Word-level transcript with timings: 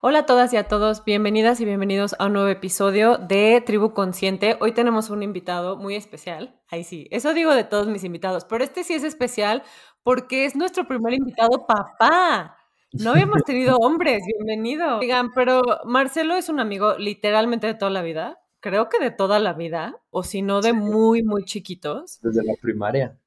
Hola 0.00 0.20
a 0.20 0.26
todas 0.26 0.52
y 0.52 0.56
a 0.56 0.68
todos, 0.68 1.04
bienvenidas 1.04 1.60
y 1.60 1.64
bienvenidos 1.64 2.14
a 2.20 2.26
un 2.26 2.34
nuevo 2.34 2.46
episodio 2.46 3.18
de 3.18 3.60
Tribu 3.66 3.94
Consciente. 3.94 4.56
Hoy 4.60 4.70
tenemos 4.70 5.10
un 5.10 5.24
invitado 5.24 5.76
muy 5.76 5.96
especial. 5.96 6.62
Ahí 6.68 6.84
sí, 6.84 7.08
eso 7.10 7.34
digo 7.34 7.52
de 7.52 7.64
todos 7.64 7.88
mis 7.88 8.04
invitados, 8.04 8.44
pero 8.44 8.62
este 8.62 8.84
sí 8.84 8.94
es 8.94 9.02
especial 9.02 9.64
porque 10.04 10.44
es 10.44 10.54
nuestro 10.54 10.86
primer 10.86 11.14
invitado 11.14 11.66
papá. 11.66 12.56
No 12.92 13.10
habíamos 13.10 13.42
tenido 13.42 13.76
hombres, 13.80 14.22
bienvenido. 14.24 15.00
Digan, 15.00 15.32
pero 15.32 15.62
Marcelo 15.84 16.36
es 16.36 16.48
un 16.48 16.60
amigo 16.60 16.96
literalmente 16.96 17.66
de 17.66 17.74
toda 17.74 17.90
la 17.90 18.02
vida, 18.02 18.38
creo 18.60 18.88
que 18.88 19.00
de 19.00 19.10
toda 19.10 19.40
la 19.40 19.52
vida, 19.54 20.00
o 20.10 20.22
si 20.22 20.42
no 20.42 20.60
de 20.60 20.74
muy, 20.74 21.24
muy 21.24 21.42
chiquitos. 21.44 22.20
Desde 22.22 22.44
la 22.44 22.54
primaria. 22.62 23.18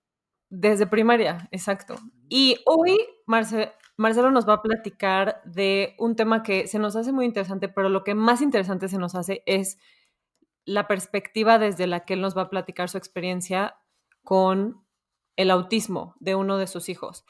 Desde 0.49 0.87
primaria, 0.87 1.49
exacto. 1.51 1.95
Y 2.29 2.59
hoy 2.65 2.97
Marcelo 3.25 3.73
Marcelo 4.01 4.31
nos 4.31 4.49
va 4.49 4.55
a 4.55 4.61
platicar 4.63 5.41
de 5.45 5.95
un 5.99 6.15
tema 6.15 6.41
que 6.41 6.67
se 6.67 6.79
nos 6.79 6.95
hace 6.95 7.11
muy 7.11 7.25
interesante, 7.25 7.69
pero 7.69 7.87
lo 7.87 8.03
que 8.03 8.15
más 8.15 8.41
interesante 8.41 8.89
se 8.89 8.97
nos 8.97 9.13
hace 9.13 9.43
es 9.45 9.77
la 10.65 10.87
perspectiva 10.87 11.59
desde 11.59 11.87
la 11.87 12.03
que 12.03 12.15
él 12.15 12.21
nos 12.21 12.35
va 12.35 12.43
a 12.43 12.49
platicar 12.49 12.89
su 12.89 12.97
experiencia 12.97 13.77
con 14.23 14.83
el 15.35 15.51
autismo 15.51 16.15
de 16.19 16.35
uno 16.35 16.57
de 16.57 16.67
sus 16.67 16.89
hijos. 16.89 17.25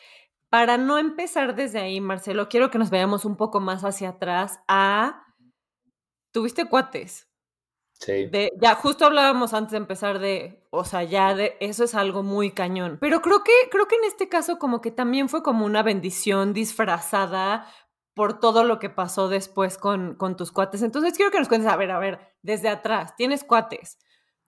Para 0.49 0.77
no 0.77 0.97
empezar 0.97 1.55
desde 1.55 1.80
ahí, 1.80 2.02
Marcelo, 2.02 2.49
quiero 2.49 2.72
que 2.72 2.77
nos 2.77 2.89
vayamos 2.89 3.25
un 3.25 3.35
poco 3.35 3.59
más 3.59 3.83
hacia 3.83 4.09
atrás 4.09 4.59
a... 4.67 5.25
¿Tuviste 6.31 6.66
cuates? 6.66 7.30
Ya 8.60 8.76
justo 8.76 9.05
hablábamos 9.05 9.54
antes 9.54 9.72
de 9.72 9.78
empezar 9.78 10.20
de, 10.20 10.64
o 10.70 10.84
sea, 10.86 11.04
ya 11.04 11.36
de 11.36 11.55
eso 11.59 11.84
es 11.84 11.96
algo 11.96 12.23
muy 12.23 12.52
cañón. 12.52 12.98
Pero 13.00 13.22
creo 13.22 13.44
que 13.44 13.52
creo 13.70 13.88
que 13.88 13.96
en 13.96 14.05
este 14.05 14.30
caso 14.30 14.59
como 14.59 14.82
que 14.82 14.92
también 14.92 15.30
fue 15.30 15.44
como 15.44 15.66
una 15.66 15.84
bendición 15.84 16.53
disfrazada 16.53 17.67
por 18.14 18.40
todo 18.40 18.64
lo 18.64 18.80
que 18.80 18.90
pasó 18.90 19.30
después 19.30 19.78
con, 19.78 20.16
con 20.16 20.36
tus 20.36 20.52
cuates. 20.52 20.81
Entonces 20.81 21.14
quiero 21.16 21.31
que 21.31 21.40
nos 21.40 21.48
cuentes, 21.48 21.70
a 21.70 21.78
ver, 21.78 21.92
a 21.92 22.00
ver, 22.00 22.20
desde 22.42 22.70
atrás, 22.70 23.16
tienes 23.16 23.44
cuates. 23.44 23.98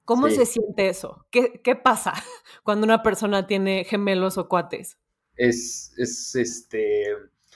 ¿Cómo 0.05 0.30
se 0.30 0.45
siente 0.45 0.89
eso? 0.89 1.25
¿Qué, 1.30 1.61
¿Qué 1.64 1.77
pasa 1.77 2.14
cuando 2.64 2.86
una 2.86 3.03
persona 3.03 3.47
tiene 3.47 3.86
gemelos 3.86 4.38
o 4.38 4.49
cuates? 4.49 4.97
Es, 5.36 5.94
es 5.97 6.36
este 6.36 7.05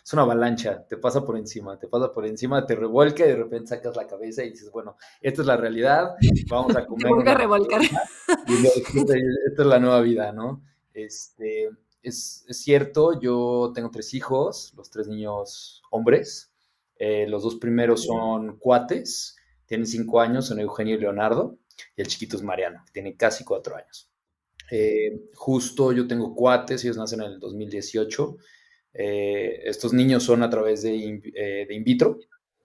es 0.07 0.13
una 0.13 0.21
avalancha, 0.21 0.87
te 0.87 0.95
pasa 0.95 1.25
por 1.25 1.35
encima, 1.35 1.77
te 1.77 1.89
pasa 1.89 2.13
por 2.13 2.25
encima, 2.25 2.65
te 2.65 2.75
revuelca 2.75 3.25
y 3.25 3.27
de 3.27 3.35
repente 3.35 3.67
sacas 3.67 3.97
la 3.97 4.07
cabeza 4.07 4.41
y 4.41 4.51
dices, 4.51 4.71
bueno, 4.71 4.95
esta 5.19 5.41
es 5.41 5.47
la 5.47 5.57
realidad, 5.57 6.15
vamos 6.47 6.77
a 6.77 6.85
comer. 6.85 7.11
Te 7.25 7.29
a 7.29 7.35
revolcar. 7.35 7.81
esta 8.47 9.61
es 9.61 9.67
la 9.67 9.79
nueva 9.79 9.99
vida, 9.99 10.31
¿no? 10.31 10.63
Este, 10.93 11.71
es, 12.01 12.45
cierto, 12.51 13.19
yo 13.19 13.73
tengo 13.75 13.91
tres 13.91 14.13
hijos, 14.13 14.73
los 14.77 14.89
tres 14.89 15.09
niños 15.09 15.81
hombres, 15.91 16.53
eh, 16.95 17.27
los 17.27 17.43
dos 17.43 17.55
primeros 17.55 18.05
son 18.05 18.59
cuates, 18.59 19.35
tienen 19.65 19.87
cinco 19.87 20.21
años, 20.21 20.45
son 20.45 20.61
Eugenio 20.61 20.95
y 20.95 20.99
Leonardo, 20.99 21.57
y 21.97 22.01
el 22.01 22.07
chiquito 22.07 22.37
es 22.37 22.43
Mariano, 22.43 22.81
que 22.85 22.93
tiene 22.93 23.17
casi 23.17 23.43
cuatro 23.43 23.75
años. 23.75 24.09
Eh, 24.71 25.19
justo 25.33 25.91
yo 25.91 26.07
tengo 26.07 26.33
cuates, 26.33 26.85
ellos 26.85 26.95
nacen 26.95 27.19
en 27.19 27.25
el 27.33 27.39
2018 27.41 28.37
eh, 28.93 29.61
estos 29.65 29.93
niños 29.93 30.23
son 30.23 30.43
a 30.43 30.49
través 30.49 30.81
de, 30.83 31.21
eh, 31.35 31.67
in 31.69 31.83
vitro. 31.83 32.19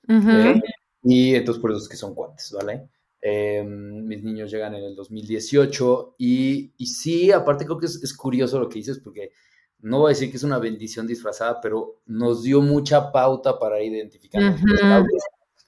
Eh, 0.08 0.60
y 1.04 1.34
entonces 1.34 1.60
por 1.60 1.70
eso 1.70 1.80
es 1.80 1.88
que 1.88 1.96
son 1.96 2.14
cuates, 2.14 2.52
¿vale? 2.52 2.88
mis 3.24 4.24
niños 4.24 4.50
llegan 4.50 4.74
en 4.74 4.82
el 4.82 4.96
2018 4.96 6.16
y, 6.18 6.72
y 6.76 6.86
sí, 6.86 7.30
aparte 7.30 7.64
creo 7.64 7.78
que 7.78 7.86
es, 7.86 8.16
curioso 8.16 8.58
lo 8.58 8.68
que 8.68 8.80
dices 8.80 8.98
porque 8.98 9.30
no 9.78 10.00
voy 10.00 10.08
a 10.08 10.14
decir 10.14 10.28
que 10.28 10.38
es 10.38 10.42
una 10.42 10.58
bendición 10.58 11.06
disfrazada, 11.06 11.60
pero 11.60 12.00
nos 12.06 12.42
dio 12.42 12.60
mucha 12.60 13.12
pauta 13.12 13.60
para 13.60 13.80
identificar 13.80 14.56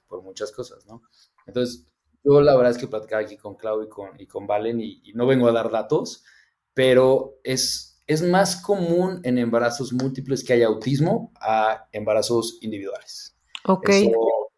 por 0.07 0.21
muchas 0.21 0.51
cosas, 0.51 0.85
¿no? 0.85 1.01
Entonces, 1.47 1.87
yo 2.25 2.41
la 2.41 2.55
verdad 2.55 2.71
es 2.71 2.77
que 2.77 2.87
platicaba 2.87 3.21
aquí 3.21 3.37
con 3.37 3.55
Clau 3.55 3.83
y 3.83 3.87
con, 3.87 4.19
y 4.19 4.25
con 4.25 4.47
Valen 4.47 4.81
y, 4.81 5.01
y 5.05 5.13
no 5.13 5.25
vengo 5.25 5.47
a 5.47 5.53
dar 5.53 5.71
datos, 5.71 6.25
pero 6.73 7.39
es, 7.43 7.94
es 8.07 8.21
más 8.21 8.55
común 8.57 9.19
en 9.23 9.37
embarazos 9.37 9.91
múltiples 9.93 10.43
que 10.43 10.53
haya 10.53 10.67
autismo 10.67 11.31
a 11.39 11.87
embarazos 11.91 12.59
individuales. 12.61 13.35
Ok. 13.65 13.89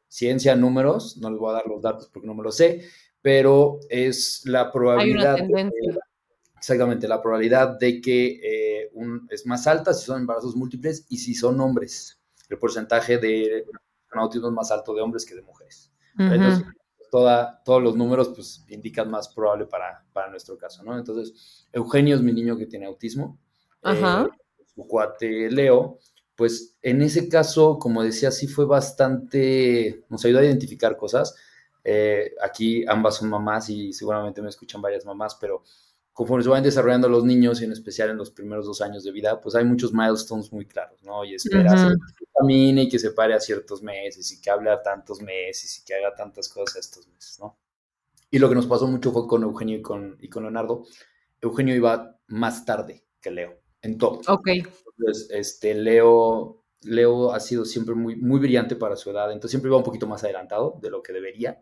ciencia, 0.08 0.56
números, 0.56 1.18
no 1.18 1.30
les 1.30 1.40
voy 1.40 1.52
a 1.52 1.54
dar 1.54 1.68
los 1.68 1.82
datos 1.82 2.10
porque 2.12 2.28
no 2.28 2.34
me 2.34 2.44
lo 2.44 2.52
sé, 2.52 2.84
pero 3.22 3.80
es 3.90 4.42
la 4.46 4.72
probabilidad. 4.72 5.36
Hay 5.36 5.42
una 5.42 5.48
tendencia. 5.48 6.00
exactamente, 6.58 7.08
la 7.08 7.22
probabilidad 7.22 7.78
de 7.80 8.02
que 8.02 8.40
eh, 8.44 8.92
es 9.30 9.46
más 9.46 9.68
alta 9.68 9.94
si 9.94 10.06
son 10.06 10.22
embarazos 10.22 10.56
múltiples 10.56 11.06
y 11.10 11.18
si 11.18 11.34
son 11.34 11.60
hombres. 11.62 12.20
El 12.50 12.58
porcentaje 12.58 13.18
de 13.18 13.66
autismo 14.12 14.48
es 14.48 14.54
más 14.54 14.72
alto 14.72 14.94
de 14.94 15.02
hombres 15.02 15.26
que 15.26 15.36
de 15.36 15.42
mujeres. 15.42 15.92
Entonces, 16.18 16.66
toda, 17.18 17.64
todos 17.64 17.82
los 17.82 17.96
números 17.96 18.30
pues 18.30 18.64
indican 18.68 19.10
más 19.10 19.28
probable 19.30 19.66
para, 19.66 20.06
para, 20.14 20.30
nuestro 20.30 20.56
caso, 20.56 20.84
¿no? 20.84 20.96
Entonces, 20.96 21.68
Eugenio 21.74 22.16
es 22.16 22.22
mi 22.22 22.32
niño 22.32 22.56
que 22.56 22.68
tiene 22.68 22.86
autismo. 22.86 23.40
Ajá. 23.82 24.30
Eh, 24.60 24.64
su 24.76 24.86
cuate 24.86 25.50
Leo, 25.50 25.98
pues 26.36 26.78
en 26.84 27.02
ese 27.02 27.28
caso, 27.28 27.80
como 27.80 28.04
decía, 28.04 28.30
sí 28.30 28.46
fue 28.48 28.66
bastante, 28.66 30.06
nos 30.10 30.24
ayudó 30.26 30.42
a 30.42 30.46
identificar 30.46 30.96
cosas. 30.96 31.36
Eh, 31.84 32.36
aquí 32.40 32.86
ambas 32.88 33.16
son 33.16 33.30
mamás 33.30 33.68
y 33.72 33.94
seguramente 33.94 34.44
me 34.44 34.50
escuchan 34.50 34.80
varias 34.80 35.04
mamás, 35.04 35.34
pero 35.42 35.64
conforme 36.18 36.44
se 36.44 36.50
van 36.50 36.64
desarrollando 36.64 37.08
los 37.08 37.24
niños 37.24 37.62
y 37.62 37.66
en 37.66 37.74
especial 37.74 38.10
en 38.10 38.18
los 38.18 38.32
primeros 38.32 38.66
dos 38.66 38.82
años 38.82 39.04
de 39.04 39.12
vida, 39.12 39.40
pues 39.40 39.54
hay 39.54 39.64
muchos 39.64 39.94
milestones 39.94 40.52
muy 40.52 40.66
claros, 40.66 41.00
¿no? 41.04 41.24
Y 41.24 41.36
esperas 41.36 41.94
que 42.18 42.26
camine 42.34 42.82
y 42.82 42.90
que 42.90 42.98
se 42.98 43.12
pare 43.12 43.36
a 43.36 43.40
ciertos 43.40 43.84
meses 43.84 44.32
y 44.32 44.42
que 44.42 44.50
hable 44.50 44.72
a 44.72 44.82
tantos 44.82 45.22
meses 45.22 45.78
y 45.78 45.86
que 45.86 45.94
haga 45.94 46.16
tantas 46.16 46.50
cosas 46.50 46.78
estos 46.78 47.08
meses, 47.08 47.38
¿no? 47.40 47.60
Y 48.32 48.40
lo 48.40 48.50
que 48.50 48.56
nos 48.56 48.66
pasó 48.66 48.88
mucho 48.88 49.12
fue 49.12 49.28
con 49.28 49.44
Eugenio 49.44 49.78
y 49.78 49.84
con, 49.84 50.18
y 50.20 50.28
con 50.28 50.42
Leonardo. 50.42 50.86
Eugenio 51.40 51.76
iba 51.76 52.20
más 52.26 52.66
tarde 52.66 53.06
que 53.22 53.30
Leo, 53.30 53.60
en 53.84 54.00
todo. 54.00 54.22
Ok. 54.28 54.48
Entonces, 54.48 55.30
este, 55.30 55.76
Leo, 55.76 56.64
Leo 56.82 57.32
ha 57.32 57.40
sido 57.40 57.64
siempre 57.64 57.94
muy, 57.94 58.16
muy 58.16 58.40
brillante 58.40 58.76
para 58.76 58.96
su 58.96 59.12
edad, 59.12 59.32
entonces 59.32 59.52
siempre 59.52 59.70
iba 59.70 59.78
un 59.78 59.84
poquito 59.84 60.08
más 60.08 60.24
adelantado 60.24 60.80
de 60.82 60.90
lo 60.90 61.04
que 61.04 61.14
debería. 61.14 61.62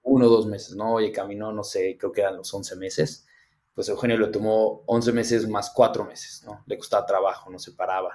Uno 0.00 0.28
o 0.28 0.30
dos 0.30 0.46
meses, 0.46 0.74
¿no? 0.76 0.94
Oye, 0.94 1.12
caminó, 1.12 1.52
no 1.52 1.62
sé, 1.62 1.98
creo 1.98 2.10
que 2.10 2.22
eran 2.22 2.38
los 2.38 2.52
11 2.54 2.76
meses 2.76 3.26
pues 3.74 3.88
Eugenio 3.88 4.16
lo 4.16 4.30
tomó 4.30 4.84
11 4.86 5.12
meses 5.12 5.48
más 5.48 5.72
4 5.74 6.04
meses, 6.04 6.42
¿no? 6.44 6.62
Le 6.66 6.78
costaba 6.78 7.04
trabajo, 7.04 7.50
no 7.50 7.58
se 7.58 7.72
paraba. 7.72 8.10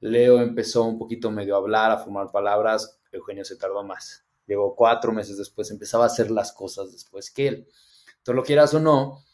Leo 0.00 0.40
empezó 0.40 0.84
un 0.84 0.98
poquito 0.98 1.30
medio 1.30 1.54
a 1.54 1.58
hablar, 1.58 1.90
a 1.90 1.98
formar 1.98 2.30
palabras, 2.30 3.00
Eugenio 3.12 3.44
se 3.44 3.56
tardó 3.56 3.84
más. 3.84 4.26
Llegó 4.46 4.74
cuatro 4.74 5.12
meses 5.12 5.38
después, 5.38 5.70
empezaba 5.70 6.04
a 6.04 6.08
hacer 6.08 6.30
las 6.30 6.52
cosas 6.52 6.90
después 6.92 7.30
que 7.30 7.48
él. 7.48 7.68
Entonces, 8.18 8.34
lo 8.34 8.42
quieras 8.42 8.74
o 8.74 8.80
no, 8.80 9.24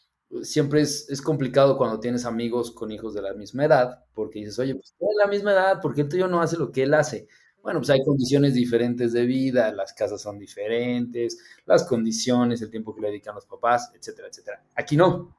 siempre 0.43 0.81
es, 0.81 1.09
es, 1.09 1.21
complicado 1.21 1.77
cuando 1.77 1.99
tienes 1.99 2.25
amigos 2.25 2.71
con 2.71 2.91
hijos 2.91 3.13
de 3.15 3.21
la 3.23 3.33
misma 3.33 3.65
edad, 3.65 4.05
porque 4.13 4.39
dices, 4.39 4.59
oye, 4.59 4.75
pues 4.75 4.93
tiene 4.97 5.13
la 5.23 5.27
misma 5.27 5.53
edad, 5.53 5.81
¿por 5.81 5.95
qué 5.95 6.01
el 6.01 6.09
tuyo 6.09 6.27
no 6.27 6.41
hace 6.41 6.57
lo 6.57 6.71
que 6.71 6.83
él 6.83 6.93
hace? 6.93 7.27
Bueno, 7.61 7.79
pues 7.79 7.89
hay 7.89 8.03
condiciones 8.03 8.53
diferentes 8.53 9.11
de 9.13 9.25
vida, 9.25 9.71
las 9.71 9.93
casas 9.93 10.21
son 10.21 10.39
diferentes, 10.39 11.37
las 11.65 11.83
condiciones, 11.83 12.61
el 12.61 12.69
tiempo 12.69 12.95
que 12.95 13.01
le 13.01 13.07
dedican 13.09 13.35
los 13.35 13.45
papás, 13.45 13.91
etcétera, 13.93 14.29
etcétera. 14.29 14.63
Aquí 14.75 14.95
no. 14.95 15.35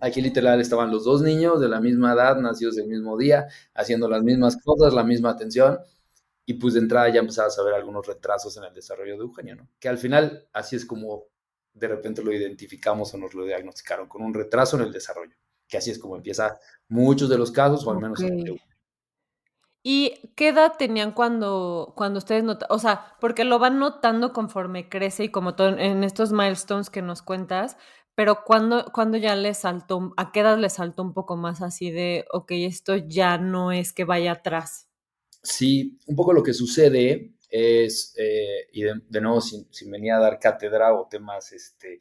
Aquí 0.00 0.20
literal 0.20 0.60
estaban 0.60 0.90
los 0.90 1.04
dos 1.04 1.22
niños 1.22 1.60
de 1.60 1.68
la 1.68 1.80
misma 1.80 2.14
edad, 2.14 2.36
nacidos 2.36 2.76
el 2.78 2.88
mismo 2.88 3.16
día, 3.16 3.46
haciendo 3.74 4.08
las 4.08 4.22
mismas 4.24 4.56
cosas, 4.60 4.92
la 4.92 5.04
misma 5.04 5.30
atención. 5.30 5.78
Y 6.44 6.54
pues 6.54 6.74
de 6.74 6.80
entrada 6.80 7.08
ya 7.08 7.20
empezabas 7.20 7.56
a 7.56 7.62
ver 7.62 7.74
algunos 7.74 8.04
retrasos 8.06 8.56
en 8.56 8.64
el 8.64 8.74
desarrollo 8.74 9.12
de 9.16 9.22
Eugenio, 9.22 9.54
¿no? 9.54 9.68
Que 9.78 9.88
al 9.88 9.98
final 9.98 10.48
así 10.52 10.74
es 10.74 10.84
como 10.84 11.26
de 11.72 11.88
repente 11.88 12.22
lo 12.22 12.32
identificamos 12.32 13.14
o 13.14 13.18
nos 13.18 13.32
lo 13.34 13.44
diagnosticaron, 13.44 14.08
con 14.08 14.22
un 14.22 14.34
retraso 14.34 14.76
en 14.76 14.82
el 14.82 14.92
desarrollo. 14.92 15.36
Que 15.68 15.78
así 15.78 15.90
es 15.92 15.98
como 15.98 16.16
empieza 16.16 16.58
muchos 16.88 17.30
de 17.30 17.38
los 17.38 17.52
casos, 17.52 17.86
o 17.86 17.90
al 17.92 17.98
menos 17.98 18.20
en 18.20 18.40
el 18.40 18.60
¿Y 19.84 20.30
qué 20.36 20.48
edad 20.48 20.74
tenían 20.78 21.12
cuando, 21.12 21.92
cuando 21.96 22.18
ustedes 22.18 22.44
notan? 22.44 22.68
O 22.70 22.78
sea, 22.78 23.16
porque 23.20 23.44
lo 23.44 23.58
van 23.58 23.80
notando 23.80 24.32
conforme 24.32 24.88
crece 24.88 25.24
y 25.24 25.28
como 25.30 25.56
todo 25.56 25.76
en 25.76 26.04
estos 26.04 26.30
milestones 26.30 26.88
que 26.88 27.02
nos 27.02 27.22
cuentas, 27.22 27.76
pero 28.14 28.44
cuando, 28.44 28.84
cuando 28.92 29.18
ya 29.18 29.34
les 29.34 29.58
saltó, 29.58 30.12
¿a 30.16 30.30
qué 30.30 30.40
edad 30.40 30.58
les 30.58 30.74
saltó 30.74 31.02
un 31.02 31.12
poco 31.12 31.36
más 31.36 31.62
así 31.62 31.90
de, 31.90 32.26
ok, 32.32 32.52
esto 32.52 32.94
ya 32.96 33.38
no 33.38 33.72
es 33.72 33.92
que 33.92 34.04
vaya 34.04 34.32
atrás? 34.32 34.88
Sí, 35.42 35.98
un 36.06 36.14
poco 36.14 36.32
lo 36.32 36.44
que 36.44 36.54
sucede 36.54 37.32
es, 37.50 38.14
eh, 38.16 38.68
y 38.72 38.82
de, 38.82 39.20
nuevo, 39.20 39.40
sin, 39.40 39.66
venir 39.90 40.12
a 40.12 40.20
dar 40.20 40.38
cátedra 40.38 40.94
o 40.94 41.08
temas 41.08 41.50
este, 41.50 41.98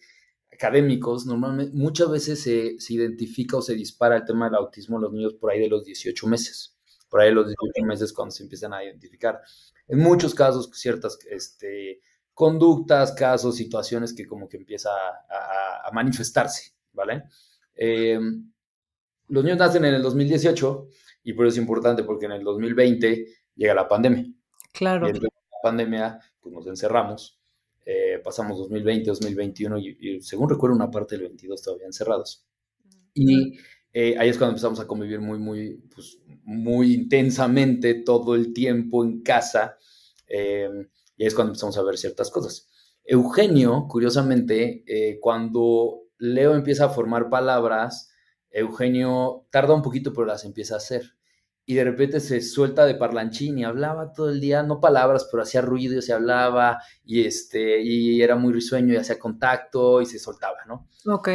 académicos, 0.54 1.26
normalmente 1.26 1.76
muchas 1.76 2.12
veces 2.12 2.44
se, 2.44 2.80
se 2.80 2.94
identifica 2.94 3.58
o 3.58 3.62
se 3.64 3.74
dispara 3.74 4.18
el 4.18 4.26
tema 4.26 4.46
del 4.46 4.56
autismo 4.56 4.98
en 4.98 5.02
los 5.02 5.14
niños 5.14 5.34
por 5.34 5.50
ahí 5.50 5.60
de 5.60 5.70
los 5.70 5.84
18 5.84 6.28
meses 6.28 6.78
por 7.12 7.20
ahí 7.20 7.34
los 7.34 7.46
18 7.46 7.86
meses 7.86 8.14
cuando 8.14 8.32
se 8.32 8.44
empiezan 8.44 8.74
a 8.74 8.82
identificar. 8.86 9.42
En 9.90 10.00
muchos 10.00 10.34
casos, 10.34 10.70
ciertas 10.74 11.20
este, 11.30 12.00
conductas, 12.34 13.12
casos, 13.12 13.58
situaciones 13.58 14.14
que 14.14 14.26
como 14.26 14.48
que 14.48 14.56
empieza 14.56 14.90
a, 14.90 15.92
manifestarse, 15.92 16.72
¿vale? 16.94 17.24
Em, 17.76 18.50
los 19.28 19.44
niños 19.44 19.60
nacen 19.60 19.84
en 19.84 19.96
el 19.96 20.02
2018 20.02 20.88
y 21.24 21.34
por 21.34 21.46
eso 21.46 21.56
es 21.56 21.62
importante 21.62 22.04
porque 22.04 22.28
en 22.28 22.32
el 22.32 22.44
2020 22.46 23.26
llega 23.56 23.74
la 23.74 23.90
pandemia. 23.90 24.26
Claro. 24.72 25.08
Y 25.08 25.10
en 25.10 25.22
la 25.22 25.30
pandemia, 25.62 26.20
pues 26.40 26.56
nos 26.56 26.66
encerramos. 26.68 27.42
Eh, 27.86 28.22
pasamos 28.24 28.58
2020, 28.58 29.10
2021 29.10 29.80
y, 29.80 29.98
y, 30.00 30.22
según 30.22 30.50
recuerdo 30.50 30.78
una 30.78 30.90
parte 30.90 31.16
del 31.18 31.28
22 31.28 31.62
todavía 31.62 31.88
encerrados. 31.88 32.46
Y 33.14 33.58
eh, 33.94 34.16
ahí 34.18 34.30
es 34.30 34.38
cuando 34.38 34.52
empezamos 34.52 34.80
a 34.80 34.88
convivir 34.88 35.20
muy, 35.20 35.38
muy, 35.38 35.84
pues, 35.94 36.20
muy 36.44 36.94
intensamente 36.94 37.94
todo 37.94 38.36
el 38.36 38.54
tiempo 38.54 39.04
en 39.04 39.22
casa. 39.22 39.78
Eh, 40.28 40.70
y 41.18 41.24
ahí 41.24 41.28
es 41.28 41.36
cuando 41.36 41.52
empezamos 41.52 41.78
a 41.78 41.84
ver 41.84 41.98
ciertas 41.98 42.32
cosas. 42.32 42.70
Eugenio, 43.04 43.88
curiosamente, 43.90 44.84
eh, 44.88 45.20
cuando 45.20 46.04
Leo 46.18 46.56
empieza 46.56 46.86
a 46.86 46.90
formar 46.90 47.30
palabras, 47.30 48.14
Eugenio 48.50 49.48
tarda 49.52 49.74
un 49.74 49.82
poquito, 49.82 50.14
pero 50.14 50.26
las 50.26 50.46
empieza 50.46 50.76
a 50.76 50.78
hacer. 50.78 51.16
Y 51.66 51.76
de 51.76 51.84
repente 51.84 52.20
se 52.20 52.42
suelta 52.42 52.86
de 52.86 52.96
parlanchín 52.96 53.60
y 53.60 53.64
hablaba 53.64 54.14
todo 54.14 54.30
el 54.30 54.40
día, 54.40 54.64
no 54.64 54.80
palabras, 54.80 55.28
pero 55.30 55.44
hacía 55.44 55.62
ruido 55.62 56.00
y 56.00 56.02
se 56.02 56.14
hablaba, 56.14 56.82
y, 57.04 57.26
este, 57.26 57.82
y 57.82 58.22
era 58.22 58.36
muy 58.36 58.54
risueño 58.54 58.94
y 58.94 58.98
hacía 58.98 59.20
contacto 59.20 60.02
y 60.02 60.06
se 60.06 60.20
soltaba, 60.20 60.58
¿no? 60.68 60.88
Ok. 61.06 61.30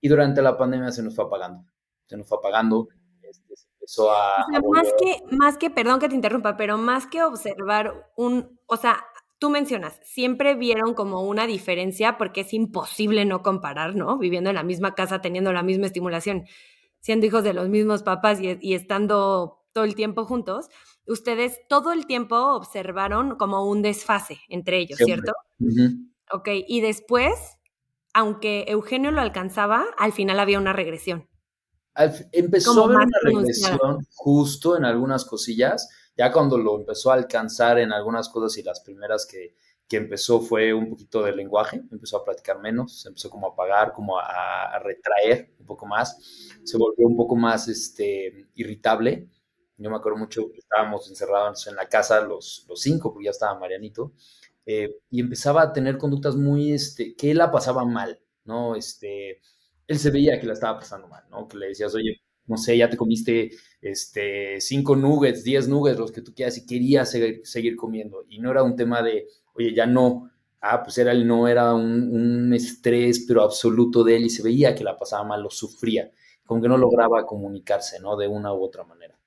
Y 0.00 0.08
durante 0.08 0.42
la 0.42 0.58
pandemia 0.58 0.90
se 0.92 1.02
nos 1.02 1.14
fue 1.14 1.24
apagando 1.24 1.71
se 2.06 2.16
nos 2.16 2.28
fue 2.28 2.38
apagando, 2.38 2.88
este, 3.22 3.56
se 3.56 3.68
empezó 3.74 4.10
a... 4.12 4.42
O 4.42 4.50
sea, 4.50 4.60
más, 4.70 4.88
que, 4.98 5.36
más 5.36 5.58
que, 5.58 5.70
perdón 5.70 6.00
que 6.00 6.08
te 6.08 6.14
interrumpa, 6.14 6.56
pero 6.56 6.78
más 6.78 7.06
que 7.06 7.22
observar 7.22 8.10
un, 8.16 8.58
o 8.66 8.76
sea, 8.76 9.04
tú 9.38 9.50
mencionas, 9.50 10.00
siempre 10.04 10.54
vieron 10.54 10.94
como 10.94 11.22
una 11.22 11.46
diferencia 11.46 12.16
porque 12.18 12.42
es 12.42 12.52
imposible 12.52 13.24
no 13.24 13.42
comparar, 13.42 13.96
¿no? 13.96 14.18
Viviendo 14.18 14.50
en 14.50 14.56
la 14.56 14.62
misma 14.62 14.94
casa, 14.94 15.20
teniendo 15.20 15.52
la 15.52 15.62
misma 15.62 15.86
estimulación, 15.86 16.44
siendo 17.00 17.26
hijos 17.26 17.42
de 17.42 17.54
los 17.54 17.68
mismos 17.68 18.02
papás 18.02 18.40
y, 18.40 18.56
y 18.60 18.74
estando 18.74 19.64
todo 19.72 19.84
el 19.84 19.94
tiempo 19.94 20.24
juntos, 20.26 20.68
ustedes 21.06 21.60
todo 21.68 21.92
el 21.92 22.06
tiempo 22.06 22.36
observaron 22.36 23.36
como 23.36 23.66
un 23.66 23.82
desfase 23.82 24.38
entre 24.48 24.78
ellos, 24.78 24.98
Siempre. 24.98 25.32
¿cierto? 25.32 25.32
Uh 25.58 25.66
-huh. 25.66 26.12
Ok, 26.30 26.48
y 26.66 26.80
después, 26.80 27.58
aunque 28.14 28.64
Eugenio 28.68 29.10
lo 29.10 29.20
alcanzaba, 29.20 29.84
al 29.98 30.12
final 30.12 30.38
había 30.40 30.58
una 30.58 30.72
regresión. 30.72 31.28
Al, 31.94 32.28
empezó 32.32 32.80
a 32.80 32.84
haber 32.84 32.96
una 32.96 33.18
regresión 33.22 34.06
justo 34.14 34.76
en 34.76 34.84
algunas 34.84 35.24
cosillas, 35.24 35.88
ya 36.16 36.32
cuando 36.32 36.58
lo 36.58 36.78
empezó 36.78 37.10
a 37.10 37.14
alcanzar 37.14 37.78
en 37.78 37.92
algunas 37.92 38.28
cosas 38.28 38.56
y 38.58 38.62
las 38.62 38.80
primeras 38.80 39.26
que, 39.26 39.56
que 39.92 39.98
empezó 39.98 40.40
fue 40.40 40.72
un 40.72 40.88
poquito 40.88 41.22
de 41.22 41.36
lenguaje, 41.36 41.82
empezó 41.90 42.16
a 42.16 42.24
platicar 42.24 42.58
menos, 42.60 43.02
se 43.02 43.08
empezó 43.08 43.28
como 43.28 43.46
a 43.46 43.50
apagar, 43.50 43.92
como 43.92 44.18
a, 44.18 44.74
a, 44.74 44.78
retraer 44.78 45.54
un 45.58 45.66
poco 45.66 45.84
más, 45.84 46.16
se 46.64 46.78
volvió 46.78 47.06
un 47.06 47.14
poco 47.14 47.36
más 47.36 47.68
este, 47.68 48.48
irritable. 48.54 49.28
Yo 49.76 49.90
me 49.90 49.96
acuerdo 49.96 50.18
mucho 50.18 50.50
que 50.50 50.60
estábamos 50.60 51.10
encerrados 51.10 51.66
en 51.66 51.76
la 51.76 51.90
casa 51.90 52.22
los, 52.22 52.64
los 52.68 52.80
cinco, 52.80 53.12
porque 53.12 53.26
ya 53.26 53.32
estaba 53.32 53.58
Marianito, 53.58 54.12
eh, 54.64 54.96
y 55.10 55.20
empezaba 55.20 55.60
a 55.60 55.72
tener 55.72 55.98
conductas 55.98 56.36
muy, 56.36 56.72
este, 56.72 57.14
que 57.14 57.30
él 57.32 57.38
la 57.38 57.50
pasaba 57.50 57.84
mal, 57.84 58.18
¿no? 58.44 58.76
Este, 58.76 59.42
él 59.86 59.98
se 59.98 60.10
veía 60.10 60.38
que 60.40 60.46
la 60.46 60.54
estaba 60.54 60.78
pasando 60.78 61.08
mal, 61.08 61.24
¿no? 61.30 61.48
Que 61.48 61.56
le 61.58 61.68
decías, 61.68 61.94
oye, 61.94 62.20
no 62.46 62.56
sé, 62.56 62.76
ya 62.76 62.88
te 62.90 62.96
comiste 62.96 63.50
este, 63.80 64.60
cinco 64.60 64.96
nuggets, 64.96 65.44
diez 65.44 65.68
nuggets, 65.68 65.98
los 65.98 66.12
que 66.12 66.22
tú 66.22 66.34
quieras, 66.34 66.58
y 66.58 66.66
seguir, 67.06 67.40
seguir 67.44 67.76
comiendo. 67.76 68.24
Y 68.28 68.40
no 68.40 68.50
era 68.50 68.62
un 68.62 68.76
tema 68.76 69.02
de, 69.02 69.26
oye, 69.54 69.74
ya 69.74 69.86
no. 69.86 70.30
Ah, 70.60 70.82
pues 70.82 70.96
era 70.98 71.12
el 71.12 71.26
no, 71.26 71.48
era 71.48 71.74
un, 71.74 72.14
un, 72.14 72.54
estrés, 72.54 73.24
pero 73.26 73.42
absoluto 73.42 74.04
de 74.04 74.16
él, 74.16 74.24
y 74.26 74.30
se 74.30 74.42
veía 74.42 74.74
que 74.74 74.84
la 74.84 74.96
pasaba 74.96 75.24
mal, 75.24 75.42
lo 75.42 75.50
sufría, 75.50 76.10
como 76.44 76.62
que 76.62 76.68
no 76.68 76.78
lograba 76.78 77.26
comunicarse, 77.26 77.98
¿no? 78.00 78.16
De 78.16 78.28
una 78.28 78.54
u 78.54 78.62
otra 78.62 78.84
manera. 78.84 79.18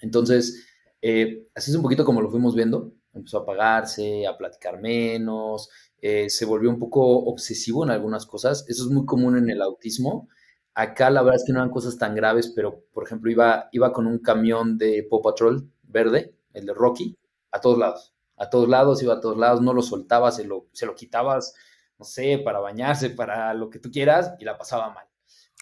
Entonces, 0.00 0.66
eh, 1.02 1.48
así 1.54 1.70
es 1.70 1.76
un 1.76 1.82
poquito 1.82 2.04
como 2.04 2.20
lo 2.22 2.30
fuimos 2.30 2.54
viendo. 2.54 2.92
Empezó 3.12 3.38
a 3.38 3.42
apagarse, 3.42 4.26
a 4.26 4.36
platicar 4.36 4.80
menos, 4.80 5.68
eh, 6.02 6.30
se 6.30 6.46
volvió 6.46 6.70
un 6.70 6.78
poco 6.78 7.02
obsesivo 7.24 7.84
en 7.84 7.90
algunas 7.90 8.26
cosas. 8.26 8.64
Eso 8.68 8.84
es 8.84 8.90
muy 8.90 9.04
común 9.04 9.36
en 9.36 9.50
el 9.50 9.60
autismo. 9.62 10.28
Acá 10.74 11.10
la 11.10 11.22
verdad 11.22 11.36
es 11.36 11.44
que 11.44 11.52
no 11.52 11.58
eran 11.58 11.70
cosas 11.70 11.98
tan 11.98 12.14
graves, 12.14 12.52
pero 12.54 12.84
por 12.92 13.04
ejemplo 13.04 13.30
iba, 13.30 13.68
iba 13.72 13.92
con 13.92 14.06
un 14.06 14.18
camión 14.18 14.78
de 14.78 15.06
Paw 15.08 15.20
Patrol 15.20 15.68
verde, 15.82 16.34
el 16.54 16.66
de 16.66 16.74
Rocky, 16.74 17.18
a 17.50 17.60
todos 17.60 17.78
lados. 17.78 18.14
A 18.36 18.48
todos 18.48 18.68
lados, 18.68 19.02
iba 19.02 19.14
a 19.14 19.20
todos 19.20 19.36
lados, 19.36 19.60
no 19.60 19.74
lo 19.74 19.82
soltabas, 19.82 20.36
se 20.36 20.44
lo, 20.44 20.68
se 20.72 20.86
lo 20.86 20.94
quitabas, 20.94 21.54
no 21.98 22.06
sé, 22.06 22.40
para 22.42 22.60
bañarse, 22.60 23.10
para 23.10 23.52
lo 23.52 23.68
que 23.68 23.78
tú 23.78 23.90
quieras, 23.90 24.32
y 24.38 24.44
la 24.46 24.56
pasaba 24.56 24.88
mal. 24.94 25.04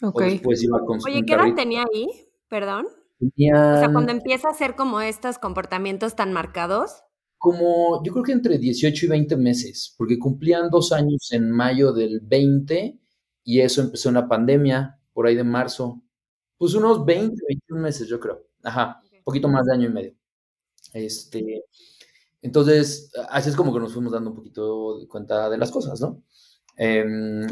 Okay. 0.00 0.40
Oye, 1.04 1.24
¿qué 1.26 1.34
edad 1.34 1.54
tenía 1.56 1.84
ahí? 1.92 2.06
Perdón. 2.48 2.86
Tenía... 3.18 3.74
O 3.74 3.78
sea, 3.78 3.92
cuando 3.92 4.12
empieza 4.12 4.46
a 4.46 4.52
hacer 4.52 4.76
como 4.76 5.00
estos 5.00 5.38
comportamientos 5.38 6.14
tan 6.14 6.32
marcados 6.32 7.02
como 7.38 8.02
yo 8.04 8.12
creo 8.12 8.24
que 8.24 8.32
entre 8.32 8.58
18 8.58 9.06
y 9.06 9.08
20 9.08 9.36
meses, 9.36 9.94
porque 9.96 10.18
cumplían 10.18 10.70
dos 10.70 10.92
años 10.92 11.32
en 11.32 11.50
mayo 11.50 11.92
del 11.92 12.20
20 12.20 12.98
y 13.44 13.60
eso 13.60 13.80
empezó 13.82 14.08
una 14.08 14.28
pandemia 14.28 15.00
por 15.12 15.26
ahí 15.26 15.36
de 15.36 15.44
marzo. 15.44 16.02
Pues 16.58 16.74
unos 16.74 17.04
20, 17.04 17.36
21 17.48 17.82
meses, 17.82 18.08
yo 18.08 18.20
creo. 18.20 18.46
Ajá, 18.62 19.00
un 19.12 19.22
poquito 19.24 19.48
más 19.48 19.66
de 19.66 19.74
año 19.74 19.88
y 19.88 19.92
medio. 19.92 20.14
Este, 20.94 21.64
entonces, 22.42 23.10
así 23.30 23.50
es 23.50 23.56
como 23.56 23.72
que 23.74 23.80
nos 23.80 23.92
fuimos 23.92 24.12
dando 24.12 24.30
un 24.30 24.36
poquito 24.36 24.98
de 24.98 25.08
cuenta 25.08 25.50
de 25.50 25.58
las 25.58 25.70
cosas, 25.70 26.00
¿no? 26.00 26.22
Eh, 26.76 27.00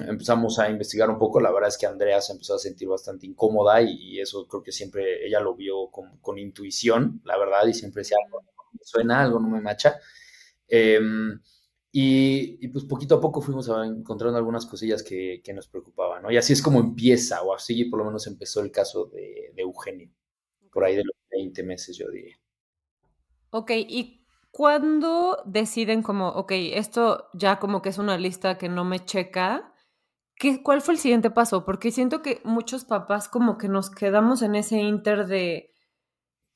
empezamos 0.08 0.58
a 0.60 0.70
investigar 0.70 1.10
un 1.10 1.18
poco, 1.18 1.40
la 1.40 1.50
verdad 1.52 1.68
es 1.68 1.78
que 1.78 1.86
Andrea 1.86 2.20
se 2.20 2.32
empezó 2.32 2.54
a 2.54 2.58
sentir 2.60 2.88
bastante 2.88 3.26
incómoda 3.26 3.82
y, 3.82 3.90
y 3.98 4.20
eso 4.20 4.46
creo 4.46 4.62
que 4.62 4.70
siempre 4.72 5.26
ella 5.26 5.40
lo 5.40 5.56
vio 5.56 5.90
con, 5.90 6.18
con 6.18 6.38
intuición, 6.38 7.20
la 7.24 7.36
verdad, 7.38 7.66
y 7.66 7.74
siempre 7.74 8.02
decía, 8.02 8.18
suena, 8.86 9.22
algo 9.22 9.40
no 9.40 9.48
me 9.48 9.60
macha. 9.60 9.98
Eh, 10.68 11.00
y, 11.98 12.68
pues 12.68 12.84
poquito 12.84 13.14
a 13.14 13.20
poco 13.22 13.40
fuimos 13.40 13.70
encontrando 13.70 14.36
algunas 14.36 14.66
cosillas 14.66 15.02
que, 15.02 15.40
nos 15.54 15.66
preocupaban, 15.66 16.22
¿no? 16.22 16.30
Y 16.30 16.36
así 16.36 16.52
es 16.52 16.60
como 16.60 16.78
empieza, 16.78 17.40
o 17.40 17.54
así 17.54 17.86
por 17.86 18.00
lo 18.00 18.04
menos 18.04 18.26
empezó 18.26 18.60
el 18.60 18.70
caso 18.70 19.06
de, 19.06 19.54
Eugenio, 19.56 20.10
por 20.70 20.84
ahí 20.84 20.94
de 20.94 21.04
los 21.04 21.16
20 21.30 21.62
meses, 21.62 21.96
yo 21.96 22.10
diría. 22.10 22.38
Ok, 23.48 23.70
¿y 23.70 24.26
cuándo 24.50 25.42
deciden 25.46 26.02
como, 26.02 26.28
ok, 26.28 26.52
esto 26.74 27.30
ya 27.32 27.58
como 27.58 27.80
que 27.80 27.88
es 27.88 27.96
una 27.96 28.18
lista 28.18 28.58
que 28.58 28.68
no 28.68 28.84
me 28.84 29.02
checa? 29.02 29.72
¿Qué, 30.34 30.62
¿Cuál 30.62 30.82
fue 30.82 30.92
el 30.92 31.00
siguiente 31.00 31.30
paso? 31.30 31.64
Porque 31.64 31.92
siento 31.92 32.20
que 32.20 32.42
muchos 32.44 32.84
papás 32.84 33.26
como 33.30 33.56
que 33.56 33.68
nos 33.68 33.88
quedamos 33.88 34.42
en 34.42 34.54
ese 34.54 34.76
inter 34.76 35.26
de 35.26 35.72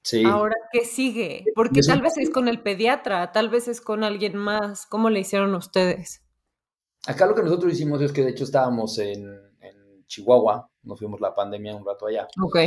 Sí. 0.03 0.25
Ahora, 0.25 0.57
¿qué 0.73 0.85
sigue? 0.85 1.45
Porque 1.55 1.81
tal 1.83 2.01
vez 2.01 2.17
es 2.17 2.31
con 2.31 2.49
el 2.49 2.63
pediatra, 2.63 3.33
tal 3.33 3.51
vez 3.51 3.69
es 3.69 3.81
con 3.81 4.03
alguien 4.03 4.37
más. 4.37 4.87
¿Cómo 4.87 5.11
le 5.11 5.21
hicieron 5.21 5.55
ustedes? 5.55 6.23
Acá 7.07 7.27
lo 7.27 7.35
que 7.35 7.43
nosotros 7.43 7.73
hicimos 7.73 8.01
es 8.03 8.13
que 8.13 8.23
de 8.23 8.31
hecho 8.31 8.45
estábamos 8.45 8.99
en, 8.99 9.25
en 9.61 10.07
Chihuahua, 10.07 10.71
nos 10.83 10.99
fuimos 10.99 11.21
la 11.21 11.35
pandemia 11.35 11.75
un 11.75 11.85
rato 11.85 12.07
allá. 12.07 12.27
Ok. 12.43 12.59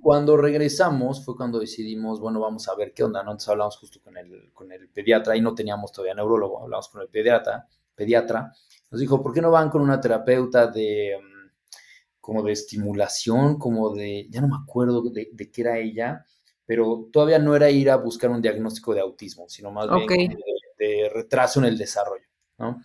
Cuando 0.00 0.36
regresamos 0.36 1.24
fue 1.24 1.36
cuando 1.36 1.58
decidimos, 1.58 2.20
bueno, 2.20 2.40
vamos 2.40 2.68
a 2.68 2.74
ver 2.74 2.92
qué 2.92 3.04
onda, 3.04 3.22
¿no? 3.22 3.30
Entonces 3.32 3.48
hablamos 3.48 3.76
justo 3.78 4.00
con 4.00 4.16
el, 4.16 4.52
con 4.52 4.70
el 4.72 4.88
pediatra 4.88 5.36
y 5.36 5.40
no 5.40 5.54
teníamos 5.54 5.92
todavía 5.92 6.14
neurólogo, 6.14 6.62
hablamos 6.62 6.88
con 6.88 7.02
el 7.02 7.08
pediatra, 7.08 7.66
pediatra. 7.94 8.52
Nos 8.90 9.00
dijo, 9.00 9.22
¿por 9.22 9.32
qué 9.32 9.40
no 9.40 9.50
van 9.50 9.70
con 9.70 9.82
una 9.82 10.00
terapeuta 10.00 10.66
de 10.66 11.16
como 12.20 12.42
de 12.42 12.52
estimulación, 12.52 13.58
como 13.58 13.94
de, 13.94 14.28
ya 14.30 14.40
no 14.40 14.48
me 14.48 14.56
acuerdo 14.62 15.02
de, 15.02 15.30
de 15.32 15.50
qué 15.50 15.62
era 15.62 15.78
ella, 15.78 16.24
pero 16.70 17.08
todavía 17.12 17.40
no 17.40 17.56
era 17.56 17.68
ir 17.68 17.90
a 17.90 17.96
buscar 17.96 18.30
un 18.30 18.40
diagnóstico 18.40 18.94
de 18.94 19.00
autismo, 19.00 19.48
sino 19.48 19.72
más 19.72 19.88
okay. 19.88 20.28
bien 20.28 20.38
de, 20.78 20.86
de, 20.86 21.08
retraso 21.08 21.58
en 21.58 21.66
el 21.66 21.76
desarrollo, 21.76 22.28
¿no? 22.58 22.80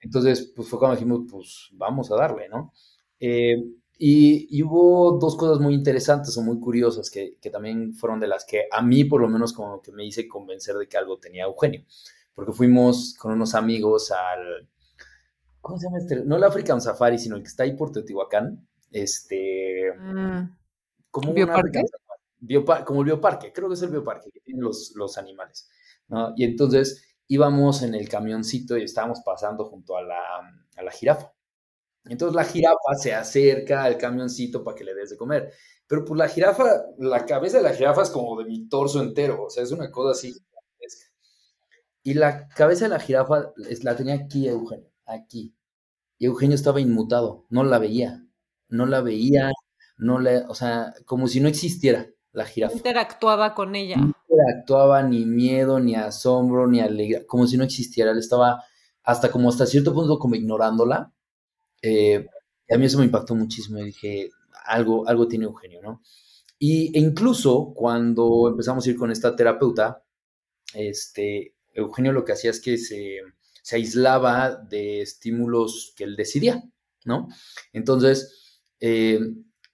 Entonces, 0.00 0.50
pues 0.56 0.66
fue 0.66 0.78
cuando 0.78 0.96
dijimos, 0.96 1.26
pues 1.30 1.68
vamos 1.72 2.10
a 2.10 2.16
darle, 2.16 2.48
¿no? 2.48 2.72
Eh, 3.18 3.62
y, 3.98 4.46
y, 4.48 4.62
hubo 4.62 5.18
dos 5.18 5.36
cosas 5.36 5.60
muy 5.60 5.74
interesantes 5.74 6.34
o 6.38 6.42
muy 6.42 6.58
curiosas 6.58 7.10
que, 7.10 7.36
que, 7.38 7.50
también 7.50 7.92
fueron 7.92 8.20
de 8.20 8.26
las 8.26 8.46
que 8.46 8.64
a 8.72 8.80
mí 8.80 9.04
por 9.04 9.20
lo 9.20 9.28
menos 9.28 9.52
como 9.52 9.82
que 9.82 9.92
me 9.92 10.06
hice 10.06 10.26
convencer 10.26 10.76
de 10.76 10.88
que 10.88 10.96
algo 10.96 11.18
tenía 11.18 11.44
Eugenio, 11.44 11.84
porque 12.34 12.54
fuimos 12.54 13.14
con 13.18 13.32
unos 13.32 13.54
amigos 13.54 14.12
al, 14.12 14.66
¿cómo 15.60 15.76
se 15.76 15.88
llama 15.88 15.98
este? 15.98 16.24
No 16.24 16.36
el 16.36 16.44
African 16.44 16.80
Safari, 16.80 17.18
sino 17.18 17.36
el 17.36 17.42
que 17.42 17.48
está 17.48 17.64
ahí 17.64 17.76
por 17.76 17.92
Teotihuacán, 17.92 18.66
este, 18.90 19.92
mm. 19.92 20.56
como 21.10 21.32
un 21.32 21.38
African 21.42 21.86
Safari 21.86 22.09
biopar 22.40 22.84
como 22.84 23.00
el 23.00 23.06
bioparque, 23.06 23.52
creo 23.52 23.68
que 23.68 23.74
es 23.74 23.82
el 23.82 23.90
bioparque 23.90 24.30
que 24.32 24.40
tienen 24.40 24.62
los, 24.64 24.92
los 24.96 25.18
animales, 25.18 25.68
¿no? 26.08 26.32
Y 26.36 26.44
entonces 26.44 27.04
íbamos 27.28 27.82
en 27.82 27.94
el 27.94 28.08
camioncito 28.08 28.76
y 28.76 28.84
estábamos 28.84 29.20
pasando 29.24 29.64
junto 29.66 29.96
a 29.96 30.02
la, 30.02 30.20
a 30.76 30.82
la 30.82 30.90
jirafa. 30.90 31.32
Entonces 32.04 32.34
la 32.34 32.44
jirafa 32.44 32.94
se 33.00 33.14
acerca 33.14 33.84
al 33.84 33.98
camioncito 33.98 34.64
para 34.64 34.76
que 34.76 34.84
le 34.84 34.94
des 34.94 35.10
de 35.10 35.16
comer. 35.16 35.52
Pero 35.86 36.04
pues 36.04 36.18
la 36.18 36.28
jirafa, 36.28 36.64
la 36.98 37.26
cabeza 37.26 37.58
de 37.58 37.64
la 37.64 37.74
jirafa 37.74 38.02
es 38.02 38.10
como 38.10 38.38
de 38.38 38.44
mi 38.46 38.68
torso 38.68 39.02
entero, 39.02 39.44
o 39.44 39.50
sea, 39.50 39.62
es 39.64 39.72
una 39.72 39.90
cosa 39.90 40.12
así. 40.12 40.34
Y 42.02 42.14
la 42.14 42.48
cabeza 42.48 42.84
de 42.86 42.90
la 42.90 43.00
jirafa 43.00 43.52
la 43.82 43.96
tenía 43.96 44.14
aquí 44.14 44.48
Eugenio, 44.48 44.90
aquí. 45.06 45.54
Y 46.18 46.26
Eugenio 46.26 46.54
estaba 46.56 46.80
inmutado, 46.80 47.46
no 47.50 47.64
la 47.64 47.78
veía, 47.78 48.26
no 48.68 48.86
la 48.86 49.02
veía, 49.02 49.52
no 49.98 50.18
le, 50.20 50.38
o 50.48 50.54
sea, 50.54 50.94
como 51.06 51.28
si 51.28 51.40
no 51.40 51.48
existiera 51.48 52.10
la 52.32 52.44
jirafa. 52.44 52.76
interactuaba 52.76 53.54
con 53.54 53.74
ella. 53.74 53.96
No 53.96 54.14
interactuaba 54.28 55.02
ni 55.02 55.26
miedo, 55.26 55.80
ni 55.80 55.94
asombro, 55.94 56.66
ni 56.66 56.80
alegría, 56.80 57.26
como 57.26 57.46
si 57.46 57.56
no 57.56 57.64
existiera. 57.64 58.12
Él 58.12 58.18
estaba 58.18 58.62
hasta 59.02 59.30
como 59.30 59.48
hasta 59.48 59.66
cierto 59.66 59.92
punto 59.92 60.18
como 60.18 60.34
ignorándola. 60.34 61.12
Eh, 61.82 62.26
a 62.70 62.76
mí 62.76 62.86
eso 62.86 62.98
me 62.98 63.04
impactó 63.04 63.34
muchísimo 63.34 63.78
y 63.78 63.86
dije, 63.86 64.30
algo, 64.66 65.08
algo 65.08 65.26
tiene 65.26 65.46
Eugenio, 65.46 65.80
¿no? 65.82 66.02
Y 66.58 66.96
e 66.96 67.00
incluso 67.00 67.72
cuando 67.74 68.48
empezamos 68.48 68.86
a 68.86 68.90
ir 68.90 68.96
con 68.96 69.10
esta 69.10 69.34
terapeuta, 69.34 70.04
este, 70.74 71.56
Eugenio 71.72 72.12
lo 72.12 72.24
que 72.24 72.32
hacía 72.32 72.50
es 72.50 72.60
que 72.60 72.78
se, 72.78 73.18
se 73.62 73.76
aislaba 73.76 74.56
de 74.56 75.00
estímulos 75.02 75.94
que 75.96 76.04
él 76.04 76.16
decidía, 76.16 76.62
¿no? 77.04 77.28
Entonces, 77.72 78.60
eh, 78.78 79.20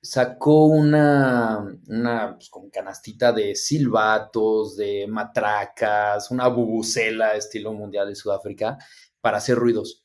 sacó 0.01 0.67
una, 0.67 1.65
una 1.89 2.35
pues, 2.35 2.49
como 2.49 2.71
canastita 2.71 3.33
de 3.33 3.55
silbatos, 3.55 4.77
de 4.77 5.07
matracas, 5.09 6.31
una 6.31 6.49
bubucela 6.49 7.35
estilo 7.35 7.73
mundial 7.73 8.09
de 8.09 8.15
Sudáfrica 8.15 8.79
para 9.21 9.39
hacer 9.39 9.57
ruidos. 9.57 10.05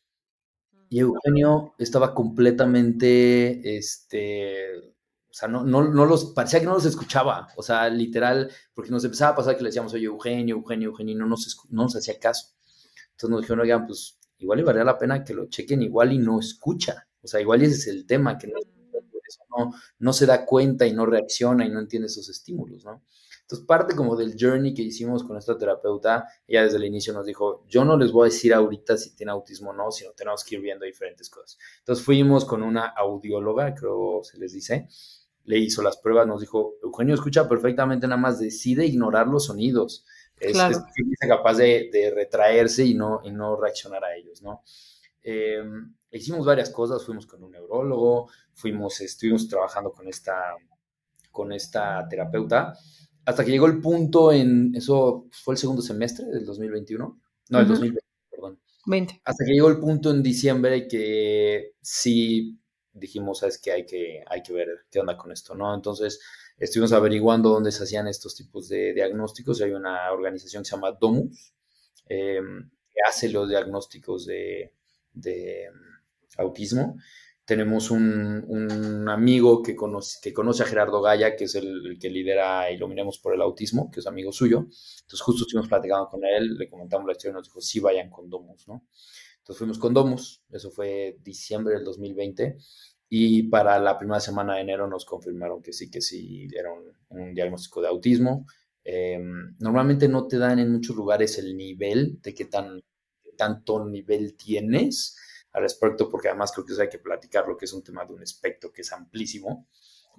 Y 0.89 1.00
Eugenio 1.00 1.74
estaba 1.77 2.13
completamente, 2.13 3.77
este, 3.77 4.77
o 4.79 5.33
sea, 5.33 5.48
no, 5.48 5.63
no, 5.63 5.83
no 5.83 6.05
los, 6.05 6.25
parecía 6.33 6.60
que 6.60 6.65
no 6.65 6.74
los 6.74 6.86
escuchaba, 6.86 7.48
o 7.55 7.63
sea, 7.63 7.89
literal, 7.89 8.51
porque 8.74 8.91
nos 8.91 9.03
empezaba 9.05 9.31
a 9.31 9.36
pasar 9.36 9.55
que 9.55 9.63
le 9.63 9.69
decíamos, 9.69 9.93
oye, 9.93 10.05
Eugenio, 10.05 10.55
Eugenio, 10.55 10.89
Eugenio, 10.89 11.13
y 11.13 11.17
no 11.17 11.27
nos, 11.27 11.57
no 11.69 11.83
nos 11.83 11.95
hacía 11.95 12.19
caso. 12.19 12.48
Entonces 13.12 13.29
nos 13.29 13.41
dijeron, 13.41 13.62
oigan, 13.62 13.88
pues 13.88 14.19
igual 14.39 14.60
y 14.60 14.63
valía 14.63 14.83
la 14.83 14.98
pena 14.98 15.24
que 15.24 15.33
lo 15.33 15.48
chequen 15.48 15.81
igual 15.81 16.12
y 16.12 16.17
no 16.17 16.39
escucha. 16.39 17.07
O 17.21 17.27
sea, 17.27 17.39
igual 17.39 17.62
ese 17.62 17.75
es 17.75 17.88
el 17.88 18.05
tema, 18.05 18.38
que 18.38 18.48
no, 18.48 18.60
no, 19.50 19.73
no 20.00 20.13
se 20.13 20.25
da 20.25 20.45
cuenta 20.45 20.85
y 20.85 20.93
no 20.93 21.05
reacciona 21.05 21.65
y 21.65 21.69
no 21.69 21.79
entiende 21.79 22.07
esos 22.07 22.29
estímulos, 22.29 22.85
¿no? 22.85 23.03
Entonces, 23.41 23.67
parte 23.67 23.95
como 23.95 24.15
del 24.15 24.35
journey 24.39 24.73
que 24.73 24.81
hicimos 24.81 25.25
con 25.25 25.35
esta 25.38 25.57
terapeuta, 25.57 26.25
ella 26.47 26.63
desde 26.63 26.77
el 26.77 26.85
inicio 26.85 27.11
nos 27.11 27.25
dijo, 27.25 27.65
yo 27.67 27.83
no 27.83 27.97
les 27.97 28.11
voy 28.13 28.27
a 28.27 28.31
decir 28.31 28.53
ahorita 28.53 28.95
si 28.95 29.13
tiene 29.13 29.33
autismo 29.33 29.71
o 29.71 29.73
no, 29.73 29.91
sino 29.91 30.11
tenemos 30.13 30.45
que 30.45 30.55
ir 30.55 30.61
viendo 30.61 30.85
diferentes 30.85 31.29
cosas. 31.29 31.57
Entonces, 31.79 32.05
fuimos 32.05 32.45
con 32.45 32.63
una 32.63 32.85
audióloga, 32.85 33.75
creo 33.75 34.21
se 34.23 34.38
les 34.38 34.53
dice, 34.53 34.88
le 35.43 35.57
hizo 35.57 35.81
las 35.81 35.97
pruebas, 35.97 36.27
nos 36.27 36.39
dijo, 36.39 36.75
Eugenio 36.81 37.13
escucha 37.13 37.50
perfectamente, 37.50 38.07
nada 38.07 38.21
más 38.21 38.39
decide 38.39 38.85
ignorar 38.85 39.27
los 39.27 39.45
sonidos. 39.47 40.05
Es, 40.39 40.53
Claro. 40.53 40.77
es 40.77 41.27
capaz 41.27 41.55
de, 41.55 41.89
de 41.91 42.09
retraerse 42.11 42.85
y 42.85 42.93
no, 42.93 43.19
y 43.23 43.31
no 43.31 43.55
reaccionar 43.59 44.03
a 44.05 44.15
ellos, 44.15 44.41
¿no? 44.41 44.63
Eh, 45.23 45.61
hicimos 46.12 46.46
varias 46.46 46.70
cosas, 46.70 47.03
fuimos 47.06 47.25
con 47.25 47.44
un 47.44 47.51
neurólogo, 47.51 48.30
fuimos, 48.53 49.00
estuvimos 49.01 49.48
trabajando 49.48 49.91
con 49.91 50.08
esta, 50.08 50.56
con 51.32 51.51
esta 51.51 52.08
terapeuta, 52.10 52.77
hasta 53.25 53.46
que 53.46 53.51
llegó 53.51 53.68
el 53.68 53.80
punto 53.80 54.32
en, 54.32 54.74
eso 54.75 55.27
fue 55.32 55.53
el 55.53 55.58
segundo 55.58 55.82
semestre 55.82 56.25
del 56.25 56.46
2021, 56.46 57.20
no, 57.50 57.60
el 57.60 57.65
Ujú. 57.65 57.74
2020, 57.74 58.01
perdón, 58.30 58.60
20. 58.86 59.22
hasta 59.24 59.46
que 59.46 59.51
llegó 59.51 59.70
el 59.70 59.80
punto 59.80 60.12
en 60.12 60.24
diciembre 60.24 60.88
que 60.88 61.74
sí 61.82 62.58
dijimos, 62.94 63.39
sabes 63.39 63.58
que 63.58 63.72
hay 63.72 63.86
que, 63.86 64.24
hay 64.27 64.44
que 64.44 64.53
ver 64.53 64.68
qué 64.89 65.00
onda 65.00 65.18
con 65.18 65.32
esto, 65.32 65.56
¿no? 65.56 65.74
Entonces 65.74 66.20
estuvimos 66.58 66.91
averiguando 66.91 67.50
dónde 67.50 67.72
se 67.72 67.84
hacían 67.84 68.08
estos 68.08 68.36
tipos 68.36 68.68
de 68.68 68.94
diagnósticos. 68.94 69.62
Hay 69.62 69.72
una 69.72 70.12
organización 70.12 70.63
que 70.63 70.70
se 70.70 70.75
llama 70.75 70.91
Domus, 70.91 71.53
eh, 72.08 72.41
que 72.89 73.00
hace 73.08 73.30
los 73.30 73.48
diagnósticos 73.50 74.25
de, 74.25 74.74
de 75.13 75.70
autismo. 76.41 76.98
Tenemos 77.45 77.91
un, 77.91 78.45
un 78.48 79.10
amigo 79.10 79.62
que 79.63 79.75
conoce, 79.75 80.19
que 80.21 80.31
conoce 80.31 80.63
a 80.63 80.67
Gerardo 80.67 81.01
Gaya, 81.01 81.36
que 81.36 81.45
es 81.45 81.55
el, 81.55 81.98
que 82.00 82.10
lidera 82.10 82.71
Iluminemos 82.71 83.17
por 83.17 83.33
el 83.33 83.41
Autismo, 83.41 83.89
que 83.91 84.00
es 84.00 84.07
amigo 84.07 84.31
suyo. 84.31 84.60
Entonces 84.60 85.21
justo 85.21 85.43
estuvimos 85.43 85.67
platicando 85.67 86.07
con 86.07 86.24
él, 86.24 86.55
le 86.57 86.69
comentamos 86.69 87.07
la 87.07 87.13
historia 87.13 87.31
y 87.31 87.33
nos 87.36 87.48
dijo, 87.48 87.60
sí, 87.60 87.79
vayan 87.79 88.10
con 88.10 88.29
Domus, 88.29 88.67
¿no? 88.67 88.86
Entonces 89.39 89.57
fuimos 89.57 89.79
con 89.79 89.93
Domus, 89.93 90.43
eso 90.51 90.69
fue 90.69 91.17
diciembre 91.24 91.74
del 91.74 91.83
2020, 91.83 92.57
y 93.10 93.43
para 93.43 93.79
la 93.79 93.98
primera 93.98 94.19
semana 94.19 94.55
de 94.55 94.62
enero 94.62 94.88
nos 94.88 95.03
confirmaron 95.03 95.62
que 95.62 95.74
sí, 95.74 95.89
que 95.89 96.00
sí, 96.00 96.48
era 96.57 96.69
un, 97.10 97.33
diagnóstico 97.33 97.81
de 97.81 97.89
autismo. 97.89 98.45
Eh, 98.86 99.19
normalmente 99.60 100.07
no 100.07 100.27
te 100.27 100.38
dan 100.38 100.60
en 100.60 100.71
muchos 100.71 100.95
lugares 100.95 101.38
el 101.38 101.57
nivel 101.57 102.21
de 102.21 102.33
qué 102.33 102.45
tan, 102.45 102.81
tanto 103.36 103.86
nivel 103.86 104.36
tienes 104.38 105.17
al 105.53 105.63
respecto, 105.63 106.10
porque 106.10 106.29
además 106.29 106.51
creo 106.51 106.65
que 106.65 106.74
eso 106.74 106.81
hay 106.81 106.89
que 106.89 107.00
platicar, 107.00 107.48
lo 107.48 107.58
que 107.58 107.65
es 107.65 107.74
un 107.74 107.84
tema 107.84 108.05
de 108.05 108.13
un 108.13 108.24
espectro 108.24 108.72
que 108.72 108.81
es 108.81 108.91
amplísimo. 108.91 109.67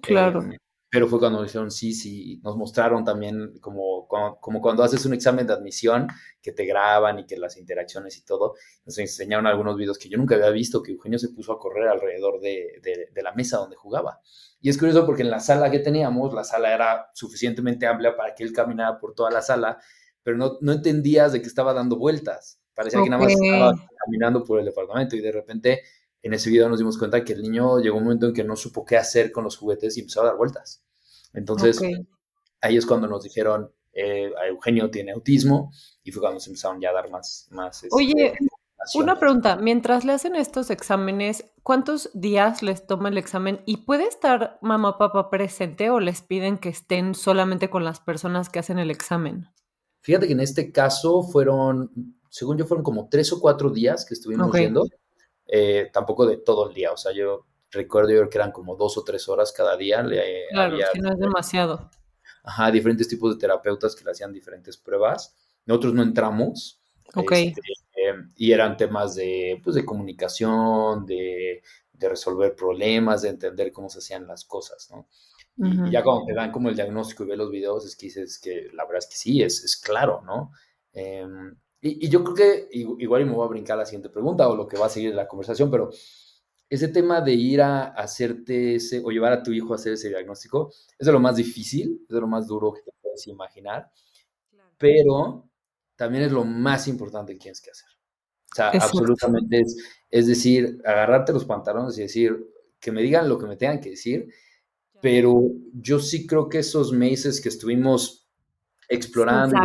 Claro. 0.01 0.41
Eh, 0.43 0.57
pero 0.93 1.07
fue 1.07 1.17
cuando 1.17 1.39
nos 1.39 1.47
dijeron 1.47 1.71
sí, 1.71 1.91
sí, 1.91 2.39
nos 2.43 2.55
mostraron 2.55 3.03
también 3.03 3.57
como, 3.61 4.07
como, 4.07 4.39
como, 4.39 4.61
cuando 4.61 4.83
haces 4.83 5.03
un 5.07 5.15
examen 5.15 5.47
de 5.47 5.53
admisión, 5.53 6.07
que 6.39 6.51
te 6.51 6.65
graban 6.65 7.17
y 7.17 7.25
que 7.25 7.35
las 7.35 7.57
interacciones 7.57 8.15
y 8.19 8.23
todo, 8.23 8.53
nos 8.85 8.99
enseñaron 8.99 9.47
algunos 9.47 9.75
videos 9.75 9.97
que 9.97 10.07
yo 10.07 10.19
nunca 10.19 10.35
había 10.35 10.51
visto, 10.51 10.83
que 10.83 10.91
Eugenio 10.91 11.17
se 11.17 11.29
puso 11.29 11.51
a 11.51 11.59
correr 11.59 11.87
alrededor 11.87 12.39
de, 12.41 12.79
de, 12.83 13.09
de 13.11 13.23
la 13.23 13.33
mesa 13.33 13.57
donde 13.57 13.75
jugaba. 13.75 14.19
Y 14.61 14.69
es 14.69 14.77
curioso 14.77 15.03
porque 15.07 15.23
en 15.23 15.31
la 15.31 15.39
sala 15.39 15.71
que 15.71 15.79
teníamos, 15.79 16.31
la 16.31 16.43
sala 16.43 16.71
era 16.71 17.09
suficientemente 17.15 17.87
amplia 17.87 18.15
para 18.15 18.35
que 18.35 18.43
él 18.43 18.53
caminara 18.53 18.99
por 18.99 19.15
toda 19.15 19.31
la 19.31 19.41
sala, 19.41 19.79
pero 20.21 20.37
no, 20.37 20.59
no 20.61 20.73
entendías 20.73 21.33
de 21.33 21.41
que 21.41 21.47
estaba 21.47 21.73
dando 21.73 21.97
vueltas. 21.97 22.61
Parecía 22.75 22.99
okay. 22.99 23.05
que 23.05 23.09
nada 23.11 23.23
más 23.23 23.33
estaba 23.33 23.89
caminando 24.05 24.43
por 24.43 24.59
el 24.59 24.65
departamento 24.65 25.15
y 25.15 25.21
de 25.21 25.31
repente 25.31 25.81
en 26.21 26.33
ese 26.33 26.49
video 26.49 26.69
nos 26.69 26.79
dimos 26.79 26.97
cuenta 26.97 27.23
que 27.23 27.33
el 27.33 27.41
niño 27.41 27.79
llegó 27.79 27.97
un 27.97 28.05
momento 28.05 28.27
en 28.27 28.33
que 28.33 28.43
no 28.43 28.55
supo 28.55 28.85
qué 28.85 28.97
hacer 28.97 29.31
con 29.31 29.43
los 29.43 29.57
juguetes 29.57 29.97
y 29.97 30.01
empezó 30.01 30.21
a 30.21 30.25
dar 30.25 30.37
vueltas. 30.37 30.83
Entonces, 31.33 31.77
okay. 31.77 32.07
ahí 32.61 32.77
es 32.77 32.85
cuando 32.85 33.07
nos 33.07 33.23
dijeron, 33.23 33.71
eh, 33.91 34.31
Eugenio 34.49 34.89
tiene 34.89 35.11
autismo 35.11 35.71
y 36.03 36.11
fue 36.11 36.21
cuando 36.21 36.39
se 36.39 36.49
empezaron 36.49 36.79
ya 36.81 36.89
a 36.89 36.93
dar 36.93 37.09
más... 37.09 37.47
más 37.51 37.85
Oye, 37.91 38.27
este, 38.27 38.47
una 38.95 39.19
pregunta, 39.19 39.55
mientras 39.55 40.03
le 40.03 40.13
hacen 40.13 40.35
estos 40.35 40.69
exámenes, 40.69 41.45
¿cuántos 41.61 42.09
días 42.13 42.61
les 42.61 42.85
toma 42.85 43.09
el 43.09 43.17
examen? 43.17 43.61
¿Y 43.65 43.77
puede 43.85 44.07
estar 44.07 44.57
mamá 44.61 44.97
papá 44.97 45.29
presente 45.29 45.89
o 45.89 45.99
les 45.99 46.21
piden 46.21 46.57
que 46.57 46.69
estén 46.69 47.15
solamente 47.15 47.69
con 47.69 47.85
las 47.85 47.99
personas 47.99 48.49
que 48.49 48.59
hacen 48.59 48.79
el 48.79 48.91
examen? 48.91 49.47
Fíjate 50.01 50.27
que 50.27 50.33
en 50.33 50.41
este 50.41 50.71
caso 50.71 51.23
fueron, 51.23 51.91
según 52.33 52.57
yo, 52.57 52.65
fueron 52.65 52.83
como 52.83 53.09
tres 53.09 53.31
o 53.31 53.39
cuatro 53.39 53.69
días 53.69 54.05
que 54.05 54.15
estuvimos 54.15 54.47
okay. 54.47 54.63
yendo, 54.63 54.87
eh, 55.45 55.91
tampoco 55.93 56.25
de 56.25 56.37
todo 56.37 56.67
el 56.67 56.73
día, 56.73 56.91
o 56.91 56.97
sea, 56.97 57.11
yo 57.11 57.45
recuerdo 57.69 58.09
yo 58.09 58.27
que 58.27 58.39
eran 58.39 58.51
como 58.51 58.75
dos 58.75 58.97
o 58.97 59.03
tres 59.03 59.29
horas 59.29 59.51
cada 59.51 59.77
día. 59.77 60.01
Le, 60.01 60.47
claro, 60.49 60.73
había, 60.73 60.87
que 60.91 60.99
no 60.99 61.11
es 61.11 61.19
demasiado. 61.19 61.91
Ajá, 62.43 62.71
diferentes 62.71 63.07
tipos 63.07 63.35
de 63.35 63.39
terapeutas 63.39 63.95
que 63.95 64.03
le 64.03 64.09
hacían 64.09 64.33
diferentes 64.33 64.77
pruebas. 64.77 65.35
Nosotros 65.67 65.93
no 65.93 66.01
entramos. 66.01 66.81
Ok. 67.13 67.33
Este, 67.33 67.61
eh, 67.61 68.15
y 68.35 68.51
eran 68.51 68.77
temas 68.77 69.13
de, 69.13 69.61
pues, 69.63 69.75
de 69.75 69.85
comunicación, 69.85 71.05
de, 71.05 71.61
de, 71.91 72.09
resolver 72.09 72.55
problemas, 72.55 73.21
de 73.21 73.29
entender 73.29 73.71
cómo 73.71 73.89
se 73.89 73.99
hacían 73.99 74.25
las 74.25 74.43
cosas, 74.43 74.89
¿no? 74.89 75.07
Uh 75.57 75.65
-huh. 75.65 75.87
Y 75.87 75.91
ya 75.91 76.03
cuando 76.03 76.25
te 76.25 76.33
dan 76.33 76.51
como 76.51 76.69
el 76.69 76.75
diagnóstico 76.75 77.25
y 77.25 77.27
ves 77.27 77.37
los 77.37 77.51
videos, 77.51 77.85
es 77.85 77.95
que 77.95 78.07
dices 78.07 78.39
que 78.39 78.71
la 78.73 78.85
verdad 78.85 79.03
es 79.03 79.07
que 79.07 79.17
sí, 79.17 79.43
es, 79.43 79.63
es 79.63 79.77
claro, 79.77 80.23
¿no? 80.25 80.51
Eh, 80.93 81.27
y, 81.83 82.05
y, 82.05 82.09
yo 82.09 82.23
creo 82.23 82.33
que 82.33 82.67
igual 82.71 83.21
y 83.21 83.25
me 83.25 83.33
voy 83.33 83.45
a 83.45 83.49
brincar 83.49 83.77
la 83.77 83.85
siguiente 83.85 84.09
pregunta 84.09 84.47
o 84.47 84.55
lo 84.55 84.67
que 84.67 84.77
va 84.77 84.85
a 84.85 84.89
seguir 84.89 85.13
la 85.13 85.27
conversación, 85.27 85.69
pero 85.69 85.89
ese 86.69 86.87
tema 86.87 87.19
de 87.19 87.33
ir 87.33 87.61
a 87.61 87.87
hacerte 87.87 88.75
ese, 88.75 89.01
o 89.03 89.11
llevar 89.11 89.33
a 89.33 89.43
tu 89.43 89.51
hijo 89.51 89.73
a 89.73 89.75
hacer 89.75 89.93
ese 89.93 90.07
diagnóstico, 90.07 90.71
es 90.97 91.05
de 91.05 91.11
lo 91.11 91.19
más 91.19 91.35
difícil, 91.35 92.01
es 92.07 92.15
de 92.15 92.21
lo 92.21 92.27
más 92.27 92.47
duro 92.47 92.71
que 92.71 92.81
te 92.81 92.91
puedes 93.01 93.27
imaginar, 93.27 93.91
claro. 94.49 94.71
pero 94.77 95.49
también 95.95 96.23
es 96.23 96.31
lo 96.31 96.45
más 96.45 96.87
importante 96.87 97.33
que 97.33 97.39
tienes 97.39 97.61
que 97.61 97.71
hacer. 97.71 97.89
O 98.51 98.55
sea, 98.55 98.69
absolutamente 98.69 99.59
es, 99.59 99.77
es 100.09 100.27
decir, 100.27 100.81
agarrarte 100.85 101.33
los 101.33 101.43
pantalones 101.43 101.97
y 101.97 102.03
decir, 102.03 102.49
que 102.79 102.91
me 102.91 103.01
digan 103.01 103.27
lo 103.27 103.37
que 103.37 103.47
me 103.47 103.57
tengan 103.57 103.81
que 103.81 103.91
decir, 103.91 104.27
pero 105.01 105.41
yo 105.73 105.99
sí 105.99 106.25
creo 106.25 106.47
que 106.47 106.59
esos 106.59 106.93
meses 106.93 107.41
que 107.41 107.49
estuvimos 107.49 108.22
explorando 108.89 109.57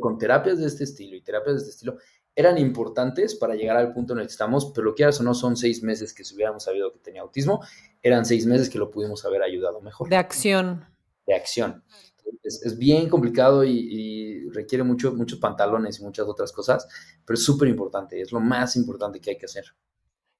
con 0.00 0.18
terapias 0.18 0.58
de 0.58 0.66
este 0.66 0.84
estilo 0.84 1.16
y 1.16 1.22
terapias 1.22 1.56
de 1.56 1.60
este 1.60 1.70
estilo, 1.70 1.98
eran 2.34 2.58
importantes 2.58 3.34
para 3.34 3.54
llegar 3.54 3.78
al 3.78 3.94
punto 3.94 4.12
en 4.12 4.20
el 4.20 4.26
que 4.26 4.32
estamos, 4.32 4.70
pero 4.74 4.84
lo 4.84 4.94
que 4.94 5.06
o 5.06 5.22
no 5.22 5.32
son 5.32 5.56
seis 5.56 5.82
meses 5.82 6.12
que 6.12 6.22
si 6.22 6.34
hubiéramos 6.34 6.64
sabido 6.64 6.92
que 6.92 6.98
tenía 6.98 7.22
autismo, 7.22 7.64
eran 8.02 8.26
seis 8.26 8.44
meses 8.44 8.68
que 8.68 8.78
lo 8.78 8.90
pudimos 8.90 9.24
haber 9.24 9.42
ayudado 9.42 9.80
mejor. 9.80 10.08
De 10.08 10.16
acción. 10.16 10.84
De 11.26 11.34
acción. 11.34 11.82
Es, 12.42 12.62
es 12.62 12.76
bien 12.76 13.08
complicado 13.08 13.64
y, 13.64 13.70
y, 13.70 14.50
requiere 14.50 14.84
mucho, 14.84 15.14
muchos 15.14 15.38
pantalones 15.38 15.98
y 15.98 16.02
muchas 16.02 16.26
otras 16.26 16.52
cosas, 16.52 16.86
pero 17.24 17.34
es 17.36 17.44
súper 17.44 17.68
importante, 17.68 18.20
es 18.20 18.32
lo 18.32 18.40
más 18.40 18.76
importante 18.76 19.20
que 19.20 19.30
hay 19.30 19.38
que 19.38 19.46
hacer. 19.46 19.64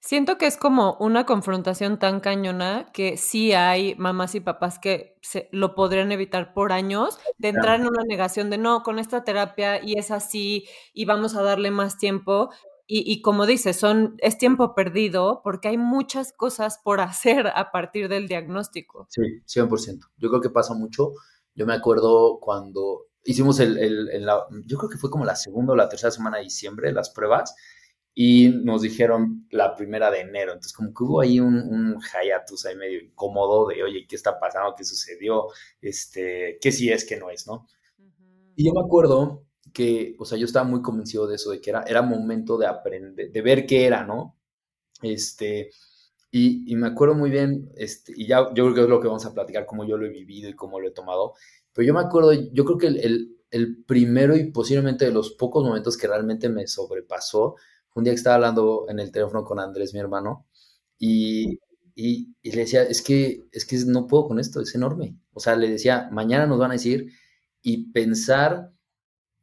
Siento 0.07 0.39
que 0.39 0.47
es 0.47 0.57
como 0.57 0.97
una 1.01 1.27
confrontación 1.27 1.99
tan 1.99 2.21
cañona 2.21 2.93
que 2.93 3.17
sí 3.17 3.55
hay 3.55 3.97
mamás 3.97 4.37
y 4.37 4.41
papás 4.41 4.79
que 4.79 5.19
se, 5.21 5.49
lo 5.51 5.75
podrían 5.75 6.13
evitar 6.13 6.55
por 6.55 6.71
años, 6.71 7.19
de 7.39 7.49
entrar 7.49 7.81
en 7.81 7.89
una 7.89 8.05
negación 8.05 8.49
de 8.49 8.57
no, 8.57 8.85
con 8.85 9.01
esta 9.01 9.25
terapia 9.25 9.83
y 9.83 9.99
es 9.99 10.13
así 10.13 10.69
y 10.95 11.07
vamos 11.07 11.35
a 11.35 11.43
darle 11.43 11.73
más 11.73 11.99
tiempo. 11.99 12.51
Y, 12.87 13.03
y 13.13 13.21
como 13.21 13.47
dices, 13.47 13.81
son, 13.81 14.15
es 14.19 14.39
tiempo 14.39 14.77
perdido 14.77 15.41
porque 15.43 15.67
hay 15.67 15.77
muchas 15.77 16.33
cosas 16.33 16.79
por 16.85 17.01
hacer 17.01 17.49
a 17.49 17.73
partir 17.73 18.09
del 18.09 18.29
diagnóstico. 18.29 19.09
Sí, 19.11 19.23
100%. 19.45 20.03
Yo 20.19 20.29
creo 20.29 20.41
que 20.41 20.51
pasa 20.51 20.73
mucho 20.75 21.15
Yo 21.57 21.67
me 21.67 21.75
acuerdo 21.75 22.39
cuando 22.39 23.07
hicimos 23.25 23.59
el, 23.59 23.77
el, 23.77 24.25
yo 24.67 24.79
creo 24.79 24.89
que 24.89 24.99
fue 24.99 25.11
como 25.11 25.25
la 25.25 25.35
segunda 25.35 25.73
o 25.73 25.77
la 25.77 25.89
tercera 25.89 26.13
semana 26.13 26.37
de 26.37 26.45
diciembre, 26.45 26.93
las 26.93 27.11
pruebas, 27.11 27.57
y 28.19 28.49
nos 28.49 28.81
dijeron 28.81 29.47
la 29.51 29.77
primera 29.77 30.11
de 30.11 30.21
enero. 30.21 30.53
Entonces, 30.53 30.73
como 30.73 30.95
que 30.95 31.05
hubo 31.05 31.21
ahí 31.21 31.39
un, 31.39 31.55
un 31.55 32.01
hiatus 32.01 32.65
ahí 32.65 32.75
medio 32.75 32.99
incómodo 32.99 33.69
de, 33.69 33.83
oye, 33.83 34.07
¿qué 34.09 34.17
está 34.17 34.41
pasando? 34.41 34.75
¿Qué 34.75 34.85
sucedió? 34.85 35.49
Este, 35.83 36.59
¿Qué 36.59 36.73
sí 36.73 36.91
es, 36.91 37.05
qué 37.05 37.19
no 37.19 37.29
es, 37.29 37.47
no? 37.47 37.67
Y 38.57 38.65
yo 38.65 38.73
me 38.73 38.81
acuerdo 38.81 39.45
que, 39.75 40.17
o 40.19 40.25
sea, 40.25 40.39
yo 40.39 40.47
estaba 40.47 40.67
muy 40.67 40.81
convencido 40.81 41.27
de 41.27 41.37
eso, 41.37 41.51
de 41.51 41.61
que 41.61 41.69
era, 41.69 41.83
era 41.83 42.01
momento 42.01 42.57
de 42.57 42.67
aprender, 42.67 43.31
de 43.31 43.43
ver 43.43 43.67
qué 43.67 43.85
era, 43.85 44.03
¿no? 44.03 44.35
Este, 45.03 45.69
y, 46.31 46.73
y, 46.73 46.75
me 46.77 46.87
acuerdo 46.87 47.15
muy 47.15 47.29
bien, 47.29 47.71
este, 47.77 48.15
y 48.17 48.27
ya 48.29 48.49
yo 48.55 48.65
creo 48.65 48.75
que 48.75 48.81
es 48.81 48.89
lo 48.89 49.01
que 49.01 49.09
vamos 49.09 49.27
a 49.27 49.35
platicar, 49.35 49.67
cómo 49.67 49.85
yo 49.85 49.99
lo 49.99 50.07
he 50.07 50.11
vivido 50.11 50.49
y 50.49 50.55
cómo 50.55 50.81
lo 50.81 50.89
he 50.89 50.93
tomado, 50.93 51.35
pero 51.75 51.87
yo 51.87 51.93
me 51.93 52.01
acuerdo, 52.01 52.33
yo 52.33 52.65
creo 52.65 52.79
que 52.79 52.87
el, 52.87 52.99
el, 53.01 53.37
el 53.51 53.85
primero 53.85 54.35
y 54.35 54.51
posiblemente 54.51 55.05
de 55.05 55.13
los 55.13 55.33
pocos 55.33 55.63
momentos 55.63 55.99
que 55.99 56.07
realmente 56.07 56.49
me 56.49 56.67
sobrepasó 56.67 57.57
un 57.97 58.05
día 58.05 58.13
que 58.13 58.19
estaba 58.19 58.37
hablando 58.37 58.87
en 58.89 59.01
el 59.01 59.11
teléfono 59.11 59.43
con 59.45 59.59
Andrés, 59.59 59.95
mi 59.95 60.01
hermano, 60.01 60.47
y, 60.99 61.59
y, 61.95 62.35
le 62.43 62.59
decía, 62.59 62.83
es 62.83 63.01
que, 63.01 63.49
es 63.53 63.65
que 63.65 63.79
no 63.87 64.07
puedo 64.07 64.29
con 64.29 64.39
esto, 64.39 64.61
es 64.61 64.75
enorme. 64.75 65.17
O 65.33 65.41
sea, 65.41 65.57
le 65.57 65.71
decía, 65.71 66.09
mañana 66.13 66.47
nos 66.47 66.59
van 66.59 66.71
a 66.73 66.75
decir, 66.75 67.11
y 67.63 67.91
pensar 67.93 68.71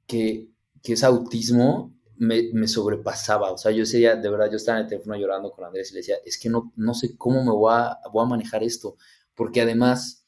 que, 0.05 0.51
que 0.83 0.93
es 0.93 1.03
autismo 1.03 1.95
me, 2.15 2.51
me, 2.53 2.67
sobrepasaba. 2.67 3.51
O 3.51 3.57
sea, 3.57 3.72
yo 3.72 3.83
ese 3.83 3.98
día, 3.98 4.15
de 4.15 4.29
verdad, 4.29 4.51
yo 4.51 4.57
estaba 4.57 4.77
en 4.77 4.83
el 4.83 4.89
teléfono 4.89 5.17
llorando 5.17 5.51
con 5.51 5.65
Andrés 5.65 5.89
y 5.89 5.95
le 5.95 6.00
decía, 6.01 6.17
es 6.24 6.38
que 6.38 6.50
no, 6.50 6.72
no 6.75 6.93
sé 6.93 7.17
cómo 7.17 7.43
me 7.43 7.51
voy 7.51 7.74
a, 7.74 7.98
voy 8.12 8.24
a 8.24 8.29
manejar 8.29 8.63
esto, 8.63 8.98
porque 9.36 9.62
además, 9.62 10.27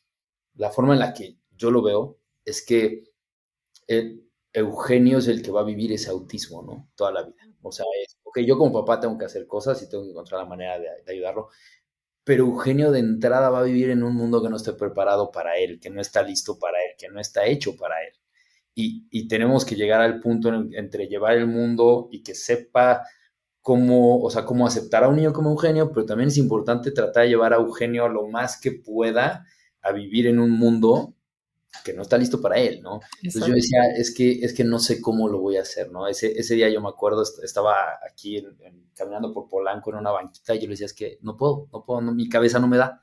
la 0.55 0.71
forma 0.71 0.93
en 0.93 0.99
la 0.99 1.13
que 1.13 1.37
yo 1.55 1.69
lo 1.69 1.83
veo 1.83 2.17
es 2.43 2.65
que 2.65 3.03
Eugenio 4.55 5.17
es 5.19 5.27
el 5.27 5.41
que 5.41 5.51
va 5.51 5.61
a 5.61 5.65
vivir 5.65 5.91
ese 5.91 6.09
autismo, 6.09 6.61
¿no? 6.63 6.89
Toda 6.95 7.11
la 7.11 7.23
vida. 7.23 7.35
O 7.61 7.71
sea, 7.71 7.85
es, 8.03 8.17
ok, 8.23 8.39
yo 8.39 8.57
como 8.57 8.71
papá 8.73 8.99
tengo 8.99 9.17
que 9.17 9.25
hacer 9.25 9.47
cosas 9.47 9.81
y 9.81 9.89
tengo 9.89 10.03
que 10.03 10.11
encontrar 10.11 10.41
la 10.41 10.47
manera 10.47 10.79
de, 10.79 11.11
ayudarlo, 11.11 11.49
pero 12.23 12.45
Eugenio 12.45 12.91
de 12.91 12.99
entrada 12.99 13.49
va 13.49 13.59
a 13.59 13.63
vivir 13.63 13.89
en 13.89 14.03
un 14.03 14.15
mundo 14.15 14.41
que 14.41 14.49
no 14.49 14.57
esté 14.57 14.73
preparado 14.73 15.31
para 15.31 15.57
él, 15.57 15.79
que 15.79 15.89
no 15.89 16.01
está 16.01 16.23
listo 16.23 16.57
para 16.59 16.77
él, 16.79 16.95
que 16.97 17.09
no 17.09 17.19
está 17.19 17.45
hecho 17.45 17.75
para 17.75 17.95
él. 18.03 18.13
Y, 18.75 19.07
y 19.11 19.27
tenemos 19.27 19.65
que 19.65 19.75
llegar 19.75 20.01
al 20.01 20.19
punto 20.19 20.53
entre 20.73 21.07
llevar 21.07 21.37
el 21.37 21.47
mundo 21.47 22.09
y 22.11 22.23
que 22.23 22.35
sepa 22.35 23.03
cómo, 23.61 24.21
o 24.21 24.29
sea, 24.29 24.45
cómo 24.45 24.67
aceptar 24.67 25.03
a 25.03 25.09
un 25.09 25.15
niño 25.15 25.33
como 25.33 25.49
Eugenio, 25.51 25.91
pero 25.91 26.05
también 26.05 26.27
es 26.29 26.37
importante 26.37 26.91
tratar 26.91 27.23
de 27.23 27.29
llevar 27.29 27.53
a 27.53 27.57
Eugenio 27.57 28.07
lo 28.09 28.27
más 28.27 28.59
que 28.61 28.71
pueda 28.71 29.45
a 29.81 29.91
vivir 29.91 30.27
en 30.27 30.39
un 30.39 30.51
mundo 30.51 31.14
que 31.83 31.93
no 31.93 32.01
está 32.01 32.17
listo 32.17 32.41
para 32.41 32.57
él, 32.57 32.81
¿no? 32.81 32.99
Entonces 33.21 33.45
yo 33.45 33.53
decía, 33.53 33.79
es 33.95 34.13
que, 34.13 34.31
es 34.43 34.53
que 34.53 34.63
no 34.63 34.79
sé 34.79 35.01
cómo 35.01 35.27
lo 35.27 35.39
voy 35.39 35.57
a 35.57 35.61
hacer, 35.61 35.91
¿no? 35.91 36.07
Ese, 36.07 36.31
ese 36.39 36.55
día 36.55 36.69
yo 36.69 36.81
me 36.81 36.89
acuerdo, 36.89 37.23
estaba 37.43 37.75
aquí 38.09 38.45
caminando 38.95 39.33
por 39.33 39.47
Polanco 39.47 39.91
en 39.91 39.97
una 39.97 40.11
banquita 40.11 40.55
y 40.55 40.59
yo 40.59 40.67
le 40.67 40.71
decía, 40.71 40.85
es 40.85 40.93
que 40.93 41.19
no 41.21 41.35
puedo, 41.37 41.67
no 41.71 41.83
puedo, 41.83 42.01
mi 42.01 42.29
cabeza 42.29 42.59
no 42.59 42.67
me 42.67 42.77
da. 42.77 43.01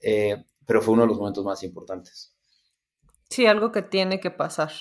Eh, 0.00 0.44
pero 0.66 0.82
fue 0.82 0.94
uno 0.94 1.02
de 1.02 1.08
los 1.08 1.18
momentos 1.18 1.44
más 1.44 1.62
importantes. 1.62 2.36
Sí, 3.30 3.46
algo 3.46 3.72
que 3.72 3.82
tiene 3.82 4.20
que 4.20 4.30
pasar. 4.30 4.72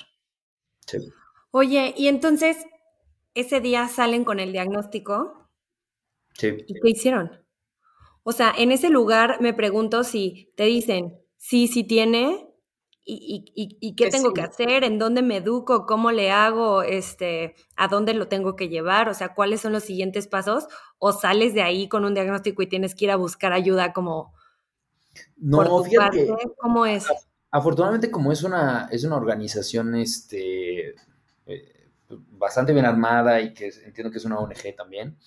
Sí. 0.85 0.97
Oye, 1.51 1.93
y 1.97 2.07
entonces, 2.07 2.57
ese 3.33 3.61
día 3.61 3.87
salen 3.87 4.23
con 4.23 4.39
el 4.39 4.51
diagnóstico. 4.51 5.49
Sí. 6.33 6.55
¿Y 6.67 6.73
qué 6.73 6.89
hicieron? 6.89 7.45
O 8.23 8.33
sea, 8.33 8.53
en 8.57 8.73
ese 8.73 8.89
lugar 8.89 9.39
me 9.39 9.53
pregunto 9.53 10.03
si 10.03 10.51
te 10.57 10.65
dicen, 10.65 11.17
sí, 11.37 11.67
sí 11.67 11.85
tiene, 11.85 12.46
y, 13.09 13.95
qué 13.95 14.09
tengo 14.09 14.33
que 14.33 14.41
hacer, 14.41 14.83
en 14.83 14.99
dónde 14.99 15.21
me 15.21 15.37
educo, 15.37 15.85
cómo 15.85 16.11
le 16.11 16.31
hago, 16.31 16.83
este, 16.83 17.55
a 17.77 17.87
dónde 17.87 18.13
lo 18.13 18.27
tengo 18.27 18.57
que 18.57 18.67
llevar, 18.67 19.07
o 19.07 19.13
sea, 19.13 19.33
cuáles 19.33 19.61
son 19.61 19.71
los 19.71 19.83
siguientes 19.83 20.27
pasos, 20.27 20.67
o 20.99 21.13
sales 21.13 21.53
de 21.53 21.61
ahí 21.61 21.87
con 21.87 22.03
un 22.03 22.13
diagnóstico 22.13 22.61
y 22.61 22.67
tienes 22.67 22.95
que 22.95 23.05
ir 23.05 23.11
a 23.11 23.15
buscar 23.15 23.53
ayuda 23.53 23.93
como... 23.93 24.33
No, 25.37 25.83
fíjate 25.83 26.27
¿Cómo 26.57 26.85
es? 26.85 27.05
Afortunadamente, 27.49 28.11
como 28.11 28.31
es 28.31 28.43
una, 28.43 28.89
es 28.91 29.05
una 29.05 29.15
organización 29.15 29.95
este, 29.95 30.89
eh, 31.45 31.89
bastante 32.09 32.73
bien 32.73 32.85
armada 32.85 33.39
y 33.39 33.53
que 33.53 33.71
entiendo 33.85 34.11
que 34.11 34.17
es 34.17 34.25
una 34.25 34.37
ONG 34.37 34.75
también, 34.75 35.17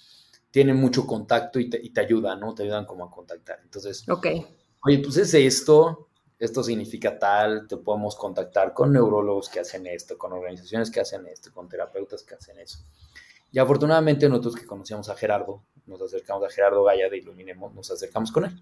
tiene 0.50 0.74
mucho 0.74 1.06
contacto 1.06 1.58
y 1.58 1.70
te, 1.70 1.80
y 1.82 1.90
te 1.90 2.00
ayudan, 2.02 2.40
¿no? 2.40 2.54
Te 2.54 2.64
ayudan 2.64 2.84
como 2.84 3.06
a 3.06 3.10
contactar. 3.10 3.60
Entonces, 3.64 4.06
ok. 4.06 4.26
Oye, 4.82 4.98
pues 4.98 5.16
es 5.16 5.32
esto, 5.32 6.09
esto 6.40 6.64
significa 6.64 7.18
tal, 7.18 7.68
te 7.68 7.76
podemos 7.76 8.16
contactar 8.16 8.72
con 8.72 8.92
neurólogos 8.92 9.50
que 9.50 9.60
hacen 9.60 9.86
esto, 9.86 10.16
con 10.16 10.32
organizaciones 10.32 10.90
que 10.90 11.00
hacen 11.00 11.26
esto, 11.26 11.52
con 11.52 11.68
terapeutas 11.68 12.22
que 12.22 12.34
hacen 12.34 12.58
eso. 12.58 12.78
Y 13.52 13.58
afortunadamente 13.58 14.26
nosotros 14.26 14.56
que 14.56 14.66
conocíamos 14.66 15.10
a 15.10 15.16
Gerardo, 15.16 15.62
nos 15.86 16.00
acercamos 16.00 16.44
a 16.44 16.50
Gerardo 16.50 16.82
Gaya 16.84 17.10
de 17.10 17.18
Iluminemos, 17.18 17.74
nos 17.74 17.90
acercamos 17.90 18.32
con 18.32 18.46
él. 18.46 18.52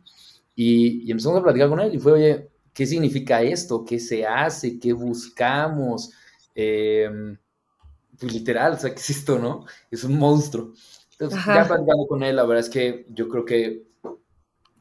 Y, 0.57 1.09
empezamos 1.09 1.39
a 1.39 1.43
platicar 1.45 1.69
con 1.69 1.79
él 1.79 1.95
y 1.95 1.99
fue, 2.01 2.13
oye, 2.13 2.51
¿qué 2.75 2.85
significa 2.85 3.43
esto? 3.43 3.85
¿Qué 3.85 4.01
se 4.01 4.27
hace? 4.27 4.81
¿Qué 4.81 4.93
buscamos? 4.93 6.11
Em, 6.57 7.39
pues 8.19 8.33
literal, 8.33 8.73
o 8.73 8.77
sea, 8.77 8.91
¿qué 8.91 9.01
es 9.01 9.11
esto, 9.11 9.39
no? 9.39 9.67
Es 9.89 10.03
un 10.03 10.19
monstruo. 10.19 10.73
Entonces, 11.13 11.39
ya 11.47 11.65
platicando 11.67 12.09
con 12.09 12.25
él, 12.25 12.35
la 12.35 12.45
verdad 12.45 12.65
es 12.65 12.71
que 12.71 13.07
yo 13.11 13.29
creo 13.29 13.45
que 13.45 13.88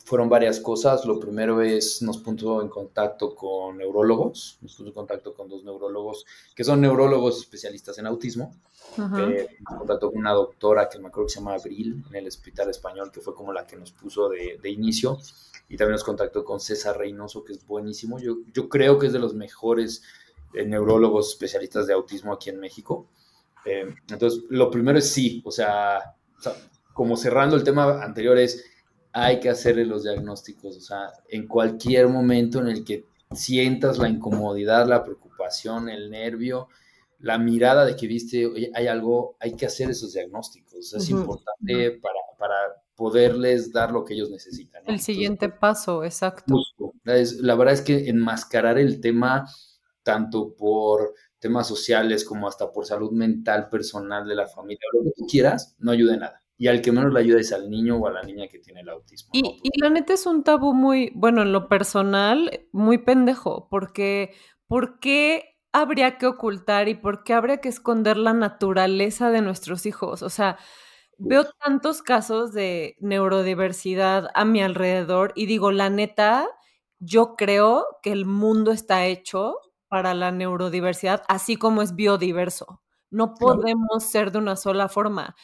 fueron 0.08 0.30
varias 0.30 0.62
cosas. 0.62 1.04
Lo 1.04 1.20
primero 1.20 1.62
es, 1.62 2.02
nos 2.02 2.20
puso 2.20 2.62
en 2.62 2.70
contacto 2.70 3.36
con 3.36 3.78
neurólogos, 3.78 4.58
nos 4.62 4.74
puso 4.74 4.88
en 4.88 4.94
contacto 4.94 5.34
con 5.34 5.50
dos 5.50 5.66
neurólogos, 5.66 6.26
que 6.56 6.64
son 6.64 6.80
neurólogos 6.80 7.40
especialistas 7.40 7.98
en 7.98 8.08
autismo. 8.08 8.56
Eh, 8.98 9.50
nos 9.70 9.80
contactó 9.80 10.10
con 10.10 10.20
una 10.20 10.32
doctora 10.32 10.88
que 10.88 10.98
me 10.98 11.10
acuerdo 11.10 11.28
que 11.28 11.34
se 11.34 11.40
llama 11.40 11.56
Abril, 11.56 12.06
en 12.10 12.16
el 12.16 12.26
Hospital 12.26 12.70
Español, 12.70 13.12
que 13.12 13.20
fue 13.20 13.36
como 13.36 13.52
la 13.52 13.68
que 13.68 13.76
nos 13.76 13.92
puso 13.92 14.30
de, 14.30 14.58
de 14.64 14.70
inicio. 14.70 15.20
Y 15.68 15.76
también 15.76 15.92
nos 15.92 16.06
contactó 16.06 16.46
con 16.46 16.62
César 16.62 16.98
Reynoso, 16.98 17.44
que 17.44 17.52
es 17.52 17.68
buenísimo. 17.68 18.18
Yo, 18.18 18.38
yo 18.54 18.70
creo 18.70 18.98
que 18.98 19.08
es 19.08 19.14
de 19.14 19.20
los 19.20 19.34
mejores 19.34 20.04
eh, 20.54 20.64
neurólogos 20.64 21.32
especialistas 21.32 21.86
de 21.86 21.92
autismo 21.92 22.32
aquí 22.32 22.50
en 22.50 22.62
México. 22.62 23.10
Eh, 23.66 23.94
entonces, 24.10 24.44
lo 24.48 24.72
primero 24.72 25.00
es 25.00 25.10
sí, 25.12 25.42
o 25.44 25.52
sea, 25.52 26.16
o 26.40 26.42
sea, 26.42 26.56
como 26.94 27.18
cerrando 27.18 27.58
el 27.58 27.66
tema 27.66 28.02
anterior 28.02 28.38
es 28.38 28.64
hay 29.12 29.40
que 29.40 29.50
hacerle 29.50 29.86
los 29.86 30.04
diagnósticos, 30.04 30.78
o 30.78 30.82
sea, 30.82 31.12
en 31.30 31.48
cualquier 31.48 32.08
momento 32.08 32.60
en 32.60 32.68
el 32.68 32.84
que 32.84 33.06
sientas 33.32 33.98
la 33.98 34.10
incomodidad, 34.10 34.88
la 34.88 35.04
preocupación, 35.04 35.90
el 35.90 36.10
nervio, 36.10 36.70
la 37.20 37.38
mirada 37.38 37.86
de 37.86 37.96
que 37.96 38.08
viste, 38.08 38.46
oye, 38.46 38.72
hay 38.74 38.88
algo, 38.88 39.36
hay 39.40 39.56
que 39.56 39.66
hacer 39.66 39.90
esos 39.90 40.14
diagnósticos, 40.14 40.94
es 40.94 41.10
importante 41.10 42.00
para, 42.02 42.20
para, 42.38 42.56
poderles 42.96 43.72
dar 43.72 43.92
lo 43.92 44.04
que 44.04 44.16
ellos 44.16 44.32
necesitan. 44.32 44.82
El 44.88 45.00
siguiente 45.00 45.50
paso, 45.50 46.04
exacto. 46.04 46.56
la 47.04 47.56
verdad 47.56 47.76
es 47.76 47.82
que 47.82 48.10
enmascarar 48.10 48.80
el 48.80 49.00
tema, 49.02 49.48
tanto 50.02 50.56
por 50.56 51.14
temas 51.38 51.68
sociales 51.68 52.26
como 52.26 52.48
hasta 52.48 52.72
por 52.72 52.88
salud 52.88 53.12
mental, 53.12 53.70
personal 53.70 54.28
de 54.28 54.34
la 54.34 54.48
familia, 54.48 54.82
lo 54.94 55.04
que 55.04 55.12
tú 55.16 55.28
quieras, 55.28 55.76
no 55.78 55.92
ayuda 55.92 56.16
en 56.16 56.22
nada 56.22 56.42
y 56.58 56.68
al 56.68 56.82
que 56.82 56.92
menos 56.92 57.14
le 57.14 57.20
ayuda 57.20 57.40
es 57.40 57.54
al 57.54 57.70
niño 57.70 57.98
o 57.98 58.08
a 58.08 58.12
la 58.12 58.24
niña 58.24 58.48
que 58.48 58.60
tiene 58.60 58.82
el 58.82 58.90
autismo. 58.90 59.30
Y, 59.34 59.60
y, 59.62 59.80
la 59.80 59.90
neta 59.90 60.14
es 60.14 60.26
un 60.26 60.44
tabú 60.44 60.74
muy, 60.74 61.12
bueno, 61.14 61.44
en 61.44 61.52
lo 61.52 61.68
personal, 61.68 62.68
muy 62.72 62.98
pendejo, 62.98 63.68
porque 63.70 64.34
¿por 64.68 65.00
qué 65.00 65.58
habría 65.72 66.18
que 66.18 66.26
ocultar 66.26 66.88
y 66.88 66.96
por 66.96 67.24
qué 67.24 67.34
habría 67.34 67.58
que 67.58 67.70
esconder 67.70 68.18
la 68.18 68.34
naturaleza 68.34 69.30
de 69.30 69.42
nuestros 69.42 69.86
hijos? 69.86 70.24
O 70.24 70.30
sea, 70.30 70.58
veo 71.18 71.46
tantos 71.64 72.02
casos 72.02 72.54
de 72.54 72.96
neurodiversidad 73.00 74.30
a 74.34 74.46
mi 74.46 74.62
alrededor 74.62 75.34
y 75.36 75.46
digo, 75.46 75.72
la 75.72 75.90
neta, 75.90 76.48
yo 77.00 77.36
creo 77.36 77.86
que 78.02 78.12
el 78.12 78.26
mundo 78.26 78.72
está 78.72 79.06
hecho 79.06 79.60
para 79.88 80.14
la 80.14 80.32
neurodiversidad, 80.32 81.24
así 81.28 81.56
como 81.56 81.82
es 81.82 81.96
biodiverso. 81.96 82.82
No 83.10 83.36
podemos 83.36 84.04
ser 84.04 84.32
de 84.32 84.40
una 84.40 84.56
sola 84.56 84.90
forma. 84.90 85.36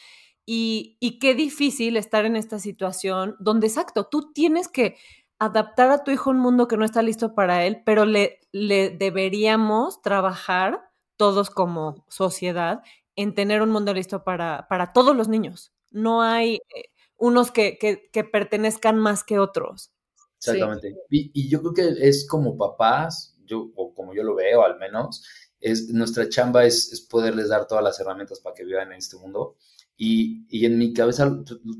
Y, 0.46 1.18
qué 1.20 1.34
difícil 1.34 1.96
estar 1.96 2.26
en 2.26 2.36
esta 2.36 2.58
situación 2.58 3.36
donde, 3.38 3.66
exacto, 3.66 4.08
tú 4.10 4.32
tienes 4.32 4.68
que 4.68 4.96
adaptar 5.38 5.90
a 5.90 6.04
tu 6.04 6.10
hijo 6.10 6.30
a 6.30 6.34
un 6.34 6.40
mundo 6.40 6.68
que 6.68 6.76
no 6.76 6.84
está 6.84 7.02
listo 7.02 7.34
para 7.34 7.64
él, 7.64 7.82
pero 7.84 8.04
le, 8.04 8.40
le 8.52 8.90
deberíamos 8.90 10.02
trabajar 10.02 10.90
todos 11.16 11.50
como 11.50 12.04
sociedad 12.08 12.82
en 13.16 13.34
tener 13.34 13.62
un 13.62 13.70
mundo 13.70 13.94
listo 13.94 14.24
para, 14.24 14.66
para 14.68 14.92
todos 14.92 15.16
los 15.16 15.28
niños. 15.28 15.72
No 15.90 16.22
hay 16.22 16.56
eh, 16.56 16.90
unos 17.16 17.50
que, 17.50 17.78
que, 17.78 18.24
pertenezcan 18.24 18.98
más 18.98 19.24
que 19.24 19.38
otros. 19.38 19.92
Exactamente. 20.38 20.94
Y, 21.10 21.48
yo 21.48 21.60
creo 21.60 21.74
que 21.74 22.08
es 22.08 22.26
como 22.28 22.58
papás, 22.58 23.36
yo, 23.44 23.70
o 23.76 23.94
como 23.94 24.14
yo 24.14 24.24
lo 24.24 24.34
veo 24.34 24.62
al 24.62 24.78
menos, 24.78 25.24
es, 25.60 25.88
nuestra 25.88 26.28
chamba 26.28 26.64
es, 26.64 26.92
es 26.92 27.00
poderles 27.00 27.48
dar 27.48 27.66
todas 27.66 27.82
las 27.82 27.98
herramientas 28.00 28.40
para 28.40 28.54
que 28.54 28.64
vivan 28.64 28.92
en 28.92 28.98
este 28.98 29.16
mundo 29.16 29.56
y, 29.96 30.46
y, 30.48 30.66
en 30.66 30.78
mi 30.78 30.92
cabeza 30.92 31.30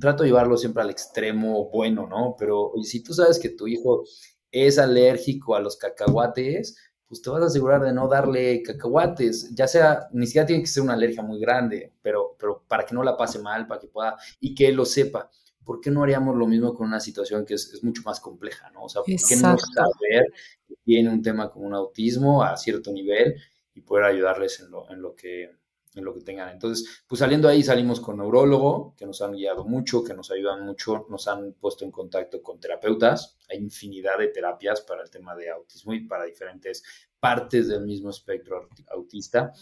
trato 0.01 0.23
de 0.23 0.29
llevarlo 0.29 0.57
siempre 0.57 0.83
al 0.83 0.91
extremo 0.91 1.69
bueno, 1.71 2.07
¿no? 2.07 2.37
Pero 2.39 2.73
si 2.85 3.03
tú 3.03 3.13
sabes 3.13 3.39
que 3.39 3.49
tu 3.49 3.67
hijo 3.67 4.05
es 4.53 4.79
alérgico 4.79 5.57
a 5.57 5.61
los 5.61 5.77
cacahuates, 5.77 6.77
pues 7.09 7.23
te 7.23 7.31
vas 7.31 7.43
a 7.43 7.47
asegurar 7.47 7.83
de 7.83 7.93
no 7.93 8.09
darle 8.09 8.63
cacahuates, 8.63 9.55
ya 9.55 9.69
sea, 9.69 10.09
ni 10.13 10.27
siquiera 10.27 10.47
tiene 10.47 10.63
que 10.63 10.69
ser 10.69 10.83
una 10.83 10.95
alergia 10.95 11.23
muy 11.23 11.39
grande, 11.41 11.93
pero, 12.03 12.37
pero 12.39 12.65
para 12.67 12.87
que 12.87 12.95
no 12.95 13.03
la 13.03 13.17
pase 13.17 13.39
mal, 13.39 13.67
para 13.67 13.81
que 13.81 13.89
pueda, 13.89 14.17
y 14.41 14.55
que 14.55 14.69
él 14.69 14.77
lo 14.77 14.85
sepa. 14.85 15.31
¿Por 15.65 15.81
qué 15.81 15.91
no 15.91 16.03
haríamos 16.03 16.37
lo 16.37 16.47
mismo 16.47 16.75
con 16.75 16.87
una 16.87 17.01
situación 17.01 17.45
que 17.47 17.55
es, 17.55 17.83
mucho 17.83 18.03
más 18.05 18.21
compleja, 18.21 18.71
¿no? 18.71 18.85
O 18.85 18.89
sea, 18.89 19.01
¿por 19.03 19.07
qué 19.07 19.37
no 19.37 19.57
saber 19.59 20.33
que 20.69 20.75
tiene 20.85 21.09
un 21.09 21.23
tema 21.23 21.51
como 21.51 21.67
un 21.67 21.75
autismo 21.75 22.43
a 22.43 22.57
cierto 22.57 22.93
nivel 22.93 23.35
y 23.75 23.81
poder 23.81 24.05
ayudarles 24.05 24.61
en 24.61 24.71
lo, 24.71 24.91
en 24.91 25.01
lo 25.01 25.15
que 25.15 25.51
en 25.95 26.05
lo 26.05 26.15
que 26.15 26.21
tengan. 26.21 26.51
Entonces, 26.51 27.05
pues 27.07 27.21
saliendo 27.21 27.49
ahí 27.49 27.63
salimos 27.63 28.01
con 28.01 28.19
neurólogo, 28.19 28.95
que 28.97 29.07
nos 29.07 29.23
han 29.23 29.33
guiado 29.33 29.65
mucho, 29.65 30.03
que 30.03 30.15
nos 30.15 30.31
ayudan 30.31 30.65
mucho, 30.65 31.07
nos 31.09 31.29
han 31.29 31.53
puesto 31.55 31.85
en 31.85 31.91
contacto 31.91 32.43
con 32.43 32.59
terapeutas. 32.59 33.39
Hay 33.49 33.59
infinidad 33.59 34.19
de 34.19 34.29
terapias 34.29 34.81
para 34.83 35.03
el 35.03 35.11
tema 35.11 35.35
de 35.37 35.51
autismo 35.51 35.93
y 35.93 36.07
para 36.07 36.25
diferentes 36.25 36.83
partes 37.21 37.69
del 37.69 37.85
mismo 37.85 38.11
espectro 38.11 38.69
autista. 38.89 39.53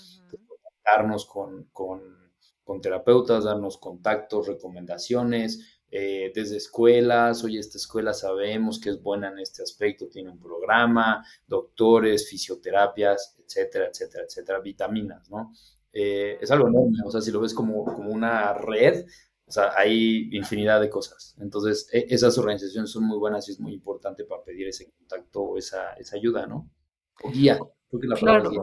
Contactarnos 0.49 1.27
con, 1.27 1.69
con, 1.73 2.81
terapeutas, 2.81 3.45
darnos 3.45 3.77
contactos, 3.77 4.49
recomendaciones, 4.49 5.81
eh, 5.91 6.33
desde 6.35 6.57
escuelas, 6.57 7.45
oye, 7.45 7.59
esta 7.59 7.77
escuela 7.77 8.15
sabemos 8.15 8.81
que 8.81 8.89
es 8.89 9.03
buena 9.03 9.29
en 9.29 9.41
este 9.41 9.63
aspecto, 9.63 10.09
tiene 10.09 10.31
un 10.31 10.41
programa, 10.41 11.23
doctores, 11.47 12.31
fisioterapias, 12.31 13.37
etcétera, 13.45 13.89
etcétera, 13.89 14.25
etcétera, 14.25 14.61
vitaminas, 14.61 15.29
¿no? 15.29 15.53
Eh, 15.93 16.39
es 16.41 16.51
algo 16.51 16.69
enorme, 16.69 16.99
o 17.05 17.11
sea, 17.11 17.21
si 17.21 17.31
lo 17.31 17.41
ves 17.41 17.53
como, 17.53 17.85
como 17.85 18.11
una 18.11 18.55
red, 18.55 19.05
o 19.47 19.51
sea, 19.51 19.73
hay 19.77 20.31
infinidad 20.33 20.81
de 20.81 20.89
cosas. 20.89 21.37
Entonces, 21.39 21.89
e, 21.93 22.07
esas 22.09 22.39
organizaciones 22.39 22.91
son 22.91 23.05
muy 23.05 23.19
buenas 23.19 23.49
y 23.49 23.53
es 23.53 23.61
muy 23.61 23.75
importante 23.75 24.25
para 24.25 24.43
pedir 24.43 24.69
ese 24.69 24.91
contacto 24.91 25.43
o 25.43 25.59
esa, 25.59 25.93
esa 25.95 26.17
ayuda, 26.17 26.47
¿no? 26.47 26.71
O 27.23 27.31
guía, 27.31 27.59
creo 27.89 28.01
que 28.01 28.07
la 28.07 28.17
palabra 28.17 28.49
guía. 28.49 28.63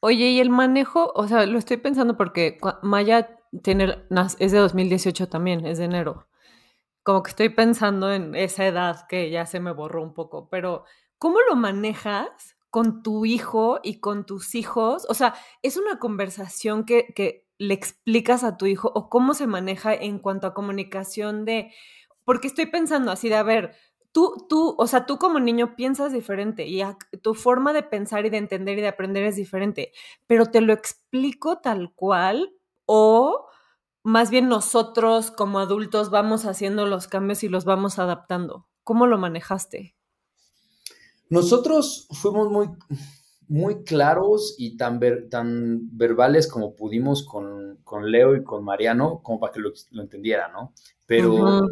Oye, 0.00 0.30
y 0.30 0.40
el 0.40 0.50
manejo, 0.50 1.12
o 1.14 1.28
sea, 1.28 1.46
lo 1.46 1.58
estoy 1.58 1.78
pensando 1.78 2.16
porque 2.16 2.58
Maya 2.82 3.38
tiene, 3.62 4.04
es 4.38 4.52
de 4.52 4.58
2018 4.58 5.28
también, 5.28 5.64
es 5.66 5.78
de 5.78 5.84
enero. 5.84 6.28
Como 7.02 7.22
que 7.22 7.30
estoy 7.30 7.48
pensando 7.50 8.12
en 8.12 8.34
esa 8.34 8.66
edad 8.66 9.06
que 9.08 9.30
ya 9.30 9.46
se 9.46 9.60
me 9.60 9.72
borró 9.72 10.02
un 10.02 10.14
poco, 10.14 10.48
pero 10.50 10.84
¿cómo 11.18 11.38
lo 11.48 11.56
manejas 11.56 12.53
con 12.74 13.04
tu 13.04 13.24
hijo 13.24 13.78
y 13.84 14.00
con 14.00 14.26
tus 14.26 14.56
hijos? 14.56 15.06
O 15.08 15.14
sea, 15.14 15.36
¿es 15.62 15.76
una 15.76 16.00
conversación 16.00 16.84
que, 16.84 17.46
le 17.56 17.72
explicas 17.72 18.42
a 18.42 18.56
tu 18.56 18.66
hijo 18.66 18.90
o 18.96 19.08
cómo 19.08 19.32
se 19.32 19.46
maneja 19.46 19.94
en 19.94 20.18
cuanto 20.18 20.48
a 20.48 20.54
comunicación 20.54 21.44
de, 21.44 21.72
porque 22.24 22.48
estoy 22.48 22.66
pensando 22.66 23.12
así 23.12 23.28
de, 23.28 23.36
a 23.36 23.44
ver, 23.44 23.76
tú, 24.10 24.44
tú, 24.48 24.74
o 24.76 24.88
sea, 24.88 25.06
tú 25.06 25.18
como 25.18 25.38
niño 25.38 25.76
piensas 25.76 26.12
diferente 26.12 26.66
y 26.66 26.82
tu 27.22 27.34
forma 27.34 27.72
de 27.72 27.84
pensar 27.84 28.26
y 28.26 28.30
de 28.30 28.38
entender 28.38 28.76
y 28.78 28.80
de 28.80 28.88
aprender 28.88 29.22
es 29.22 29.36
diferente, 29.36 29.92
pero 30.26 30.46
te 30.46 30.60
lo 30.60 30.72
explico 30.72 31.60
tal 31.60 31.92
cual 31.94 32.54
o 32.86 33.46
más 34.02 34.30
bien 34.30 34.48
nosotros 34.48 35.30
como 35.30 35.60
adultos 35.60 36.10
vamos 36.10 36.44
haciendo 36.44 36.86
los 36.86 37.06
cambios 37.06 37.44
y 37.44 37.48
los 37.48 37.64
vamos 37.64 38.00
adaptando. 38.00 38.66
¿Cómo 38.82 39.06
lo 39.06 39.16
manejaste? 39.16 39.93
Nosotros 41.30 42.08
fuimos 42.10 42.50
muy, 42.50 42.68
muy 43.48 43.84
claros 43.84 44.54
y 44.58 44.76
tan, 44.76 45.00
tan 45.28 45.96
verbales 45.96 46.48
como 46.48 46.74
pudimos 46.74 47.24
con, 47.26 47.78
Leo 48.10 48.36
y 48.36 48.44
con 48.44 48.64
Mariano, 48.64 49.20
como 49.22 49.40
para 49.40 49.52
que 49.52 49.60
lo, 49.60 49.72
lo 49.90 50.02
entendieran, 50.02 50.52
¿no? 50.52 50.72
Pero, 51.06 51.68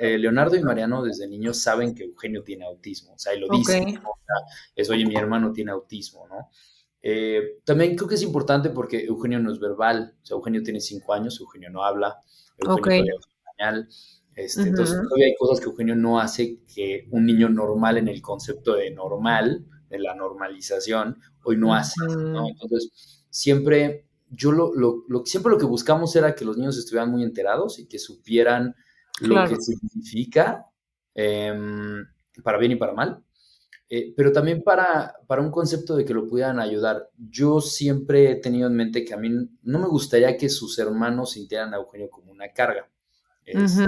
eh, 0.00 0.18
Leonardo 0.18 0.56
y 0.56 0.62
Mariano 0.62 1.02
desde 1.02 1.26
niños 1.26 1.62
saben 1.62 1.94
que 1.94 2.04
Eugenio 2.04 2.42
tiene 2.42 2.66
autismo, 2.66 3.14
o 3.14 3.18
sea, 3.18 3.34
y 3.34 3.40
lo 3.40 3.48
dicen, 3.48 3.98
es, 4.76 4.90
oye, 4.90 5.06
mi 5.06 5.16
hermano 5.16 5.52
tiene 5.52 5.70
autismo, 5.72 6.26
¿no? 6.28 6.50
Eh, 7.00 7.60
también 7.64 7.96
creo 7.96 8.08
que 8.08 8.14
es 8.14 8.22
importante 8.22 8.70
porque 8.70 9.04
Eugenio 9.04 9.40
no 9.40 9.50
es 9.50 9.58
verbal, 9.58 10.14
o 10.22 10.26
sea, 10.26 10.36
Eugenio 10.36 10.62
tiene 10.62 10.80
cinco 10.80 11.14
años, 11.14 11.40
Eugenio 11.40 11.70
no 11.70 11.82
habla, 11.82 12.20
Eugenio 12.58 12.76
okay. 12.76 13.04
Este, 14.34 14.62
entonces, 14.62 14.96
todavía 15.02 15.26
hay 15.26 15.34
cosas 15.38 15.60
que 15.60 15.66
Eugenio 15.66 15.94
no 15.94 16.18
hace 16.18 16.60
que 16.74 17.06
un 17.10 17.26
niño 17.26 17.48
normal 17.48 17.98
en 17.98 18.08
el 18.08 18.22
concepto 18.22 18.74
de 18.74 18.90
normal, 18.90 19.66
de 19.90 19.98
la 19.98 20.14
normalización, 20.14 21.18
hoy 21.44 21.56
no 21.58 21.74
hace, 21.74 22.00
¿no? 22.06 22.48
Entonces, 22.48 23.26
siempre, 23.28 24.06
yo 24.30 24.52
lo, 24.52 24.72
lo, 24.74 25.04
siempre 25.26 25.52
lo 25.52 25.58
que 25.58 25.66
buscamos 25.66 26.16
era 26.16 26.34
que 26.34 26.46
los 26.46 26.56
niños 26.56 26.78
estuvieran 26.78 27.10
muy 27.10 27.22
enterados 27.22 27.78
y 27.78 27.86
que 27.86 27.98
supieran 27.98 28.74
lo 29.20 29.46
que 29.46 29.56
significa, 29.56 30.66
em, 31.14 32.06
para 32.42 32.58
bien 32.58 32.72
y 32.72 32.76
para 32.76 32.94
mal, 32.94 33.22
eh, 33.90 34.14
pero 34.16 34.32
también 34.32 34.62
para, 34.62 35.14
para 35.26 35.42
un 35.42 35.50
concepto 35.50 35.94
de 35.94 36.06
que 36.06 36.14
lo 36.14 36.26
pudieran 36.26 36.58
ayudar. 36.58 37.10
Yo 37.18 37.60
siempre 37.60 38.30
he 38.30 38.36
tenido 38.36 38.68
en 38.68 38.74
mente 38.74 39.04
que 39.04 39.12
a 39.12 39.18
mí 39.18 39.28
no 39.62 39.78
me 39.78 39.86
gustaría 39.88 40.36
que 40.38 40.48
sus 40.48 40.78
hermanos 40.78 41.32
sintieran 41.32 41.74
a 41.74 41.76
Eugenio 41.76 42.08
como 42.08 42.32
una 42.32 42.48
carga. 42.54 42.88
Este, 43.44 43.84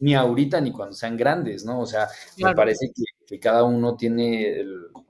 ni 0.00 0.14
ahorita 0.14 0.60
ni 0.60 0.72
cuando 0.72 0.94
sean 0.94 1.16
grandes, 1.16 1.64
¿no? 1.64 1.80
O 1.80 1.86
sea, 1.86 2.08
me 2.38 2.54
parece 2.54 2.90
que, 3.26 3.38
cada 3.38 3.62
uno 3.62 3.96
tiene 3.96 4.64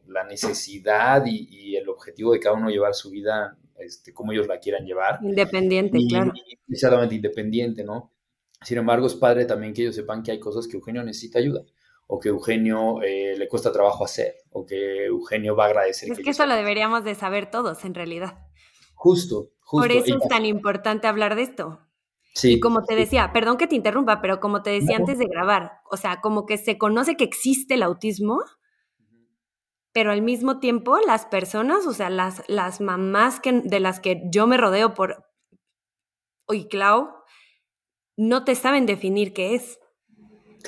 la 0.09 0.25
necesidad 0.25 1.25
y, 1.27 1.77
el 1.77 1.89
objetivo 1.89 2.33
de 2.33 2.41
cada 2.41 2.57
uno 2.57 2.69
llevar 2.69 2.95
su 2.95 3.11
vida 3.11 3.57
este, 3.79 4.13
como 4.13 4.33
ellos 4.33 4.47
la 4.47 4.59
quieran 4.59 4.85
llevar. 4.85 5.21
Independiente, 5.23 5.99
claro. 6.09 6.33
exactamente, 6.69 7.15
independiente, 7.15 7.85
¿no? 7.85 8.13
Sin 8.63 8.77
embargo, 8.77 9.07
es 9.07 9.15
padre 9.15 9.47
también 9.47 9.73
que 9.73 9.83
ellos 9.83 9.95
sepan 9.95 10.23
que 10.23 10.33
hay 10.33 10.41
cosas 10.41 10.67
que 10.67 10.77
Eugenio 10.77 11.03
necesita 11.03 11.39
ayuda, 11.39 11.63
o 12.07 12.21
que 12.21 12.29
Eugenio 12.29 13.01
eh, 13.03 13.37
le 13.39 13.49
cuesta 13.49 13.73
trabajo 13.73 14.05
hacer, 14.05 14.35
o 14.51 14.67
que 14.67 15.07
Eugenio 15.07 15.57
va 15.57 15.65
a 15.65 15.69
agradecer. 15.69 16.11
Es 16.13 16.19
que, 16.19 16.31
eso 16.31 16.45
lo 16.45 16.55
deberíamos 16.55 17.05
de 17.05 17.15
saber 17.15 17.51
todos, 17.51 17.85
en 17.85 17.95
realidad. 17.95 18.39
Justo, 18.95 19.53
justo. 19.61 19.89
Por 19.89 19.93
eso 19.93 20.19
es 20.21 20.29
tan 20.29 20.45
importante 20.45 21.07
hablar 21.07 21.37
de 21.37 21.43
esto. 21.43 21.81
Y 22.43 22.61
como 22.61 22.85
te 22.85 22.95
decía, 22.95 23.33
perdón 23.33 23.57
que 23.57 23.67
te 23.67 23.75
interrumpa, 23.75 24.21
pero 24.21 24.41
como 24.41 24.63
te 24.63 24.71
decía 24.71 24.97
antes 24.97 25.19
de 25.19 25.27
grabar, 25.27 25.81
o 25.91 25.97
sea, 25.97 26.21
como 26.21 26.47
que 26.47 26.59
se 26.59 26.79
conoce 26.79 27.17
que 27.17 27.25
existe 27.25 27.75
el 27.75 27.83
autismo, 27.83 28.41
pero 29.93 30.13
al 30.13 30.23
mismo 30.23 30.61
tiempo 30.61 30.99
las 30.99 31.27
personas, 31.27 31.87
o 31.87 31.93
sea, 31.93 32.09
las, 32.09 32.43
las 32.49 32.81
mamás 32.81 33.41
que, 33.41 33.53
de 33.65 33.81
las 33.81 34.01
que 34.01 34.23
yo 34.31 34.47
me 34.47 34.57
rodeo 34.57 34.95
por, 34.95 35.25
oye, 36.47 36.69
Clau, 36.69 37.11
no 38.17 38.45
te 38.45 38.55
saben 38.55 38.87
definir 38.87 39.33
qué 39.33 39.55
es. 39.55 39.79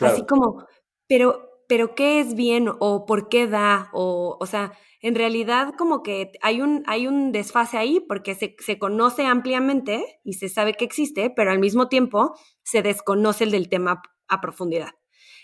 Así 0.01 0.25
como, 0.27 0.67
pero, 1.07 1.51
pero 1.69 1.95
¿qué 1.95 2.19
es 2.21 2.35
bien 2.35 2.69
o 2.81 3.07
por 3.07 3.29
qué 3.29 3.47
da? 3.47 3.91
O, 3.93 4.37
o 4.41 4.47
sea, 4.47 4.73
en 5.03 5.17
realidad 5.17 5.75
como 5.77 6.03
que 6.03 6.31
hay 6.41 6.63
un, 6.63 6.85
hay 6.87 7.09
un 7.09 7.33
desfase 7.33 7.77
ahí 7.77 8.01
porque 8.01 8.35
se, 8.37 8.79
conoce 8.79 9.27
ampliamente 9.27 10.21
y 10.25 10.35
se 10.35 10.49
sabe 10.49 10.75
que 10.75 10.85
existe, 10.85 11.29
pero 11.35 11.51
al 11.51 11.59
mismo 11.59 11.89
tiempo 11.89 12.35
se 12.63 12.83
desconoce 12.83 13.45
el 13.45 13.51
del 13.51 13.69
tema 13.69 14.01
a 14.29 14.41
profundidad. 14.41 14.91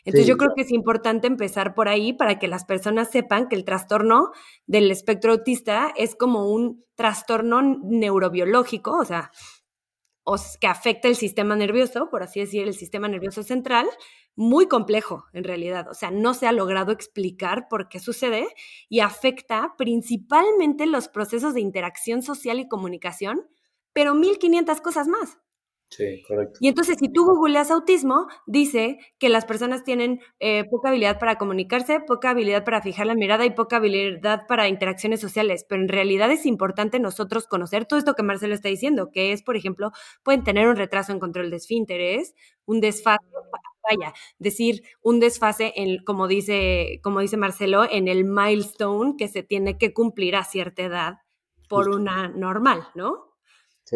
Entonces 0.04 0.28
yo 0.28 0.36
creo 0.36 0.52
que 0.54 0.62
es 0.62 0.70
importante 0.70 1.26
empezar 1.26 1.74
por 1.74 1.88
ahí 1.88 2.12
para 2.12 2.38
que 2.38 2.46
las 2.46 2.64
personas 2.64 3.10
sepan 3.10 3.48
que 3.48 3.56
el 3.56 3.64
trastorno 3.64 4.30
del 4.66 4.90
espectro 4.90 5.32
autista 5.32 5.92
es 5.96 6.14
como 6.14 6.48
un 6.50 6.84
trastorno 6.94 7.60
neurobiológico, 7.62 8.96
o 8.96 9.04
sea, 9.04 9.32
que 10.60 10.66
afecta 10.66 11.08
el 11.08 11.16
sistema 11.16 11.56
nervioso, 11.56 12.08
por 12.10 12.22
así 12.22 12.40
decir, 12.40 12.66
el 12.66 12.74
sistema 12.74 13.08
nervioso 13.08 13.42
central, 13.42 13.86
muy 14.36 14.68
complejo 14.68 15.24
en 15.32 15.44
realidad. 15.44 15.88
O 15.90 15.94
sea, 15.94 16.10
no 16.10 16.34
se 16.34 16.46
ha 16.46 16.52
logrado 16.52 16.92
explicar 16.92 17.66
por 17.68 17.88
qué 17.88 17.98
sucede 17.98 18.46
y 18.88 19.00
afecta 19.00 19.74
principalmente 19.76 20.86
los 20.86 21.08
procesos 21.08 21.54
de 21.54 21.60
interacción 21.60 22.22
social 22.22 22.60
y 22.60 22.68
comunicación, 22.68 23.48
pero 23.92 24.14
1500 24.14 24.80
cosas 24.80 25.08
más. 25.08 25.38
Sí, 25.90 26.22
correcto. 26.28 26.58
Y 26.60 26.68
entonces, 26.68 26.98
si 26.98 27.08
tú 27.10 27.24
googleas 27.24 27.70
autismo, 27.70 28.26
dice 28.46 28.98
que 29.18 29.30
las 29.30 29.46
personas 29.46 29.84
tienen 29.84 30.20
eh, 30.38 30.64
poca 30.70 30.90
habilidad 30.90 31.18
para 31.18 31.36
comunicarse, 31.38 32.00
poca 32.00 32.30
habilidad 32.30 32.62
para 32.64 32.82
fijar 32.82 33.06
la 33.06 33.14
mirada 33.14 33.46
y 33.46 33.50
poca 33.50 33.76
habilidad 33.76 34.46
para 34.46 34.68
interacciones 34.68 35.20
sociales. 35.20 35.64
Pero 35.66 35.80
en 35.82 35.88
realidad 35.88 36.30
es 36.30 36.44
importante 36.44 37.00
nosotros 37.00 37.46
conocer 37.46 37.86
todo 37.86 37.98
esto 37.98 38.14
que 38.14 38.22
Marcelo 38.22 38.54
está 38.54 38.68
diciendo, 38.68 39.10
que 39.10 39.32
es, 39.32 39.42
por 39.42 39.56
ejemplo, 39.56 39.90
pueden 40.22 40.44
tener 40.44 40.68
un 40.68 40.76
retraso 40.76 41.12
en 41.12 41.20
control 41.20 41.48
de 41.50 41.56
esfínteres, 41.56 42.34
un 42.66 42.80
desfase, 42.80 43.24
vaya, 43.90 44.12
decir 44.38 44.82
un 45.02 45.20
desfase 45.20 45.72
en, 45.76 46.04
como 46.04 46.28
dice, 46.28 47.00
como 47.02 47.20
dice 47.20 47.38
Marcelo, 47.38 47.84
en 47.90 48.08
el 48.08 48.24
milestone 48.24 49.14
que 49.16 49.28
se 49.28 49.42
tiene 49.42 49.78
que 49.78 49.94
cumplir 49.94 50.36
a 50.36 50.44
cierta 50.44 50.82
edad 50.82 51.14
por 51.68 51.88
una 51.88 52.28
normal, 52.28 52.88
¿no? 52.94 53.27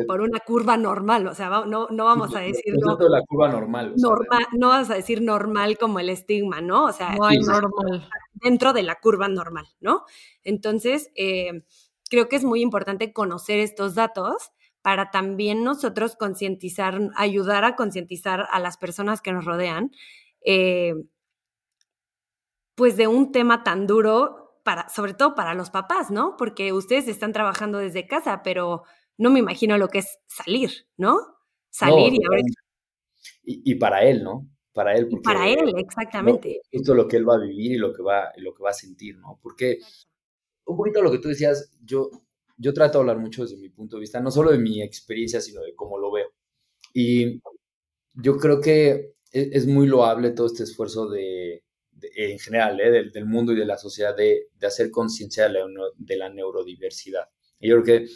Por 0.07 0.21
una 0.21 0.41
curva 0.41 0.77
normal, 0.77 1.27
o 1.27 1.35
sea, 1.35 1.49
no, 1.67 1.89
no 1.91 2.05
vamos 2.05 2.35
a 2.35 2.41
decir... 2.41 2.75
No, 2.79 2.97
la 2.99 3.23
curva 3.23 3.49
normal. 3.49 3.95
normal 3.97 4.47
no 4.53 4.69
vas 4.69 4.91
a 4.91 4.95
decir 4.95 5.23
normal 5.23 5.79
como 5.79 5.99
el 6.01 6.09
estigma, 6.09 6.61
¿no? 6.61 6.85
O 6.85 6.93
sea, 6.93 7.15
no 7.15 7.27
hay 7.27 7.39
normal. 7.39 8.09
Dentro 8.35 8.73
de 8.73 8.83
la 8.83 9.01
curva 9.01 9.29
normal, 9.29 9.67
¿no? 9.81 10.05
Entonces, 10.43 11.11
eh, 11.15 11.65
creo 12.09 12.29
que 12.29 12.37
es 12.37 12.45
muy 12.45 12.61
importante 12.61 13.13
conocer 13.13 13.59
estos 13.59 13.95
datos 13.95 14.53
para 14.83 15.11
también 15.11 15.63
nosotros 15.65 16.17
concientizar, 16.17 17.01
ayudar 17.17 17.65
a 17.65 17.77
concientizar 17.77 18.49
a 18.51 18.59
las 18.59 18.77
personas 18.77 19.23
que 19.23 19.33
nos 19.33 19.45
rodean, 19.45 19.93
eh, 20.45 20.95
pues 22.75 22.97
de 22.97 23.07
un 23.07 23.33
tema 23.33 23.63
tan 23.63 23.87
duro 23.87 24.59
para, 24.65 24.89
sobre 24.89 25.15
todo 25.15 25.35
para 25.35 25.55
los 25.55 25.71
papás, 25.71 26.11
¿no? 26.11 26.37
Porque 26.37 26.73
ustedes 26.73 27.09
están 27.09 27.33
trabajando 27.33 27.79
desde 27.79 28.07
casa, 28.07 28.43
pero 28.43 28.85
no 29.19 29.31
me 29.31 29.39
imagino 29.39 29.79
lo 29.79 29.89
que 29.89 29.99
es 29.99 30.19
salir, 30.27 30.87
¿no? 30.97 31.19
Salir 31.71 32.13
y, 32.15 32.25
abrir. 32.25 32.45
y, 33.43 33.75
para 33.77 34.05
él, 34.05 34.23
¿no? 34.23 34.49
Para 34.73 34.95
él. 34.95 35.09
Porque 35.09 35.23
para 35.23 35.49
él, 35.49 35.73
exactamente. 35.77 36.61
esto 36.71 36.93
es 36.93 36.97
lo 36.97 37.09
que 37.09 37.17
él 37.17 37.29
va 37.29 37.37
a 37.37 37.41
vivir 37.41 37.73
y 37.73 37.79
lo 37.79 37.93
que 37.93 38.03
va, 38.03 38.33
lo 38.37 38.55
que 38.55 38.63
va 38.63 38.71
a 38.71 38.75
sentir, 38.75 39.17
¿no? 39.19 39.39
Porque 39.43 39.79
un 40.67 40.77
poquito 40.77 41.03
lo 41.03 41.11
que 41.11 41.19
tú 41.19 41.29
decías, 41.29 41.71
yo, 41.83 42.11
yo 42.57 42.73
trato 42.73 42.99
de 42.99 43.03
hablar 43.03 43.19
mucho 43.19 43.43
desde 43.43 43.57
mi 43.57 43.69
punto 43.69 43.97
de 43.97 44.01
vista, 44.01 44.21
no 44.21 44.31
solo 44.31 44.51
de 44.51 44.59
mi 44.59 44.83
experiencia, 44.83 45.41
sino 45.41 45.63
de 45.63 45.75
cómo 45.75 45.99
lo 45.99 46.13
veo. 46.13 46.29
Y 46.95 47.41
yo 48.15 48.37
creo 48.37 48.61
que 48.61 49.15
e, 49.33 49.51
es, 49.53 49.67
muy 49.67 49.87
loable 49.87 50.31
todo 50.31 50.47
este 50.47 50.65
esfuerzo 50.65 51.09
de, 51.09 51.65
en 52.15 52.39
general, 52.39 52.81
¿eh? 52.81 53.11
del, 53.13 53.27
mundo 53.27 53.53
y 53.53 53.57
de 53.57 53.67
la 53.67 53.79
sociedad 53.79 54.17
de, 54.17 54.49
hacer 54.63 54.91
conciencia 54.91 55.49
de, 55.49 55.61
de, 55.97 56.17
la 56.17 56.29
neurodiversidad. 56.29 57.29
Y 57.59 57.69
yo 57.69 57.83
creo 57.83 58.01
que 58.01 58.13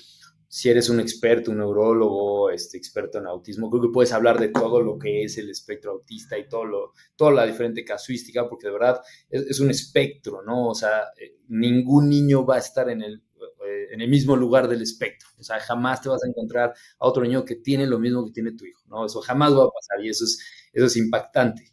si 0.49 0.69
eres 0.69 0.89
un 0.89 1.01
experto, 1.01 1.51
un 1.51 1.59
neurólogo, 1.59 2.51
este, 2.51 2.77
experto 2.79 3.19
en 3.19 3.27
autismo, 3.27 3.69
creo 3.71 3.83
que 3.83 3.93
puedes 3.93 4.13
hablar 4.13 4.39
de 4.39 4.49
todo 4.49 4.81
lo 4.81 4.99
que 4.99 5.25
es 5.25 5.39
el 5.39 5.51
espectro 5.51 5.93
autista 5.93 6.39
y 6.39 6.49
todo 6.49 6.65
lo, 6.65 6.93
toda 7.17 7.33
la 7.33 7.47
diferente 7.47 7.85
casuística, 7.85 8.49
porque 8.49 8.69
de 8.69 8.73
verdad 8.73 9.01
es, 9.29 9.61
un 9.61 9.71
espectro, 9.71 10.43
¿no? 10.43 10.69
O 10.69 10.75
sea, 10.75 11.05
eh, 11.19 11.39
ningún 11.49 12.09
niño 12.09 12.47
va 12.47 12.57
a 12.57 12.61
estar 12.61 12.89
en 12.91 13.03
el, 13.03 13.23
eh, 13.67 13.89
en 13.91 14.01
el 14.01 14.09
mismo 14.09 14.37
lugar 14.37 14.69
del 14.69 14.83
espectro. 14.83 15.29
O 15.39 15.43
sea, 15.43 15.59
jamás 15.61 16.01
te 16.01 16.09
vas 16.09 16.23
a 16.23 16.29
encontrar 16.29 16.71
a 16.99 17.07
otro 17.07 17.23
niño 17.23 17.45
que 17.45 17.57
tiene 17.57 17.87
lo 17.87 17.99
mismo 17.99 18.25
que 18.25 18.33
tiene 18.33 18.53
tu 18.53 18.65
hijo, 18.65 18.83
¿no? 18.87 19.07
Eso 19.07 19.21
jamás 19.21 19.53
va 19.53 19.65
a 19.65 19.71
pasar 19.71 20.05
y 20.05 20.09
eso 20.09 20.25
es, 20.25 20.41
eso 20.73 20.87
es 20.87 20.97
impactante. 20.97 21.73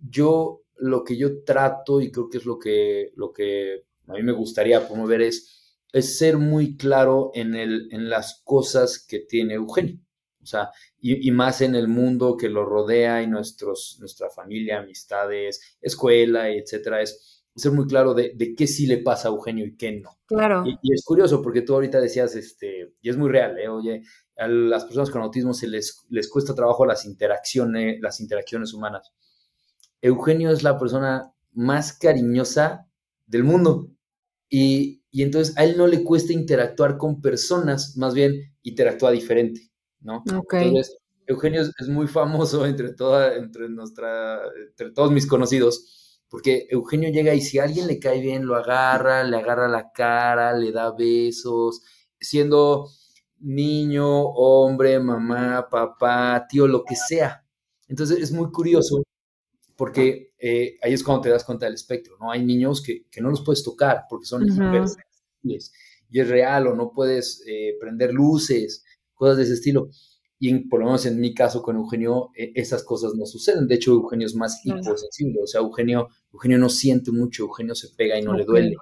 Yo, 0.00 0.62
lo 0.76 1.04
que 1.04 1.16
yo 1.16 1.42
trato 1.44 2.00
y 2.00 2.10
creo 2.10 2.30
que 2.30 2.38
es 2.38 2.46
lo 2.46 2.58
que, 2.58 3.12
lo 3.16 3.32
que 3.32 3.84
a 4.06 4.14
mí 4.14 4.22
me 4.22 4.32
gustaría 4.32 4.86
promover 4.86 5.22
es 5.22 5.69
es 5.92 6.18
ser 6.18 6.38
muy 6.38 6.76
claro 6.76 7.30
en, 7.34 7.54
el, 7.54 7.88
en 7.90 8.08
las 8.08 8.42
cosas 8.44 8.98
que 8.98 9.20
tiene 9.20 9.54
Eugenio. 9.54 10.00
O 10.42 10.46
sea, 10.46 10.70
y, 10.98 11.30
más 11.30 11.60
en 11.60 11.74
el 11.74 11.86
mundo 11.86 12.36
que 12.36 12.48
lo 12.48 12.64
rodea 12.64 13.22
y 13.22 13.26
nuestros, 13.26 13.98
nuestra 14.00 14.30
familia, 14.30 14.78
amistades, 14.78 15.76
escuela, 15.80 16.48
etcétera, 16.48 17.02
es 17.02 17.44
ser 17.54 17.72
muy 17.72 17.86
claro 17.86 18.14
de, 18.14 18.54
qué 18.56 18.66
sí 18.66 18.86
le 18.86 18.98
pasa 18.98 19.28
a 19.28 19.32
Eugenio 19.32 19.66
y 19.66 19.76
qué 19.76 19.92
no. 19.92 20.18
Claro. 20.26 20.64
Y, 20.66 20.94
es 20.94 21.04
curioso 21.04 21.42
porque 21.42 21.62
tú 21.62 21.74
ahorita 21.74 22.00
decías, 22.00 22.34
este, 22.36 22.94
y 23.02 23.10
es 23.10 23.16
muy 23.18 23.28
real, 23.28 23.58
¿eh? 23.58 23.68
oye, 23.68 24.02
a 24.38 24.48
las 24.48 24.84
personas 24.84 25.10
con 25.10 25.22
autismo 25.22 25.52
se 25.52 25.68
les, 25.68 26.06
les 26.08 26.28
cuesta 26.28 26.54
trabajo 26.54 26.86
las 26.86 27.04
interacciones, 27.04 28.00
las 28.00 28.20
interacciones 28.20 28.72
humanas. 28.72 29.12
Eugenio 30.00 30.50
es 30.50 30.62
la 30.62 30.78
persona 30.78 31.34
más 31.52 31.92
cariñosa 31.92 32.88
del 33.26 33.44
mundo. 33.44 33.90
Y, 34.48 34.99
y 35.10 35.22
entonces 35.22 35.56
a 35.56 35.64
él 35.64 35.76
no 35.76 35.86
le 35.86 36.04
cuesta 36.04 36.32
interactuar 36.32 36.96
con 36.96 37.20
personas, 37.20 37.96
más 37.96 38.14
bien 38.14 38.54
interactúa 38.62 39.10
diferente, 39.10 39.70
¿no? 40.00 40.22
Entonces, 40.26 40.98
Eugenio 41.26 41.62
es, 41.62 41.88
muy 41.88 42.06
famoso 42.06 42.66
entre, 42.66 42.92
toda, 42.92 43.34
entre, 43.36 43.68
nuestra, 43.68 44.40
entre 44.68 44.90
todos 44.92 45.10
mis 45.10 45.26
conocidos, 45.26 46.20
porque 46.28 46.66
Eugenio 46.70 47.10
llega 47.10 47.34
y 47.34 47.40
si 47.40 47.58
a 47.58 47.64
alguien 47.64 47.86
le 47.86 47.98
cae 47.98 48.20
bien, 48.20 48.46
lo 48.46 48.56
agarra, 48.56 49.24
le 49.24 49.36
agarra 49.36 49.68
la 49.68 49.90
cara, 49.92 50.56
le 50.56 50.70
da 50.70 50.92
besos, 50.92 51.82
siendo 52.20 52.88
niño, 53.40 54.06
hombre, 54.06 55.00
mamá, 55.00 55.68
papá, 55.68 56.46
tío, 56.48 56.68
lo 56.68 56.84
que 56.84 56.94
sea. 56.94 57.44
Entonces 57.88 58.18
es 58.18 58.30
muy 58.32 58.50
curioso 58.52 59.02
porque 59.80 60.34
eh, 60.38 60.76
ahí 60.82 60.92
es 60.92 61.02
cuando 61.02 61.22
te 61.22 61.30
das 61.30 61.42
cuenta 61.42 61.64
del 61.64 61.74
espectro, 61.74 62.18
¿no? 62.20 62.30
Hay 62.30 62.44
niños 62.44 62.82
que, 62.82 63.06
que 63.10 63.22
no 63.22 63.30
los 63.30 63.42
puedes 63.42 63.64
tocar 63.64 64.02
porque 64.10 64.26
son 64.26 64.42
hipersensibles 64.42 65.72
y 66.10 66.20
es 66.20 66.28
real 66.28 66.66
o 66.66 66.76
no 66.76 66.92
puedes 66.92 67.42
eh, 67.46 67.78
prender 67.80 68.12
luces, 68.12 68.84
cosas 69.14 69.38
de 69.38 69.44
ese 69.44 69.54
estilo. 69.54 69.88
Y 70.38 70.68
por 70.68 70.80
lo 70.80 70.84
menos 70.84 71.06
en 71.06 71.18
mi 71.18 71.32
caso 71.32 71.62
con 71.62 71.76
Eugenio, 71.76 72.28
eh, 72.36 72.52
esas 72.56 72.84
cosas 72.84 73.14
no 73.14 73.24
suceden. 73.24 73.66
De 73.66 73.76
hecho, 73.76 73.92
Eugenio 73.92 74.26
es 74.26 74.34
más 74.34 74.60
hiposensible. 74.66 75.40
O 75.42 75.46
sea, 75.46 75.62
Eugenio, 75.62 76.08
Eugenio 76.30 76.58
no 76.58 76.68
siente 76.68 77.10
mucho, 77.10 77.44
Eugenio 77.44 77.74
se 77.74 77.88
pega 77.96 78.18
y 78.18 78.22
no 78.22 78.34
le 78.34 78.44
duele. 78.44 78.76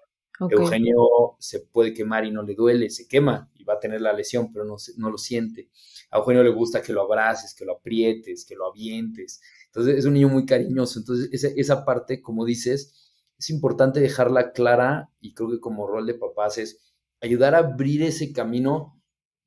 Eugenio 0.50 1.37
se 1.38 1.61
puede 1.61 1.94
quemar 1.94 2.24
y 2.24 2.32
no 2.32 2.42
le 2.42 2.56
duele, 2.56 2.90
se 2.90 3.06
quema 3.06 3.48
y 3.54 3.62
va 3.62 3.74
a 3.74 3.78
tener 3.78 4.00
la 4.00 4.12
lesión, 4.12 4.52
pero 4.52 4.64
no, 4.64 4.74
no 4.96 5.11
lo 5.11 5.18
siente. 5.18 5.68
A 6.11 6.18
Eugenio 6.18 6.42
le 6.42 6.50
gusta 6.50 6.82
que 6.82 6.92
lo 6.92 7.02
abraces, 7.02 7.54
que 7.54 7.64
lo 7.64 7.74
aprietes, 7.74 8.44
que 8.44 8.56
lo 8.56 8.66
avientes. 8.66 9.40
Entonces 9.68 9.98
es 9.98 10.04
un 10.07 10.14
niño 10.14 10.28
muy 10.28 10.46
cariñoso. 10.46 10.98
Entonces 11.00 11.28
esa, 11.33 11.48
esa 11.57 11.85
parte, 11.85 12.22
como 12.22 12.44
dices, 12.44 13.12
es 13.38 13.50
importante 13.50 14.00
dejarla 14.00 14.52
clara 14.52 15.11
y 15.20 15.35
creo 15.35 15.50
que 15.50 15.61
como 15.61 15.87
rol 15.87 16.07
de 16.07 16.14
papás 16.14 16.59
es 16.59 16.81
ayudar 17.20 17.54
a 17.54 17.59
abrir 17.59 18.02
ese 18.02 18.33
camino 18.33 19.00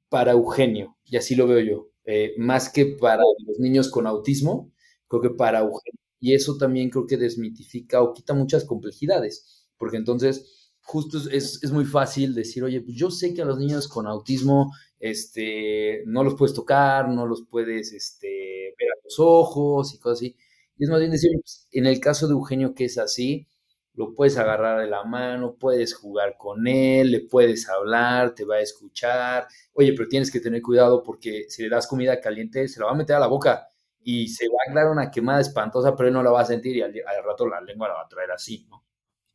para 0.09 0.33
Eugenio, 0.33 0.97
y 1.05 1.17
así 1.17 1.35
lo 1.35 1.47
veo 1.47 1.59
yo, 1.61 1.89
eh, 2.05 2.33
más 2.37 2.69
que 2.69 2.85
para 2.85 3.23
los 3.47 3.59
niños 3.59 3.89
con 3.89 4.07
autismo, 4.07 4.71
creo 5.07 5.21
que 5.21 5.29
para 5.31 5.59
Eugenio. 5.59 5.99
Y 6.19 6.35
eso 6.35 6.57
también 6.57 6.89
creo 6.89 7.07
que 7.07 7.17
desmitifica 7.17 8.01
o 8.01 8.13
quita 8.13 8.33
muchas 8.33 8.65
complejidades, 8.65 9.67
porque 9.77 9.97
entonces 9.97 10.60
justo 10.81 11.17
es, 11.29 11.59
es, 11.63 11.71
muy 11.71 11.85
fácil 11.85 12.33
decir, 12.33 12.63
oye, 12.63 12.81
pues 12.81 12.95
yo 12.95 13.11
sé 13.11 13.33
que 13.33 13.41
a 13.41 13.45
los 13.45 13.57
niños 13.57 13.87
con 13.87 14.07
autismo 14.07 14.71
este, 14.99 16.03
no 16.05 16.23
los 16.23 16.35
puedes 16.35 16.53
tocar, 16.53 17.09
no 17.09 17.25
los 17.25 17.43
puedes 17.49 17.93
este, 17.93 18.75
ver 18.77 18.89
a 18.91 19.01
los 19.03 19.15
ojos 19.19 19.93
y 19.93 19.99
cosas 19.99 20.19
así. 20.19 20.35
Y 20.77 20.83
es 20.83 20.89
más 20.89 20.99
bien 20.99 21.11
decir, 21.11 21.31
pues, 21.41 21.67
en 21.71 21.85
el 21.85 21.99
caso 21.99 22.27
de 22.27 22.33
Eugenio 22.33 22.73
que 22.73 22.85
es 22.85 22.97
así, 22.97 23.47
lo 23.93 24.13
puedes 24.13 24.37
agarrar 24.37 24.81
de 24.81 24.87
la 24.87 25.03
mano, 25.03 25.55
puedes 25.59 25.93
jugar 25.93 26.37
con 26.37 26.67
él, 26.67 27.11
le 27.11 27.21
puedes 27.21 27.67
hablar, 27.69 28.33
te 28.33 28.45
va 28.45 28.55
a 28.55 28.61
escuchar. 28.61 29.47
Oye, 29.73 29.93
pero 29.93 30.07
tienes 30.07 30.31
que 30.31 30.39
tener 30.39 30.61
cuidado 30.61 31.03
porque 31.03 31.45
si 31.49 31.63
le 31.63 31.69
das 31.69 31.87
comida 31.87 32.19
caliente, 32.19 32.67
se 32.67 32.79
la 32.79 32.87
va 32.87 32.93
a 32.93 32.95
meter 32.95 33.15
a 33.15 33.19
la 33.19 33.27
boca 33.27 33.67
y 34.03 34.27
se 34.29 34.47
va 34.47 34.57
a 34.67 34.73
dar 34.73 34.91
una 34.91 35.11
quemada 35.11 35.41
espantosa, 35.41 35.95
pero 35.95 36.07
él 36.07 36.13
no 36.13 36.23
la 36.23 36.31
va 36.31 36.41
a 36.41 36.45
sentir 36.45 36.75
y 36.77 36.81
al, 36.81 36.93
rato 37.23 37.47
la 37.47 37.61
lengua 37.61 37.89
la 37.89 37.95
va 37.95 38.01
a 38.03 38.07
traer 38.07 38.31
así, 38.31 38.65
¿no? 38.69 38.83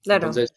Claro. 0.02 0.26
Entonces, 0.26 0.52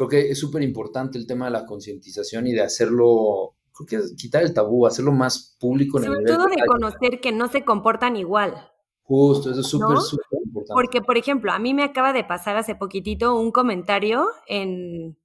creo 0.00 0.08
que 0.08 0.30
es 0.30 0.38
súper 0.38 0.62
importante 0.62 1.18
el 1.18 1.26
tema 1.26 1.44
de 1.44 1.50
la 1.50 1.66
concientización 1.66 2.46
y 2.46 2.52
de 2.52 2.62
hacerlo, 2.62 3.56
creo 3.74 3.86
que 3.86 3.96
es 3.96 4.14
quitar 4.16 4.42
el 4.42 4.54
tabú, 4.54 4.86
hacerlo 4.86 5.12
más 5.12 5.58
público. 5.60 5.98
En 5.98 6.04
Sobre 6.04 6.24
todo 6.24 6.46
de 6.46 6.56
conocer 6.66 7.20
que 7.20 7.32
no 7.32 7.48
se 7.48 7.66
comportan 7.66 8.16
igual. 8.16 8.54
Justo, 9.02 9.50
eso 9.50 9.60
es 9.60 9.66
súper, 9.66 9.98
súper 9.98 10.38
importante. 10.42 10.72
Porque, 10.72 11.02
por 11.02 11.18
ejemplo, 11.18 11.52
a 11.52 11.58
mí 11.58 11.74
me 11.74 11.82
acaba 11.82 12.14
de 12.14 12.24
pasar 12.24 12.56
hace 12.56 12.74
poquitito 12.74 13.36
un 13.36 13.50
comentario 13.50 14.26
en, 14.46 15.18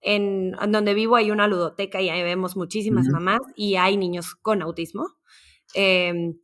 en, 0.00 0.56
donde 0.70 0.94
vivo 0.94 1.14
hay 1.14 1.30
una 1.30 1.46
ludoteca 1.46 2.00
y 2.00 2.08
ahí 2.08 2.24
vemos 2.24 2.56
muchísimas 2.56 3.06
mamás 3.06 3.40
y 3.54 3.76
hay 3.76 3.96
niños 3.96 4.34
con 4.34 4.60
autismo. 4.60 5.06
Em, 5.74 6.36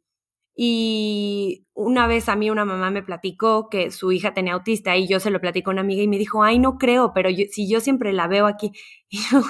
y 0.55 1.67
una 1.75 2.07
vez 2.07 2.29
a 2.29 2.37
mí 2.37 2.51
una 2.51 2.65
mamá 2.65 2.91
me 2.91 3.03
platicó 3.03 3.69
que 3.69 3.91
su 3.91 4.13
hija 4.13 4.35
tenía 4.35 4.53
autista 4.53 4.97
y 4.97 5.09
yo 5.09 5.19
se 5.21 5.31
lo 5.31 5.41
platicó 5.41 5.71
a 5.71 5.73
una 5.73 5.81
amiga 5.81 6.03
y 6.03 6.09
me 6.09 6.19
dijo, 6.19 6.43
ay, 6.43 6.59
no 6.59 6.77
creo, 6.77 7.13
pero 7.15 7.31
si 7.51 7.69
yo 7.69 7.81
siempre 7.81 8.13
la 8.13 8.29
veo 8.29 8.47
aquí. 8.47 8.73
Y 9.09 9.19
yo, 9.19 9.43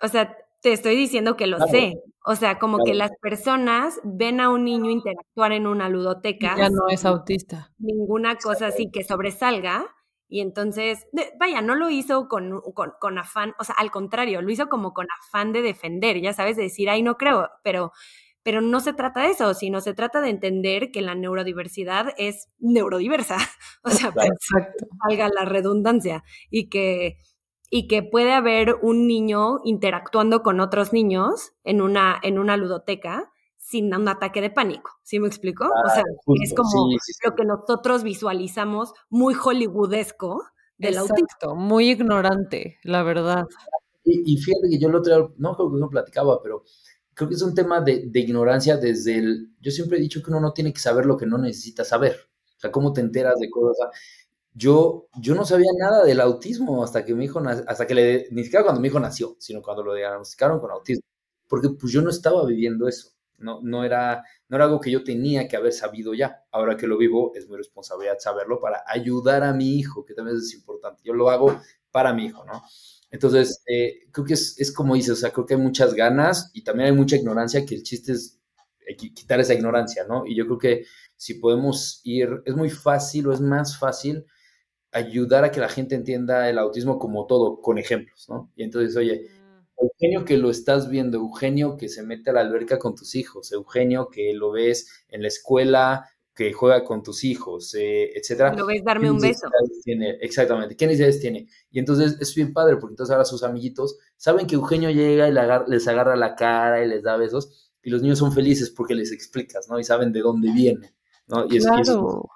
o 0.00 0.08
sea, 0.08 0.34
te 0.62 0.72
estoy 0.72 0.96
diciendo 0.96 1.36
que 1.36 1.46
lo 1.46 1.58
sé. 1.66 2.02
O 2.24 2.34
sea, 2.36 2.58
como 2.58 2.84
que 2.84 2.94
las 2.94 3.10
personas 3.20 4.00
ven 4.04 4.40
a 4.40 4.50
un 4.50 4.64
niño 4.64 4.90
interactuar 4.90 5.52
en 5.52 5.66
una 5.66 5.88
ludoteca. 5.88 6.56
Ya 6.56 6.68
no 6.68 6.88
es 6.88 7.04
autista. 7.04 7.70
Ninguna 7.78 8.36
cosa 8.36 8.66
así 8.66 8.90
que 8.90 9.04
sobresalga. 9.04 9.86
Y 10.28 10.40
entonces, 10.40 11.06
vaya, 11.40 11.62
no 11.62 11.74
lo 11.74 11.88
hizo 11.88 12.28
con, 12.28 12.60
con, 13.00 13.18
afán, 13.18 13.54
o 13.58 13.64
sea, 13.64 13.74
al 13.78 13.90
contrario, 13.90 14.42
lo 14.42 14.50
hizo 14.50 14.68
como 14.68 14.92
con 14.92 15.06
afán 15.22 15.52
de 15.52 15.62
defender, 15.62 16.20
ya 16.20 16.34
sabes, 16.34 16.58
de 16.58 16.64
decir, 16.64 16.90
ay, 16.90 17.02
no 17.02 17.16
creo, 17.16 17.48
pero, 17.64 17.92
pero 18.48 18.62
no 18.62 18.80
se 18.80 18.94
trata 18.94 19.24
de 19.24 19.32
eso, 19.32 19.52
sino 19.52 19.82
se 19.82 19.92
trata 19.92 20.22
de 20.22 20.30
entender 20.30 20.90
que 20.90 21.02
la 21.02 21.14
neurodiversidad 21.14 22.14
es 22.16 22.48
neurodiversa, 22.58 23.36
o 23.84 23.90
sea, 23.90 24.10
salga 25.06 25.28
la 25.28 25.44
redundancia, 25.44 26.24
y 26.48 26.70
que, 26.70 27.18
y 27.68 27.88
que 27.88 28.02
puede 28.02 28.32
haber 28.32 28.76
un 28.80 29.06
niño 29.06 29.58
interactuando 29.64 30.42
con 30.42 30.60
otros 30.60 30.94
niños 30.94 31.52
en 31.62 31.82
una, 31.82 32.18
en 32.22 32.38
una 32.38 32.56
ludoteca 32.56 33.30
sin 33.58 33.94
un 33.94 34.08
ataque 34.08 34.40
de 34.40 34.48
pánico, 34.48 34.92
¿sí 35.02 35.20
me 35.20 35.28
explico? 35.28 35.66
o 35.66 35.90
sea, 35.90 36.04
es 36.42 36.54
como 36.54 36.88
lo 37.26 37.34
que 37.34 37.44
nosotros 37.44 38.02
visualizamos 38.02 38.94
muy 39.10 39.34
hollywoodesco 39.34 40.42
del 40.78 40.94
Exacto, 40.94 41.54
muy 41.54 41.90
ignorante, 41.90 42.78
la 42.82 43.02
verdad. 43.02 43.44
Y, 44.04 44.38
fíjate 44.38 44.70
que 44.70 44.78
yo 44.78 44.88
lo 44.88 45.00
otro, 45.00 45.34
no 45.36 45.54
creo 45.54 45.70
que 45.70 45.80
no 45.80 45.90
platicaba, 45.90 46.42
pero 46.42 46.64
creo 47.18 47.28
que 47.28 47.34
es 47.34 47.42
un 47.42 47.54
tema 47.54 47.80
de, 47.80 48.04
de, 48.06 48.20
ignorancia 48.20 48.76
desde 48.76 49.18
el, 49.18 49.50
yo 49.60 49.72
siempre 49.72 49.98
he 49.98 50.00
dicho 50.00 50.22
que 50.22 50.30
uno 50.30 50.40
no 50.40 50.52
tiene 50.52 50.72
que 50.72 50.78
saber 50.78 51.04
lo 51.04 51.16
que 51.16 51.26
no 51.26 51.36
necesita 51.36 51.84
saber. 51.84 52.16
O 52.56 52.60
sea, 52.60 52.70
cómo 52.70 52.92
te 52.92 53.00
enteras 53.00 53.40
de 53.40 53.50
cosas. 53.50 53.88
Yo, 54.54 55.08
yo 55.20 55.34
no 55.34 55.44
sabía 55.44 55.70
nada 55.80 56.04
del 56.04 56.20
autismo 56.20 56.82
hasta 56.84 57.04
que 57.04 57.14
mi 57.14 57.24
hijo, 57.24 57.40
hasta 57.66 57.86
que 57.88 57.94
le, 57.94 58.28
ni 58.30 58.44
siquiera 58.44 58.62
cuando 58.62 58.80
mi 58.80 58.86
hijo 58.86 59.00
nació, 59.00 59.34
sino 59.40 59.62
cuando 59.62 59.82
lo 59.82 59.94
diagnosticaron 59.94 60.60
con 60.60 60.70
autismo, 60.70 61.02
porque 61.48 61.70
pues 61.70 61.92
yo 61.92 62.02
no 62.02 62.10
estaba 62.10 62.46
viviendo 62.46 62.86
eso, 62.86 63.10
no, 63.38 63.60
no, 63.62 63.84
era, 63.84 64.22
no 64.48 64.56
era 64.56 64.66
algo 64.66 64.80
que 64.80 64.92
yo 64.92 65.02
tenía 65.02 65.48
que 65.48 65.56
haber 65.56 65.72
sabido 65.72 66.14
ya, 66.14 66.44
ahora 66.52 66.76
que 66.76 66.86
lo 66.86 66.98
vivo 66.98 67.32
es 67.34 67.48
mi 67.48 67.56
responsabilidad 67.56 68.18
saberlo 68.20 68.60
para 68.60 68.84
ayudar 68.86 69.42
a 69.42 69.52
mi 69.52 69.76
hijo, 69.76 70.04
que 70.04 70.14
también 70.14 70.36
es 70.36 70.54
importante, 70.54 71.02
yo 71.04 71.14
lo 71.14 71.30
hago 71.30 71.60
para 71.90 72.12
mi 72.12 72.26
hijo, 72.26 72.44
¿no? 72.44 72.62
Entonces, 73.10 73.62
eh, 73.66 74.06
creo 74.12 74.26
que 74.26 74.34
es, 74.34 74.58
es, 74.60 74.72
como 74.72 74.94
dices, 74.94 75.12
o 75.12 75.16
sea, 75.16 75.30
creo 75.30 75.46
que 75.46 75.54
hay 75.54 75.60
muchas 75.60 75.94
ganas 75.94 76.50
y 76.52 76.62
también 76.62 76.88
hay 76.88 76.96
mucha 76.96 77.16
ignorancia, 77.16 77.64
que 77.64 77.74
el 77.74 77.82
chiste 77.82 78.12
es 78.12 78.38
eh, 78.86 78.96
quitar 78.96 79.40
esa 79.40 79.54
ignorancia, 79.54 80.04
¿no? 80.06 80.26
Y 80.26 80.36
yo 80.36 80.46
creo 80.46 80.58
que 80.58 80.84
si 81.16 81.34
podemos 81.34 82.00
ir, 82.04 82.42
es 82.44 82.54
muy 82.54 82.70
fácil 82.70 83.28
o 83.28 83.32
es 83.32 83.40
más 83.40 83.78
fácil 83.78 84.24
ayudar 84.92 85.44
a 85.44 85.50
que 85.50 85.60
la 85.60 85.68
gente 85.68 85.94
entienda 85.94 86.48
el 86.48 86.58
autismo 86.58 86.98
como 86.98 87.26
todo, 87.26 87.60
con 87.60 87.78
ejemplos, 87.78 88.26
¿no? 88.28 88.52
Y 88.56 88.62
entonces, 88.64 88.96
oye, 88.96 89.28
mm. 89.28 89.84
Eugenio 89.84 90.24
que 90.24 90.36
lo 90.36 90.50
estás 90.50 90.88
viendo, 90.88 91.18
Eugenio 91.18 91.76
que 91.76 91.88
se 91.88 92.02
mete 92.02 92.30
a 92.30 92.32
la 92.34 92.40
alberca 92.40 92.78
con 92.78 92.94
tus 92.94 93.14
hijos, 93.14 93.52
Eugenio 93.52 94.08
que 94.10 94.32
lo 94.34 94.52
ves 94.52 95.04
en 95.08 95.22
la 95.22 95.28
escuela, 95.28 96.08
que 96.38 96.52
juega 96.52 96.84
con 96.84 97.02
tus 97.02 97.24
hijos, 97.24 97.74
eh, 97.74 98.12
etcétera. 98.14 98.54
Lo 98.54 98.64
ves 98.64 98.84
darme 98.84 99.10
un 99.10 99.18
beso. 99.18 99.48
Tiene? 99.82 100.18
Exactamente. 100.20 100.76
¿Qué 100.76 100.86
necesidades 100.86 101.18
tiene? 101.18 101.48
Y 101.68 101.80
entonces 101.80 102.16
es 102.20 102.32
bien 102.32 102.52
padre, 102.52 102.76
porque 102.76 102.92
entonces 102.92 103.12
ahora 103.12 103.24
sus 103.24 103.42
amiguitos 103.42 103.98
saben 104.16 104.46
que 104.46 104.54
Eugenio 104.54 104.88
llega 104.90 105.28
y 105.28 105.32
les 105.68 105.88
agarra 105.88 106.14
la 106.14 106.36
cara 106.36 106.84
y 106.84 106.88
les 106.88 107.02
da 107.02 107.16
besos, 107.16 107.72
y 107.82 107.90
los 107.90 108.02
niños 108.02 108.20
son 108.20 108.32
felices 108.32 108.70
porque 108.70 108.94
les 108.94 109.10
explicas, 109.10 109.68
¿no? 109.68 109.80
Y 109.80 109.84
saben 109.84 110.12
de 110.12 110.20
dónde 110.20 110.52
viene, 110.52 110.94
¿no? 111.26 111.44
Y, 111.46 111.58
claro. 111.58 112.28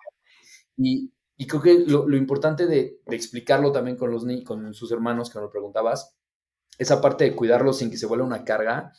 y, 0.76 1.12
y 1.36 1.46
creo 1.46 1.62
que 1.62 1.84
lo, 1.86 2.08
lo 2.08 2.16
importante 2.16 2.66
de, 2.66 3.02
de, 3.06 3.14
explicarlo 3.14 3.70
también 3.70 3.96
con, 3.96 4.10
los, 4.10 4.26
con 4.44 4.74
sus 4.74 4.90
hermanos, 4.90 5.30
que 5.30 5.38
me 5.38 5.44
lo 5.44 5.50
preguntabas, 5.50 6.16
esa 6.76 7.00
parte 7.00 7.22
de 7.22 7.36
cuidarlos 7.36 7.78
sin 7.78 7.88
que 7.88 7.98
se 7.98 8.06
vuelva 8.06 8.26
una 8.26 8.42
carga, 8.42 8.94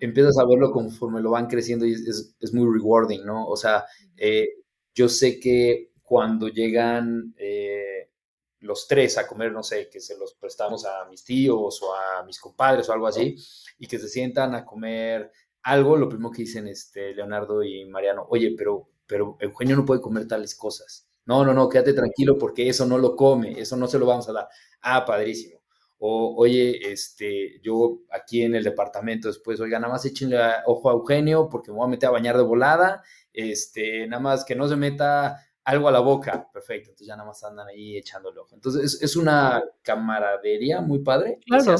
empiezas 0.00 0.38
a 0.38 0.46
verlo 0.46 0.72
conforme 0.72 1.20
lo 1.20 1.30
van 1.30 1.46
creciendo 1.46 1.86
y 1.86 1.92
es, 1.92 2.34
es 2.40 2.54
muy 2.54 2.66
rewarding, 2.72 3.24
¿no? 3.24 3.46
O 3.46 3.56
sea, 3.56 3.84
eh, 4.16 4.48
yo 4.94 5.08
sé 5.08 5.38
que 5.38 5.92
cuando 6.02 6.48
llegan 6.48 7.34
eh, 7.38 8.10
los 8.60 8.86
tres 8.88 9.16
a 9.18 9.26
comer, 9.26 9.52
no 9.52 9.62
sé, 9.62 9.88
que 9.88 10.00
se 10.00 10.18
los 10.18 10.34
prestamos 10.34 10.84
a 10.84 11.04
mis 11.08 11.24
tíos 11.24 11.80
o 11.82 11.94
a 11.94 12.22
mis 12.24 12.38
compadres 12.40 12.88
o 12.88 12.92
algo 12.92 13.06
así, 13.06 13.36
y 13.78 13.86
que 13.86 13.98
se 13.98 14.08
sientan 14.08 14.54
a 14.54 14.64
comer 14.64 15.30
algo, 15.62 15.96
lo 15.96 16.08
primero 16.08 16.30
que 16.30 16.42
dicen 16.42 16.66
este, 16.66 17.14
Leonardo 17.14 17.62
y 17.62 17.84
Mariano, 17.86 18.26
oye, 18.30 18.54
pero, 18.56 18.90
pero 19.06 19.36
Eugenio 19.40 19.76
no 19.76 19.84
puede 19.84 20.00
comer 20.00 20.26
tales 20.26 20.54
cosas. 20.54 21.06
No, 21.26 21.44
no, 21.44 21.54
no, 21.54 21.68
quédate 21.68 21.92
tranquilo 21.92 22.36
porque 22.38 22.68
eso 22.68 22.86
no 22.86 22.98
lo 22.98 23.14
come, 23.14 23.60
eso 23.60 23.76
no 23.76 23.86
se 23.86 23.98
lo 23.98 24.06
vamos 24.06 24.28
a 24.28 24.32
dar. 24.32 24.48
Ah, 24.80 25.04
padrísimo. 25.04 25.59
O, 26.02 26.34
oye, 26.36 26.92
este, 26.92 27.60
yo 27.62 28.00
aquí 28.10 28.42
en 28.42 28.54
el 28.54 28.64
departamento 28.64 29.28
después, 29.28 29.60
oiga, 29.60 29.78
nada 29.78 29.92
más 29.92 30.04
échenle 30.06 30.38
ojo 30.64 30.88
a 30.88 30.94
Eugenio 30.94 31.48
porque 31.50 31.70
me 31.70 31.76
voy 31.76 31.86
a 31.86 31.90
meter 31.90 32.08
a 32.08 32.12
bañar 32.12 32.38
de 32.38 32.42
volada, 32.42 33.02
este, 33.34 34.06
nada 34.06 34.22
más 34.22 34.44
que 34.44 34.54
no 34.54 34.66
se 34.66 34.76
meta 34.76 35.36
algo 35.64 35.88
a 35.88 35.92
la 35.92 36.00
boca. 36.00 36.48
Perfecto, 36.52 36.90
entonces 36.90 37.06
ya 37.06 37.16
nada 37.16 37.28
más 37.28 37.44
andan 37.44 37.68
ahí 37.68 37.98
echándole 37.98 38.40
ojo. 38.40 38.54
Entonces 38.54 39.00
es, 39.02 39.16
una 39.16 39.62
camaradería 39.82 40.80
muy 40.80 41.00
padre. 41.00 41.38
Claro. 41.46 41.76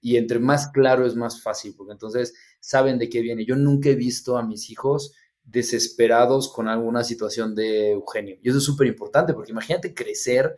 y 0.00 0.16
entre 0.16 0.38
más 0.40 0.68
claro 0.68 1.06
es 1.06 1.14
más 1.14 1.40
fácil, 1.40 1.74
porque 1.76 1.92
entonces 1.92 2.34
saben 2.58 2.98
de 2.98 3.08
qué 3.08 3.20
viene. 3.20 3.44
Yo 3.44 3.54
nunca 3.56 3.90
he 3.90 3.94
visto 3.94 4.36
a 4.36 4.42
mis 4.42 4.70
hijos 4.70 5.14
desesperados 5.44 6.52
con 6.52 6.68
alguna 6.68 7.04
situación 7.04 7.54
de 7.54 7.92
Eugenio. 7.92 8.36
Y 8.42 8.48
eso 8.48 8.58
es 8.58 8.64
súper 8.64 8.88
importante, 8.88 9.32
porque 9.32 9.52
imagínate 9.52 9.94
crecer, 9.94 10.56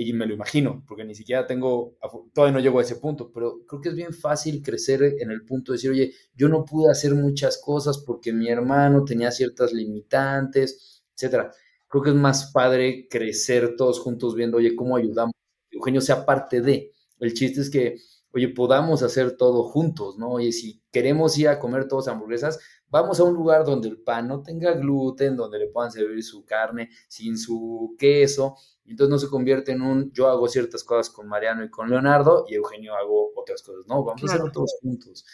y 0.00 0.12
me 0.12 0.26
lo 0.26 0.34
imagino, 0.34 0.84
porque 0.86 1.04
ni 1.04 1.14
siquiera 1.16 1.44
tengo, 1.44 1.96
todavía 2.32 2.52
no 2.52 2.60
llego 2.60 2.78
a 2.78 2.82
ese 2.82 2.96
punto, 2.96 3.32
pero 3.32 3.66
creo 3.66 3.80
que 3.80 3.88
es 3.88 3.96
bien 3.96 4.14
fácil 4.14 4.62
crecer 4.62 5.02
en 5.18 5.32
el 5.32 5.44
punto 5.44 5.72
de 5.72 5.76
decir, 5.76 5.90
oye, 5.90 6.12
yo 6.36 6.48
no 6.48 6.64
pude 6.64 6.88
hacer 6.88 7.16
muchas 7.16 7.58
cosas 7.58 7.98
porque 7.98 8.32
mi 8.32 8.48
hermano 8.48 9.04
tenía 9.04 9.32
ciertas 9.32 9.72
limitantes, 9.72 11.02
etcétera. 11.16 11.50
Creo 11.88 12.02
que 12.04 12.10
es 12.10 12.16
más 12.16 12.52
padre 12.52 13.08
crecer 13.10 13.74
todos 13.76 13.98
juntos 13.98 14.36
viendo, 14.36 14.58
oye, 14.58 14.76
cómo 14.76 14.96
ayudamos. 14.96 15.32
Eugenio 15.70 16.00
sea 16.00 16.24
parte 16.24 16.60
de. 16.60 16.92
El 17.18 17.34
chiste 17.34 17.60
es 17.60 17.68
que, 17.68 17.96
oye, 18.32 18.48
podamos 18.48 19.02
hacer 19.02 19.36
todo 19.36 19.64
juntos, 19.64 20.16
¿no? 20.16 20.30
Oye, 20.30 20.52
si 20.52 20.80
queremos 20.92 21.36
ir 21.38 21.48
a 21.48 21.58
comer 21.58 21.88
todos 21.88 22.06
hamburguesas, 22.06 22.60
vamos 22.88 23.18
a 23.18 23.24
un 23.24 23.34
lugar 23.34 23.64
donde 23.64 23.88
el 23.88 23.98
pan 24.00 24.28
no 24.28 24.42
tenga 24.42 24.74
gluten, 24.74 25.36
donde 25.36 25.58
le 25.58 25.68
puedan 25.68 25.90
servir 25.90 26.22
su 26.22 26.44
carne 26.44 26.88
sin 27.08 27.36
su 27.36 27.96
queso, 27.98 28.54
entonces 28.90 29.10
no 29.10 29.18
se 29.18 29.28
convierte 29.28 29.72
en 29.72 29.82
un 29.82 30.12
yo 30.12 30.28
hago 30.28 30.48
ciertas 30.48 30.84
cosas 30.84 31.10
con 31.10 31.28
Mariano 31.28 31.64
y 31.64 31.70
con 31.70 31.90
Leonardo 31.90 32.44
y 32.48 32.54
Eugenio 32.54 32.94
hago 32.94 33.30
otras 33.36 33.62
cosas, 33.62 33.86
no, 33.86 34.04
vamos 34.04 34.22
a 34.22 34.26
hacerlo 34.26 34.50
todos 34.52 34.74
juntos. 34.82 35.24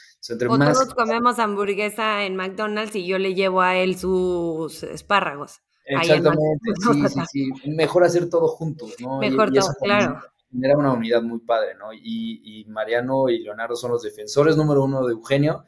O, 0.48 0.58
todos 0.58 0.94
comemos 0.94 1.38
hamburguesa 1.38 2.24
en 2.24 2.36
McDonald's 2.36 2.96
y 2.96 3.06
yo 3.06 3.18
le 3.18 3.34
llevo 3.34 3.60
a 3.60 3.76
él 3.76 3.96
sus 3.96 4.82
espárragos. 4.82 5.60
Exactamente, 5.86 6.70
sí, 6.92 7.08
sí, 7.08 7.52
sí, 7.62 7.70
mejor 7.70 8.04
hacer 8.04 8.30
todo 8.30 8.48
juntos, 8.48 8.94
¿no? 9.00 9.18
Mejor 9.18 9.52
todo, 9.52 9.68
claro. 9.82 10.20
Era 10.62 10.78
una 10.78 10.92
unidad 10.92 11.20
muy 11.20 11.40
padre, 11.40 11.74
¿no? 11.74 11.92
Y, 11.92 12.60
y 12.60 12.64
Mariano 12.66 13.28
y 13.28 13.40
Leonardo 13.40 13.74
son 13.74 13.90
los 13.90 14.02
defensores 14.02 14.56
número 14.56 14.84
uno 14.84 15.04
de 15.04 15.12
Eugenio 15.12 15.64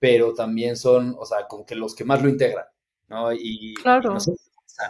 pero 0.00 0.32
también 0.34 0.76
son, 0.76 1.14
o 1.16 1.24
sea, 1.24 1.46
como 1.46 1.64
que 1.64 1.76
los 1.76 1.94
que 1.94 2.04
más 2.04 2.20
lo 2.22 2.28
integran, 2.28 2.64
¿no? 3.08 3.32
Y, 3.32 3.74
claro. 3.74 4.14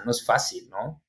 no, 0.04 0.10
es, 0.10 0.24
fácil, 0.24 0.70
¿no? 0.70 1.02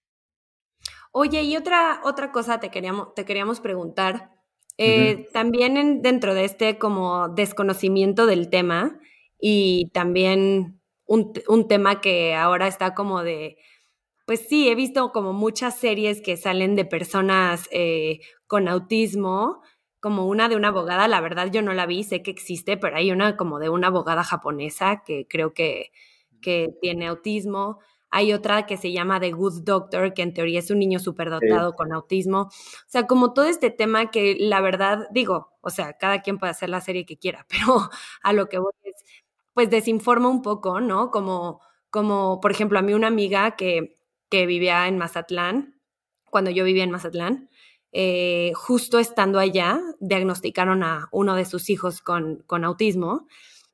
Oye, 1.11 1.43
y 1.43 1.57
otra, 1.57 2.01
otra 2.03 2.31
cosa 2.31 2.59
te 2.59 2.69
queríamos, 2.69 3.13
te 3.13 3.25
queríamos 3.25 3.59
preguntar. 3.59 4.31
Eh, 4.77 5.27
también 5.31 6.01
dentro 6.01 6.33
de 6.33 6.45
este 6.45 6.79
como 6.79 7.29
desconocimiento 7.29 8.25
del 8.25 8.49
tema 8.49 8.99
y 9.39 9.91
también 9.93 10.81
un, 11.05 11.33
un, 11.47 11.67
tema 11.67 12.01
que 12.01 12.33
ahora 12.33 12.67
está 12.67 12.95
como 12.95 13.21
de, 13.21 13.57
pues 14.25 14.47
sí, 14.47 14.69
he 14.69 14.75
visto 14.75 15.11
como 15.11 15.33
muchas 15.33 15.75
series 15.77 16.21
que 16.21 16.37
salen 16.37 16.75
de 16.75 16.85
personas 16.85 17.67
eh, 17.71 18.21
con 18.47 18.67
autismo 18.67 19.61
como 20.01 20.25
una 20.25 20.49
de 20.49 20.55
una 20.55 20.69
abogada, 20.69 21.07
la 21.07 21.21
verdad 21.21 21.51
yo 21.51 21.61
no 21.61 21.73
la 21.73 21.85
vi, 21.85 22.03
sé 22.03 22.23
que 22.23 22.31
existe, 22.31 22.75
pero 22.75 22.97
hay 22.97 23.11
una 23.11 23.37
como 23.37 23.59
de 23.59 23.69
una 23.69 23.87
abogada 23.87 24.23
japonesa 24.23 25.03
que 25.05 25.27
creo 25.29 25.53
que, 25.53 25.91
que 26.41 26.69
tiene 26.81 27.07
autismo. 27.07 27.79
Hay 28.11 28.33
otra 28.33 28.65
que 28.65 28.77
se 28.77 28.91
llama 28.91 29.19
The 29.19 29.31
Good 29.31 29.63
Doctor, 29.63 30.13
que 30.13 30.21
en 30.21 30.33
teoría 30.33 30.59
es 30.59 30.69
un 30.69 30.79
niño 30.79 30.99
superdotado 30.99 31.73
con 31.73 31.93
autismo. 31.93 32.41
O 32.41 32.51
sea, 32.87 33.07
como 33.07 33.33
todo 33.33 33.45
este 33.45 33.71
tema 33.71 34.11
que 34.11 34.35
la 34.37 34.61
verdad, 34.61 35.07
digo, 35.11 35.53
o 35.61 35.69
sea, 35.69 35.93
cada 35.97 36.21
quien 36.21 36.37
puede 36.37 36.51
hacer 36.51 36.69
la 36.69 36.81
serie 36.81 37.05
que 37.05 37.17
quiera, 37.17 37.45
pero 37.49 37.89
a 38.21 38.33
lo 38.33 38.47
que 38.49 38.59
voy 38.59 38.73
es, 38.83 38.95
pues 39.53 39.69
desinforma 39.69 40.29
un 40.29 40.41
poco, 40.41 40.81
¿no? 40.81 41.09
Como, 41.11 41.61
como 41.89 42.39
por 42.41 42.51
ejemplo, 42.51 42.79
a 42.79 42.81
mí 42.81 42.93
una 42.93 43.07
amiga 43.07 43.55
que, 43.55 43.95
que 44.29 44.45
vivía 44.45 44.87
en 44.87 44.97
Mazatlán, 44.97 45.79
cuando 46.25 46.51
yo 46.51 46.63
vivía 46.65 46.83
en 46.83 46.91
Mazatlán, 46.91 47.49
eh, 47.93 48.53
justo 48.55 48.99
estando 48.99 49.39
allá, 49.39 49.81
diagnosticaron 49.99 50.83
a 50.83 51.09
uno 51.11 51.35
de 51.35 51.45
sus 51.45 51.69
hijos 51.69 52.01
con, 52.01 52.43
con 52.47 52.63
autismo 52.63 53.27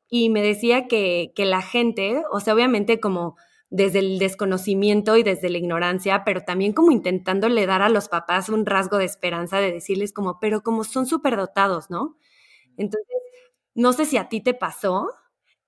y 0.10 0.30
me 0.30 0.42
decía 0.42 0.88
que, 0.88 1.34
que, 1.36 1.46
la 1.46 1.62
gente, 1.62 2.24
o 2.32 2.40
sea, 2.40 2.56
obviamente 2.56 3.00
como 3.00 3.36
desde 3.70 4.00
el 4.00 4.20
desconocimiento 4.20 5.18
y 5.18 5.24
desde 5.24 5.50
la 5.50 5.58
ignorancia, 5.58 6.24
pero 6.26 6.42
también 6.42 6.74
como 6.74 6.92
intentándole 6.92 7.66
dar 7.66 7.82
a 7.82 7.90
los 7.90 8.08
papás 8.10 8.50
un 8.50 8.66
rasgo 8.66 8.98
de 8.98 9.06
esperanza 9.06 9.60
de 9.60 9.72
decirles 9.72 10.14
como, 10.14 10.40
pero 10.40 10.62
como 10.64 10.84
son 10.84 11.06
superdotados, 11.06 11.90
¿no? 11.90 12.18
Entonces, 12.78 13.08
no 13.76 13.94
sé 13.94 14.06
si 14.06 14.18
a 14.18 14.30
ti 14.30 14.42
te 14.42 14.54
pasó, 14.54 15.10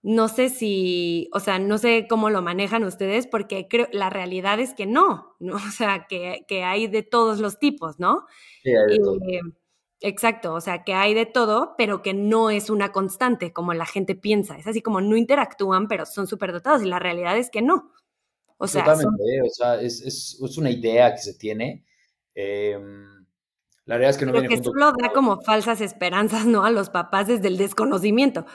no 0.01 0.29
sé 0.29 0.49
si, 0.49 1.29
o 1.33 1.39
sea, 1.39 1.59
no 1.59 1.77
sé 1.77 2.07
cómo 2.09 2.29
lo 2.29 2.41
manejan 2.41 2.83
ustedes, 2.85 3.27
porque 3.27 3.67
creo, 3.69 3.87
la 3.91 4.09
realidad 4.09 4.59
es 4.59 4.73
que 4.73 4.85
no, 4.85 5.35
¿no? 5.39 5.55
O 5.67 5.71
sea, 5.71 6.07
que, 6.07 6.45
que 6.47 6.63
hay 6.63 6.87
de 6.87 7.03
todos 7.03 7.39
los 7.39 7.59
tipos, 7.59 7.99
¿no? 7.99 8.25
Sí, 8.63 8.71
hay 8.71 8.97
de 8.97 8.99
todo. 8.99 9.19
Exacto, 10.01 10.53
o 10.53 10.61
sea, 10.61 10.83
que 10.83 10.93
hay 10.93 11.13
de 11.13 11.25
todo, 11.25 11.75
pero 11.77 12.01
que 12.01 12.13
no 12.13 12.49
es 12.49 12.69
una 12.69 12.91
constante, 12.91 13.51
como 13.51 13.73
la 13.73 13.85
gente 13.85 14.15
piensa. 14.15 14.57
Es 14.57 14.65
así 14.65 14.81
como 14.81 15.01
no 15.01 15.17
interactúan, 15.17 15.87
pero 15.87 16.05
son 16.05 16.25
superdotados, 16.25 16.81
y 16.83 16.85
la 16.85 16.99
realidad 16.99 17.37
es 17.37 17.49
que 17.49 17.61
no. 17.61 17.91
O 18.57 18.67
sea, 18.67 18.83
Totalmente, 18.83 19.23
eh, 19.23 19.41
o 19.41 19.49
sea 19.49 19.81
es, 19.81 20.01
es, 20.01 20.39
es, 20.41 20.57
una 20.57 20.69
idea 20.69 21.13
que 21.13 21.21
se 21.21 21.33
tiene. 21.33 21.85
Eh, 22.35 22.77
la 23.85 23.95
realidad 23.95 24.11
es 24.11 24.17
que 24.17 24.25
no 24.25 24.31
pero 24.33 24.41
viene 24.41 24.55
que 24.57 24.63
solo 24.63 24.91
da 24.91 25.11
como 25.13 25.41
falsas 25.41 25.81
esperanzas, 25.81 26.45
¿no? 26.45 26.63
A 26.63 26.71
los 26.71 26.89
papás 26.89 27.27
desde 27.27 27.47
el 27.47 27.57
desconocimiento. 27.57 28.45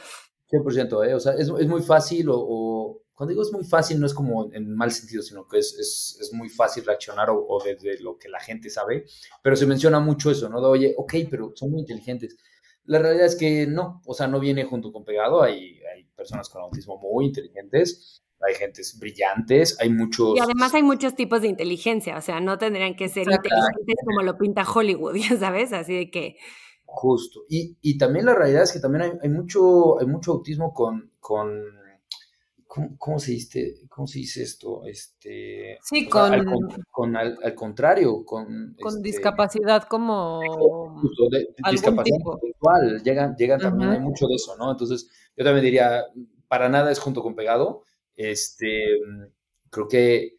100%, 0.51 1.09
¿eh? 1.09 1.15
O 1.15 1.21
sea, 1.21 1.33
es, 1.33 1.49
es 1.59 1.67
muy 1.67 1.83
fácil 1.83 2.29
o, 2.31 3.03
cuando 3.15 3.31
digo 3.31 3.43
es 3.43 3.53
muy 3.53 3.65
fácil 3.65 4.01
no 4.01 4.07
es 4.07 4.15
como 4.15 4.53
en 4.53 4.75
mal 4.75 4.91
sentido, 4.91 5.23
sino 5.23 5.47
que 5.47 5.59
es, 5.59 5.75
es, 5.79 6.19
es 6.21 6.33
muy 6.33 6.49
fácil 6.49 6.85
reaccionar 6.85 7.31
o, 7.31 7.47
o, 7.47 7.63
desde 7.63 8.01
lo 8.01 8.19
que 8.19 8.29
la 8.29 8.41
gente 8.41 8.71
sabe, 8.71 9.07
pero 9.43 9.57
se 9.57 9.67
menciona 9.67 10.01
mucho 10.01 10.31
eso, 10.31 10.49
¿no? 10.49 10.61
De, 10.61 10.67
oye, 10.67 10.95
ok, 10.97 11.15
pero 11.31 11.53
son 11.55 11.71
muy 11.71 11.81
inteligentes. 11.81 12.37
La 12.85 12.99
realidad 12.99 13.27
es 13.27 13.37
que 13.37 13.67
no, 13.67 14.03
o 14.05 14.15
sea, 14.15 14.27
no 14.27 14.41
viene 14.41 14.65
junto 14.65 14.93
con 14.93 15.05
pegado, 15.05 15.43
hay, 15.43 15.79
hay 15.95 16.05
personas 16.17 16.49
con 16.49 16.63
autismo 16.63 16.99
muy 16.99 17.27
inteligentes, 17.27 18.23
hay 18.41 18.55
gentes 18.55 18.99
brillantes, 18.99 19.79
hay 19.81 19.91
muchos... 19.91 20.37
Y 20.37 20.41
además 20.41 20.75
hay 20.75 20.83
muchos 20.83 21.15
tipos 21.15 21.41
de 21.41 21.49
inteligencia, 21.49 22.19
o 22.19 22.21
sea, 22.21 22.41
no 22.41 22.59
tendrían 22.59 22.95
que 22.97 23.09
ser 23.09 23.23
inteligentes 23.31 23.97
como 24.05 24.23
lo 24.23 24.37
pinta 24.37 24.65
Hollywood, 24.71 25.15
ya 25.31 25.39
sabes, 25.39 25.73
así 25.73 25.95
de 25.95 26.11
que 26.11 26.37
Justo. 26.87 27.41
Y, 27.49 27.77
y, 27.81 27.99
también 27.99 28.27
la 28.27 28.35
realidad 28.35 28.63
es 28.63 28.73
que 28.73 28.79
también 28.79 29.03
hay, 29.03 29.13
hay, 29.23 29.29
mucho, 29.29 29.99
hay 29.99 30.07
mucho 30.07 30.33
autismo 30.33 30.73
con, 30.73 31.11
con, 31.19 31.51
¿cómo, 32.99 33.19
se 33.19 33.33
dice, 33.33 33.75
¿cómo 33.89 34.07
se 34.07 34.19
dice 34.19 34.43
esto? 34.43 34.85
Este, 34.85 35.79
sí, 35.83 36.09
con, 36.09 36.33
al, 37.17 37.55
contrario, 37.55 38.25
con, 38.25 38.75
con 38.81 38.97
este 38.97 39.01
discapacidad 39.01 39.85
como 39.85 40.41
discapacidad 41.71 42.19
intelectual, 42.19 43.03
llegan, 43.03 43.37
llegan 43.37 43.61
también, 43.61 43.91
hay 43.91 44.01
mucho 44.01 44.27
de 44.27 44.35
eso, 44.35 44.57
¿no? 44.57 44.73
Entonces, 44.73 45.09
yo 45.37 45.45
también 45.45 45.65
diría, 45.65 46.05
para 46.49 46.69
nada 46.69 46.91
es 46.91 46.99
junto 46.99 47.23
con 47.23 47.35
pegado, 47.35 47.85
este, 48.17 48.99
creo 49.71 49.89
que 49.89 50.39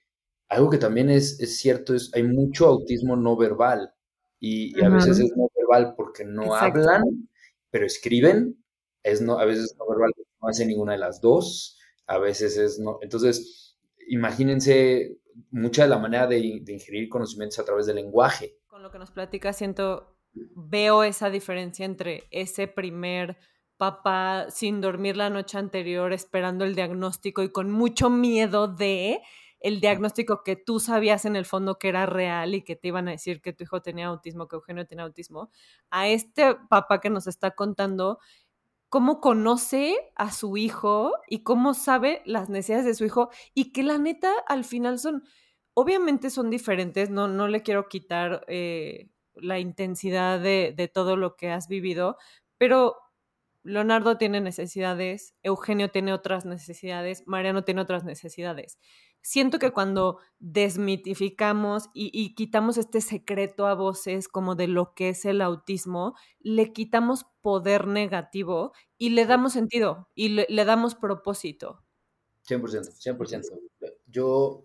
algo 0.49 0.69
que 0.69 0.77
también 0.77 1.09
es, 1.09 1.39
es 1.39 1.57
cierto 1.57 1.95
es, 1.95 2.11
hay 2.13 2.23
mucho 2.23 2.67
autismo 2.67 3.15
no 3.15 3.37
verbal, 3.37 3.93
y, 4.39 4.79
a 4.83 4.89
veces 4.89 5.19
es 5.19 5.35
no 5.35 5.49
verbal 5.55 5.95
porque 5.95 6.25
no 6.25 6.53
hablan, 6.53 7.29
pero 7.71 7.85
escriben, 7.85 8.61
es 9.03 9.21
no, 9.21 9.39
a 9.39 9.45
veces 9.45 9.75
no 9.79 9.87
verbal 9.87 10.11
porque 10.15 10.31
no 10.41 10.47
hace 10.49 10.65
ninguna 10.65 10.91
de 10.93 10.99
las 10.99 11.21
dos, 11.21 11.74
a 12.07 12.17
veces 12.17 12.57
es 12.57 12.79
no. 12.79 12.99
Entonces, 13.01 13.77
imagínense 14.07 15.17
mucha 15.51 15.83
de 15.83 15.89
la 15.89 15.97
manera 15.97 16.27
de, 16.27 16.37
ingerir 16.37 17.09
conocimientos 17.09 17.59
a 17.59 17.65
través 17.65 17.85
del 17.85 17.97
lenguaje. 17.97 18.57
Con 18.67 18.83
lo 18.83 18.91
que 18.91 18.99
nos 18.99 19.11
platica, 19.11 19.53
siento, 19.53 20.17
veo 20.33 21.03
esa 21.03 21.29
diferencia 21.29 21.85
entre 21.85 22.23
ese 22.31 22.67
primer 22.67 23.37
papá 23.77 24.47
sin 24.49 24.79
dormir 24.79 25.17
la 25.17 25.29
noche 25.29 25.57
anterior 25.57 26.13
esperando 26.13 26.63
el 26.63 26.75
diagnóstico 26.75 27.43
y 27.43 27.51
con 27.51 27.71
mucho 27.71 28.09
miedo 28.09 28.69
de 28.69 29.21
el 29.59 29.81
diagnóstico 29.81 30.43
que 30.43 30.55
tú 30.55 30.79
sabías 30.79 31.25
en 31.25 31.35
el 31.35 31.45
fondo 31.45 31.79
que 31.79 31.89
era 31.89 32.05
real 32.05 32.53
y 32.53 32.61
que 32.61 32.75
te 32.75 32.89
iban 32.89 33.07
a 33.07 33.11
decir 33.11 33.41
que 33.41 33.51
tu 33.51 33.63
hijo 33.63 33.81
tenía 33.81 34.07
autismo, 34.07 34.47
que 34.47 34.55
Eugenio 34.55 34.85
tenía 34.85 35.05
autismo, 35.05 35.49
a 35.89 36.07
este 36.07 36.55
papá 36.69 37.01
que 37.01 37.09
nos 37.09 37.25
está 37.25 37.51
contando 37.51 38.19
cómo 38.95 39.19
conoce 39.19 39.93
a 40.15 40.31
su 40.31 40.55
hijo 40.55 41.11
y 41.27 41.43
cómo 41.43 41.73
sabe 41.73 42.21
las 42.23 42.47
necesidades 42.47 42.85
de 42.85 42.93
su 42.93 43.03
hijo 43.03 43.29
y 43.53 43.73
que 43.73 43.83
la 43.83 43.97
neta 43.97 44.31
al 44.47 44.63
final 44.63 44.99
son, 44.99 45.25
obviamente 45.73 46.29
son 46.29 46.49
diferentes, 46.49 47.09
no, 47.09 47.27
no 47.27 47.49
le 47.49 47.61
quiero 47.61 47.89
quitar 47.89 48.45
eh, 48.47 49.09
la 49.33 49.59
intensidad 49.59 50.39
de, 50.39 50.73
de 50.77 50.87
todo 50.87 51.17
lo 51.17 51.35
que 51.35 51.51
has 51.51 51.67
vivido, 51.67 52.15
pero 52.57 52.95
Leonardo 53.65 54.17
tiene 54.17 54.39
necesidades, 54.39 55.35
Eugenio 55.43 55.91
tiene 55.91 56.13
otras 56.13 56.45
necesidades, 56.45 57.23
Mariano 57.25 57.63
tiene 57.63 57.81
otras 57.81 58.05
necesidades 58.05 58.77
siento 59.25 59.57
que 59.57 59.71
cuando 59.71 60.19
desmitificamos 60.37 61.89
y, 61.95 62.35
quitamos 62.35 62.77
este 62.77 63.01
secreto 63.01 63.65
a 63.65 63.73
voces 63.73 64.27
como 64.27 64.53
de 64.53 64.67
lo 64.67 64.93
que 64.93 65.09
es 65.09 65.25
el 65.25 65.41
autismo, 65.41 66.13
le 66.39 66.71
quitamos 66.73 67.25
poder 67.41 67.87
negativo 67.87 68.71
y 68.99 69.09
le 69.09 69.25
damos 69.25 69.53
sentido 69.53 70.09
y 70.13 70.29
le, 70.29 70.65
damos 70.65 70.93
propósito. 70.93 71.83
100%, 72.47 73.17
100%. 73.17 73.59
Yo, 74.05 74.63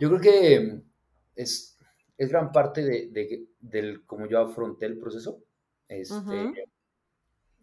yo 0.00 0.08
creo 0.08 0.20
que 0.20 0.82
es, 1.36 1.78
es 2.18 2.28
gran 2.28 2.50
parte 2.50 2.82
de, 2.82 3.10
de, 3.12 3.46
del 3.60 4.04
cómo 4.06 4.26
yo 4.26 4.40
afronté 4.40 4.86
el 4.86 4.98
proceso. 4.98 5.44
Este, 5.86 6.52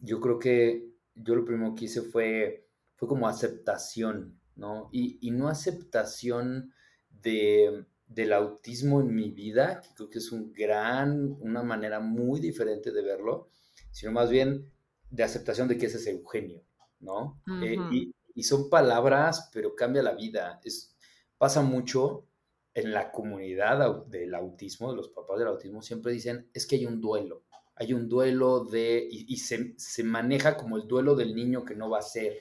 Yo 0.01 0.19
creo 0.19 0.37
que 0.37 0.89
yo 1.15 1.35
lo 1.35 1.45
primero 1.45 1.73
que 1.75 1.85
hice 1.85 2.01
fue, 2.01 2.67
fue 2.95 3.07
como 3.07 3.27
aceptación 3.27 4.41
¿no? 4.55 4.89
Y, 4.91 5.31
no 5.31 5.47
aceptación 5.47 6.71
de, 7.09 7.85
del 8.07 8.33
autismo 8.33 9.01
en 9.01 9.13
mi 9.13 9.31
vida, 9.31 9.81
que 9.81 9.89
creo 9.95 10.09
que 10.09 10.19
es 10.19 10.31
un 10.31 10.53
gran, 10.53 11.35
una 11.39 11.63
manera 11.63 11.99
muy 11.99 12.39
diferente 12.39 12.91
de 12.91 13.01
verlo, 13.01 13.49
sino 13.91 14.11
más 14.11 14.29
bien 14.29 14.71
de 15.09 15.23
aceptación 15.23 15.67
de 15.67 15.77
que 15.77 15.87
ese 15.87 15.97
es 15.97 16.07
Eugenio, 16.07 16.63
¿no? 16.99 17.41
Eh, 17.63 17.77
y, 17.91 18.13
son 18.43 18.69
palabras, 18.69 19.51
pero 19.53 19.75
cambia 19.75 20.01
la 20.01 20.13
vida. 20.13 20.59
Es, 20.63 20.95
pasa 21.37 21.61
mucho 21.61 22.27
en 22.73 22.91
la 22.91 23.11
comunidad 23.11 24.05
del 24.07 24.33
autismo, 24.33 24.89
de 24.89 24.97
los 24.97 25.09
papás 25.09 25.37
del 25.37 25.49
autismo, 25.49 25.81
siempre 25.81 26.11
dicen, 26.13 26.49
es 26.53 26.65
que 26.65 26.77
hay 26.77 26.85
un 26.85 27.01
duelo, 27.01 27.43
hay 27.81 27.93
un 27.93 28.07
duelo 28.07 28.63
de, 28.63 29.07
y, 29.09 29.37
se, 29.37 29.73
se, 29.75 30.03
maneja 30.03 30.55
como 30.55 30.77
el 30.77 30.87
duelo 30.87 31.15
del 31.15 31.33
niño 31.33 31.65
que 31.65 31.75
no 31.75 31.89
va 31.89 31.97
a 31.97 32.03
ser, 32.03 32.37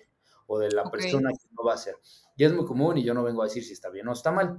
o 0.47 0.59
de 0.59 0.71
la 0.71 0.85
persona 0.91 1.31
que 1.31 1.49
no 1.57 1.65
va 1.65 1.73
a 1.73 1.79
ser. 1.79 1.95
Y 2.37 2.45
es 2.45 2.53
muy 2.53 2.67
común 2.67 2.99
y 2.99 3.05
yo 3.05 3.15
no 3.15 3.25
vengo 3.25 3.41
a 3.41 3.47
decir 3.47 3.65
si 3.65 3.73
está 3.73 3.89
bien 3.89 4.07
o 4.07 4.13
está 4.13 4.33
mal. 4.33 4.59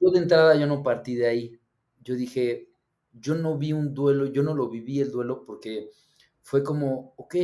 Yo 0.00 0.10
de 0.10 0.18
entrada 0.18 0.56
yo 0.56 0.66
no 0.66 0.82
partí 0.82 1.14
de 1.14 1.28
ahí. 1.28 1.60
Yo 2.02 2.16
dije, 2.16 2.68
yo 3.12 3.36
no 3.36 3.56
vi 3.58 3.72
un 3.72 3.94
duelo, 3.94 4.26
yo 4.26 4.42
no 4.42 4.54
lo 4.54 4.68
viví 4.68 4.98
el 5.00 5.12
duelo 5.12 5.44
porque 5.46 5.92
fue 6.42 6.64
como, 6.64 7.14
ok, 7.16 7.36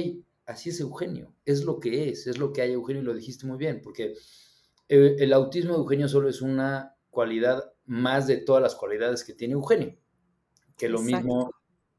así 0.47 0.71
es 0.71 0.81
Eugenio, 0.81 1.37
es 1.45 1.63
lo 1.63 1.79
que 1.79 2.09
es, 2.09 2.27
es 2.27 2.39
lo 2.39 2.53
que 2.53 2.63
hay 2.63 2.73
Eugenio 2.73 3.03
y 3.03 3.05
lo 3.05 3.15
dijiste 3.15 3.47
muy 3.47 3.57
bien, 3.57 3.83
porque 3.85 4.17
el, 4.89 5.33
autismo 5.33 5.75
de 5.75 5.79
Eugenio 5.79 6.09
solo 6.09 6.29
es 6.29 6.43
una 6.43 6.97
cualidad 7.09 7.73
más 7.85 8.27
de 8.27 8.39
todas 8.39 8.61
las 8.61 8.75
cualidades 8.75 9.23
que 9.23 9.33
tiene 9.33 9.55
Eugenio, 9.55 9.97
que 10.77 10.89
lo 10.89 11.01
mismo 11.01 11.53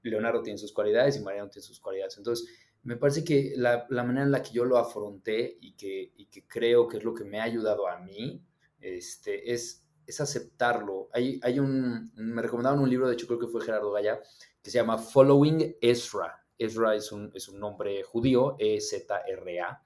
Leonardo 0.03 0.41
tiene 0.41 0.57
sus 0.57 0.73
cualidades 0.73 1.17
y 1.17 1.21
Mariano 1.21 1.49
tiene 1.49 1.65
sus 1.65 1.79
cualidades. 1.79 2.17
Entonces, 2.17 2.47
me 2.83 2.97
parece 2.97 3.23
que 3.23 3.53
la, 3.55 3.87
manera 3.89 4.23
en 4.23 4.31
la 4.31 4.41
que 4.41 4.51
yo 4.51 4.65
lo 4.65 4.77
afronté 4.77 5.57
y 5.61 5.73
que, 5.73 6.13
que, 6.29 6.45
creo 6.45 6.87
que 6.87 6.97
es 6.97 7.03
lo 7.03 7.13
que 7.13 7.23
me 7.23 7.39
ha 7.39 7.43
ayudado 7.43 7.87
a 7.87 7.99
mí, 7.99 8.43
este, 8.81 9.53
es, 9.53 9.85
es 10.05 10.19
aceptarlo. 10.19 11.09
Hay, 11.13 11.39
hay 11.43 11.59
un, 11.59 12.11
me 12.15 12.41
recomendaban 12.41 12.79
un 12.79 12.89
libro, 12.89 13.07
de 13.07 13.13
hecho 13.13 13.27
creo 13.27 13.39
que 13.39 13.47
fue 13.47 13.61
Gerardo 13.61 13.91
Gaya, 13.91 14.19
que 14.61 14.69
se 14.69 14.77
llama 14.77 14.97
Following 14.97 15.77
Ezra. 15.81 16.43
Ezra 16.57 16.95
es 16.95 17.11
un, 17.11 17.31
es 17.33 17.47
un 17.47 17.59
nombre 17.59 18.03
judío, 18.03 18.57
E-Z-R-A, 18.59 19.81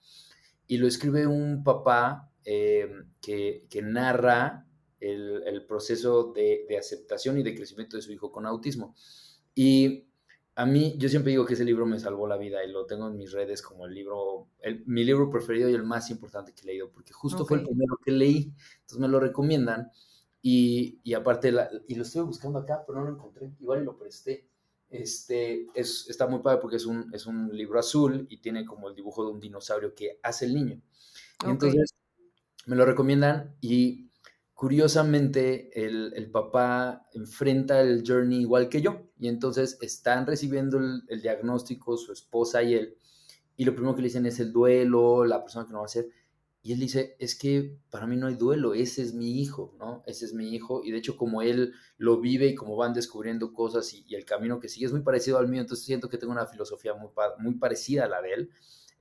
y 0.66 0.78
lo 0.78 0.88
escribe 0.88 1.28
un 1.28 1.64
papá 1.64 2.32
eh, 2.44 2.90
que, 3.22 3.68
que, 3.70 3.82
narra 3.84 4.66
el, 5.00 5.44
el 5.46 5.66
proceso 5.66 6.34
de, 6.34 6.66
de 6.68 6.78
aceptación 6.78 7.38
y 7.38 7.44
de 7.44 7.56
crecimiento 7.56 7.96
de 7.96 8.02
su 8.02 8.12
hijo 8.12 8.32
con 8.32 8.46
autismo. 8.46 8.96
Y 9.54 10.07
a 10.58 10.66
mí, 10.66 10.96
yo 10.98 11.08
siempre 11.08 11.30
digo 11.30 11.46
que 11.46 11.54
ese 11.54 11.64
libro 11.64 11.86
me 11.86 12.00
salvó 12.00 12.26
la 12.28 12.36
vida 12.36 12.64
y 12.66 12.72
lo 12.72 12.88
tengo 12.88 13.08
en 13.08 13.16
mis 13.16 13.32
redes 13.32 13.62
como 13.62 13.86
el 13.86 13.94
libro, 13.94 14.48
el, 14.60 14.84
mi 14.88 15.04
libro 15.04 15.30
preferido 15.30 15.70
y 15.70 15.76
el 15.76 15.84
más 15.84 16.10
importante 16.10 16.52
que 16.52 16.62
he 16.64 16.66
leído, 16.66 16.90
porque 16.90 17.14
justo 17.14 17.46
fue 17.46 17.60
el 17.60 17.64
primero 17.64 18.00
que 18.04 18.12
leí, 18.12 18.56
entonces 18.78 18.98
me 18.98 19.08
lo 19.08 19.20
recomiendan 19.20 19.92
y, 20.42 21.00
y 21.04 21.14
aparte, 21.14 21.54
y 21.88 21.94
lo 21.94 22.02
estoy 22.02 22.24
buscando 22.24 22.58
acá, 22.58 22.84
pero 22.88 22.98
no 22.98 23.06
lo 23.06 23.12
encontré, 23.12 23.54
igual 23.60 23.84
y 23.84 23.86
lo 23.86 24.00
presté. 24.00 24.48
Este, 24.90 25.68
es, 25.76 26.10
está 26.10 26.26
muy 26.26 26.40
padre 26.40 26.58
porque 26.60 26.78
es 26.78 26.88
un, 26.88 27.14
es 27.14 27.28
un 27.28 27.56
libro 27.56 27.78
azul 27.78 28.26
y 28.28 28.38
tiene 28.38 28.66
como 28.66 28.90
el 28.90 28.96
dibujo 28.96 29.24
de 29.26 29.34
un 29.34 29.40
dinosaurio 29.40 29.94
que 29.94 30.20
hace 30.24 30.46
el 30.46 30.56
niño. 30.56 30.82
entonces 31.46 31.94
me 32.66 32.76
lo 32.76 32.84
recomiendan 32.84 33.56
y 33.62 34.07
curiosamente 34.58 35.70
el, 35.86 36.32
papá 36.32 37.08
enfrenta 37.14 37.80
el 37.80 38.04
journey 38.04 38.40
igual 38.40 38.70
que 38.70 38.82
yo 38.82 39.04
y 39.20 39.28
entonces 39.28 39.78
están 39.82 40.26
recibiendo 40.26 40.80
el, 40.80 41.22
diagnóstico 41.22 41.96
su 41.96 42.12
esposa 42.12 42.64
y 42.64 42.74
él 42.74 42.98
y 43.56 43.66
lo 43.66 43.74
primero 43.74 43.96
que 43.96 44.02
le 44.02 44.08
dicen 44.08 44.26
es 44.26 44.40
el 44.40 44.52
duelo, 44.52 45.26
la 45.26 45.44
persona 45.44 45.68
que 45.68 45.74
no 45.74 45.82
va 45.82 45.86
a 45.86 45.90
ser 45.90 46.10
y 46.64 46.74
él 46.74 46.80
dice, 46.80 47.16
es 47.20 47.36
que 47.36 47.78
para 47.92 48.08
mí 48.08 48.18
no 48.18 48.26
hay 48.26 48.34
duelo, 48.34 48.74
ese 48.74 49.04
es 49.04 49.14
mi 49.14 49.40
hijo, 49.40 49.76
¿no? 49.78 50.02
Ese 50.08 50.26
es 50.26 50.34
mi 50.34 50.50
hijo 50.56 50.82
y 50.84 50.90
de 50.90 50.98
hecho 50.98 51.18
como 51.18 51.44
él 51.44 51.76
lo 52.00 52.20
vive 52.20 52.48
y 52.48 52.56
como 52.56 52.76
van 52.76 52.96
descubriendo 52.96 53.54
cosas 53.54 53.94
y, 53.94 54.16
el 54.16 54.26
camino 54.26 54.60
que 54.60 54.70
sigue 54.70 54.88
es 54.88 54.92
muy 54.92 55.02
parecido 55.02 55.38
al 55.38 55.48
mío, 55.48 55.62
entonces 55.62 55.86
siento 55.86 56.10
que 56.10 56.18
tengo 56.18 56.34
una 56.34 56.48
filosofía 56.48 56.96
muy, 56.96 57.12
muy 57.38 57.54
parecida 57.60 58.06
a 58.06 58.10
la 58.10 58.24
de 58.24 58.34
él. 58.34 58.50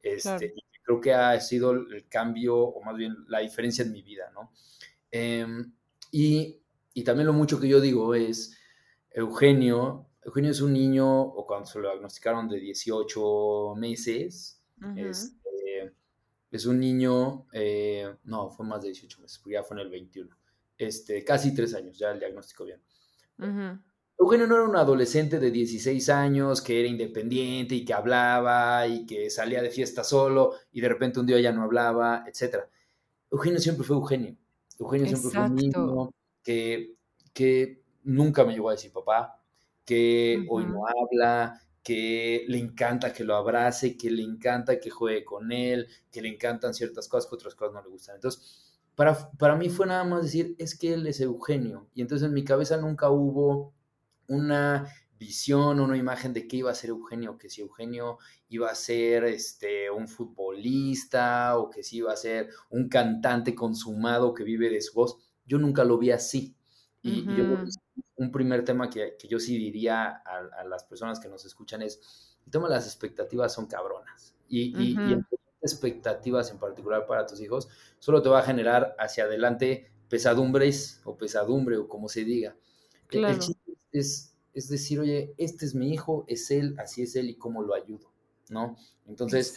Este, 0.02 0.52
y 0.54 0.62
creo 0.82 1.00
que 1.00 1.14
ha 1.14 1.40
sido 1.40 1.70
el 1.72 2.07
cambio 2.11 2.59
o 2.59 2.84
más 2.84 2.94
bien 2.94 3.16
la 3.26 3.38
diferencia 3.38 3.86
en 3.86 3.92
mi 3.92 4.02
vida, 4.02 4.30
¿no? 4.34 4.52
Em, 5.16 5.72
y, 6.12 6.60
y, 6.94 7.04
también 7.04 7.26
lo 7.26 7.32
mucho 7.32 7.58
que 7.58 7.68
yo 7.68 7.80
digo 7.80 8.14
es, 8.14 8.56
Eugenio, 9.10 10.06
Eugenio 10.22 10.50
es 10.50 10.60
un 10.60 10.72
niño, 10.72 11.22
o 11.22 11.46
cuando 11.46 11.66
se 11.66 11.78
lo 11.78 11.88
diagnosticaron 11.88 12.48
de 12.48 12.60
18 12.60 13.74
meses, 13.76 14.62
este, 14.96 15.94
es 16.50 16.66
un 16.66 16.78
niño, 16.80 17.46
eh, 17.52 18.14
no, 18.24 18.50
fue 18.50 18.66
más 18.66 18.82
de 18.82 18.88
18 18.88 19.20
meses, 19.20 19.38
porque 19.38 19.54
ya 19.54 19.62
fue 19.62 19.76
en 19.76 19.82
el 19.82 19.90
21, 19.90 20.36
este, 20.76 21.24
casi 21.24 21.54
tres 21.54 21.74
años, 21.74 21.98
ya 21.98 22.10
el 22.10 22.18
diagnóstico 22.18 22.64
bien. 22.64 22.80
Eugenio 24.18 24.46
no 24.46 24.56
era 24.56 24.64
un 24.64 24.76
adolescente 24.76 25.38
de 25.38 25.50
16 25.50 26.08
años 26.08 26.62
que 26.62 26.80
era 26.80 26.88
independiente 26.88 27.74
y 27.74 27.84
que 27.84 27.92
hablaba 27.92 28.86
y 28.86 29.04
que 29.04 29.28
salía 29.28 29.60
de 29.60 29.70
fiesta 29.70 30.02
solo 30.02 30.54
y 30.72 30.80
de 30.80 30.88
repente 30.88 31.20
un 31.20 31.26
día 31.26 31.38
ya 31.38 31.52
no 31.52 31.62
hablaba, 31.62 32.24
etc. 32.26 32.64
Eugenio 33.30 33.58
siempre 33.60 33.84
fue 33.84 33.96
Eugenio. 33.96 34.36
Eugenio 34.79 35.07
siempre 35.07 35.31
fue 35.31 35.43
un 35.43 35.55
niño 35.55 36.11
que, 36.43 36.95
que 37.33 37.83
nunca 38.05 38.45
me 38.45 38.53
llegó 38.53 38.68
a 38.68 38.72
decir 38.72 38.93
papá, 38.93 39.43
que 39.85 40.45
hoy 40.49 40.66
no 40.66 40.85
habla, 40.87 41.61
que 41.83 42.45
le 42.49 42.59
encanta 42.59 43.12
que 43.12 43.24
lo 43.24 43.37
abrace, 43.37 43.97
que 43.97 44.11
le 44.11 44.22
encanta 44.22 44.81
que 44.81 44.91
juegue 44.91 45.24
con 45.24 45.53
él, 45.53 45.87
que 46.11 46.20
le 46.20 46.29
encantan 46.29 46.74
ciertas 46.74 47.07
cosas 47.09 47.29
que 47.31 47.37
otras 47.37 47.55
cosas 47.55 47.74
no 47.74 47.83
le 47.83 47.91
gustan. 47.91 48.16
Entonces, 48.16 48.74
para, 48.97 49.31
para 49.33 49.55
mí 49.57 49.68
fue 49.68 49.87
nada 49.87 50.03
más 50.03 50.24
decir, 50.24 50.57
es 50.59 50.77
que 50.77 50.95
él 50.95 51.07
es 51.07 51.20
Eugenio. 51.20 51.87
Y 51.95 52.03
entonces 52.03 52.27
en 52.27 52.35
mi 52.35 52.45
cabeza 52.45 52.77
nunca 52.77 53.11
hubo 53.11 53.72
una 54.27 54.93
visión, 55.18 55.80
una 55.80 55.96
imagen 55.96 56.32
de 56.32 56.46
qué 56.46 56.58
iba 56.58 56.70
a 56.70 56.74
ser 56.74 56.90
Eugenio, 56.90 57.38
que 57.38 57.48
si 57.48 57.62
Eugenio 57.62 58.18
iba 58.48 58.70
a 58.70 58.74
ser 58.74 59.24
este, 59.24 59.90
un 59.90 60.08
futbolista 60.08 61.58
o 61.58 61.70
que 61.70 61.82
si 61.82 61.98
iba 61.98 62.12
a 62.12 62.16
ser 62.16 62.50
un 62.70 62.88
cantante 62.88 63.54
consumado 63.54 64.34
que 64.34 64.44
vive 64.44 64.70
de 64.70 64.80
su 64.80 64.94
voz. 64.94 65.16
Yo 65.44 65.58
nunca 65.58 65.84
lo 65.84 65.98
vi 65.98 66.10
así. 66.10 66.54
Y, 67.02 67.26
un 68.18 68.32
primer 68.32 68.64
tema 68.64 68.88
que, 68.88 69.16
yo 69.28 69.38
sí 69.38 69.58
diría 69.58 70.08
a, 70.08 70.64
las 70.64 70.84
personas 70.84 71.20
que 71.20 71.28
nos 71.28 71.44
escuchan 71.44 71.82
es, 71.82 72.00
el 72.44 72.50
tema 72.50 72.68
de 72.68 72.74
las 72.74 72.86
expectativas 72.86 73.52
son 73.52 73.66
cabronas. 73.66 74.34
Y, 74.48 74.74
y, 74.82 74.96
expectativas 75.62 76.50
en 76.50 76.58
particular 76.58 77.06
para 77.06 77.26
tus 77.26 77.40
hijos 77.40 77.68
solo 77.98 78.22
te 78.22 78.28
va 78.28 78.38
a 78.38 78.42
generar 78.42 78.94
hacia 79.00 79.24
adelante 79.24 79.90
pesadumbres 80.08 81.00
o 81.04 81.16
pesadumbre 81.16 81.76
o 81.76 81.88
como 81.88 82.08
se 82.08 82.24
diga. 82.24 82.56
El 83.10 83.38
chiste 83.38 83.72
es 83.92 84.36
es 84.57 84.70
decir, 84.70 84.98
oye, 85.00 85.34
este 85.36 85.66
es 85.66 85.74
mi 85.74 85.92
hijo, 85.92 86.24
es 86.28 86.50
él, 86.50 86.74
así 86.78 87.02
es 87.02 87.14
él 87.14 87.28
y 87.28 87.36
cómo 87.36 87.62
lo 87.62 87.74
ayudo, 87.74 88.11
¿no? 88.48 88.74
Entonces, 89.04 89.54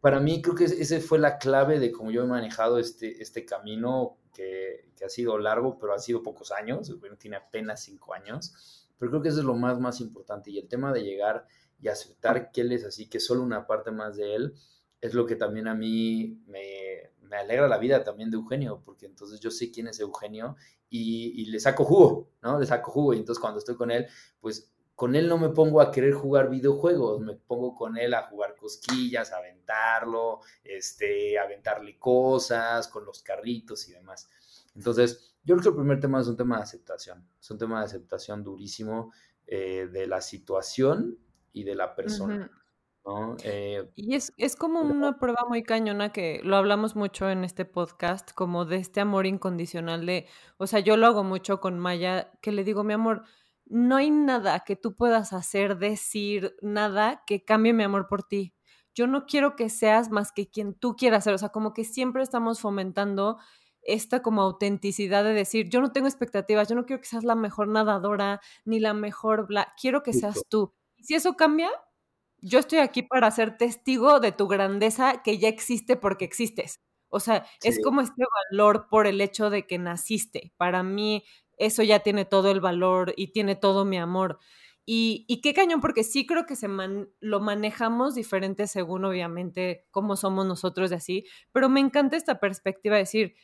para 0.00 0.20
mí 0.20 0.40
creo 0.40 0.54
que 0.54 0.64
esa 0.64 1.00
fue 1.00 1.18
la 1.18 1.36
clave 1.36 1.80
de 1.80 1.90
cómo 1.90 2.12
yo 2.12 2.22
he 2.22 2.26
manejado 2.26 2.78
este, 2.78 3.20
este 3.20 3.44
camino 3.44 4.18
que, 4.32 4.88
ha 5.04 5.08
sido 5.08 5.36
largo, 5.38 5.78
pero 5.78 5.94
ha 5.94 5.98
sido 5.98 6.22
pocos 6.22 6.52
años, 6.52 6.94
tiene 7.18 7.38
apenas 7.38 7.82
cinco 7.82 8.14
años, 8.14 8.86
pero 8.98 9.10
creo 9.10 9.22
que 9.22 9.30
eso 9.30 9.40
es 9.40 9.46
lo 9.46 9.54
más, 9.54 9.80
más 9.80 10.00
importante 10.00 10.50
y 10.50 10.58
el 10.58 10.68
tema 10.68 10.92
de 10.92 11.02
llegar 11.02 11.46
y 11.80 11.88
aceptar 11.88 12.52
que 12.52 12.60
él 12.60 12.70
es 12.70 12.84
así, 12.84 13.08
que 13.08 13.18
solo 13.18 13.42
una 13.42 13.66
parte 13.66 13.90
más 13.90 14.16
de 14.16 14.36
él, 14.36 14.54
es 15.00 15.14
lo 15.14 15.26
que 15.26 15.34
también 15.34 15.66
a 15.66 15.74
mí 15.74 16.38
me, 16.46 17.10
me 17.30 17.36
alegra 17.36 17.68
la 17.68 17.78
vida 17.78 18.02
también 18.02 18.30
de 18.30 18.36
Eugenio, 18.36 18.82
porque 18.84 19.06
entonces 19.06 19.38
yo 19.38 19.50
sé 19.52 19.70
quién 19.70 19.86
es 19.86 20.00
Eugenio 20.00 20.56
y, 20.90 21.46
le 21.46 21.60
saco 21.60 21.84
jugo, 21.84 22.32
¿no? 22.42 22.58
Le 22.58 22.66
saco 22.66 22.90
jugo 22.90 23.14
y 23.14 23.18
entonces 23.18 23.40
cuando 23.40 23.60
estoy 23.60 23.76
con 23.76 23.92
él, 23.92 24.08
pues 24.40 24.72
con 24.96 25.14
él 25.14 25.28
no 25.28 25.38
me 25.38 25.50
pongo 25.50 25.80
a 25.80 25.92
querer 25.92 26.12
jugar 26.12 26.50
videojuegos, 26.50 27.20
me 27.20 27.34
pongo 27.34 27.74
con 27.74 27.96
él 27.96 28.12
a 28.14 28.24
jugar 28.24 28.56
cosquillas, 28.56 29.32
a 29.32 29.38
aventarlo, 29.38 30.40
este, 30.64 31.38
aventarle 31.38 31.98
cosas 31.98 32.88
con 32.88 33.04
los 33.04 33.22
carritos 33.22 33.88
y 33.88 33.92
demás. 33.92 34.28
Entonces, 34.74 35.36
yo 35.44 35.54
creo 35.54 35.62
que 35.62 35.68
el 35.68 35.76
primer 35.76 36.00
tema 36.00 36.20
es 36.20 36.26
un 36.26 36.36
tema 36.36 36.56
de 36.56 36.64
aceptación, 36.64 37.26
es 37.40 37.50
un 37.50 37.58
tema 37.58 37.78
de 37.78 37.86
aceptación 37.86 38.42
durísimo 38.42 39.12
eh, 39.46 39.88
de 39.90 40.06
la 40.06 40.20
situación 40.20 41.16
y 41.52 41.62
de 41.62 41.76
la 41.76 41.94
persona. 41.94 42.50
Eh, 43.44 43.90
y 43.94 44.14
es, 44.14 44.32
es 44.36 44.56
como 44.56 44.80
una 44.80 45.18
prueba 45.18 45.44
muy 45.48 45.62
cañona 45.62 46.12
que 46.12 46.40
lo 46.42 46.56
hablamos 46.56 46.96
mucho 46.96 47.30
en 47.30 47.44
este 47.44 47.64
podcast, 47.64 48.32
como 48.32 48.64
de 48.64 48.76
este 48.76 49.00
amor 49.00 49.26
incondicional 49.26 50.06
de, 50.06 50.26
o 50.58 50.66
sea, 50.66 50.80
yo 50.80 50.96
lo 50.96 51.06
hago 51.06 51.24
mucho 51.24 51.60
con 51.60 51.78
Maya, 51.78 52.32
que 52.40 52.52
le 52.52 52.64
digo, 52.64 52.84
mi 52.84 52.92
amor, 52.92 53.24
no 53.66 53.96
hay 53.96 54.10
nada 54.10 54.60
que 54.60 54.76
tú 54.76 54.96
puedas 54.96 55.32
hacer, 55.32 55.78
decir, 55.78 56.56
nada 56.60 57.22
que 57.26 57.44
cambie 57.44 57.72
mi 57.72 57.84
amor 57.84 58.08
por 58.08 58.22
ti. 58.24 58.54
Yo 58.94 59.06
no 59.06 59.26
quiero 59.26 59.54
que 59.54 59.68
seas 59.68 60.10
más 60.10 60.32
que 60.32 60.50
quien 60.50 60.74
tú 60.74 60.96
quieras 60.96 61.24
ser, 61.24 61.34
o 61.34 61.38
sea, 61.38 61.50
como 61.50 61.72
que 61.72 61.84
siempre 61.84 62.22
estamos 62.22 62.60
fomentando 62.60 63.38
esta 63.82 64.22
como 64.22 64.42
autenticidad 64.42 65.24
de 65.24 65.32
decir, 65.32 65.68
yo 65.70 65.80
no 65.80 65.92
tengo 65.92 66.08
expectativas, 66.08 66.68
yo 66.68 66.74
no 66.74 66.84
quiero 66.84 67.00
que 67.00 67.08
seas 67.08 67.24
la 67.24 67.34
mejor 67.34 67.68
nadadora 67.68 68.40
ni 68.64 68.80
la 68.80 68.94
mejor, 68.94 69.46
bla, 69.46 69.72
quiero 69.80 70.02
que 70.02 70.12
seas 70.12 70.42
tú. 70.48 70.74
Y 70.96 71.04
si 71.04 71.14
eso 71.14 71.34
cambia, 71.34 71.70
yo 72.42 72.58
estoy 72.58 72.78
aquí 72.78 73.02
para 73.02 73.30
ser 73.30 73.56
testigo 73.56 74.20
de 74.20 74.32
tu 74.32 74.48
grandeza 74.48 75.22
que 75.22 75.38
ya 75.38 75.48
existe 75.48 75.96
porque 75.96 76.24
existes. 76.24 76.80
O 77.08 77.20
sea, 77.20 77.44
es 77.62 77.80
como 77.82 78.00
este 78.00 78.22
valor 78.50 78.86
por 78.88 79.06
el 79.06 79.20
hecho 79.20 79.50
de 79.50 79.66
que 79.66 79.78
naciste. 79.78 80.52
Para 80.56 80.82
mí 80.82 81.24
eso 81.58 81.82
ya 81.82 82.00
tiene 82.00 82.24
todo 82.24 82.50
el 82.50 82.60
valor 82.60 83.12
y 83.16 83.32
tiene 83.32 83.56
todo 83.56 83.84
mi 83.84 83.98
amor. 83.98 84.38
Y, 84.86 85.24
y 85.28 85.40
qué 85.40 85.52
cañón, 85.52 85.80
porque 85.80 86.04
sí 86.04 86.26
creo 86.26 86.46
que 86.46 86.56
se 86.56 86.68
lo 87.20 87.40
manejamos 87.40 88.14
diferente 88.14 88.66
según 88.66 89.04
obviamente 89.04 89.86
cómo 89.90 90.16
somos 90.16 90.46
nosotros 90.46 90.90
de 90.90 90.96
así, 90.96 91.26
pero 91.52 91.68
me 91.68 91.80
encanta 91.80 92.16
esta 92.16 92.40
perspectiva 92.40 92.96
de 92.96 93.02
decir, 93.02 93.34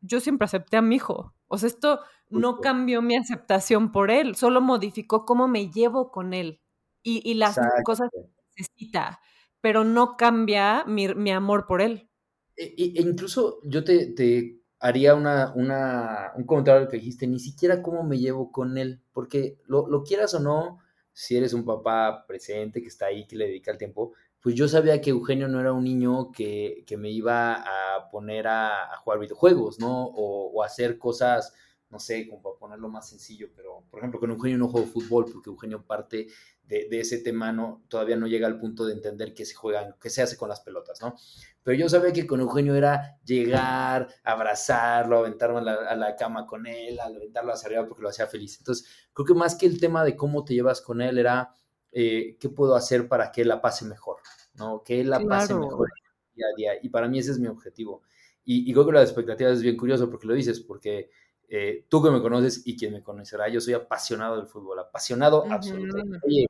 yo 0.00 0.20
siempre 0.20 0.46
acepté 0.46 0.76
a 0.76 0.82
mi 0.82 0.96
hijo. 0.96 1.34
O 1.48 1.58
sea, 1.58 1.68
esto 1.68 2.00
no 2.28 2.60
cambió 2.60 3.02
mi 3.02 3.16
aceptación 3.16 3.92
por 3.92 4.10
él, 4.10 4.36
solo 4.36 4.60
modificó 4.60 5.24
cómo 5.26 5.48
me 5.48 5.70
llevo 5.70 6.10
con 6.10 6.32
él 6.32 6.63
y, 7.04 7.34
las 7.34 7.60
cosas 7.84 8.08
que 8.10 8.20
necesita, 8.56 9.20
pero 9.60 9.84
no 9.84 10.16
cambia 10.16 10.84
mi, 10.86 11.30
amor 11.30 11.66
por 11.66 11.82
él. 11.82 12.08
E, 12.56 12.74
e, 12.76 13.02
incluso 13.02 13.60
yo 13.64 13.84
te, 13.84 14.62
haría 14.80 15.14
una, 15.14 15.52
una, 15.54 16.32
un 16.36 16.44
comentario 16.44 16.88
que 16.88 16.96
dijiste, 16.96 17.26
ni 17.26 17.38
siquiera 17.38 17.82
cómo 17.82 18.02
me 18.02 18.18
llevo 18.18 18.50
con 18.50 18.76
él, 18.78 19.00
porque 19.12 19.58
lo, 19.66 20.02
quieras 20.02 20.34
o 20.34 20.40
no, 20.40 20.80
si 21.12 21.36
eres 21.36 21.52
un 21.54 21.64
papá 21.64 22.24
presente 22.26 22.82
que 22.82 22.88
está 22.88 23.06
ahí, 23.06 23.26
que 23.26 23.36
le 23.36 23.46
dedica 23.46 23.70
el 23.70 23.78
tiempo, 23.78 24.12
pues 24.40 24.54
yo 24.54 24.68
sabía 24.68 25.00
que 25.00 25.10
Eugenio 25.10 25.48
no 25.48 25.60
era 25.60 25.72
un 25.72 25.84
niño 25.84 26.32
que, 26.32 26.84
me 26.98 27.10
iba 27.10 27.54
a 27.54 28.10
poner 28.10 28.46
a, 28.46 28.96
jugar 29.02 29.20
videojuegos, 29.20 29.78
¿no? 29.78 30.04
O, 30.04 30.50
o, 30.52 30.62
hacer 30.62 30.98
cosas, 30.98 31.54
no 31.88 31.98
sé, 31.98 32.28
como 32.28 32.42
para 32.42 32.58
ponerlo 32.58 32.88
más 32.88 33.08
sencillo, 33.08 33.48
pero 33.56 33.84
por 33.90 34.00
ejemplo 34.00 34.20
con 34.20 34.30
Eugenio 34.30 34.58
no 34.58 34.68
juego 34.68 34.86
fútbol 34.86 35.26
porque 35.32 35.50
Eugenio 35.50 35.82
parte 35.86 36.26
de, 36.66 36.88
ese 36.98 37.18
tema 37.18 37.52
no, 37.52 37.84
todavía 37.88 38.16
no 38.16 38.26
llega 38.26 38.46
al 38.46 38.58
punto 38.58 38.86
de 38.86 38.94
entender 38.94 39.34
qué 39.34 39.44
se 39.44 39.54
juegan, 39.54 39.94
qué 40.00 40.08
se 40.08 40.22
hace 40.22 40.36
con 40.36 40.48
las 40.48 40.60
pelotas, 40.60 41.00
¿no? 41.02 41.14
Pero 41.62 41.78
yo 41.78 41.88
sabía 41.88 42.12
que 42.12 42.26
con 42.26 42.40
Eugenio 42.40 42.74
era 42.74 43.18
llegar, 43.24 44.08
abrazarlo, 44.22 45.18
aventarlo 45.18 45.58
a 45.58 45.94
la, 45.94 46.16
cama 46.16 46.46
con 46.46 46.66
él, 46.66 46.98
aventarlo 47.00 47.52
hacia 47.52 47.66
arriba 47.66 47.86
porque 47.86 48.02
lo 48.02 48.08
hacía 48.08 48.26
feliz. 48.26 48.58
Entonces, 48.58 48.86
creo 49.12 49.26
que 49.26 49.34
más 49.34 49.54
que 49.54 49.66
el 49.66 49.80
tema 49.80 50.04
de 50.04 50.16
cómo 50.16 50.44
te 50.44 50.54
llevas 50.54 50.80
con 50.80 51.00
él 51.00 51.18
era 51.18 51.54
eh, 51.92 52.36
qué 52.40 52.48
puedo 52.48 52.74
hacer 52.74 53.08
para 53.08 53.30
que 53.30 53.42
él 53.42 53.48
la 53.48 53.60
pase 53.60 53.84
mejor, 53.84 54.18
¿no? 54.54 54.82
Que 54.82 55.00
él 55.00 55.10
la 55.10 55.20
pase 55.20 55.54
mejor 55.54 55.88
día 56.34 56.46
a 56.52 56.56
día. 56.56 56.72
Y 56.82 56.88
para 56.88 57.08
mí 57.08 57.18
ese 57.18 57.30
es 57.30 57.38
mi 57.38 57.46
objetivo. 57.46 58.02
Y, 58.44 58.70
y 58.70 58.72
creo 58.72 58.86
que 58.86 58.92
la 58.92 59.02
expectativa 59.02 59.50
es 59.50 59.62
bien 59.62 59.76
curioso 59.76 60.10
porque 60.10 60.26
lo 60.26 60.34
dices, 60.34 60.60
porque 60.60 61.10
eh, 61.48 61.86
tú 61.88 62.02
que 62.02 62.10
me 62.10 62.20
conoces 62.20 62.62
y 62.66 62.76
quien 62.76 62.92
me 62.92 63.02
conocerá, 63.02 63.48
yo 63.48 63.60
soy 63.60 63.74
apasionado 63.74 64.36
del 64.36 64.46
fútbol, 64.46 64.78
apasionado 64.78 65.44
absolutamente. 65.50 66.18
Oye, 66.26 66.46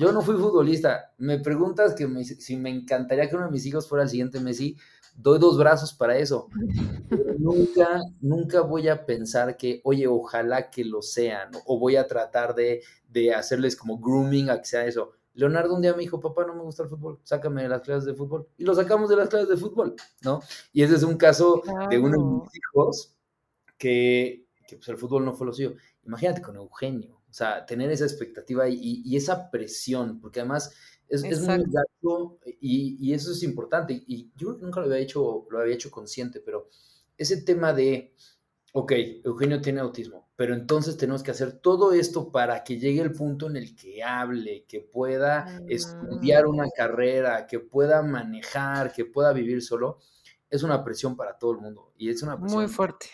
yo 0.00 0.12
no 0.12 0.22
fui 0.22 0.34
futbolista. 0.36 1.12
Me 1.18 1.38
preguntas 1.38 1.94
que 1.94 2.08
si 2.24 2.56
me 2.56 2.70
encantaría 2.70 3.28
que 3.28 3.36
uno 3.36 3.44
de 3.44 3.50
mis 3.50 3.66
hijos 3.66 3.86
fuera 3.86 4.04
el 4.04 4.08
siguiente 4.08 4.40
Messi, 4.40 4.74
doy 5.14 5.38
dos 5.38 5.58
brazos 5.58 5.92
para 5.92 6.16
eso. 6.16 6.48
nunca, 7.38 8.00
nunca 8.22 8.62
voy 8.62 8.88
a 8.88 9.04
pensar 9.04 9.58
que, 9.58 9.82
oye, 9.84 10.06
ojalá 10.06 10.70
que 10.70 10.86
lo 10.86 11.02
sean, 11.02 11.50
o 11.66 11.78
voy 11.78 11.96
a 11.96 12.06
tratar 12.06 12.54
de, 12.54 12.82
hacerles 13.36 13.76
como 13.76 13.98
grooming 13.98 14.48
a 14.48 14.58
que 14.58 14.64
sea 14.64 14.86
eso. 14.86 15.12
Leonardo 15.34 15.74
un 15.74 15.82
día 15.82 15.92
me 15.92 16.00
dijo, 16.00 16.18
papá, 16.18 16.46
no 16.46 16.54
me 16.54 16.62
gusta 16.62 16.84
el 16.84 16.88
fútbol, 16.88 17.20
sácame 17.22 17.62
de 17.62 17.68
las 17.68 17.82
clases 17.82 18.06
de 18.06 18.14
fútbol. 18.14 18.48
Y 18.56 18.64
lo 18.64 18.74
sacamos 18.74 19.10
de 19.10 19.16
las 19.16 19.28
clases 19.28 19.50
de 19.50 19.58
fútbol, 19.58 19.96
¿no? 20.22 20.40
Y 20.72 20.82
ese 20.82 20.94
es 20.94 21.02
un 21.02 21.18
caso 21.18 21.60
de 21.90 21.98
uno 21.98 22.16
de 22.16 22.40
mis 22.40 22.56
hijos 22.56 23.14
que, 23.76 24.46
pues, 24.66 24.88
el 24.88 24.96
fútbol 24.96 25.26
no 25.26 25.34
fue 25.34 25.46
lo 25.46 25.52
suyo. 25.52 25.74
Imagínate 26.06 26.40
con 26.40 26.56
Eugenio, 26.56 27.19
o 27.30 27.32
sea, 27.32 27.64
tener 27.64 27.90
esa 27.90 28.04
expectativa 28.04 28.68
y, 28.68 29.16
esa 29.16 29.50
presión, 29.50 30.20
porque 30.20 30.40
además 30.40 30.74
es, 31.08 31.22
muy 31.22 31.64
gasto 31.68 32.38
y, 32.60 33.12
eso 33.12 33.30
es 33.32 33.42
importante. 33.42 34.02
Y 34.06 34.30
yo 34.36 34.54
nunca 34.60 34.80
lo 34.80 34.86
había 34.86 34.98
hecho, 34.98 35.46
lo 35.48 35.60
había 35.60 35.74
hecho 35.74 35.90
consciente, 35.90 36.40
pero 36.40 36.68
ese 37.16 37.42
tema 37.42 37.72
de, 37.72 38.14
ok, 38.72 38.92
Eugenio 39.24 39.60
tiene 39.60 39.80
autismo, 39.80 40.28
pero 40.34 40.54
entonces 40.54 40.96
tenemos 40.96 41.22
que 41.22 41.30
hacer 41.30 41.52
todo 41.52 41.92
esto 41.92 42.32
para 42.32 42.64
que 42.64 42.78
llegue 42.78 43.00
el 43.00 43.12
punto 43.12 43.48
en 43.48 43.56
el 43.56 43.76
que 43.76 44.02
hable, 44.02 44.64
que 44.66 44.80
pueda 44.80 45.62
estudiar 45.68 46.46
una 46.46 46.68
carrera, 46.74 47.46
que 47.46 47.60
pueda 47.60 48.02
manejar, 48.02 48.92
que 48.92 49.04
pueda 49.04 49.32
vivir 49.32 49.62
solo. 49.62 49.98
Es 50.48 50.64
una 50.64 50.82
presión 50.82 51.16
para 51.16 51.38
todo 51.38 51.52
el 51.52 51.58
mundo 51.58 51.92
y 51.96 52.10
es 52.10 52.24
una 52.24 52.36
presión 52.36 52.62
muy 52.62 52.68
fuerte 52.68 53.06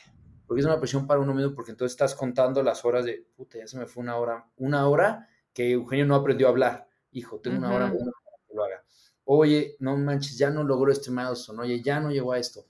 porque 0.46 0.60
es 0.60 0.66
una 0.66 0.78
presión 0.78 1.06
para 1.06 1.20
uno 1.20 1.34
mismo, 1.34 1.54
porque 1.54 1.72
entonces 1.72 1.92
estás 1.92 2.14
contando 2.14 2.62
las 2.62 2.84
horas 2.84 3.04
de, 3.04 3.26
puta, 3.36 3.58
ya 3.58 3.66
se 3.66 3.78
me 3.78 3.86
fue 3.86 4.02
una 4.02 4.16
hora, 4.16 4.48
una 4.56 4.88
hora 4.88 5.28
que 5.52 5.72
Eugenio 5.72 6.06
no 6.06 6.14
aprendió 6.14 6.46
a 6.46 6.50
hablar. 6.50 6.88
Hijo, 7.10 7.40
tengo 7.40 7.58
una 7.58 7.74
hora 7.74 7.86
para 7.86 8.04
que 8.46 8.54
lo 8.54 8.64
haga. 8.64 8.84
Oye, 9.24 9.76
no 9.80 9.96
manches, 9.96 10.38
ya 10.38 10.50
no 10.50 10.62
logró 10.62 10.92
este 10.92 11.10
milestone, 11.10 11.62
oye, 11.62 11.82
ya 11.82 11.98
no 11.98 12.10
llegó 12.10 12.32
a 12.32 12.38
esto. 12.38 12.64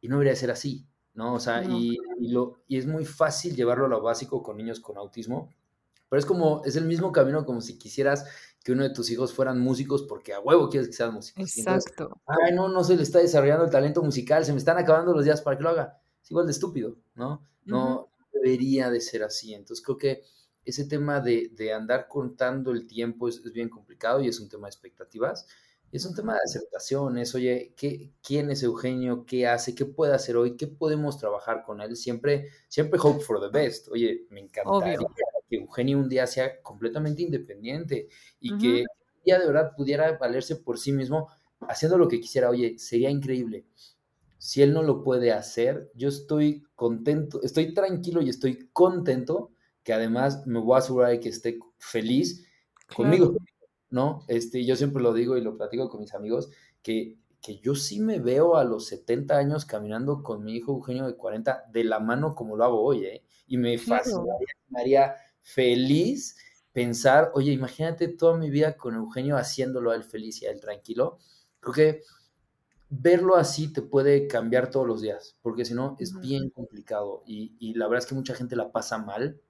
Y 0.00 0.08
no 0.08 0.16
debería 0.16 0.36
ser 0.36 0.50
así, 0.50 0.86
¿no? 1.14 1.34
O 1.34 1.40
sea, 1.40 1.64
Y, 1.64 1.96
lo, 2.20 2.62
y 2.68 2.76
es 2.76 2.86
muy 2.86 3.06
fácil 3.06 3.56
llevarlo 3.56 3.86
a 3.86 3.88
lo 3.88 4.02
básico 4.02 4.42
con 4.42 4.58
niños 4.58 4.80
con 4.80 4.98
autismo, 4.98 5.48
pero 6.10 6.18
es 6.18 6.26
como, 6.26 6.62
es 6.64 6.76
el 6.76 6.84
mismo 6.84 7.12
camino 7.12 7.46
como 7.46 7.62
si 7.62 7.78
quisieras 7.78 8.26
que 8.62 8.72
uno 8.72 8.82
de 8.82 8.90
tus 8.90 9.10
hijos 9.10 9.32
fueran 9.32 9.58
músicos 9.58 10.02
porque 10.02 10.34
a 10.34 10.40
huevo 10.40 10.68
quieres 10.68 10.88
que 10.88 10.94
sean 10.94 11.14
músicos. 11.14 11.56
Exacto. 11.56 12.20
Ay, 12.26 12.54
no, 12.54 12.68
no 12.68 12.84
se 12.84 12.96
le 12.96 13.02
está 13.02 13.20
desarrollando 13.20 13.64
el 13.64 13.70
talento 13.70 14.02
musical, 14.02 14.44
se 14.44 14.52
me 14.52 14.58
están 14.58 14.76
acabando 14.76 15.14
los 15.14 15.24
días 15.24 15.40
para 15.40 15.56
que 15.56 15.62
lo 15.62 15.70
haga 15.70 16.00
es 16.24 16.30
igual 16.30 16.46
de 16.46 16.52
estúpido, 16.52 16.96
¿no? 17.14 17.46
No 17.66 18.08
debería 18.32 18.90
de 18.90 19.00
ser 19.00 19.22
así. 19.22 19.54
Entonces 19.54 19.84
creo 19.84 19.98
que 19.98 20.22
ese 20.64 20.86
tema 20.86 21.20
de, 21.20 21.72
andar 21.74 22.08
contando 22.08 22.72
el 22.72 22.86
tiempo 22.86 23.28
es, 23.28 23.42
bien 23.52 23.68
complicado 23.68 24.22
y 24.22 24.28
es 24.28 24.40
un 24.40 24.48
tema 24.48 24.66
de 24.66 24.70
expectativas. 24.70 25.46
Es 25.92 26.04
un 26.06 26.14
tema 26.14 26.32
de 26.32 26.40
aceptación, 26.44 27.18
es, 27.18 27.36
oye, 27.36 27.72
¿qué, 27.76 28.10
¿quién 28.20 28.50
es 28.50 28.64
Eugenio? 28.64 29.24
¿Qué 29.24 29.46
hace? 29.46 29.76
¿Qué 29.76 29.84
puede 29.84 30.12
hacer 30.12 30.36
hoy? 30.36 30.56
¿Qué 30.56 30.66
podemos 30.66 31.18
trabajar 31.18 31.62
con 31.62 31.80
él? 31.80 31.94
Siempre, 31.94 32.48
siempre 32.66 32.98
hope 33.00 33.20
for 33.20 33.40
the 33.40 33.56
best. 33.56 33.88
Oye, 33.90 34.26
me 34.30 34.40
encantaría 34.40 34.98
que 35.48 35.56
Eugenio 35.56 35.98
un 35.98 36.08
día 36.08 36.26
sea 36.26 36.60
completamente 36.62 37.22
independiente 37.22 38.08
y 38.40 38.58
que 38.58 38.80
un 38.80 39.22
día 39.24 39.38
de 39.38 39.46
verdad 39.46 39.72
pudiera 39.76 40.16
valerse 40.18 40.56
por 40.56 40.80
sí 40.80 40.90
mismo 40.90 41.28
haciendo 41.60 41.96
lo 41.96 42.08
que 42.08 42.18
quisiera. 42.18 42.50
Oye, 42.50 42.76
sería 42.76 43.10
increíble. 43.10 43.66
Si 44.44 44.60
él 44.60 44.74
no 44.74 44.82
lo 44.82 45.02
puede 45.02 45.32
hacer, 45.32 45.90
yo 45.94 46.10
estoy 46.10 46.66
contento, 46.74 47.40
estoy 47.42 47.72
tranquilo 47.72 48.20
y 48.20 48.28
estoy 48.28 48.68
contento 48.74 49.52
que 49.82 49.94
además 49.94 50.46
me 50.46 50.60
voy 50.60 50.74
a 50.74 50.80
asegurar 50.80 51.12
de 51.12 51.20
que 51.20 51.30
esté 51.30 51.58
feliz 51.78 52.46
conmigo, 52.94 53.34
¿no? 53.88 54.22
Este, 54.28 54.62
yo 54.66 54.76
siempre 54.76 55.02
lo 55.02 55.14
digo 55.14 55.38
y 55.38 55.40
lo 55.40 55.56
platico 55.56 55.88
con 55.88 56.02
mis 56.02 56.12
amigos, 56.12 56.50
que, 56.82 57.16
que 57.40 57.56
yo 57.60 57.74
sí 57.74 58.00
me 58.00 58.18
veo 58.18 58.56
a 58.56 58.64
los 58.64 58.84
70 58.88 59.34
años 59.34 59.64
caminando 59.64 60.22
con 60.22 60.44
mi 60.44 60.56
hijo 60.56 60.72
Eugenio 60.72 61.06
de 61.06 61.16
40 61.16 61.64
de 61.72 61.84
la 61.84 61.98
mano 62.00 62.34
como 62.34 62.54
lo 62.54 62.64
hago 62.64 62.82
hoy, 62.82 63.06
¿eh? 63.06 63.24
Y 63.46 63.56
me 63.56 63.78
fascinaría, 63.78 64.54
me 64.68 64.80
haría 64.82 65.14
feliz 65.40 66.36
pensar, 66.70 67.30
oye, 67.32 67.50
imagínate 67.50 68.08
toda 68.08 68.36
mi 68.36 68.50
vida 68.50 68.76
con 68.76 68.94
Eugenio 68.94 69.38
haciéndolo 69.38 69.90
a 69.90 69.94
él 69.94 70.04
feliz 70.04 70.42
y 70.42 70.46
a 70.46 70.50
él 70.50 70.60
tranquilo. 70.60 71.16
Creo 71.60 71.72
que 71.72 72.02
verlo 72.88 73.36
así 73.36 73.72
te 73.72 73.82
puede 73.82 74.26
cambiar 74.26 74.70
todos 74.70 74.86
los 74.86 75.02
días, 75.02 75.36
porque 75.42 75.64
si 75.64 75.74
no 75.74 75.96
es 75.98 76.18
bien 76.20 76.50
complicado 76.50 77.22
y, 77.26 77.56
y, 77.58 77.74
la 77.74 77.86
verdad 77.86 78.04
es 78.04 78.08
que 78.08 78.14
mucha 78.14 78.34
gente 78.34 78.56
la 78.56 78.72
pasa 78.72 78.98
mal 78.98 79.40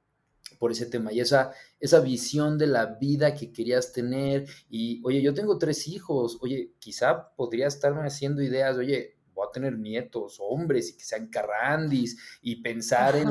por 0.59 0.73
ese 0.73 0.87
tema 0.87 1.13
y 1.13 1.21
esa, 1.21 1.53
esa 1.81 2.01
visión 2.01 2.59
de 2.59 2.67
la 2.67 2.87
vida 2.87 3.35
que 3.35 3.53
querías 3.53 3.93
tener 3.93 4.47
y, 4.71 5.01
oye, 5.05 5.23
yo 5.23 5.35
tengo 5.35 5.59
tres 5.59 5.89
hijos, 5.89 6.39
oye, 6.41 6.73
quizá 6.79 7.35
podría 7.35 7.67
estarme 7.67 8.07
haciendo 8.07 8.43
ideas, 8.43 8.77
oye, 8.77 9.17
voy 9.35 9.47
a 9.49 9.53
tener 9.53 9.79
nietos, 9.79 10.39
hombres 10.41 10.91
y 10.91 10.97
que 10.97 11.05
sean 11.05 11.29
carrandis 11.29 12.19
y 12.41 12.63
pensar 12.63 13.17
en, 13.17 13.31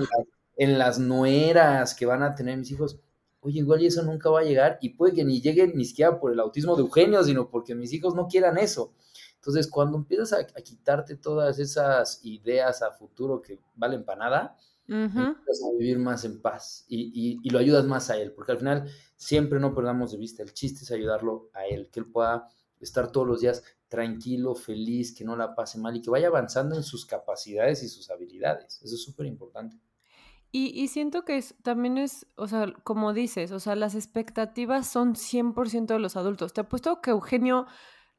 en 0.58 0.78
las 0.78 1.00
nueras 1.00 1.96
que 1.96 2.06
van 2.06 2.24
a 2.24 2.36
tener 2.36 2.58
mis 2.58 2.72
hijos. 2.72 3.00
Oye, 3.40 3.60
igual 3.60 3.82
y 3.82 3.88
eso 3.88 4.04
nunca 4.04 4.30
va 4.30 4.42
a 4.42 4.44
llegar 4.44 4.78
y 4.82 4.90
puede 4.90 5.14
que 5.14 5.26
ni 5.26 5.42
llegue 5.42 5.68
ni 5.74 5.86
siquiera 5.86 6.20
por 6.20 6.32
el 6.32 6.40
autismo 6.40 6.76
de 6.76 6.84
Eugenio, 6.84 7.24
sino 7.24 7.50
porque 7.50 7.76
mis 7.76 7.92
hijos 7.94 8.16
no 8.16 8.28
quieran 8.28 8.58
eso. 8.58 8.94
Entonces, 9.44 9.70
cuando 9.70 9.98
empiezas 9.98 10.32
a, 10.32 10.38
a 10.38 10.62
quitarte 10.62 11.18
todas 11.18 11.60
esas 11.60 12.24
ideas 12.24 12.82
a 12.82 12.92
futuro 12.92 13.42
que 13.42 13.60
valen 13.76 14.06
para 14.06 14.20
nada, 14.20 14.58
empiezas 14.88 15.64
a 15.66 15.78
vivir 15.78 16.00
más 16.00 16.24
en 16.24 16.42
paz 16.42 16.86
y, 16.88 17.40
y, 17.44 17.50
lo 17.50 17.60
ayudas 17.60 17.84
más 17.84 18.10
a 18.10 18.18
él, 18.18 18.32
porque 18.32 18.54
al 18.54 18.58
final 18.58 18.90
siempre 19.18 19.60
no 19.60 19.76
perdamos 19.76 20.14
de 20.14 20.18
vista, 20.18 20.44
el 20.44 20.54
chiste 20.54 20.86
es 20.86 20.92
ayudarlo 20.92 21.50
a 21.54 21.66
él, 21.66 21.90
que 21.92 22.00
él 22.00 22.06
pueda 22.06 22.48
estar 22.80 23.12
todos 23.12 23.28
los 23.28 23.42
días 23.42 23.64
tranquilo, 23.90 24.56
feliz, 24.56 25.14
que 25.14 25.26
no 25.26 25.36
la 25.36 25.56
pase 25.56 25.78
mal 25.78 25.96
y 25.96 26.02
que 26.02 26.10
vaya 26.10 26.28
avanzando 26.28 26.76
en 26.76 26.84
sus 26.84 27.06
capacidades 27.06 27.84
y 27.84 27.90
sus 27.90 28.10
habilidades. 28.10 28.82
Eso 28.82 28.96
es 28.96 29.04
súper 29.04 29.26
importante. 29.26 29.78
Y, 30.52 30.68
y, 30.80 30.88
siento 30.88 31.26
que 31.26 31.38
es, 31.38 31.56
también 31.64 31.98
es, 31.98 32.28
o 32.36 32.48
sea, 32.48 32.72
como 32.84 33.12
dices, 33.12 33.52
o 33.52 33.60
sea, 33.60 33.76
las 33.76 33.96
expectativas 33.96 34.88
son 34.88 35.16
100% 35.16 35.88
de 35.88 36.00
los 36.00 36.16
adultos. 36.16 36.54
Te 36.54 36.62
apuesto 36.62 37.02
que 37.02 37.10
Eugenio, 37.10 37.66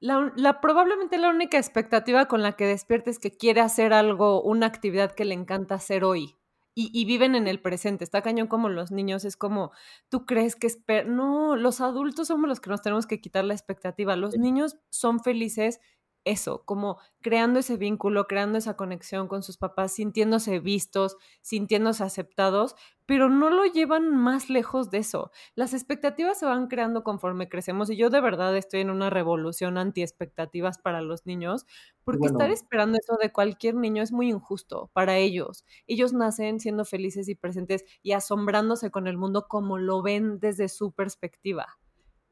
la, 0.04 0.30
la, 0.36 0.60
probablemente 0.60 1.16
la 1.16 1.30
única 1.30 1.56
expectativa 1.56 2.26
con 2.26 2.42
la 2.42 2.52
que 2.52 2.66
despierte 2.66 3.08
es 3.08 3.18
que 3.18 3.30
quiere 3.30 3.62
hacer 3.62 3.94
algo, 3.94 4.42
una 4.42 4.66
actividad 4.66 5.12
que 5.12 5.24
le 5.24 5.32
encanta 5.32 5.76
hacer 5.76 6.04
hoy 6.04 6.36
y, 6.74 7.04
viven 7.06 7.34
en 7.36 7.46
el 7.46 7.60
presente. 7.60 8.04
Está 8.04 8.20
cañón 8.20 8.48
como 8.48 8.68
los 8.68 8.90
niños, 8.90 9.24
es 9.24 9.36
como, 9.36 9.70
tú 10.10 10.26
crees 10.26 10.56
que 10.56 10.68
No, 11.06 11.56
los 11.56 11.80
adultos 11.80 12.28
somos 12.28 12.48
los 12.48 12.60
que 12.60 12.68
nos 12.68 12.82
tenemos 12.82 13.06
que 13.06 13.20
quitar 13.20 13.44
la 13.44 13.54
expectativa. 13.54 14.14
Los 14.16 14.36
niños 14.36 14.76
son 14.90 15.20
felices 15.20 15.80
eso, 16.24 16.62
como 16.64 16.98
creando 17.20 17.60
ese 17.60 17.76
vínculo, 17.76 18.26
creando 18.26 18.58
esa 18.58 18.76
conexión 18.76 19.28
con 19.28 19.42
sus 19.42 19.56
papás, 19.56 19.92
sintiéndose 19.92 20.58
vistos, 20.58 21.16
sintiéndose 21.40 22.04
aceptados, 22.04 22.76
pero 23.06 23.28
no 23.28 23.50
lo 23.50 23.64
llevan 23.66 24.16
más 24.16 24.48
lejos 24.48 24.90
de 24.90 24.98
eso. 24.98 25.30
Las 25.54 25.74
expectativas 25.74 26.38
se 26.38 26.46
van 26.46 26.68
creando 26.68 27.04
conforme 27.04 27.48
crecemos 27.48 27.90
y 27.90 27.96
yo 27.96 28.08
de 28.10 28.20
verdad 28.20 28.56
estoy 28.56 28.80
en 28.80 28.90
una 28.90 29.10
revolución 29.10 29.76
anti 29.76 30.02
expectativas 30.02 30.78
para 30.78 31.02
los 31.02 31.26
niños, 31.26 31.66
porque 32.04 32.26
estar 32.26 32.50
esperando 32.50 32.98
eso 32.98 33.16
de 33.20 33.32
cualquier 33.32 33.74
niño 33.74 34.02
es 34.02 34.12
muy 34.12 34.28
injusto 34.30 34.90
para 34.92 35.16
ellos. 35.18 35.64
Ellos 35.86 36.12
nacen 36.12 36.60
siendo 36.60 36.84
felices 36.84 37.28
y 37.28 37.34
presentes 37.34 37.84
y 38.02 38.12
asombrándose 38.12 38.90
con 38.90 39.06
el 39.06 39.18
mundo 39.18 39.46
como 39.48 39.78
lo 39.78 40.02
ven 40.02 40.38
desde 40.40 40.68
su 40.68 40.92
perspectiva. 40.92 41.78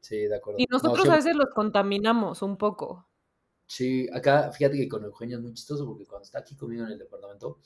Sí, 0.01 0.17
de 0.17 0.35
acuerdo. 0.35 0.59
Y 0.59 0.65
nosotros 0.69 1.07
a 1.07 1.15
veces 1.15 1.35
los 1.35 1.49
contaminamos 1.53 2.41
un 2.41 2.57
poco. 2.57 3.07
Sí, 3.65 4.07
acá 4.13 4.51
fíjate 4.51 4.77
que 4.77 4.87
con 4.87 5.03
Eugenio 5.03 5.37
es 5.37 5.43
muy 5.43 5.53
chistoso 5.53 5.85
porque 5.85 6.05
cuando 6.05 6.25
está 6.25 6.39
aquí 6.39 6.55
conmigo 6.55 6.83
en 6.83 6.91
el 6.91 6.99
departamento, 6.99 7.59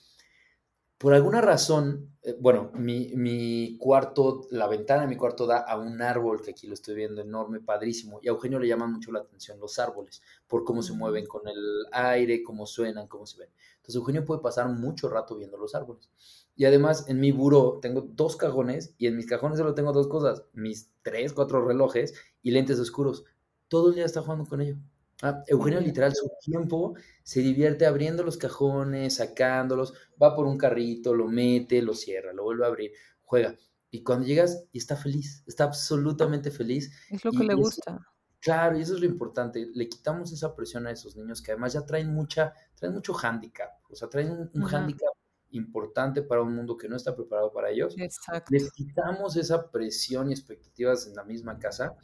por 0.97 1.13
alguna 1.13 1.41
razón, 1.41 2.17
eh, 2.23 2.35
bueno, 2.39 2.71
mi, 2.73 3.11
mi, 3.15 3.77
cuarto, 3.77 4.47
la 4.49 4.67
ventana 4.67 5.01
de 5.03 5.07
mi 5.07 5.15
cuarto 5.15 5.45
da 5.45 5.59
a 5.59 5.77
un 5.77 6.01
árbol 6.01 6.41
que 6.41 6.51
aquí 6.51 6.65
lo 6.65 6.73
estoy 6.73 6.95
viendo 6.95 7.21
enorme, 7.21 7.59
padrísimo, 7.59 8.19
y 8.23 8.27
a 8.27 8.31
Eugenio 8.31 8.57
le 8.57 8.67
llama 8.67 8.87
mucho 8.87 9.11
la 9.11 9.19
atención 9.19 9.59
los 9.59 9.77
árboles, 9.77 10.23
por 10.47 10.63
cómo 10.63 10.81
se 10.81 10.93
mueven 10.93 11.25
mm. 11.25 11.27
con 11.27 11.47
el 11.47 11.85
aire, 11.91 12.41
cómo 12.41 12.65
suenan, 12.65 13.07
cómo 13.07 13.27
se 13.27 13.37
ven. 13.37 13.49
Entonces 13.75 13.95
Eugenio 13.95 14.25
puede 14.25 14.41
pasar 14.41 14.69
mucho 14.69 15.07
rato 15.07 15.35
viendo 15.37 15.57
los 15.57 15.75
árboles. 15.75 16.09
Y 16.55 16.65
además 16.65 17.07
en 17.07 17.19
mi 17.19 17.31
buró 17.31 17.77
tengo 17.79 18.01
dos 18.01 18.35
cajones 18.35 18.95
y 18.97 19.05
en 19.05 19.15
mis 19.15 19.27
cajones 19.27 19.59
solo 19.59 19.75
tengo 19.75 19.93
dos 19.93 20.07
cosas, 20.07 20.45
mis 20.53 20.89
tres, 21.03 21.31
cuatro 21.33 21.63
relojes 21.63 22.15
y 22.41 22.51
lentes 22.51 22.79
oscuros. 22.79 23.23
Todo 23.67 23.89
el 23.89 23.95
día 23.95 24.05
está 24.05 24.23
jugando 24.23 24.45
con 24.45 24.61
ellos. 24.61 24.79
Ah, 25.23 25.43
Eugenio 25.47 25.79
literal 25.79 26.13
su 26.13 26.29
tiempo 26.41 26.93
se 27.23 27.39
divierte 27.39 27.87
abriendo 27.87 28.23
los 28.23 28.37
cajones, 28.37 29.15
sacándolos, 29.15 29.93
va 30.21 30.35
por 30.35 30.45
un 30.45 30.57
carrito, 30.57 31.15
lo 31.15 31.27
mete, 31.27 31.81
lo 31.81 31.93
cierra, 31.93 32.33
lo 32.33 32.43
vuelve 32.43 32.65
a 32.65 32.67
abrir, 32.67 32.91
juega. 33.23 33.55
Y 33.89 34.03
cuando 34.03 34.27
llegas, 34.27 34.65
y 34.71 34.77
está 34.77 34.95
feliz, 34.95 35.43
está 35.47 35.63
absolutamente 35.63 36.51
feliz. 36.51 36.91
Es 37.09 37.25
lo 37.25 37.31
que 37.31 37.43
le 37.43 37.55
gusta. 37.55 37.99
claro, 38.39 38.77
y 38.77 38.81
eso 38.81 38.93
es 38.93 38.99
lo 38.99 39.07
importante. 39.07 39.67
Le 39.73 39.89
quitamos 39.89 40.31
esa 40.31 40.55
presión 40.55 40.85
a 40.85 40.91
esos 40.91 41.15
niños 41.15 41.41
que 41.41 41.51
además 41.51 41.73
ya 41.73 41.85
traen 41.85 42.13
mucha, 42.13 42.53
traen 42.75 42.93
mucho 42.93 43.13
hándicap. 43.13 43.71
O 43.89 43.95
sea, 43.95 44.09
traen 44.09 44.31
un, 44.31 44.51
un 44.53 44.63
hándicap 44.63 45.13
importante 45.51 46.21
para 46.21 46.41
un 46.41 46.53
mundo 46.53 46.77
que 46.77 46.89
no 46.89 46.95
está 46.95 47.15
preparado 47.15 47.51
para 47.51 47.71
ellos. 47.71 47.95
Exacto. 47.97 48.51
Les 48.51 48.71
quitamos 48.71 49.35
esa 49.35 49.71
presión 49.71 50.29
y 50.29 50.33
expectativas 50.33 51.07
en 51.07 51.15
la 51.15 51.23
misma 51.23 51.57
casa 51.57 51.95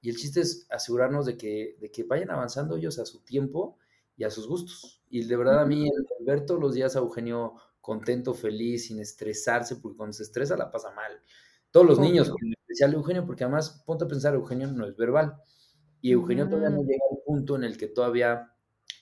y 0.00 0.10
el 0.10 0.16
chiste 0.16 0.40
es 0.40 0.66
asegurarnos 0.70 1.26
de 1.26 1.36
que, 1.36 1.76
de 1.80 1.90
que 1.90 2.04
vayan 2.04 2.30
avanzando 2.30 2.76
ellos 2.76 2.98
a 2.98 3.06
su 3.06 3.20
tiempo 3.20 3.78
y 4.16 4.24
a 4.24 4.30
sus 4.30 4.46
gustos. 4.46 5.02
Y 5.08 5.24
de 5.24 5.36
verdad 5.36 5.60
a 5.60 5.66
mí, 5.66 5.88
el 5.88 6.24
ver 6.24 6.46
todos 6.46 6.60
los 6.60 6.74
días 6.74 6.96
a 6.96 7.00
Eugenio 7.00 7.54
contento, 7.80 8.34
feliz, 8.34 8.86
sin 8.86 9.00
estresarse, 9.00 9.76
porque 9.76 9.96
cuando 9.96 10.12
se 10.12 10.24
estresa 10.24 10.56
la 10.56 10.70
pasa 10.70 10.90
mal. 10.90 11.20
Todos 11.70 11.86
los 11.86 11.98
niños, 11.98 12.32
en 12.42 12.52
especial 12.52 12.94
Eugenio, 12.94 13.24
porque 13.26 13.44
además, 13.44 13.82
ponte 13.86 14.04
a 14.04 14.08
pensar, 14.08 14.34
Eugenio 14.34 14.68
no 14.68 14.86
es 14.86 14.96
verbal. 14.96 15.36
Y 16.00 16.12
Eugenio 16.12 16.48
todavía 16.48 16.70
no 16.70 16.82
llega 16.82 17.04
al 17.10 17.18
punto 17.24 17.56
en 17.56 17.64
el 17.64 17.76
que 17.76 17.88
todavía, 17.88 18.52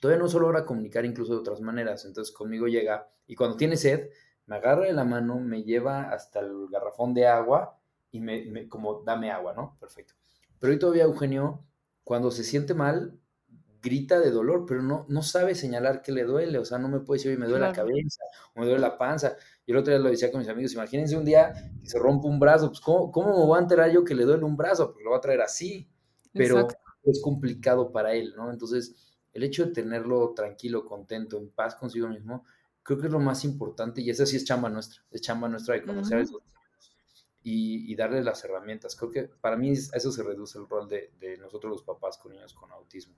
todavía 0.01 0.23
no 0.23 0.29
se 0.29 0.39
logra 0.39 0.65
comunicar 0.65 1.05
incluso 1.05 1.33
de 1.33 1.41
otras 1.41 1.61
maneras. 1.61 2.05
Entonces 2.05 2.35
conmigo 2.35 2.67
llega 2.67 3.09
y 3.27 3.35
cuando 3.35 3.57
tiene 3.57 3.77
sed, 3.77 4.11
me 4.47 4.57
agarra 4.57 4.87
de 4.87 4.93
la 4.93 5.05
mano, 5.05 5.39
me 5.41 5.63
lleva 5.65 6.11
hasta 6.11 6.41
el 6.41 6.69
garrafón 6.71 7.15
de 7.15 7.27
agua 7.27 7.79
y 8.11 8.21
me, 8.21 8.45
me 8.47 8.69
como 8.69 9.03
dame 9.03 9.31
agua, 9.31 9.55
¿no? 9.55 9.77
Perfecto. 9.81 10.15
Pero 10.59 10.73
hoy 10.73 10.79
todavía 10.79 11.05
Eugenio, 11.05 11.65
cuando 12.05 12.31
se 12.31 12.45
siente 12.45 12.75
mal, 12.75 13.19
grita 13.85 14.19
de 14.19 14.31
dolor, 14.31 14.65
pero 14.67 14.83
no, 14.83 15.05
no 15.09 15.23
sabe 15.23 15.55
señalar 15.55 16.01
que 16.01 16.11
le 16.11 16.25
duele, 16.25 16.59
o 16.59 16.65
sea, 16.65 16.79
no 16.79 16.89
me 16.89 17.01
puede 17.01 17.19
decir, 17.19 17.31
hoy 17.33 17.37
me 17.37 17.47
duele 17.47 17.67
la 17.67 17.73
cabeza, 17.73 18.25
o 18.55 18.61
me 18.61 18.67
duele 18.67 18.81
la 18.81 18.97
panza. 18.97 19.37
Yo 19.67 19.75
el 19.75 19.77
otro 19.77 19.93
día 19.93 20.03
lo 20.03 20.09
decía 20.09 20.31
con 20.31 20.41
mis 20.41 20.49
amigos, 20.49 20.73
imagínense 20.73 21.17
un 21.17 21.25
día 21.25 21.53
que 21.83 21.89
se 21.89 21.99
rompe 21.99 22.27
un 22.27 22.41
brazo, 22.41 22.69
pues 22.69 22.81
¿cómo, 22.81 23.13
cómo 23.13 23.39
me 23.39 23.45
voy 23.45 23.59
a 23.59 23.63
enterar 23.63 23.91
yo 23.91 24.03
que 24.05 24.15
le 24.15 24.25
duele 24.25 24.45
un 24.45 24.57
brazo? 24.57 24.89
Porque 24.89 25.05
lo 25.05 25.11
va 25.11 25.19
a 25.19 25.21
traer 25.21 25.43
así, 25.43 25.89
pero 26.33 26.67
es 27.05 27.21
complicado 27.23 27.93
para 27.93 28.15
él, 28.15 28.33
¿no? 28.37 28.51
Entonces, 28.51 28.97
el 29.33 29.43
hecho 29.43 29.67
de 29.67 29.73
tenerlo 29.73 30.33
tranquilo, 30.35 30.87
contento, 30.87 31.37
en 31.37 31.51
paz 31.51 31.75
consigo 31.75 32.09
mismo, 32.09 32.45
creo 32.83 32.99
que 32.99 33.07
es 33.07 33.13
lo 33.13 33.21
más 33.21 33.45
importante 33.45 34.01
y 34.01 34.09
esa 34.09 34.25
sí 34.25 34.37
es 34.37 34.45
chamba 34.45 34.71
nuestra, 34.71 35.03
es 35.11 35.21
chamba 35.21 35.49
nuestra 35.49 35.75
de 35.75 35.83
conocer 35.83 36.19
a 36.19 36.23
esos 36.23 36.41
y, 37.45 37.93
y 37.93 37.95
darles 37.95 38.25
las 38.25 38.43
herramientas. 38.45 38.97
Creo 38.97 39.11
que 39.13 39.23
para 39.25 39.57
mí 39.57 39.71
a 39.71 39.97
eso 39.97 40.11
se 40.11 40.23
reduce 40.25 40.59
el 40.59 40.67
rol 40.67 40.89
de, 40.89 41.13
de 41.21 41.39
nosotros 41.39 41.71
los 41.71 41.83
papás 41.85 42.19
con 42.19 42.33
niños 42.33 42.55
con 42.55 42.73
autismo. 42.73 43.15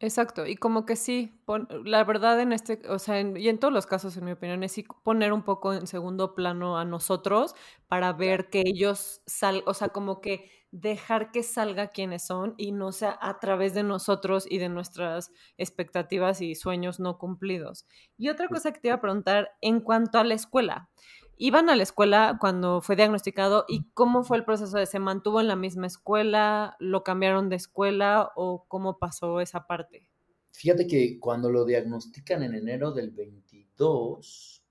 Exacto, 0.00 0.44
y 0.44 0.56
como 0.56 0.84
que 0.84 0.96
sí, 0.96 1.40
la 1.84 2.02
verdad 2.04 2.38
en 2.40 2.52
este, 2.52 2.82
o 2.88 2.98
sea, 2.98 3.20
y 3.20 3.48
en 3.48 3.58
todos 3.58 3.72
los 3.72 3.86
casos, 3.86 4.16
en 4.16 4.24
mi 4.24 4.32
opinión, 4.32 4.62
es 4.64 4.72
sí 4.72 4.84
poner 5.04 5.32
un 5.32 5.44
poco 5.44 5.72
en 5.72 5.86
segundo 5.86 6.34
plano 6.34 6.76
a 6.76 6.84
nosotros 6.84 7.54
para 7.86 8.12
ver 8.12 8.50
que 8.50 8.64
ellos 8.66 9.22
sal, 9.24 9.62
o 9.66 9.72
sea, 9.72 9.88
como 9.90 10.20
que 10.20 10.50
dejar 10.72 11.30
que 11.30 11.44
salga 11.44 11.92
quienes 11.92 12.26
son 12.26 12.54
y 12.58 12.72
no 12.72 12.90
sea 12.90 13.16
a 13.22 13.38
través 13.38 13.72
de 13.72 13.84
nosotros 13.84 14.44
y 14.50 14.58
de 14.58 14.68
nuestras 14.68 15.30
expectativas 15.56 16.40
y 16.40 16.56
sueños 16.56 16.98
no 16.98 17.16
cumplidos. 17.16 17.86
Y 18.18 18.28
otra 18.28 18.48
cosa 18.48 18.72
que 18.72 18.80
te 18.80 18.88
iba 18.88 18.96
a 18.96 19.00
preguntar 19.00 19.52
en 19.60 19.80
cuanto 19.80 20.18
a 20.18 20.24
la 20.24 20.34
escuela, 20.34 20.90
iban 21.36 21.68
a 21.68 21.76
la 21.76 21.82
escuela 21.82 22.36
cuando 22.40 22.80
fue 22.80 22.96
diagnosticado 22.96 23.64
y 23.68 23.84
cómo 23.94 24.24
fue 24.24 24.36
el 24.36 24.44
proceso 24.44 24.78
de 24.78 24.86
se 24.86 24.98
mantuvo 24.98 25.40
en 25.40 25.48
la 25.48 25.56
misma 25.56 25.86
escuela, 25.86 26.76
lo 26.78 27.04
cambiaron 27.04 27.48
de 27.48 27.56
escuela 27.56 28.32
o 28.36 28.66
cómo 28.68 28.98
pasó 28.98 29.40
esa 29.40 29.66
parte. 29.66 30.08
Fíjate 30.52 30.86
que 30.86 31.18
cuando 31.18 31.50
lo 31.50 31.64
diagnostican 31.64 32.42
en 32.42 32.54
enero 32.54 32.92
del 32.92 33.10
22, 33.10 34.64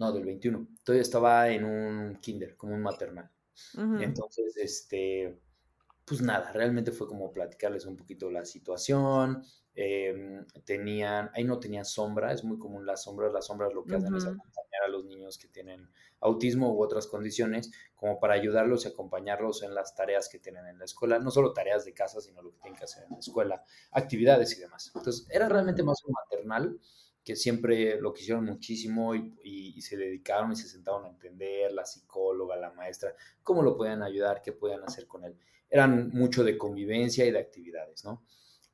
no, 0.00 0.12
del 0.12 0.24
21. 0.24 0.66
Todavía 0.82 1.02
estaba 1.02 1.50
en 1.50 1.64
un 1.64 2.16
kinder, 2.16 2.56
como 2.56 2.74
un 2.74 2.82
maternal. 2.82 3.30
Entonces, 4.00 4.56
este, 4.56 5.38
pues 6.06 6.22
nada, 6.22 6.50
realmente 6.52 6.90
fue 6.90 7.06
como 7.06 7.30
platicarles 7.30 7.84
un 7.84 7.96
poquito 7.96 8.30
la 8.30 8.46
situación. 8.46 9.44
Em, 9.76 10.44
tenían, 10.64 11.30
ahí 11.32 11.44
no 11.44 11.60
tenían 11.60 11.84
sombra, 11.84 12.32
es 12.32 12.42
muy 12.42 12.58
común 12.58 12.84
las 12.84 13.04
sombras. 13.04 13.32
Las 13.32 13.46
sombras 13.46 13.72
lo 13.72 13.84
que 13.84 13.94
hacen 13.94 14.14
es 14.14 14.24
acompañar 14.24 14.82
a 14.84 14.88
los 14.88 15.04
niños 15.04 15.38
que 15.38 15.48
tienen 15.48 15.88
autismo 16.20 16.74
u 16.74 16.82
otras 16.82 17.06
condiciones, 17.06 17.70
como 17.94 18.18
para 18.18 18.34
ayudarlos 18.34 18.84
y 18.84 18.88
acompañarlos 18.88 19.62
en 19.62 19.74
las 19.74 19.94
tareas 19.94 20.28
que 20.28 20.38
tienen 20.38 20.66
en 20.66 20.78
la 20.78 20.84
escuela, 20.84 21.18
no 21.18 21.30
solo 21.30 21.52
tareas 21.52 21.84
de 21.84 21.94
casa, 21.94 22.20
sino 22.20 22.42
lo 22.42 22.50
que 22.52 22.58
tienen 22.58 22.78
que 22.78 22.84
hacer 22.84 23.04
en 23.04 23.12
la 23.12 23.18
escuela, 23.18 23.64
actividades 23.92 24.56
y 24.58 24.60
demás. 24.60 24.90
Entonces, 24.94 25.26
era 25.30 25.48
realmente 25.48 25.82
más 25.82 26.02
un 26.04 26.12
maternal 26.12 26.78
que 27.24 27.36
siempre 27.36 28.00
lo 28.00 28.12
quisieron 28.12 28.44
muchísimo 28.44 29.14
y, 29.14 29.34
y, 29.44 29.80
se 29.82 29.96
dedicaron 29.96 30.52
y 30.52 30.56
se 30.56 30.68
sentaron 30.68 31.04
a 31.04 31.08
entender, 31.10 31.70
la 31.72 31.84
psicóloga, 31.84 32.56
la 32.56 32.72
maestra, 32.72 33.14
cómo 33.42 33.62
lo 33.62 33.76
podían 33.76 34.02
ayudar, 34.02 34.42
qué 34.42 34.52
podían 34.52 34.82
hacer 34.84 35.06
con 35.06 35.24
él 35.24 35.36
eran 35.70 36.10
mucho 36.10 36.42
de 36.42 36.58
convivencia 36.58 37.24
y 37.24 37.30
de 37.30 37.38
actividades, 37.38 38.04
¿no? 38.04 38.24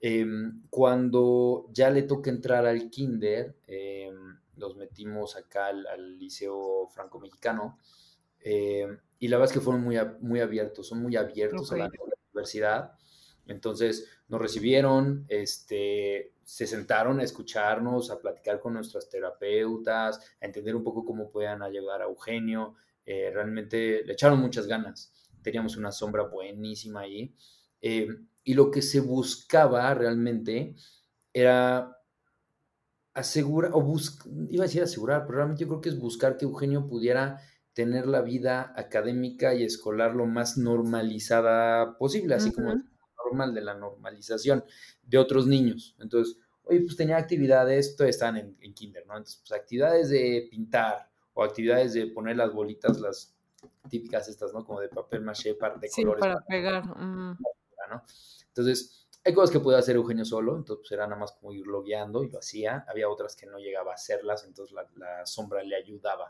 Em, 0.01 0.63
cuando 0.69 1.67
ya 1.73 1.91
le 1.91 2.03
toca 2.03 2.31
entrar 2.31 2.67
al 2.67 2.91
kinder, 2.91 3.57
eh, 3.67 4.13
los 4.57 4.77
metimos 4.77 5.37
acá 5.37 5.67
al, 5.69 6.19
Liceo 6.19 6.89
Franco-Mexicano 6.89 7.79
em, 8.41 8.99
y 9.19 9.29
la 9.29 9.39
verdad 9.39 9.53
es 9.53 9.59
que 9.59 9.65
fueron 9.65 9.83
muy, 9.83 9.97
muy 10.21 10.41
abiertos, 10.41 10.89
son 10.89 11.03
muy 11.03 11.17
abiertos 11.17 11.73
a 11.73 11.77
la 11.77 11.91
universidad. 12.33 12.93
Entonces 13.47 14.09
nos 14.29 14.41
recibieron, 14.41 15.25
este, 15.29 16.33
se 16.43 16.67
sentaron 16.67 17.21
a 17.21 17.23
escucharnos, 17.23 18.11
a 18.11 18.19
platicar 18.19 18.61
con 18.61 18.75
nuestras 18.75 19.09
terapeutas, 19.09 20.21
a 20.41 20.47
entender 20.47 20.77
un 20.77 20.85
poco 20.85 21.05
cómo 21.05 21.31
podían 21.31 21.63
ayudar 21.63 22.03
a 22.03 22.05
Eugenio. 22.05 22.75
Eh, 23.05 23.31
realmente 23.33 24.03
le 24.05 24.13
echaron 24.13 24.41
muchas 24.41 24.67
ganas 24.67 25.13
teníamos 25.47 25.77
una 25.77 25.93
sombra 25.93 26.25
buenísima 26.25 27.03
ahí. 27.03 27.33
Y 28.47 28.55
lo 28.55 28.71
que 28.71 28.81
se 28.81 29.01
buscaba 29.01 29.93
realmente 29.93 30.77
era 31.35 31.99
asegurar, 33.13 33.73
o 33.75 33.95
iba 34.51 34.63
a 34.63 34.69
decir 34.69 34.83
asegurar, 34.83 35.27
pero 35.27 35.39
realmente 35.39 35.65
yo 35.65 35.69
creo 35.69 35.81
que 35.81 35.89
es 35.89 35.99
buscar 35.99 36.37
que 36.37 36.45
Eugenio 36.45 36.87
pudiera 36.87 37.41
tener 37.73 38.07
la 38.07 38.23
vida 38.23 38.73
académica 38.77 39.53
y 39.55 39.65
escolar 39.65 40.15
lo 40.15 40.27
más 40.27 40.57
normalizada 40.57 41.99
posible, 41.99 42.37
así 42.37 42.53
como 42.53 42.75
normal 43.25 43.53
de 43.53 43.63
la 43.63 43.75
normalización 43.75 44.65
de 45.03 45.19
otros 45.19 45.47
niños. 45.47 45.97
Entonces, 45.99 46.39
oye, 46.63 46.81
pues 46.83 46.97
tenía 46.97 47.17
actividades, 47.17 47.97
todavía 47.97 48.11
están 48.11 48.37
en, 48.37 48.57
en 48.61 48.75
kinder, 48.75 49.07
¿no? 49.07 49.17
Entonces, 49.17 49.43
pues 49.47 49.61
actividades 49.61 50.09
de 50.09 50.47
pintar 50.51 51.11
o 51.35 51.43
actividades 51.43 51.95
de 51.95 52.07
poner 52.07 52.37
las 52.37 52.53
bolitas, 52.53 53.01
las 53.01 53.35
típicas 53.91 54.29
estas, 54.29 54.53
¿no? 54.53 54.65
Como 54.65 54.81
de 54.81 54.89
papel 54.89 55.23
maché 55.23 55.55
par 55.55 55.81
de 55.81 55.89
sí, 55.89 56.03
colores. 56.03 56.21
para 56.21 56.41
pegar. 56.47 56.85
Entonces, 58.49 59.07
hay 59.27 59.35
cosas 59.35 59.51
que 59.51 59.59
podía 59.61 59.79
hacer 59.79 59.97
Eugenio 59.97 60.25
solo, 60.25 60.57
entonces 60.57 60.83
pues, 60.83 60.93
era 60.93 61.07
nada 61.07 61.21
más 61.21 61.33
como 61.33 61.53
irlo 61.53 61.83
guiando 61.83 62.23
y 62.23 62.31
lo 62.31 62.39
hacía. 62.39 62.85
Había 62.89 63.09
otras 63.09 63.35
que 63.35 63.47
no 63.47 63.59
llegaba 63.59 63.91
a 63.91 63.95
hacerlas, 63.95 64.45
entonces 64.45 64.77
la, 64.97 65.27
sombra 65.27 65.65
le 65.65 65.75
ayudaba. 65.75 66.29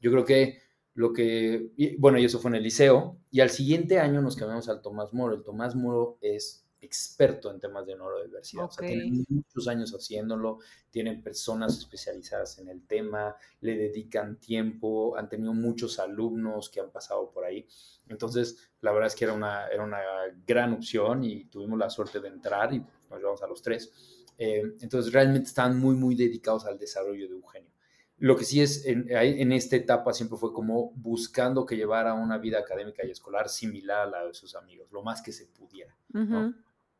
Yo 0.00 0.10
creo 0.10 0.24
que 0.24 0.60
lo 0.92 1.12
que, 1.12 1.72
bueno, 1.98 2.18
y 2.18 2.26
eso 2.26 2.38
fue 2.38 2.50
en 2.50 2.56
el 2.56 2.62
liceo, 2.62 3.18
y 3.30 3.40
al 3.40 3.50
siguiente 3.50 3.98
año 4.00 4.20
nos 4.20 4.36
cambiamos 4.36 4.68
al 4.68 4.82
Tomás 4.82 5.14
Moro. 5.14 5.34
El 5.34 5.44
Tomás 5.44 5.74
Moro 5.74 6.18
es 6.20 6.65
experto 6.86 7.50
en 7.50 7.60
temas 7.60 7.86
de 7.86 7.94
neurodiversidad. 7.94 8.64
O 8.64 8.70
sea, 8.70 8.86
tiene 8.86 9.24
muchos 9.28 9.68
años 9.68 9.92
haciéndolo, 9.92 10.60
tienen 10.90 11.22
personas 11.22 11.76
especializadas 11.78 12.58
en 12.58 12.68
el 12.68 12.86
tema, 12.86 13.36
le 13.60 13.76
dedican 13.76 14.36
tiempo, 14.36 15.16
han 15.16 15.28
tenido 15.28 15.52
muchos 15.52 15.98
alumnos 15.98 16.70
que 16.70 16.80
han 16.80 16.90
pasado 16.90 17.30
por 17.30 17.44
ahí. 17.44 17.66
Entonces, 18.08 18.70
la 18.80 18.92
verdad 18.92 19.08
es 19.08 19.14
que 19.14 19.24
era 19.24 19.34
una, 19.34 19.66
era 19.66 19.84
una 19.84 20.00
gran 20.46 20.72
opción 20.72 21.24
y 21.24 21.44
tuvimos 21.46 21.78
la 21.78 21.90
suerte 21.90 22.20
de 22.20 22.28
entrar 22.28 22.72
y 22.72 22.78
nos 23.10 23.18
llevamos 23.18 23.42
a 23.42 23.46
los 23.46 23.60
tres. 23.60 23.92
Eh, 24.38 24.62
entonces, 24.80 25.12
realmente 25.12 25.48
están 25.48 25.78
muy, 25.78 25.94
muy 25.96 26.14
dedicados 26.14 26.64
al 26.66 26.78
desarrollo 26.78 27.28
de 27.28 27.34
Eugenio. 27.34 27.70
Lo 28.18 28.34
que 28.34 28.44
sí 28.44 28.62
es, 28.62 28.86
en, 28.86 29.06
en, 29.10 29.52
esta 29.52 29.76
etapa 29.76 30.14
siempre 30.14 30.38
fue 30.38 30.50
como 30.50 30.92
buscando 30.92 31.66
que 31.66 31.76
llevara 31.76 32.14
una 32.14 32.38
vida 32.38 32.58
académica 32.58 33.04
y 33.04 33.10
escolar 33.10 33.50
similar 33.50 34.08
a 34.08 34.10
la 34.10 34.26
de 34.26 34.32
sus 34.32 34.54
amigos, 34.54 34.90
lo 34.90 35.02
más 35.02 35.20
que 35.20 35.32
se 35.32 35.44
pudiera. 35.46 35.94
¿no? 36.08 36.54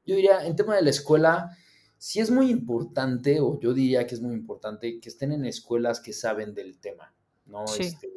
Yo 0.07 0.15
diría, 0.15 0.47
en 0.47 0.57
tema 0.57 0.77
de 0.77 0.83
la 0.83 0.91
escuela, 0.91 1.57
sí 1.99 2.21
es 2.21 2.31
muy 2.31 2.51
importante, 2.51 3.41
o 3.41 3.59
yo 3.61 3.75
diría 3.75 4.07
que 4.07 4.15
es 4.15 4.21
muy 4.21 4.35
importante, 4.35 5.01
que 5.01 5.09
estén 5.09 5.33
en 5.33 5.45
escuelas 5.45 6.01
que 6.01 6.13
saben 6.13 6.55
del 6.55 6.79
tema, 6.79 7.13
¿no? 7.47 7.67
Sí. 7.67 7.83
Este, 7.83 8.13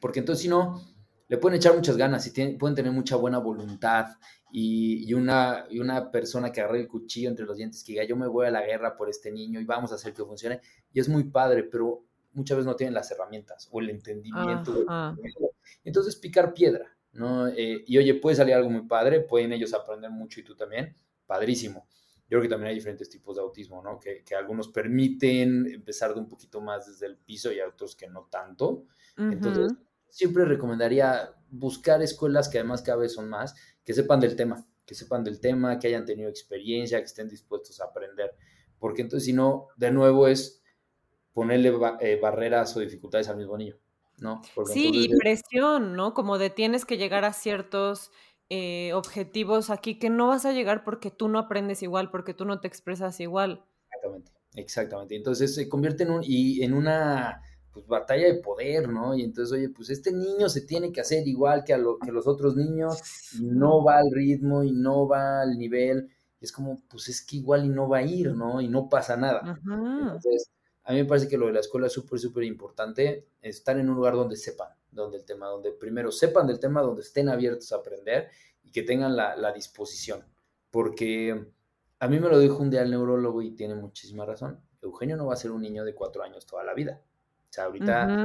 porque 0.00 0.20
entonces, 0.20 0.42
si 0.42 0.48
no, 0.48 0.80
le 1.28 1.38
pueden 1.38 1.56
echar 1.56 1.74
muchas 1.74 1.96
ganas 1.96 2.26
y 2.26 2.52
pueden 2.54 2.76
tener 2.76 2.92
mucha 2.92 3.16
buena 3.16 3.38
voluntad 3.38 4.06
y, 4.52 5.12
una, 5.12 5.66
y 5.68 5.80
una 5.80 6.10
persona 6.10 6.52
que 6.52 6.60
agarre 6.60 6.80
el 6.80 6.88
cuchillo 6.88 7.28
entre 7.28 7.44
los 7.44 7.56
dientes 7.56 7.82
que 7.82 7.92
diga, 7.92 8.04
yo 8.04 8.16
me 8.16 8.28
voy 8.28 8.46
a 8.46 8.50
la 8.50 8.64
guerra 8.64 8.96
por 8.96 9.08
este 9.08 9.32
niño 9.32 9.60
y 9.60 9.64
vamos 9.64 9.90
a 9.92 9.96
hacer 9.96 10.14
que 10.14 10.24
funcione. 10.24 10.60
Y 10.92 11.00
es 11.00 11.08
muy 11.08 11.24
padre, 11.24 11.64
pero 11.64 12.04
muchas 12.32 12.58
veces 12.58 12.66
no 12.66 12.76
tienen 12.76 12.94
las 12.94 13.10
herramientas 13.10 13.68
o 13.72 13.80
el 13.80 13.90
entendimiento. 13.90 14.84
Entonces, 15.84 16.16
picar 16.16 16.54
piedra, 16.54 16.95
¿no? 17.16 17.48
Eh, 17.48 17.84
y 17.86 17.98
oye, 17.98 18.14
puede 18.14 18.36
salir 18.36 18.54
algo 18.54 18.70
muy 18.70 18.82
padre, 18.82 19.20
pueden 19.20 19.52
ellos 19.52 19.74
aprender 19.74 20.10
mucho 20.10 20.40
y 20.40 20.44
tú 20.44 20.54
también, 20.54 20.96
padrísimo. 21.26 21.86
Yo 22.28 22.38
creo 22.38 22.42
que 22.42 22.48
también 22.48 22.70
hay 22.70 22.74
diferentes 22.74 23.08
tipos 23.08 23.36
de 23.36 23.42
autismo, 23.42 23.82
¿no? 23.82 24.00
Que, 24.00 24.24
que 24.24 24.34
algunos 24.34 24.68
permiten 24.68 25.66
empezar 25.66 26.12
de 26.12 26.20
un 26.20 26.28
poquito 26.28 26.60
más 26.60 26.86
desde 26.86 27.06
el 27.06 27.16
piso 27.16 27.52
y 27.52 27.60
otros 27.60 27.94
que 27.94 28.08
no 28.08 28.26
tanto. 28.30 28.84
Entonces, 29.16 29.72
siempre 30.10 30.44
recomendaría 30.44 31.34
buscar 31.50 32.02
escuelas 32.02 32.48
que 32.48 32.58
además 32.58 32.82
cada 32.82 32.98
vez 32.98 33.12
son 33.14 33.28
más, 33.28 33.54
que 33.84 33.94
sepan 33.94 34.20
del 34.20 34.34
tema, 34.34 34.66
que 34.84 34.94
sepan 34.94 35.24
del 35.24 35.40
tema, 35.40 35.78
que 35.78 35.86
hayan 35.86 36.04
tenido 36.04 36.28
experiencia, 36.28 36.98
que 36.98 37.04
estén 37.04 37.28
dispuestos 37.28 37.80
a 37.80 37.84
aprender. 37.84 38.34
Porque 38.78 39.02
entonces, 39.02 39.24
si 39.24 39.32
no, 39.32 39.68
de 39.76 39.90
nuevo 39.90 40.26
es 40.28 40.62
ponerle 41.32 41.72
eh, 42.00 42.18
barreras 42.20 42.76
o 42.76 42.80
dificultades 42.80 43.28
al 43.28 43.36
mismo 43.36 43.56
niño. 43.56 43.76
¿No? 44.18 44.42
sí, 44.66 44.90
y 44.92 45.16
presión, 45.16 45.94
¿no? 45.94 46.14
Como 46.14 46.38
de 46.38 46.50
tienes 46.50 46.84
que 46.84 46.96
llegar 46.96 47.24
a 47.24 47.32
ciertos 47.32 48.10
eh, 48.48 48.92
objetivos 48.94 49.70
aquí 49.70 49.98
que 49.98 50.08
no 50.08 50.28
vas 50.28 50.46
a 50.46 50.52
llegar 50.52 50.84
porque 50.84 51.10
tú 51.10 51.28
no 51.28 51.38
aprendes 51.38 51.82
igual, 51.82 52.10
porque 52.10 52.34
tú 52.34 52.44
no 52.44 52.60
te 52.60 52.68
expresas 52.68 53.18
igual. 53.20 53.64
Exactamente, 53.90 54.32
exactamente. 54.54 55.16
Entonces 55.16 55.54
se 55.54 55.68
convierte 55.68 56.04
en, 56.04 56.10
un, 56.10 56.20
y 56.22 56.62
en 56.62 56.74
una 56.74 57.42
pues, 57.72 57.86
batalla 57.86 58.26
de 58.26 58.40
poder, 58.40 58.88
¿no? 58.88 59.14
Y 59.14 59.22
entonces, 59.22 59.52
oye, 59.52 59.68
pues 59.68 59.90
este 59.90 60.12
niño 60.12 60.48
se 60.48 60.62
tiene 60.62 60.92
que 60.92 61.00
hacer 61.00 61.26
igual 61.28 61.64
que, 61.64 61.74
a 61.74 61.78
lo, 61.78 61.98
que 61.98 62.12
los 62.12 62.26
otros 62.26 62.56
niños, 62.56 63.02
y 63.38 63.50
no 63.50 63.84
va 63.84 63.98
al 63.98 64.10
ritmo 64.10 64.62
y 64.62 64.72
no 64.72 65.06
va 65.06 65.42
al 65.42 65.58
nivel. 65.58 66.08
Y 66.40 66.44
es 66.44 66.52
como, 66.52 66.80
pues 66.88 67.08
es 67.08 67.20
que 67.20 67.36
igual 67.36 67.66
y 67.66 67.68
no 67.68 67.88
va 67.88 67.98
a 67.98 68.02
ir, 68.02 68.32
¿no? 68.34 68.60
Y 68.60 68.68
no 68.68 68.88
pasa 68.88 69.16
nada. 69.16 69.58
Entonces, 69.62 70.50
a 70.86 70.92
mí 70.92 70.98
me 70.98 71.04
parece 71.04 71.26
que 71.28 71.36
lo 71.36 71.46
de 71.46 71.52
la 71.52 71.60
escuela 71.60 71.88
es 71.88 71.92
súper, 71.92 72.20
súper 72.20 72.44
importante, 72.44 73.26
estar 73.42 73.76
en 73.76 73.90
un 73.90 73.96
lugar 73.96 74.14
donde 74.14 74.36
sepan, 74.36 74.68
donde 74.92 75.18
el 75.18 75.24
tema, 75.24 75.48
donde 75.48 75.72
primero 75.72 76.12
sepan 76.12 76.46
del 76.46 76.60
tema, 76.60 76.80
donde 76.80 77.02
estén 77.02 77.28
abiertos 77.28 77.72
a 77.72 77.76
aprender 77.76 78.30
y 78.62 78.70
que 78.70 78.84
tengan 78.84 79.16
la, 79.16 79.52
disposición. 79.52 80.24
Porque 80.70 81.44
a 81.98 82.08
mí 82.08 82.20
me 82.20 82.28
lo 82.28 82.38
dijo 82.38 82.62
un 82.62 82.70
día 82.70 82.82
el 82.82 82.92
neurólogo 82.92 83.42
y 83.42 83.50
tiene 83.50 83.74
muchísima 83.74 84.24
razón. 84.24 84.60
Eugenio 84.80 85.16
no 85.16 85.26
va 85.26 85.34
a 85.34 85.36
ser 85.36 85.50
un 85.50 85.62
niño 85.62 85.84
de 85.84 85.92
cuatro 85.92 86.22
años 86.22 86.46
toda 86.46 86.62
la 86.62 86.72
vida. 86.72 87.02
O 87.50 87.52
sea, 87.52 87.64
ahorita 87.64 88.24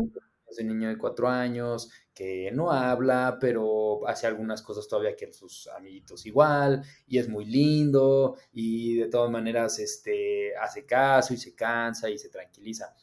es 0.52 0.60
un 0.60 0.68
niño 0.68 0.90
de 0.90 1.00
cuatro 1.00 1.30
años 1.30 1.90
que 2.14 2.52
no 2.52 2.72
habla, 2.72 3.38
pero 3.40 4.08
hace 4.08 4.28
algunas 4.28 4.62
cosas 4.62 4.88
todavía 4.88 5.16
que 5.16 5.32
sus 5.34 5.68
amiguitos 5.68 6.26
igual, 6.26 6.84
y 7.08 7.18
es 7.18 7.30
muy 7.30 7.46
lindo, 7.46 8.36
y 8.52 8.98
de 8.98 9.08
todas 9.08 9.32
maneras 9.32 9.80
este, 9.80 10.41
hace 10.56 10.86
caso 10.86 11.34
y 11.34 11.38
se 11.38 11.56
cansa 11.56 12.10
y 12.10 12.18
se 12.18 12.30
tranquiliza. 12.30 12.96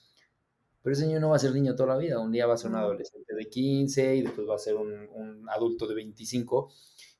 Pero 0.82 0.94
ese 0.94 1.06
niño 1.06 1.20
no 1.20 1.30
va 1.30 1.36
a 1.36 1.40
ser 1.40 1.52
niño 1.52 1.74
toda 1.74 1.94
la 1.94 1.98
vida, 1.98 2.18
un 2.18 2.32
día 2.32 2.46
va 2.46 2.54
a 2.54 2.56
ser 2.56 2.70
un 2.70 2.76
adolescente 2.76 3.34
de 3.34 3.48
15 3.48 4.16
y 4.16 4.22
después 4.22 4.48
va 4.48 4.54
a 4.54 4.58
ser 4.58 4.76
un, 4.76 5.08
un 5.12 5.48
adulto 5.50 5.86
de 5.86 5.94
25 5.94 6.72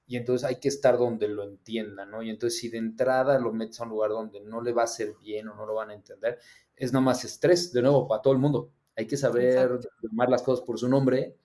y 0.09 0.16
entonces 0.16 0.49
hay 0.49 0.57
que 0.57 0.68
estar 0.68 0.97
donde 0.97 1.29
lo 1.29 1.45
entiendan, 1.45 2.11
¿no? 2.11 2.22
Y 2.22 2.31
entonces 2.31 2.59
si 2.59 2.70
de 2.70 2.79
entrada 2.79 3.39
lo 3.39 3.53
metes 3.53 3.79
a 3.79 3.85
un 3.85 3.91
lugar 3.91 4.11
donde 4.11 4.41
no 4.41 4.62
le 4.62 4.72
va 4.72 4.85
a 4.85 4.87
ser 4.87 5.14
bien 5.20 5.49
o 5.49 5.55
no 5.55 5.66
lo 5.66 5.74
van 5.74 5.91
a 5.91 5.95
entender, 5.95 6.39
es 6.74 6.95
nada 6.95 7.05
más 7.05 7.24
estrés, 7.26 7.72
de 7.72 7.83
nuevo, 7.83 8.09
para 8.09 8.22
todo 8.22 8.33
el 8.33 8.39
mundo. 8.39 8.72
Hay 8.97 9.07
que 9.07 9.18
saber 9.18 9.79
llamar 10.03 10.31
las 10.31 10.43
cosas 10.43 10.64
por 10.64 10.79
su 10.79 10.89
nombre 10.89 11.37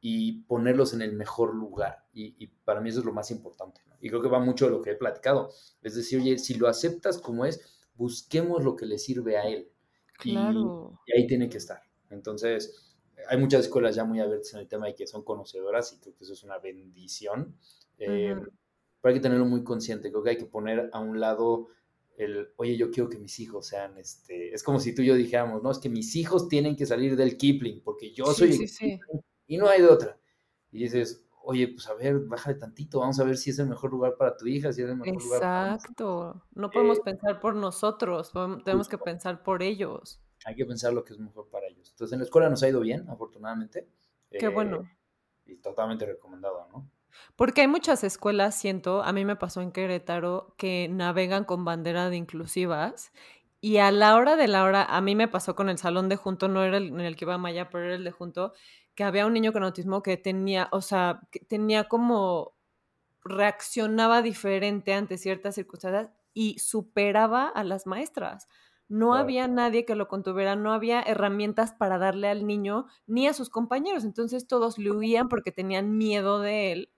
y 0.00 0.44
ponerlos 0.44 0.94
en 0.94 1.02
el 1.02 1.12
mejor 1.12 1.54
lugar. 1.54 2.06
Y, 2.14 2.46
para 2.64 2.80
mí 2.80 2.88
eso 2.88 3.00
es 3.00 3.04
lo 3.04 3.12
más 3.12 3.30
importante. 3.30 3.82
Y 4.00 4.08
creo 4.08 4.22
que 4.22 4.28
va 4.28 4.40
mucho 4.40 4.64
de 4.64 4.70
lo 4.70 4.80
que 4.80 4.92
he 4.92 4.96
platicado. 4.96 5.50
Es 5.82 5.94
decir, 5.94 6.20
oye, 6.20 6.38
si 6.38 6.54
lo 6.54 6.68
aceptas 6.68 7.18
como 7.18 7.44
es, 7.44 7.75
busquemos 7.96 8.62
lo 8.62 8.76
que 8.76 8.86
le 8.86 8.98
sirve 8.98 9.36
a 9.36 9.48
él. 9.48 9.70
Claro. 10.18 10.98
Y, 11.06 11.18
ahí 11.18 11.26
tiene 11.26 11.48
que 11.48 11.58
estar. 11.58 11.82
Entonces, 12.10 12.96
hay 13.28 13.38
muchas 13.38 13.62
escuelas 13.62 13.94
ya 13.96 14.04
muy 14.04 14.20
abiertas 14.20 14.54
en 14.54 14.60
el 14.60 14.68
tema 14.68 14.88
y 14.88 14.94
que 14.94 15.06
son 15.06 15.24
conocedoras 15.24 15.92
y 15.92 15.98
creo 15.98 16.14
que 16.14 16.24
eso 16.24 16.32
es 16.32 16.42
una 16.42 16.58
bendición. 16.58 17.56
Eh, 17.98 18.34
pero 19.00 19.12
hay 19.12 19.14
que 19.14 19.22
tenerlo 19.22 19.46
muy 19.46 19.62
consciente. 19.62 20.10
Creo 20.10 20.22
que 20.22 20.30
hay 20.30 20.38
que 20.38 20.46
poner 20.46 20.90
a 20.92 21.00
un 21.00 21.20
lado 21.20 21.68
el, 22.16 22.48
oye, 22.56 22.76
yo 22.76 22.90
quiero 22.90 23.08
que 23.08 23.18
mis 23.18 23.38
hijos 23.40 23.66
sean, 23.66 23.98
este, 23.98 24.54
es 24.54 24.62
como 24.62 24.80
si 24.80 24.94
tú 24.94 25.02
y 25.02 25.06
yo 25.06 25.14
dijéramos, 25.14 25.62
no, 25.62 25.70
es 25.70 25.78
que 25.78 25.88
mis 25.88 26.16
hijos 26.16 26.48
tienen 26.48 26.76
que 26.76 26.86
salir 26.86 27.16
del 27.16 27.36
Kipling, 27.36 27.82
porque 27.82 28.12
yo 28.12 28.26
soy 28.32 28.52
el 28.52 28.70
Kipling 28.70 29.00
y 29.46 29.58
no 29.58 29.68
hay 29.68 29.82
de 29.82 29.88
otra. 29.88 30.18
Y 30.72 30.78
dices, 30.84 31.25
oye, 31.48 31.68
pues 31.68 31.88
a 31.88 31.94
ver, 31.94 32.18
bájale 32.18 32.56
tantito, 32.56 32.98
vamos 32.98 33.20
a 33.20 33.24
ver 33.24 33.36
si 33.36 33.50
es 33.50 33.58
el 33.60 33.68
mejor 33.68 33.92
lugar 33.92 34.16
para 34.16 34.36
tu 34.36 34.48
hija, 34.48 34.72
si 34.72 34.82
es 34.82 34.88
el 34.88 34.96
mejor 34.96 35.22
lugar 35.22 35.40
para 35.40 35.74
Exacto, 35.74 36.42
no 36.54 36.70
podemos 36.70 36.98
pensar 37.00 37.38
por 37.38 37.54
nosotros, 37.54 38.32
tenemos 38.64 38.88
que 38.88 38.98
pensar 38.98 39.44
por 39.44 39.62
ellos. 39.62 40.20
Hay 40.44 40.56
que 40.56 40.66
pensar 40.66 40.92
lo 40.92 41.04
que 41.04 41.12
es 41.12 41.20
mejor 41.20 41.48
para 41.48 41.68
ellos. 41.68 41.90
Entonces, 41.90 42.12
en 42.12 42.18
la 42.18 42.24
escuela 42.24 42.50
nos 42.50 42.62
ha 42.64 42.68
ido 42.68 42.80
bien, 42.80 43.08
afortunadamente. 43.08 43.88
Qué 44.30 44.48
bueno. 44.48 44.82
Eh, 45.46 45.52
y 45.52 45.56
totalmente 45.56 46.04
recomendado, 46.04 46.68
¿no? 46.72 46.90
Porque 47.36 47.62
hay 47.62 47.68
muchas 47.68 48.02
escuelas, 48.02 48.56
siento, 48.56 49.02
a 49.02 49.12
mí 49.12 49.24
me 49.24 49.36
pasó 49.36 49.62
en 49.62 49.70
Querétaro, 49.70 50.54
que 50.58 50.88
navegan 50.90 51.44
con 51.44 51.64
bandera 51.64 52.10
de 52.10 52.16
inclusivas 52.16 53.12
y 53.60 53.78
a 53.78 53.90
la 53.90 54.16
hora 54.16 54.36
de 54.36 54.48
la 54.48 54.64
hora, 54.64 54.84
a 54.84 55.00
mí 55.00 55.14
me 55.14 55.28
pasó 55.28 55.54
con 55.56 55.68
el 55.68 55.78
salón 55.78 56.08
de 56.08 56.16
junto, 56.16 56.48
no 56.48 56.62
era 56.62 56.76
el 56.76 56.88
en 56.88 57.00
el 57.00 57.16
que 57.16 57.24
iba 57.24 57.38
Maya, 57.38 57.70
pero 57.70 57.84
era 57.84 57.94
el 57.94 58.04
de 58.04 58.10
junto, 58.10 58.52
que 58.96 59.04
había 59.04 59.26
un 59.26 59.34
niño 59.34 59.52
con 59.52 59.62
autismo 59.62 60.02
que 60.02 60.16
tenía, 60.16 60.68
o 60.72 60.80
sea, 60.80 61.20
que 61.30 61.40
tenía 61.40 61.84
como 61.84 62.56
reaccionaba 63.22 64.22
diferente 64.22 64.94
ante 64.94 65.18
ciertas 65.18 65.56
circunstancias 65.56 66.10
y 66.34 66.58
superaba 66.58 67.48
a 67.48 67.64
las 67.64 67.86
maestras. 67.86 68.48
No 68.88 69.14
había 69.14 69.48
nadie 69.48 69.84
que 69.84 69.96
lo 69.96 70.08
contuviera, 70.08 70.56
no 70.56 70.72
había 70.72 71.02
herramientas 71.02 71.72
para 71.72 71.98
darle 71.98 72.28
al 72.28 72.46
niño 72.46 72.86
ni 73.06 73.26
a 73.26 73.34
sus 73.34 73.50
compañeros. 73.50 74.04
Entonces 74.04 74.46
todos 74.46 74.78
le 74.78 74.92
huían 74.92 75.28
porque 75.28 75.52
tenían 75.52 75.98
miedo 75.98 76.40
de 76.40 76.72
él 76.72 76.92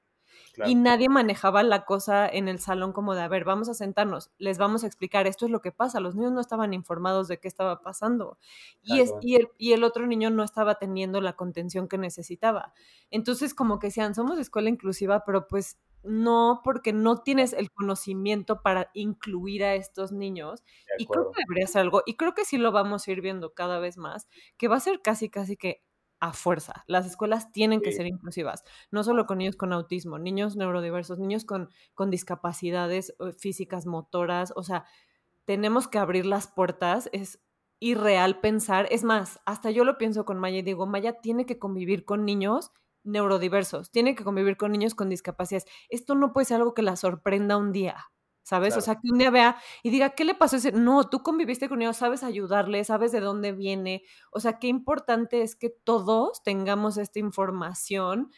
y 0.66 0.74
nadie 0.74 1.08
manejaba 1.08 1.62
la 1.62 1.84
cosa 1.84 2.28
en 2.28 2.48
el 2.48 2.58
salón 2.58 2.92
como 2.92 3.14
de, 3.14 3.22
a 3.22 3.28
ver, 3.28 3.44
vamos 3.44 3.68
a 3.68 3.74
sentarnos, 3.74 4.30
les 4.38 4.58
vamos 4.58 4.84
a 4.84 4.86
explicar, 4.86 5.26
esto 5.26 5.46
es 5.46 5.50
lo 5.50 5.60
que 5.60 5.72
pasa. 5.72 6.00
Los 6.00 6.14
niños 6.14 6.32
no 6.32 6.40
estaban 6.40 6.74
informados 6.74 7.28
de 7.28 7.38
qué 7.38 7.48
estaba 7.48 7.82
pasando. 7.82 8.38
Y, 8.82 9.00
es, 9.00 9.12
y, 9.20 9.36
el, 9.36 9.48
y 9.58 9.72
el 9.72 9.84
otro 9.84 10.06
niño 10.06 10.30
no 10.30 10.42
estaba 10.42 10.76
teniendo 10.76 11.20
la 11.20 11.34
contención 11.34 11.88
que 11.88 11.98
necesitaba. 11.98 12.72
Entonces, 13.10 13.54
como 13.54 13.78
que 13.78 13.88
decían, 13.88 14.14
somos 14.14 14.38
escuela 14.38 14.68
inclusiva, 14.68 15.24
pero 15.24 15.46
pues 15.48 15.78
no, 16.02 16.60
porque 16.64 16.92
no 16.92 17.22
tienes 17.22 17.52
el 17.52 17.70
conocimiento 17.70 18.62
para 18.62 18.90
incluir 18.94 19.64
a 19.64 19.74
estos 19.74 20.12
niños. 20.12 20.62
Y 20.98 21.06
creo 21.06 21.30
que 21.30 21.42
debería 21.46 21.66
ser 21.66 21.82
algo, 21.82 22.02
y 22.06 22.16
creo 22.16 22.34
que 22.34 22.44
sí 22.44 22.56
lo 22.56 22.72
vamos 22.72 23.06
a 23.06 23.12
ir 23.12 23.20
viendo 23.20 23.52
cada 23.52 23.78
vez 23.78 23.98
más, 23.98 24.28
que 24.56 24.68
va 24.68 24.76
a 24.76 24.80
ser 24.80 25.02
casi, 25.02 25.28
casi 25.28 25.56
que 25.56 25.82
a 26.20 26.32
fuerza. 26.32 26.84
Las 26.86 27.06
escuelas 27.06 27.52
tienen 27.52 27.80
que 27.80 27.92
ser 27.92 28.06
inclusivas, 28.06 28.64
no 28.90 29.04
solo 29.04 29.26
con 29.26 29.38
niños 29.38 29.56
con 29.56 29.72
autismo, 29.72 30.18
niños 30.18 30.56
neurodiversos, 30.56 31.18
niños 31.18 31.44
con, 31.44 31.70
con 31.94 32.10
discapacidades 32.10 33.14
eh, 33.20 33.32
físicas, 33.32 33.86
motoras, 33.86 34.52
o 34.56 34.62
sea, 34.62 34.84
tenemos 35.44 35.88
que 35.88 35.98
abrir 35.98 36.26
las 36.26 36.46
puertas, 36.46 37.08
es 37.12 37.40
irreal 37.80 38.40
pensar, 38.40 38.86
es 38.90 39.04
más, 39.04 39.40
hasta 39.46 39.70
yo 39.70 39.84
lo 39.84 39.98
pienso 39.98 40.24
con 40.24 40.38
Maya 40.38 40.58
y 40.58 40.62
digo, 40.62 40.86
Maya 40.86 41.20
tiene 41.20 41.46
que 41.46 41.58
convivir 41.58 42.04
con 42.04 42.24
niños 42.24 42.72
neurodiversos, 43.04 43.90
tiene 43.90 44.14
que 44.14 44.24
convivir 44.24 44.56
con 44.56 44.72
niños 44.72 44.94
con 44.94 45.08
discapacidades. 45.08 45.66
Esto 45.88 46.14
no 46.14 46.32
puede 46.32 46.46
ser 46.46 46.56
algo 46.56 46.74
que 46.74 46.82
la 46.82 46.96
sorprenda 46.96 47.56
un 47.56 47.72
día. 47.72 48.10
¿Sabes? 48.48 48.78
O 48.78 48.80
sea, 48.80 48.94
que 48.94 49.10
un 49.12 49.18
día 49.18 49.30
vea 49.30 49.58
y 49.82 49.90
diga, 49.90 50.10
¿qué 50.10 50.24
le 50.24 50.34
pasó 50.34 50.56
ese? 50.56 50.72
No, 50.72 51.04
tú 51.10 51.22
conviviste 51.22 51.68
con 51.68 51.82
ellos, 51.82 51.98
sabes 51.98 52.22
ayudarle, 52.22 52.82
sabes 52.82 53.12
de 53.12 53.20
dónde 53.20 53.52
viene. 53.52 54.04
O 54.30 54.40
sea, 54.40 54.58
qué 54.58 54.68
importante 54.68 55.42
es 55.42 55.54
que 55.54 55.68
todos 55.68 56.42
tengamos 56.42 56.96
esta 56.96 57.18
información 57.18 58.30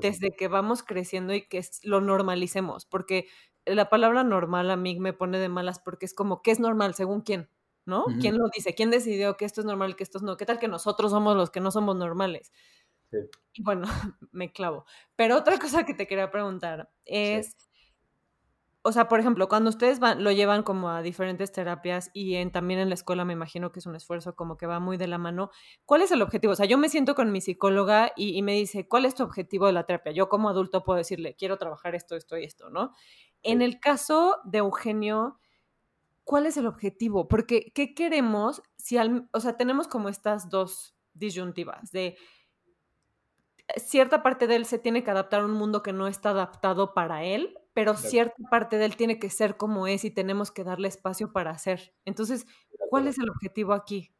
desde 0.00 0.30
que 0.30 0.48
vamos 0.48 0.82
creciendo 0.82 1.34
y 1.34 1.46
que 1.46 1.62
lo 1.82 2.00
normalicemos, 2.00 2.86
porque 2.86 3.26
la 3.66 3.90
palabra 3.90 4.24
normal 4.24 4.70
a 4.70 4.76
mí 4.76 4.98
me 4.98 5.12
pone 5.12 5.38
de 5.38 5.50
malas 5.50 5.78
porque 5.78 6.06
es 6.06 6.14
como, 6.14 6.40
¿qué 6.40 6.52
es 6.52 6.60
normal? 6.60 6.94
¿Según 6.94 7.20
quién? 7.20 7.50
¿No? 7.84 8.06
¿Quién 8.18 8.38
lo 8.38 8.48
dice? 8.54 8.74
¿Quién 8.74 8.90
decidió 8.90 9.36
que 9.36 9.44
esto 9.44 9.60
es 9.60 9.66
normal, 9.66 9.94
que 9.94 10.04
esto 10.04 10.20
no? 10.20 10.38
¿Qué 10.38 10.46
tal 10.46 10.58
que 10.58 10.68
nosotros 10.68 11.10
somos 11.10 11.36
los 11.36 11.50
que 11.50 11.60
no 11.60 11.70
somos 11.70 11.96
normales? 11.96 12.50
Y 13.52 13.62
bueno, 13.62 13.82
me 14.32 14.52
clavo. 14.52 14.86
Pero 15.16 15.36
otra 15.36 15.58
cosa 15.58 15.84
que 15.84 15.92
te 15.92 16.06
quería 16.06 16.30
preguntar 16.30 16.90
es 17.04 17.56
o 18.82 18.92
sea, 18.92 19.08
por 19.08 19.20
ejemplo, 19.20 19.48
cuando 19.48 19.68
ustedes 19.68 20.00
van, 20.00 20.24
lo 20.24 20.32
llevan 20.32 20.62
como 20.62 20.88
a 20.88 21.02
diferentes 21.02 21.52
terapias 21.52 22.10
y 22.14 22.36
en, 22.36 22.50
también 22.50 22.80
en 22.80 22.88
la 22.88 22.94
escuela 22.94 23.26
me 23.26 23.34
imagino 23.34 23.72
que 23.72 23.78
es 23.78 23.86
un 23.86 23.94
esfuerzo 23.94 24.34
como 24.34 24.56
que 24.56 24.66
va 24.66 24.80
muy 24.80 24.96
de 24.96 25.06
la 25.06 25.18
mano, 25.18 25.50
¿cuál 25.84 26.00
es 26.00 26.10
el 26.12 26.22
objetivo? 26.22 26.54
O 26.54 26.56
sea, 26.56 26.64
yo 26.64 26.78
me 26.78 26.88
siento 26.88 27.14
con 27.14 27.30
mi 27.30 27.42
psicóloga 27.42 28.12
y, 28.16 28.40
me 28.42 28.54
dice, 28.54 28.88
¿cuál 28.88 29.04
es 29.04 29.14
tu 29.14 29.22
objetivo 29.22 29.66
de 29.66 29.72
la 29.72 29.84
terapia? 29.84 30.12
Yo 30.12 30.30
como 30.30 30.48
adulto 30.48 30.82
puedo 30.82 30.96
decirle, 30.96 31.36
quiero 31.36 31.58
trabajar 31.58 31.94
esto, 31.94 32.16
esto 32.16 32.38
y 32.38 32.44
esto, 32.44 32.70
¿no? 32.70 32.92
En 33.42 33.60
el 33.60 33.80
caso 33.80 34.38
de 34.44 34.58
Eugenio, 34.58 35.38
¿cuál 36.24 36.46
es 36.46 36.56
el 36.56 36.66
objetivo? 36.66 37.28
Porque, 37.28 37.72
¿qué 37.74 37.94
queremos 37.94 38.62
si, 38.78 38.96
al, 38.96 39.28
o 39.32 39.40
sea, 39.40 39.58
tenemos 39.58 39.88
como 39.88 40.08
estas 40.08 40.48
dos 40.48 40.94
disyuntivas 41.12 41.90
de 41.92 42.16
cierta 43.76 44.22
parte 44.22 44.46
de 44.46 44.56
él 44.56 44.64
se 44.64 44.78
tiene 44.78 45.04
que 45.04 45.10
adaptar 45.10 45.42
a 45.42 45.44
un 45.44 45.52
mundo 45.52 45.82
que 45.82 45.92
no 45.92 46.06
está 46.06 46.30
adaptado 46.30 46.94
para 46.94 47.24
él, 47.24 47.59
pero 47.72 47.96
cierta 47.96 48.36
parte 48.50 48.78
de 48.78 48.84
él 48.84 48.96
tiene 48.96 49.18
que 49.18 49.30
ser 49.30 49.56
como 49.56 49.86
es 49.86 50.04
y 50.04 50.10
tenemos 50.10 50.50
que 50.50 50.64
darle 50.64 50.88
espacio 50.88 51.32
para 51.32 51.50
hacer. 51.50 51.94
Entonces, 52.04 52.46
¿cuál 52.88 53.06
es 53.06 53.18
el 53.18 53.30
objetivo 53.30 53.72
aquí? 53.72 54.12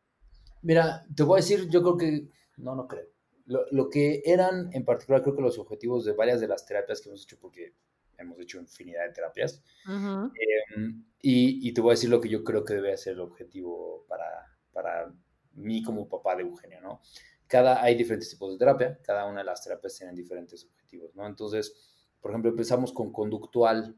Mira, 0.63 1.05
te 1.15 1.23
voy 1.23 1.39
a 1.39 1.43
decir, 1.43 1.69
yo 1.69 1.83
creo 1.83 1.97
que, 1.97 2.29
no, 2.59 2.75
no 2.75 2.87
creo. 2.87 3.07
Lo, 3.47 3.91
que 3.91 4.23
eran 4.25 4.71
en 4.73 4.85
particular, 4.85 5.23
creo 5.23 5.35
que 5.35 5.43
los 5.43 5.59
objetivos 5.59 6.05
de 6.05 6.13
varias 6.13 6.41
de 6.41 6.47
las 6.47 6.65
terapias 6.65 7.01
que 7.01 7.09
hemos 7.09 7.25
hecho, 7.25 7.37
porque 7.41 7.75
hemos 8.17 8.39
hecho 8.39 8.61
infinidad 8.61 9.07
de 9.07 9.13
terapias, 9.13 9.61
em, 9.89 11.05
y, 11.21 11.73
te 11.73 11.81
voy 11.81 11.91
a 11.91 11.95
decir 11.95 12.11
lo 12.11 12.21
que 12.21 12.29
yo 12.29 12.45
creo 12.45 12.65
que 12.65 12.75
debe 12.75 12.97
ser 12.97 13.15
el 13.15 13.21
objetivo 13.21 14.05
para, 14.09 14.57
para 14.73 15.13
mí 15.55 15.83
como 15.83 16.09
papá 16.09 16.37
de 16.37 16.43
Eugenio, 16.43 16.81
¿no? 16.81 17.01
Cada, 17.49 17.83
hay 17.83 17.97
diferentes 17.97 18.31
tipos 18.31 18.53
de 18.53 18.59
terapia, 18.59 19.01
cada 19.03 19.27
una 19.27 19.41
de 19.41 19.47
las 19.47 19.65
terapias 19.65 19.97
tienen 19.97 20.15
diferentes 20.15 20.65
objetivos, 20.65 21.13
¿no? 21.17 21.27
Entonces, 21.27 21.90
por 22.21 22.31
ejemplo, 22.31 22.51
empezamos 22.51 22.93
con 22.93 23.13
conductual. 23.13 23.97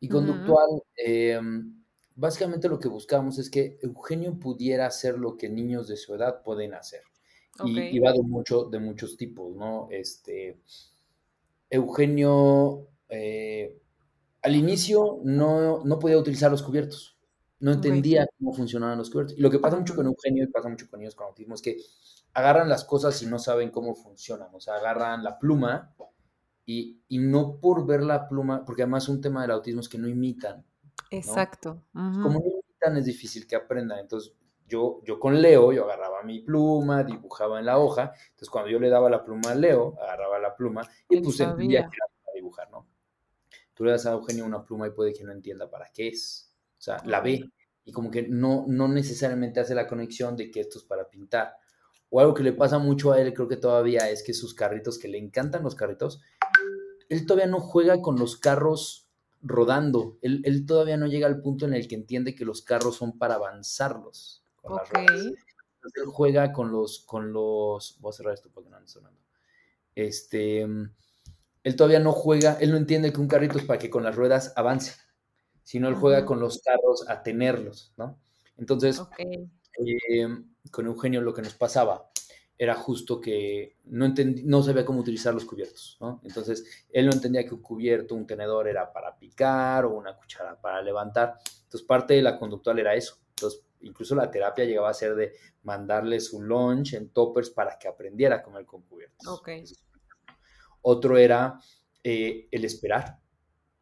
Y 0.00 0.08
conductual, 0.08 0.82
em, 0.96 1.84
básicamente 2.16 2.68
lo 2.68 2.78
que 2.78 2.88
buscamos 2.88 3.38
es 3.38 3.48
que 3.48 3.78
Eugenio 3.82 4.38
pudiera 4.38 4.86
hacer 4.86 5.18
lo 5.18 5.36
que 5.36 5.48
niños 5.48 5.86
de 5.86 5.96
su 5.96 6.14
edad 6.14 6.42
pueden 6.42 6.74
hacer. 6.74 7.02
Y, 7.64 7.98
va 8.00 8.12
de, 8.12 8.22
mucho, 8.22 8.64
de 8.64 8.78
muchos 8.80 9.16
tipos, 9.16 9.54
¿no? 9.54 9.88
Este, 9.90 10.58
Eugenio 11.68 12.88
eh, 13.08 13.78
al 14.42 14.56
inicio 14.56 15.20
no, 15.22 15.84
no, 15.84 15.98
podía 15.98 16.18
utilizar 16.18 16.50
los 16.50 16.62
cubiertos, 16.62 17.18
no 17.60 17.72
entendía 17.72 18.26
cómo 18.38 18.52
funcionaban 18.52 18.98
los 18.98 19.10
cubiertos. 19.10 19.38
Y 19.38 19.40
lo 19.40 19.50
que 19.50 19.58
pasa 19.58 19.76
mucho 19.78 19.94
con 19.94 20.06
Eugenio 20.06 20.44
y 20.44 20.48
pasa 20.48 20.68
mucho 20.68 20.88
con 20.90 20.98
niños 20.98 21.14
con 21.14 21.28
autismo 21.28 21.54
es 21.54 21.62
que 21.62 21.76
agarran 22.34 22.68
las 22.68 22.84
cosas 22.84 23.22
y 23.22 23.26
no 23.26 23.38
saben 23.38 23.70
cómo 23.70 23.94
funcionan. 23.94 24.48
O 24.52 24.60
sea, 24.60 24.76
agarran 24.76 25.22
la 25.22 25.38
pluma 25.38 25.94
y, 26.64 27.00
no 27.10 27.58
por 27.60 27.86
ver 27.86 28.02
la 28.02 28.28
pluma, 28.28 28.64
porque 28.64 28.82
además 28.82 29.08
un 29.08 29.20
tema 29.20 29.42
del 29.42 29.50
autismo 29.50 29.80
es 29.80 29.88
que 29.88 29.98
no 29.98 30.08
imitan. 30.08 30.64
Exacto. 31.10 31.82
Como 31.92 32.40
no 32.40 32.46
imitan 32.46 32.96
es 32.96 33.04
difícil 33.04 33.46
que 33.46 33.56
aprendan. 33.56 33.98
Entonces 33.98 34.34
yo, 34.66 35.00
yo 35.04 35.18
con 35.18 35.40
Leo, 35.40 35.72
yo 35.72 35.84
agarraba 35.84 36.22
mi 36.22 36.40
pluma, 36.40 37.04
dibujaba 37.04 37.58
en 37.58 37.66
la 37.66 37.78
hoja. 37.78 38.12
Entonces 38.30 38.50
cuando 38.50 38.70
yo 38.70 38.78
le 38.78 38.88
daba 38.88 39.10
la 39.10 39.24
pluma 39.24 39.50
a 39.50 39.54
Leo, 39.54 39.94
agarraba 40.00 40.38
la 40.38 40.56
pluma 40.56 40.88
y 41.08 41.20
pues 41.20 41.40
entendía 41.40 41.80
que 41.80 41.96
era 41.96 42.06
para 42.24 42.34
dibujar, 42.34 42.70
¿no? 42.70 42.86
Tú 43.74 43.84
le 43.84 43.90
das 43.90 44.06
a 44.06 44.12
Eugenio 44.12 44.44
una 44.44 44.64
pluma 44.64 44.86
y 44.86 44.90
puede 44.90 45.12
que 45.12 45.24
no 45.24 45.32
entienda 45.32 45.68
para 45.68 45.90
qué 45.92 46.08
es. 46.08 46.54
O 46.78 46.80
sea, 46.80 47.02
la 47.04 47.20
ve 47.20 47.50
y 47.84 47.92
como 47.92 48.10
que 48.10 48.28
no, 48.28 48.64
no 48.68 48.88
necesariamente 48.88 49.60
hace 49.60 49.74
la 49.74 49.86
conexión 49.86 50.36
de 50.36 50.50
que 50.50 50.60
esto 50.60 50.78
es 50.78 50.84
para 50.84 51.08
pintar. 51.08 51.54
O 52.10 52.20
algo 52.20 52.34
que 52.34 52.42
le 52.42 52.52
pasa 52.52 52.78
mucho 52.78 53.12
a 53.12 53.20
él, 53.20 53.32
creo 53.32 53.48
que 53.48 53.56
todavía 53.56 54.10
es 54.10 54.22
que 54.22 54.34
sus 54.34 54.54
carritos, 54.54 54.98
que 54.98 55.08
le 55.08 55.18
encantan 55.18 55.62
los 55.62 55.74
carritos, 55.74 56.20
él 57.12 57.26
todavía 57.26 57.46
no 57.46 57.60
juega 57.60 58.00
con 58.00 58.18
los 58.18 58.38
carros 58.38 59.06
rodando. 59.42 60.16
Él, 60.22 60.64
todavía 60.64 60.96
no 60.96 61.06
llega 61.06 61.26
al 61.26 61.42
punto 61.42 61.66
en 61.66 61.74
el 61.74 61.86
que 61.86 61.94
entiende 61.94 62.34
que 62.34 62.46
los 62.46 62.62
carros 62.62 62.96
son 62.96 63.18
para 63.18 63.34
avanzarlos. 63.34 64.42
Entonces 64.64 65.34
él 65.94 66.06
juega 66.06 66.54
con 66.54 66.72
los, 66.72 67.00
con 67.00 67.34
los. 67.34 67.98
Voy 68.00 68.08
a 68.08 68.12
cerrar 68.14 68.32
esto 68.32 68.48
porque 68.50 68.70
no 68.70 68.76
anda 68.76 68.88
sonando. 68.88 69.20
Este. 69.94 70.62
Él 70.62 71.76
todavía 71.76 72.00
no 72.00 72.12
juega, 72.12 72.54
él 72.54 72.70
no 72.70 72.78
entiende 72.78 73.12
que 73.12 73.20
un 73.20 73.28
carrito 73.28 73.58
es 73.58 73.64
para 73.66 73.78
que 73.78 73.90
con 73.90 74.02
las 74.02 74.16
ruedas 74.16 74.54
avance, 74.56 74.94
sino 75.64 75.88
él 75.88 75.94
juega 75.94 76.24
con 76.24 76.40
los 76.40 76.62
carros 76.62 77.06
a 77.08 77.22
tenerlos, 77.22 77.92
¿no? 77.98 78.18
Entonces, 78.56 79.02
eh, 79.78 80.28
con 80.70 80.86
Eugenio 80.86 81.20
lo 81.20 81.34
que 81.34 81.42
nos 81.42 81.54
pasaba 81.54 82.10
era 82.62 82.76
justo 82.76 83.20
que 83.20 83.74
no, 83.86 84.14
no 84.44 84.62
sabía 84.62 84.84
cómo 84.84 85.00
utilizar 85.00 85.34
los 85.34 85.44
cubiertos, 85.44 85.98
¿no? 86.00 86.20
Entonces, 86.22 86.86
él 86.90 87.06
no 87.06 87.12
entendía 87.12 87.44
que 87.44 87.54
un 87.54 87.60
cubierto, 87.60 88.14
un 88.14 88.24
tenedor 88.24 88.68
era 88.68 88.92
para 88.92 89.18
picar 89.18 89.84
o 89.84 89.96
una 89.96 90.16
cuchara 90.16 90.60
para 90.60 90.80
levantar. 90.80 91.34
Entonces, 91.64 91.82
parte 91.82 92.14
de 92.14 92.22
la 92.22 92.38
conductual 92.38 92.78
era 92.78 92.94
eso. 92.94 93.16
Entonces, 93.30 93.64
incluso 93.80 94.14
la 94.14 94.30
terapia 94.30 94.64
llegaba 94.64 94.90
a 94.90 94.94
ser 94.94 95.16
de 95.16 95.32
mandarle 95.64 96.20
su 96.20 96.40
lunch 96.40 96.94
en 96.94 97.08
toppers 97.08 97.50
para 97.50 97.76
que 97.76 97.88
aprendiera 97.88 98.36
a 98.36 98.42
comer 98.44 98.64
con 98.64 98.82
cubiertos. 98.82 99.26
Otro 100.82 101.18
era 101.18 101.58
eh, 102.04 102.46
el 102.48 102.64
esperar, 102.64 103.18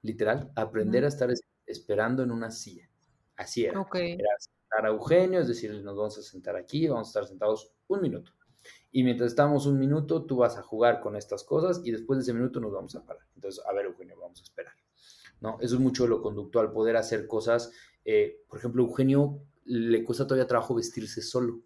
literal, 0.00 0.52
aprender 0.56 1.04
a 1.04 1.08
estar 1.08 1.30
esperando 1.66 2.22
en 2.22 2.30
una 2.30 2.50
silla 2.50 2.88
Así 3.36 3.66
era. 3.66 3.78
Ok. 3.78 3.96
Era 3.96 4.30
sentar 4.38 4.86
a 4.86 4.88
Eugenio, 4.88 5.40
es 5.40 5.48
decir, 5.48 5.70
nos 5.70 5.98
vamos 5.98 6.16
a 6.16 6.22
sentar 6.22 6.56
aquí, 6.56 6.88
vamos 6.88 7.08
a 7.08 7.10
estar 7.10 7.26
sentados 7.26 7.74
un 7.88 8.00
minuto. 8.00 8.32
Y 8.92 9.04
mientras 9.04 9.30
estamos 9.30 9.66
un 9.66 9.78
minuto, 9.78 10.24
tú 10.24 10.38
vas 10.38 10.56
a 10.56 10.62
jugar 10.62 11.00
con 11.00 11.16
estas 11.16 11.44
cosas 11.44 11.80
y 11.84 11.92
después 11.92 12.18
de 12.18 12.22
ese 12.22 12.32
minuto 12.32 12.60
nos 12.60 12.72
vamos 12.72 12.94
a 12.96 13.04
parar. 13.04 13.24
Entonces, 13.34 13.64
a 13.64 13.72
ver, 13.72 13.86
Eugenio, 13.86 14.16
vamos 14.20 14.40
a 14.40 14.42
esperar. 14.42 14.74
¿No? 15.40 15.58
Eso 15.60 15.76
es 15.76 15.80
mucho 15.80 16.02
de 16.02 16.10
lo 16.10 16.20
conductual, 16.20 16.72
poder 16.72 16.96
hacer 16.96 17.26
cosas. 17.26 17.72
eh, 18.04 18.42
por 18.48 18.58
ejemplo, 18.58 18.82
Eugenio 18.82 19.42
le 19.64 20.02
cuesta 20.04 20.26
todavía 20.26 20.46
trabajo 20.46 20.74
vestirse 20.74 21.22
solo. 21.22 21.60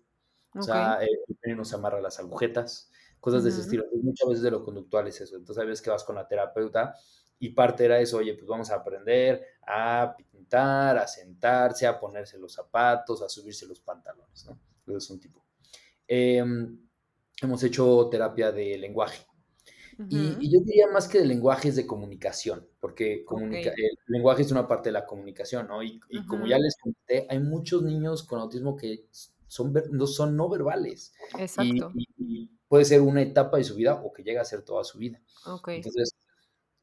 O 0.55 0.62
sea, 0.62 1.03
eh, 1.03 1.09
Eugenio 1.29 1.57
no 1.57 1.64
se 1.64 1.75
amarra 1.75 2.01
las 2.01 2.20
agujetas, 2.20 2.91
cosas 3.18 3.43
de 3.43 3.51
ese 3.51 3.62
estilo. 3.62 3.85
Entonces, 3.85 4.05
muchas 4.05 4.29
veces 4.29 4.43
de 4.43 4.51
lo 4.51 4.64
conductual 4.64 5.09
es 5.09 5.20
eso. 5.20 5.37
Entonces, 5.37 5.61
hay 5.61 5.68
veces 5.68 5.83
que 5.83 5.91
vas 5.91 6.05
con 6.05 6.14
la 6.14 6.29
terapeuta 6.29 6.95
y 7.39 7.51
parte 7.51 7.85
era 7.85 7.99
eso, 7.99 8.18
oye, 8.18 8.35
pues 8.35 8.47
vamos 8.47 8.70
a 8.70 8.77
aprender 8.77 9.45
a 9.66 10.14
pintar, 10.16 10.99
a 10.99 11.07
sentarse, 11.07 11.87
a 11.87 11.99
ponerse 11.99 12.39
los 12.39 12.53
zapatos, 12.53 13.22
a 13.22 13.29
subirse 13.29 13.66
los 13.66 13.81
pantalones, 13.81 14.47
¿no? 14.47 14.59
Eso 14.87 14.99
es 14.99 15.11
un 15.11 15.20
tipo. 15.20 15.45
Em, 16.07 16.84
hemos 17.43 17.62
hecho 17.62 18.09
terapia 18.11 18.53
de 18.53 18.78
lenguaje. 18.78 19.26
Y, 20.09 20.37
y 20.41 20.53
yo 20.53 20.59
diría 20.64 20.89
más 20.93 21.07
que 21.07 21.18
de 21.20 21.24
lenguaje 21.24 21.68
es 21.68 21.76
de 21.76 21.87
comunicación, 21.87 22.66
porque 22.80 23.24
comunica- 23.24 23.70
Ok. 23.70 23.76
el 23.78 23.99
lenguaje 24.09 24.43
es 24.43 24.51
una 24.51 24.66
parte 24.66 24.89
de 24.89 24.93
la 24.95 25.07
comunicación, 25.07 25.68
¿no? 25.68 25.85
Y, 25.85 26.01
y 26.09 26.26
como 26.26 26.47
ya 26.49 26.59
les 26.59 26.76
comenté, 26.76 27.26
hay 27.30 27.39
muchos 27.39 27.82
niños 27.85 28.24
con 28.24 28.41
autismo 28.41 28.76
que 28.76 29.07
son, 29.47 29.72
no, 29.93 30.07
son 30.09 30.37
no 30.37 30.49
verbales. 30.49 31.12
Exacto. 31.39 31.93
y- 31.95 32.09
y 32.18 32.51
puede 32.66 32.85
ser 32.85 33.03
una 33.03 33.22
etapa 33.22 33.59
de 33.59 33.62
su 33.64 33.76
vida 33.76 34.03
o 34.03 34.12
que 34.12 34.24
llega 34.24 34.41
a 34.43 34.45
ser 34.45 34.62
toda 34.62 34.82
su 34.82 34.99
vida. 34.99 35.20
Ok. 35.47 35.68
Entonces, 35.68 36.16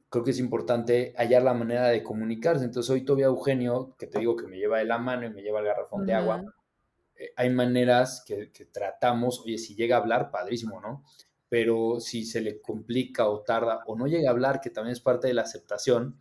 creo 0.09 0.23
que 0.23 0.31
es 0.31 0.39
importante 0.39 1.13
hallar 1.17 1.43
la 1.43 1.53
manera 1.53 1.89
de 1.89 2.03
comunicarse. 2.03 2.63
Entonces, 2.63 2.89
hoy 2.91 3.03
todavía 3.03 3.25
Eugenio, 3.25 3.93
que 3.99 4.07
te 4.07 4.19
digo 4.19 4.37
que 4.37 4.47
me 4.47 4.57
lleva 4.57 4.77
de 4.77 4.85
la 4.85 4.97
mano 4.99 5.25
y 5.25 5.31
me 5.33 5.41
lleva 5.41 5.59
el 5.59 5.65
garrafón 5.65 6.05
de 6.05 6.13
agua. 6.13 6.43
Eh, 7.21 7.33
hay 7.35 7.49
maneras 7.51 8.23
que, 8.25 8.51
que 8.51 8.65
tratamos, 8.65 9.41
oye, 9.41 9.57
si 9.59 9.75
llega 9.75 9.95
a 9.95 9.99
hablar, 9.99 10.31
padrísimo, 10.31 10.81
¿no? 10.81 11.03
Pero 11.49 11.99
si 11.99 12.25
se 12.25 12.41
le 12.41 12.61
complica 12.61 13.29
o 13.29 13.41
tarda 13.41 13.83
o 13.85 13.95
no 13.95 14.07
llega 14.07 14.29
a 14.29 14.31
hablar, 14.31 14.59
que 14.59 14.71
también 14.71 14.93
es 14.93 15.01
parte 15.01 15.27
de 15.27 15.33
la 15.33 15.43
aceptación, 15.43 16.17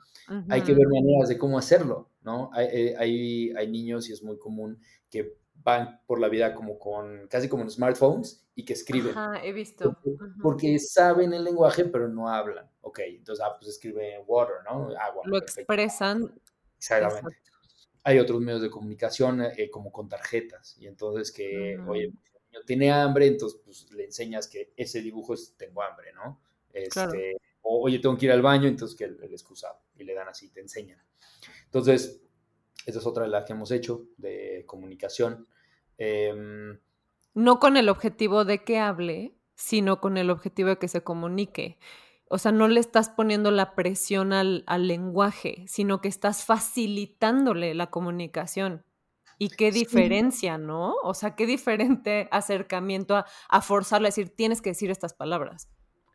hay 0.49 0.63
que 0.63 0.75
ver 0.75 0.87
maneras 0.87 1.29
de 1.29 1.39
cómo 1.39 1.59
hacerlo, 1.59 2.11
¿no? 2.23 2.51
Hay, 2.53 2.67
eh, 2.71 2.95
hay, 2.97 3.53
hay 3.57 3.69
niños 3.69 4.09
y 4.09 4.13
es 4.13 4.23
muy 4.23 4.39
común 4.39 4.81
que 5.09 5.37
van 5.55 6.01
por 6.07 6.21
la 6.21 6.29
vida 6.29 6.55
como 6.55 6.79
con, 6.79 7.27
casi 7.29 7.49
como 7.49 7.65
en 7.65 7.71
smartphones 7.71 8.47
y 8.55 8.65
que 8.65 8.75
escriben. 8.75 9.17
Ajá, 9.17 9.43
he 9.43 9.53
visto. 9.53 9.97
Porque, 10.43 10.79
saben 10.79 11.33
el 11.33 11.45
lenguaje, 11.45 11.85
pero 11.85 12.09
no 12.09 12.29
hablan. 12.29 12.71
Ok, 12.83 13.01
entonces, 13.07 13.45
ah, 13.45 13.57
pues 13.59 13.71
escribe 13.71 14.23
water, 14.27 14.57
¿no? 14.65 14.89
Agua. 14.99 15.23
Lo 15.25 15.39
perfecto. 15.41 15.61
expresan. 15.61 16.33
Exactamente. 16.79 17.29
Exacto. 17.29 17.50
Hay 18.03 18.19
otros 18.19 18.41
medios 18.41 18.63
de 18.63 18.71
comunicación, 18.71 19.43
eh, 19.43 19.71
como 19.71 19.93
con 19.93 20.09
tarjetas. 20.09 20.77
Y 20.79 20.87
entonces 20.87 21.31
que, 21.33 21.77
Ujú. 21.79 21.91
oye, 21.93 22.05
el 22.05 22.13
niño 22.51 22.65
tiene 22.67 22.91
hambre, 22.93 23.27
entonces 23.27 23.61
pues 23.65 23.91
le 23.93 24.05
enseñas 24.05 24.49
que 24.49 24.73
ese 24.77 25.03
dibujo 25.03 25.35
es 25.35 25.55
tengo 25.57 25.83
hambre, 25.83 26.13
¿no? 26.13 26.41
Claro. 26.91 27.13
Este, 27.13 27.37
o 27.63 27.83
oye, 27.85 27.99
tengo 27.99 28.17
que 28.17 28.27
ir 28.27 28.33
al 28.33 28.43
baño, 28.43 28.69
entonces 28.69 28.97
que 28.97 29.05
el, 29.05 29.23
el 29.23 29.33
excusado. 29.33 29.81
Y 29.97 30.05
le 30.05 30.15
dan 30.15 30.29
así, 30.29 30.49
te 30.51 30.61
enseñan. 30.61 31.03
Entonces, 31.67 32.23
esa 32.87 32.99
es 32.99 33.07
otra 33.07 33.25
de 33.25 33.31
las 33.31 33.45
que 33.45 33.53
hemos 33.53 33.71
hecho 33.71 34.07
de 34.17 34.65
comunicación. 34.67 35.47
Em, 35.99 36.79
No 37.35 37.59
con 37.61 37.77
el 37.77 37.89
objetivo 37.91 38.45
de 38.45 38.65
que 38.65 38.79
hable, 38.79 39.35
sino 39.55 40.01
con 40.01 40.17
el 40.17 40.31
objetivo 40.31 40.71
de 40.71 40.79
que 40.79 40.89
se 40.89 41.03
comunique. 41.03 41.79
O 42.33 42.39
sea, 42.39 42.53
no 42.53 42.69
le 42.69 42.81
estás 42.81 43.11
poniendo 43.11 43.51
la 43.51 43.75
presión 43.75 44.33
al, 44.33 44.65
al 44.67 44.87
lenguaje, 44.89 45.65
sino 45.69 46.01
que 46.01 46.09
estás 46.09 46.45
facilitándole 46.45 47.75
la 47.75 47.91
comunicación. 47.91 48.85
Y 49.39 49.51
qué 49.57 49.73
Sí. 49.73 49.81
diferencia, 49.81 50.59
¿no? 50.59 50.95
O 51.03 51.15
sea, 51.15 51.35
qué 51.37 51.47
diferente 51.47 52.29
acercamiento 52.33 53.17
a, 53.17 53.27
a 53.49 53.63
forzarle 53.63 54.09
a 54.09 54.11
decir, 54.11 54.31
tienes 54.37 54.63
que 54.63 54.71
decir 54.71 54.91
estas 54.91 55.15
palabras. 55.15 55.71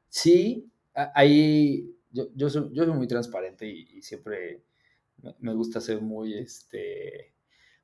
Sí, 0.09 0.71
ahí 0.93 1.95
yo, 2.11 2.27
yo, 2.35 2.49
soy, 2.49 2.69
yo 2.73 2.85
soy 2.85 2.93
muy 2.93 3.07
transparente 3.07 3.67
y, 3.67 3.97
y 3.97 4.01
siempre 4.01 4.63
me, 5.39 5.53
gusta 5.53 5.81
ser 5.81 6.01
muy, 6.01 6.37
este, 6.37 7.33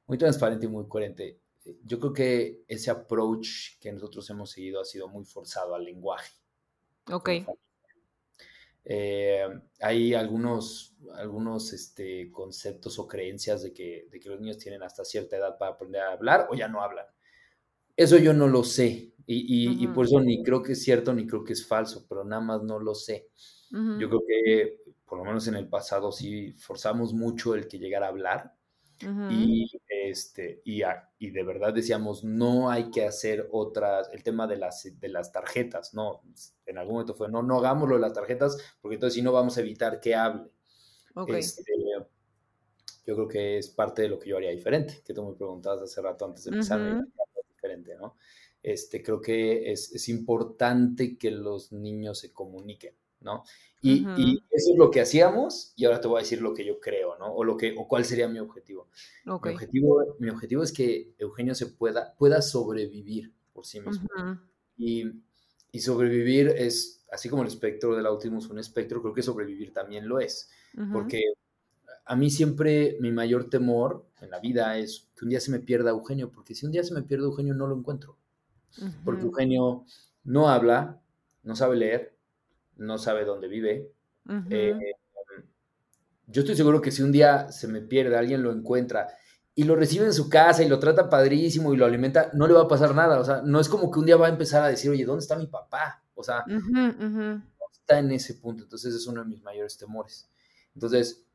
muy 0.08 0.18
transparente 0.18 0.66
y 0.68 0.70
muy 0.70 0.88
coherente. 0.88 1.42
Yo 1.86 2.00
creo 2.00 2.14
que 2.14 2.64
ese 2.68 2.92
approach 2.92 3.80
que 3.80 3.92
nosotros 3.92 4.30
hemos 4.30 4.52
seguido 4.52 4.82
ha 4.82 4.86
sido 4.86 5.08
muy 5.10 5.26
forzado 5.26 5.76
al 5.76 5.84
lenguaje. 5.86 6.34
Ok. 7.12 7.30
como. 7.46 7.58
Eh, 8.84 9.48
hay 9.82 10.14
algunos, 10.14 10.96
algunos 11.16 11.74
este, 11.74 12.32
conceptos 12.32 12.98
o 13.00 13.08
creencias 13.08 13.64
de 13.64 13.74
que, 13.74 14.08
de 14.12 14.20
que 14.20 14.30
los 14.30 14.40
niños 14.42 14.58
tienen 14.58 14.84
hasta 14.84 15.06
cierta 15.06 15.38
edad 15.38 15.58
para 15.58 15.72
aprender 15.74 16.02
a 16.02 16.14
hablar 16.14 16.48
o 16.50 16.56
ya 16.56 16.68
no 16.68 16.82
hablan. 16.82 17.06
Eso 17.96 18.18
yo 18.18 18.34
no 18.34 18.48
lo 18.48 18.64
sé 18.64 19.14
y, 19.26 19.36
y- 19.80 19.84
y 19.84 19.88
Ujú. 19.88 19.94
por 19.94 20.06
eso 20.06 20.20
ni 20.22 20.44
creo 20.44 20.64
que 20.64 20.74
es 20.74 20.84
cierto 20.84 21.14
ni 21.14 21.28
creo 21.28 21.44
que 21.44 21.54
es 21.54 21.66
falso, 21.68 22.06
pero 22.10 22.24
nada 22.24 22.42
más 22.42 22.64
no 22.64 22.80
lo 22.80 22.96
sé. 22.96 23.30
Ujú. 23.74 23.98
Yo 24.00 24.10
creo 24.10 24.22
que 24.28 24.80
por 25.06 25.20
lo 25.20 25.26
menos 25.26 25.48
en 25.48 25.56
el 25.56 25.70
pasado 25.70 26.12
sí 26.12 26.54
forzamos 26.54 27.14
mucho 27.14 27.56
el 27.56 27.68
que 27.68 27.80
llegara 27.80 28.08
a 28.08 28.10
hablar 28.10 28.56
Ujú. 29.02 29.28
y, 29.28 29.68
este, 29.88 30.62
y, 30.66 30.82
a- 30.84 31.10
y 31.20 31.32
de 31.32 31.44
verdad 31.44 31.74
decíamos, 31.74 32.24
no 32.24 32.70
hay 32.70 32.92
que 32.92 33.06
hacer 33.06 33.48
otras, 33.52 34.10
el 34.14 34.24
tema 34.24 34.48
de 34.48 34.58
las, 34.58 35.00
de 35.00 35.10
las 35.10 35.32
tarjetas, 35.32 35.94
no, 35.94 36.22
en 36.66 36.78
algún 36.78 36.96
momento 36.96 37.14
fue, 37.16 37.30
no, 37.30 37.42
no 37.44 37.60
hagamos 37.60 37.88
lo 37.90 37.96
de 37.96 38.02
las 38.02 38.14
tarjetas, 38.14 38.58
porque 38.82 38.96
entonces 38.96 39.16
si 39.16 39.22
no 39.22 39.32
vamos 39.32 39.58
a 39.58 39.62
evitar 39.62 40.00
que 40.00 40.16
hable. 40.16 40.52
Ok. 41.16 41.30
Este, 41.30 41.64
yo 43.06 43.16
creo 43.16 43.28
que 43.28 43.58
es 43.58 43.70
parte 43.70 44.04
de 44.04 44.10
lo 44.10 44.20
que 44.20 44.30
yo 44.30 44.38
haría 44.38 44.52
diferente, 44.52 45.02
que 45.06 45.14
tú 45.14 45.26
me 45.28 45.36
preguntabas 45.36 45.82
hace 45.82 46.02
rato 46.02 46.26
antes 46.26 46.44
de 46.46 46.52
empezar, 46.52 46.84
dijiste 46.84 47.22
algo 47.28 47.48
diferente, 47.50 47.96
¿no? 47.96 48.18
Este, 48.64 49.02
creo 49.02 49.20
que 49.22 49.72
es, 49.72 49.92
es 49.94 50.08
importante 50.10 51.18
que 51.18 51.32
los 51.32 51.72
niños 51.72 52.20
se 52.20 52.32
comuniquen, 52.32 52.96
¿no? 53.22 53.44
Y, 53.84 54.06
eso 54.52 54.72
es 54.72 54.78
lo 54.78 54.92
que 54.92 55.02
hacíamos 55.02 55.74
y 55.76 55.86
ahora 55.86 56.00
te 56.00 56.08
voy 56.08 56.20
a 56.20 56.24
decir 56.24 56.42
lo 56.42 56.54
que 56.54 56.66
yo 56.66 56.80
creo, 56.80 57.18
¿no? 57.18 57.34
O, 57.34 57.44
lo 57.44 57.58
que, 57.58 57.74
o 57.78 57.88
cuál 57.88 58.06
sería 58.06 58.28
mi 58.28 58.40
objetivo. 58.40 58.88
Mi 59.26 59.32
objetivo, 59.32 60.16
mi 60.20 60.30
objetivo 60.30 60.62
es 60.64 60.72
que 60.72 61.16
Eugenio 61.18 61.56
se 61.56 61.68
pueda, 61.68 62.14
pueda 62.16 62.42
sobrevivir 62.42 63.34
por 63.54 63.66
sí 63.66 63.80
mismo. 63.82 64.08
Y, 64.78 65.06
y 65.72 65.80
sobrevivir 65.80 66.50
es, 66.50 67.06
así 67.12 67.28
como 67.28 67.42
el 67.42 67.48
espectro 67.48 67.96
del 67.96 68.06
autismo 68.06 68.40
es 68.40 68.48
un 68.48 68.60
espectro, 68.60 69.02
creo 69.02 69.14
que 69.14 69.24
sobrevivir 69.24 69.74
también 69.74 70.08
lo 70.08 70.20
es. 70.20 70.50
Ujú. 70.78 70.94
Porque 70.94 71.22
a 72.06 72.16
mí 72.16 72.30
siempre 72.30 72.98
mi 73.00 73.12
mayor 73.12 73.50
temor 73.50 74.06
en 74.22 74.30
la 74.30 74.40
vida 74.40 74.78
es 74.78 75.10
que 75.16 75.26
un 75.26 75.30
día 75.30 75.40
se 75.40 75.52
me 75.52 75.60
pierda 75.60 75.92
Eugenio, 75.92 76.32
porque 76.32 76.54
si 76.54 76.66
un 76.66 76.72
día 76.72 76.84
se 76.84 76.94
me 76.94 77.02
pierde 77.02 77.26
Eugenio 77.26 77.54
no 77.54 77.68
lo 77.68 77.76
encuentro. 77.76 78.18
Porque. 79.04 79.24
Eugenio 79.24 79.86
no 80.24 80.50
habla, 80.50 81.02
no 81.44 81.56
sabe 81.56 81.76
leer, 81.76 82.18
no 82.82 82.98
sabe 82.98 83.26
dónde 83.26 83.48
vive. 83.48 83.92
Ujú. 84.26 84.84
Eh, 84.86 84.94
yo 86.28 86.42
estoy 86.42 86.56
seguro 86.56 86.82
que 86.82 86.92
si 86.92 87.02
un 87.02 87.12
día 87.12 87.52
se 87.52 87.68
me 87.68 87.82
pierde, 87.82 88.16
alguien 88.18 88.42
lo 88.44 88.52
encuentra 88.52 89.08
y 89.54 89.64
lo 89.66 89.76
recibe 89.76 90.06
en 90.06 90.14
su 90.14 90.30
casa 90.30 90.64
y 90.64 90.70
lo 90.70 90.80
trata 90.80 91.10
padrísimo 91.10 91.74
y 91.74 91.78
lo 91.78 91.86
alimenta, 91.86 92.30
no 92.34 92.48
le 92.48 92.54
va 92.54 92.62
a 92.62 92.68
pasar 92.68 92.96
nada. 92.96 93.20
O 93.20 93.26
sea, 93.26 93.42
no 93.44 93.60
es 93.60 93.68
como 93.68 93.92
que 93.92 94.00
un 94.00 94.06
día 94.06 94.16
va 94.18 94.28
a 94.28 94.30
empezar 94.30 94.64
a 94.64 94.68
decir, 94.70 94.90
oye, 94.92 95.04
¿dónde 95.06 95.22
está 95.22 95.36
mi 95.36 95.48
papá? 95.48 96.04
O 96.16 96.24
sea, 96.24 96.46
Ujú, 96.46 96.82
ujú. 97.06 97.28
no 97.60 97.66
está 97.72 98.00
en 98.00 98.12
ese 98.12 98.36
punto. 98.36 98.64
Entonces 98.64 98.94
es 98.96 99.08
uno 99.08 99.22
de 99.24 99.28
mis 99.30 99.42
mayores 99.42 99.78
temores. 99.78 100.30
Entonces, 100.74 101.26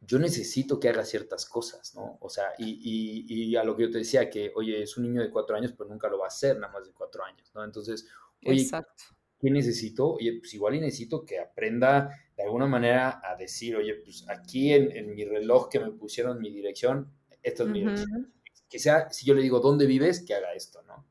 yo 0.00 0.18
necesito 0.18 0.80
que 0.80 0.88
haga 0.90 1.04
ciertas 1.04 1.46
cosas, 1.46 1.94
¿no? 1.94 2.18
O 2.20 2.28
sea, 2.30 2.46
y, 2.58 2.66
y- 2.82 3.44
y 3.50 3.56
a 3.56 3.64
lo 3.64 3.76
que 3.76 3.84
yo 3.84 3.90
te 3.92 3.98
decía, 3.98 4.30
que, 4.30 4.52
oye, 4.56 4.82
es 4.82 4.96
un 4.96 5.04
niño 5.04 5.22
de 5.22 5.30
cuatro 5.30 5.56
años, 5.56 5.74
pero 5.76 5.90
nunca 5.90 6.08
lo 6.08 6.18
va 6.18 6.26
a 6.26 6.28
hacer 6.28 6.58
nada 6.58 6.72
más 6.72 6.86
de 6.86 6.92
cuatro 6.94 7.24
años, 7.24 7.50
¿no? 7.54 7.64
Entonces, 7.64 8.06
oye, 8.44 8.62
Exacto. 8.62 9.15
¿Qué 9.38 9.50
necesito? 9.50 10.14
Oye, 10.14 10.38
pues 10.40 10.54
igual 10.54 10.74
y 10.76 10.80
necesito 10.80 11.24
que 11.24 11.38
aprenda 11.40 12.10
de 12.36 12.42
alguna 12.44 12.66
manera 12.66 13.20
a 13.24 13.36
decir, 13.36 13.76
oye, 13.76 13.94
pues 13.96 14.24
aquí 14.28 14.72
en, 14.72 14.90
en 14.96 15.14
mi 15.14 15.24
reloj 15.24 15.68
que 15.68 15.80
me 15.80 15.90
pusieron 15.92 16.40
mi 16.40 16.50
dirección, 16.50 17.12
esta 17.42 17.64
es 17.64 17.68
mi 17.70 17.80
Ujú. 17.80 17.84
dirección. 17.84 18.32
Que 18.68 18.78
sea, 18.78 19.10
si 19.10 19.26
yo 19.26 19.34
le 19.34 19.42
digo, 19.42 19.60
¿dónde 19.60 19.86
vives? 19.86 20.22
Que 20.26 20.34
haga 20.34 20.52
esto, 20.54 20.82
¿no? 20.82 21.06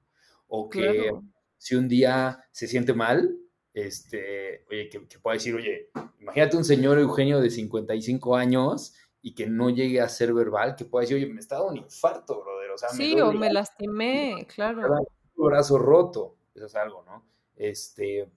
O 0.47 0.69
que 0.69 1.09
Claro. 1.11 1.23
si 1.57 1.75
un 1.75 1.87
día 1.87 2.45
se 2.51 2.67
siente 2.67 2.93
mal, 2.93 3.37
este, 3.73 4.65
oye, 4.69 4.89
que, 4.89 5.07
que 5.07 5.19
pueda 5.19 5.35
decir, 5.35 5.55
oye, 5.55 5.89
imagínate 6.19 6.57
un 6.57 6.65
señor 6.65 6.99
Eugenio 6.99 7.39
de 7.41 7.49
55 7.49 8.35
años 8.35 8.93
y 9.21 9.33
que 9.35 9.47
no 9.47 9.69
llegue 9.69 10.01
a 10.01 10.09
ser 10.09 10.33
verbal, 10.33 10.75
que 10.75 10.85
pueda 10.85 11.01
decir, 11.03 11.17
oye, 11.17 11.27
me 11.33 11.39
está 11.39 11.55
dando 11.57 11.71
un 11.71 11.77
infarto, 11.79 12.41
brother, 12.43 12.71
o 12.71 12.77
sea, 12.77 12.93
me 12.93 13.05
Sí, 13.05 13.19
o 13.21 13.33
duele 13.33 13.39
me 13.39 13.51
lastimé, 13.51 14.45
claro. 14.47 14.81
cada 14.81 14.99
brazo 15.35 15.77
roto, 15.77 16.37
eso 16.53 16.65
es 16.65 16.75
algo, 16.75 17.03
¿no? 17.03 17.25
Este, 17.55 18.29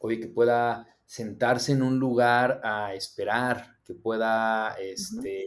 oye, 0.00 0.20
que 0.20 0.28
pueda 0.28 0.86
sentarse 1.06 1.72
en 1.72 1.82
un 1.82 1.98
lugar 1.98 2.60
a 2.64 2.94
esperar, 2.94 3.76
que 3.84 3.94
pueda, 3.94 4.74
este, 4.80 5.44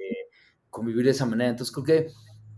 convivir 0.69 1.05
de 1.05 1.11
esa 1.11 1.25
manera. 1.25 1.49
Entonces 1.51 1.73
creo 1.73 1.85
que 1.85 2.11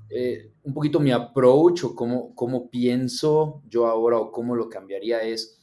eh, 0.10 0.52
un 0.64 0.74
poquito 0.74 1.00
mi 1.00 1.12
approach 1.12 1.84
o 1.84 1.96
cómo, 1.96 2.34
cómo 2.36 2.70
pienso 2.70 3.62
yo 3.68 3.88
ahora 3.88 4.18
o 4.18 4.32
cómo 4.32 4.56
lo 4.56 4.70
cambiaría 4.70 5.22
es 5.22 5.60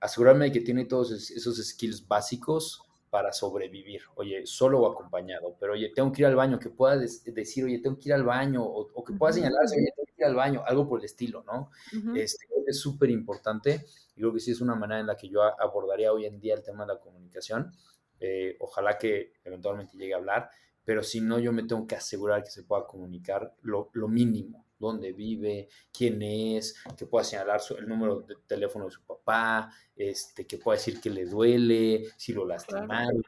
asegurarme 0.00 0.46
de 0.46 0.52
que 0.52 0.60
tiene 0.60 0.84
todos 0.86 1.10
es- 1.12 1.30
esos 1.30 1.56
skills 1.64 2.06
básicos 2.06 2.82
para 3.10 3.32
sobrevivir. 3.32 4.00
Oye, 4.16 4.44
solo 4.46 4.80
o 4.80 4.90
acompañado, 4.92 5.56
pero 5.60 5.74
oye, 5.74 5.92
tengo 5.94 6.10
que 6.12 6.22
ir 6.22 6.26
al 6.26 6.34
baño, 6.34 6.58
que 6.58 6.68
pueda 6.70 6.96
decir, 6.98 7.64
oye, 7.64 7.78
tengo 7.78 7.98
que 7.98 8.08
ir 8.08 8.14
al 8.14 8.24
baño, 8.24 8.64
o, 8.64 9.04
que 9.04 9.12
pueda 9.12 9.32
señalarse, 9.32 9.76
oye, 9.76 9.92
tengo 9.94 10.06
que 10.06 10.22
ir 10.22 10.24
al 10.26 10.34
baño, 10.34 10.62
algo 10.66 10.88
por 10.88 10.98
el 10.98 11.04
estilo, 11.04 11.44
¿no? 11.46 11.70
este, 12.16 12.46
es 12.66 12.80
súper 12.80 13.10
importante 13.10 13.84
y 14.16 14.20
creo 14.20 14.32
que 14.32 14.40
sí 14.40 14.50
es 14.50 14.60
una 14.60 14.74
manera 14.74 15.00
en 15.00 15.06
la 15.06 15.16
que 15.16 15.28
yo 15.28 15.42
abordaría 15.42 16.12
hoy 16.12 16.26
en 16.26 16.38
día 16.40 16.54
el 16.54 16.62
tema 16.62 16.86
de 16.86 16.94
la 16.94 17.00
comunicación. 17.00 17.72
Eh, 18.20 18.56
ojalá 18.60 18.96
que 18.96 19.32
eventualmente 19.44 19.96
llegue 19.96 20.14
a 20.14 20.18
hablar, 20.18 20.50
pero 20.84 21.02
si 21.02 21.20
no, 21.20 21.38
yo 21.38 21.52
me 21.52 21.64
tengo 21.64 21.86
que 21.86 21.96
asegurar 21.96 22.42
que 22.42 22.50
se 22.50 22.62
pueda 22.62 22.86
comunicar 22.86 23.54
lo, 23.62 23.90
lo 23.94 24.08
mínimo, 24.08 24.66
dónde 24.78 25.12
vive, 25.12 25.68
quién 25.92 26.22
es, 26.22 26.76
que 26.96 27.06
pueda 27.06 27.24
señalar 27.24 27.60
el 27.78 27.88
número 27.88 28.20
de 28.20 28.36
teléfono 28.46 28.86
de 28.86 28.90
su 28.90 29.02
papá, 29.02 29.70
este, 29.96 30.46
que 30.46 30.58
pueda 30.58 30.76
decir 30.76 31.00
que 31.00 31.10
le 31.10 31.24
duele, 31.24 32.04
si 32.16 32.32
lo 32.32 32.44
lastimaron, 32.44 33.22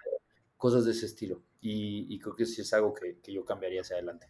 cosas 0.57 0.85
de 0.85 0.93
ese 0.93 1.07
estilo. 1.07 1.43
Y, 1.61 2.19
creo 2.21 2.37
que 2.37 2.47
sí 2.47 2.61
es 2.61 2.73
algo 2.75 2.95
que, 2.95 3.19
que 3.21 3.33
yo 3.33 3.45
cambiaría 3.45 3.81
hacia 3.81 3.97
adelante. 3.97 4.29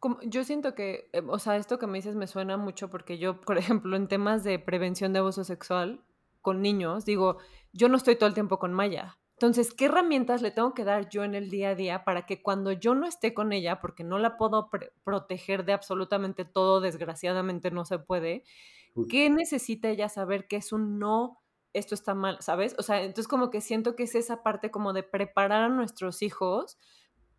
Como, 0.00 0.18
yo 0.22 0.44
siento 0.44 0.74
que, 0.74 1.10
eh, 1.12 1.22
o 1.28 1.38
sea, 1.38 1.56
esto 1.56 1.78
que 1.78 1.86
me 1.86 1.98
dices 1.98 2.16
me 2.16 2.26
suena 2.26 2.56
mucho 2.56 2.88
porque 2.90 3.18
yo, 3.18 3.40
por 3.40 3.58
ejemplo, 3.58 3.96
en 3.96 4.08
temas 4.08 4.42
de 4.42 4.58
prevención 4.58 5.12
de 5.12 5.20
abuso 5.20 5.44
sexual 5.44 6.02
con 6.40 6.62
niños, 6.62 7.04
digo, 7.04 7.36
yo 7.72 7.88
no 7.88 7.96
estoy 7.96 8.16
todo 8.16 8.26
el 8.26 8.34
tiempo 8.34 8.58
con 8.58 8.72
Maya. 8.72 9.18
Entonces, 9.40 9.72
¿qué 9.72 9.86
herramientas 9.86 10.42
le 10.42 10.50
tengo 10.50 10.74
que 10.74 10.84
dar 10.84 11.08
yo 11.08 11.24
en 11.24 11.34
el 11.34 11.48
día 11.48 11.70
a 11.70 11.74
día 11.74 12.04
para 12.04 12.26
que 12.26 12.42
cuando 12.42 12.72
yo 12.72 12.94
no 12.94 13.06
esté 13.06 13.32
con 13.32 13.52
ella, 13.52 13.80
porque 13.80 14.04
no 14.04 14.18
la 14.18 14.36
puedo 14.36 14.68
proteger 15.02 15.64
de 15.64 15.72
absolutamente 15.72 16.44
todo, 16.44 16.82
desgraciadamente 16.82 17.70
no 17.70 17.86
se 17.86 17.98
puede, 17.98 18.44
¿qué 19.08 19.30
necesita 19.30 19.88
ella 19.88 20.10
saber 20.10 20.46
que 20.46 20.56
es 20.56 20.72
un 20.72 20.98
no, 20.98 21.40
esto 21.72 21.94
está 21.94 22.14
mal, 22.14 22.36
¿sabes? 22.40 22.74
O 22.78 22.82
sea, 22.82 23.00
entonces 23.00 23.28
como 23.28 23.50
que 23.50 23.62
siento 23.62 23.96
que 23.96 24.02
es 24.02 24.14
esa 24.14 24.42
parte 24.42 24.70
como 24.70 24.92
de 24.92 25.04
preparar 25.04 25.62
a 25.62 25.68
nuestros 25.68 26.20
hijos 26.20 26.78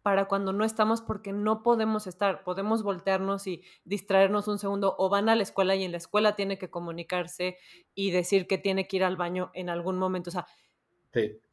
para 0.02 0.26
cuando 0.26 0.54
no 0.54 0.66
estamos 0.66 1.02
porque 1.02 1.32
no 1.32 1.64
podemos 1.64 2.08
estar, 2.08 2.44
podemos 2.44 2.84
voltearnos 2.84 3.48
y 3.48 3.64
distraernos 3.86 4.48
un 4.48 4.60
segundo 4.60 4.96
o 4.98 5.10
van 5.10 5.30
a 5.30 5.36
la 5.36 5.44
escuela 5.44 5.76
y 5.76 5.84
en 5.84 5.92
la 5.92 5.98
escuela 5.98 6.36
tiene 6.36 6.58
que 6.58 6.70
comunicarse 6.70 7.58
y 7.94 8.12
decir 8.12 8.48
que 8.48 8.58
tiene 8.58 8.88
que 8.88 8.98
ir 8.98 9.04
al 9.04 9.18
baño 9.18 9.52
en 9.54 9.70
algún 9.70 9.98
momento, 9.98 10.30
o 10.30 10.34
sea, 10.34 10.48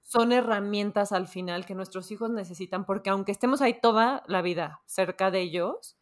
son 0.02 0.32
herramientas 0.32 1.12
al 1.12 1.28
final 1.28 1.66
que 1.66 1.74
nuestros 1.74 2.10
hijos 2.10 2.30
necesitan, 2.30 2.86
porque 2.86 3.10
aunque 3.10 3.32
estemos 3.32 3.60
ahí 3.60 3.78
toda 3.80 4.22
la 4.26 4.40
vida 4.40 4.80
cerca 4.86 5.30
de 5.30 5.40
ellos, 5.40 5.98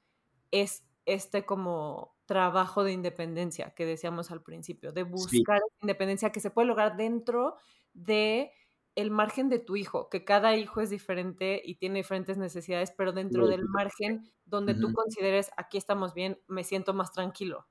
es 0.50 0.84
este 1.06 1.44
como 1.44 2.14
trabajo 2.26 2.84
de 2.84 2.92
independencia 2.92 3.70
que 3.74 3.86
decíamos 3.86 4.30
al 4.30 4.42
principio, 4.42 4.92
de 4.92 5.04
buscar 5.04 5.60
independencia 5.80 6.30
que 6.30 6.40
se 6.40 6.50
puede 6.50 6.68
lograr 6.68 6.96
dentro 6.96 7.56
de 7.94 8.52
el 8.96 9.10
margen 9.10 9.48
de 9.48 9.58
tu 9.58 9.76
hijo, 9.76 10.08
que 10.08 10.24
cada 10.24 10.56
hijo 10.56 10.80
es 10.80 10.90
diferente 10.90 11.62
y 11.64 11.76
tiene 11.76 11.98
diferentes 11.98 12.36
necesidades, 12.36 12.92
pero 12.96 13.12
dentro 13.12 13.46
del 13.46 13.64
margen 13.64 14.32
donde 14.44 14.74
tú 14.74 14.92
consideres, 14.92 15.50
aquí 15.56 15.78
estamos 15.78 16.14
bien, 16.14 16.40
me 16.48 16.64
siento 16.64 16.94
más 16.94 17.12
tranquilo. 17.12 17.66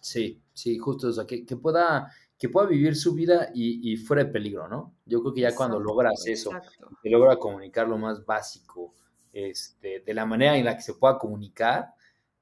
Sí, 0.00 0.42
sí, 0.52 0.78
justo, 0.78 1.08
o 1.08 1.12
sea, 1.12 1.26
que, 1.26 1.44
que 1.44 1.56
pueda 1.56 2.10
que 2.42 2.48
pueda 2.48 2.66
vivir 2.66 2.96
su 2.96 3.14
vida 3.14 3.50
y, 3.54 3.96
fuera 3.98 4.24
de 4.24 4.32
peligro, 4.32 4.66
¿no? 4.66 4.96
Yo 5.06 5.20
creo 5.20 5.32
que 5.32 5.42
ya 5.42 5.54
cuando 5.54 5.78
logras 5.78 6.26
eso, 6.26 6.50
que 7.00 7.08
logra 7.08 7.36
comunicar 7.36 7.86
lo 7.86 7.96
más 7.98 8.26
básico, 8.26 8.96
este, 9.32 10.00
de 10.00 10.12
la 10.12 10.26
manera 10.26 10.56
en 10.56 10.64
la 10.64 10.74
que 10.74 10.82
se 10.82 10.94
pueda 10.94 11.18
comunicar, 11.18 11.94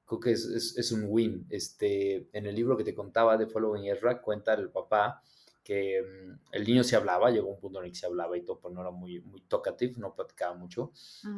creo 0.03 0.19
que 0.19 0.31
es, 0.31 0.91
un 0.91 1.05
win. 1.07 1.45
Este, 1.51 2.27
en 2.33 2.47
el 2.47 2.55
libro 2.55 2.75
que 2.75 2.83
te 2.83 2.95
contaba 2.95 3.37
de 3.37 3.45
Following 3.45 3.91
Ezra, 3.91 4.19
cuenta 4.23 4.55
el 4.55 4.71
papá 4.71 5.21
que 5.63 6.01
mm, 6.01 6.39
el 6.53 6.63
niño 6.65 6.83
se 6.83 6.95
hablaba, 6.95 7.31
llegó 7.31 7.49
un 7.49 7.59
punto 7.59 7.79
en 7.79 7.85
el 7.85 7.91
que 7.91 7.97
se 7.97 8.05
hablaba 8.05 8.37
y 8.37 8.43
todo, 8.43 8.59
pero 8.59 8.73
no 8.73 8.81
era 8.81 8.91
muy, 8.91 9.21
muy 9.21 9.41
talkative, 9.41 9.95
no 9.97 10.13
platicaba 10.15 10.55
mucho. 10.55 10.91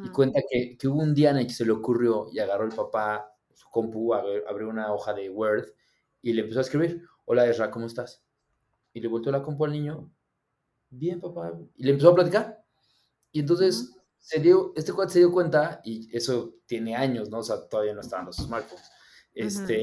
Y 0.03 0.09
cuenta 0.09 0.41
que, 0.49 0.77
que, 0.77 0.87
hubo 0.87 1.01
un 1.01 1.13
día 1.13 1.31
en 1.31 1.37
el 1.37 1.47
que 1.47 1.53
se 1.53 1.65
le 1.65 1.71
ocurrió 1.71 2.27
y 2.31 2.39
agarró 2.39 2.65
el 2.65 2.75
papá 2.75 3.29
su 3.53 3.69
compu, 3.69 4.13
abrió 4.13 4.69
una 4.69 4.93
hoja 4.93 5.13
de 5.13 5.29
Word 5.29 5.65
y 6.21 6.33
le 6.33 6.41
empezó 6.41 6.59
a 6.59 6.63
escribir, 6.63 7.03
hola 7.25 7.45
Ezra, 7.45 7.69
¿cómo 7.69 7.85
estás? 7.85 8.23
y 8.93 9.01
le 9.01 9.07
volteó 9.07 9.31
la 9.31 9.41
compu 9.41 9.65
al 9.65 9.71
niño, 9.71 10.11
bien 10.89 11.19
papá, 11.19 11.51
y 11.75 11.83
le 11.83 11.91
empezó 11.91 12.09
a 12.09 12.15
platicar. 12.15 12.63
Y 13.31 13.39
entonces 13.39 13.95
se 14.19 14.39
dio, 14.39 14.71
este 14.75 14.93
cuate 14.93 15.13
se 15.13 15.19
dio 15.19 15.31
cuenta, 15.31 15.81
y 15.83 16.15
eso 16.15 16.55
tiene 16.67 16.95
años, 16.95 17.29
¿no? 17.29 17.39
O 17.39 17.43
sea, 17.43 17.67
todavía 17.67 17.93
no 17.93 18.01
estaban 18.01 18.27
los 18.27 18.37
smartphones. 18.37 18.89
Este, 19.33 19.81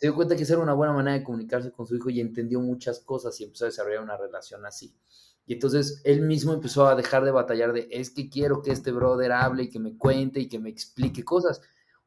Se 0.00 0.06
dio 0.06 0.14
cuenta 0.14 0.34
que 0.34 0.44
esa 0.44 0.54
era 0.54 0.62
una 0.62 0.72
buena 0.72 0.94
manera 0.94 1.18
de 1.18 1.22
comunicarse 1.22 1.70
con 1.72 1.86
su 1.86 1.94
hijo 1.94 2.08
y 2.08 2.20
entendió 2.20 2.58
muchas 2.58 3.00
cosas 3.00 3.38
y 3.38 3.44
empezó 3.44 3.66
a 3.66 3.68
desarrollar 3.68 4.02
una 4.02 4.16
relación 4.16 4.64
así. 4.64 4.96
Y 5.44 5.52
entonces 5.52 6.00
él 6.04 6.22
mismo 6.22 6.54
empezó 6.54 6.86
a 6.86 6.94
dejar 6.94 7.22
de 7.22 7.30
batallar 7.30 7.74
de, 7.74 7.86
es 7.90 8.08
que 8.08 8.30
quiero 8.30 8.62
que 8.62 8.70
este 8.70 8.92
brother 8.92 9.30
hable 9.32 9.64
y 9.64 9.68
que 9.68 9.78
me 9.78 9.98
cuente 9.98 10.40
y 10.40 10.48
que 10.48 10.58
me 10.58 10.70
explique 10.70 11.22
cosas. 11.22 11.60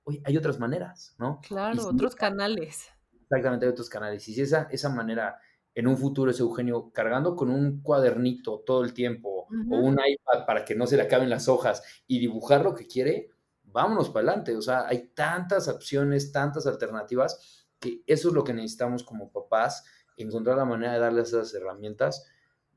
Oye, 0.06 0.24
hay 0.26 0.36
otras 0.36 0.60
maneras, 0.60 1.14
¿no? 1.20 1.39
Claro, 1.48 1.89
otros 1.89 2.16
canales. 2.16 2.89
Exactamente, 3.22 3.68
hay 3.68 3.72
otros 3.72 3.91
canales. 3.91 4.28
Y 4.28 4.34
si 4.34 4.41
esa, 4.41 4.64
esa 4.72 4.89
manera 4.89 5.38
en 5.76 5.86
un 5.86 5.96
futuro 5.96 6.32
es 6.32 6.39
Eugenio 6.39 6.89
cargando 6.91 7.36
con 7.36 7.52
un 7.52 7.84
cuadernito 7.84 8.64
todo 8.66 8.84
el 8.84 8.96
tiempo 8.96 9.48
o 9.70 9.78
un 9.78 10.00
iPad 10.04 10.48
para 10.48 10.66
que 10.66 10.74
no 10.74 10.88
se 10.88 10.98
le 10.98 11.04
acaben 11.04 11.30
las 11.30 11.48
hojas 11.48 11.84
y 12.08 12.18
dibujar 12.18 12.64
lo 12.64 12.74
que 12.74 12.88
quiere, 12.88 13.30
vámonos 13.62 14.10
para 14.10 14.30
adelante. 14.30 14.56
O 14.56 14.64
sea, 14.64 14.88
hay 14.88 15.10
tantas 15.10 15.68
opciones, 15.68 16.32
tantas 16.32 16.66
alternativas 16.66 17.62
que 17.84 18.02
eso 18.08 18.30
es 18.30 18.34
lo 18.34 18.46
que 18.46 18.54
necesitamos 18.54 19.04
como 19.04 19.32
papás, 19.32 19.84
encontrar 20.16 20.56
la 20.56 20.66
manera 20.66 20.94
de 20.94 21.00
darles 21.00 21.30
esas 21.30 21.54
herramientas, 21.54 22.26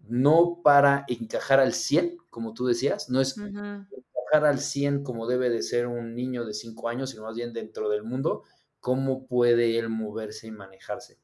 no 0.01 0.61
para 0.63 1.05
encajar 1.09 1.61
al 1.61 1.73
100, 1.73 2.17
como 2.31 2.55
tú 2.55 2.67
decías, 2.67 3.09
no 3.09 3.21
es 3.21 3.39
encajar 3.39 4.45
al 4.45 4.59
100 4.59 5.05
como 5.05 5.27
debe 5.27 5.49
de 5.49 5.63
ser 5.63 5.87
un 5.87 6.15
niño 6.15 6.45
de 6.45 6.55
5 6.55 6.89
años, 6.89 7.11
sino 7.11 7.23
más 7.23 7.37
bien 7.37 7.53
dentro 7.53 7.89
del 7.89 8.03
mundo, 8.03 8.43
cómo 8.81 9.27
puede 9.27 9.79
él 9.79 9.89
moverse 9.89 10.49
y 10.49 10.51
manejarse. 10.51 11.19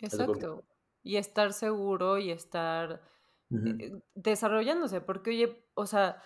Exacto. 0.00 0.64
Y 1.02 1.16
estar 1.16 1.52
seguro 1.52 2.18
y 2.18 2.30
estar 2.30 3.02
eh, 3.50 3.92
desarrollándose, 4.14 5.00
porque 5.00 5.30
oye, 5.30 5.66
o 5.74 5.86
sea, 5.86 6.20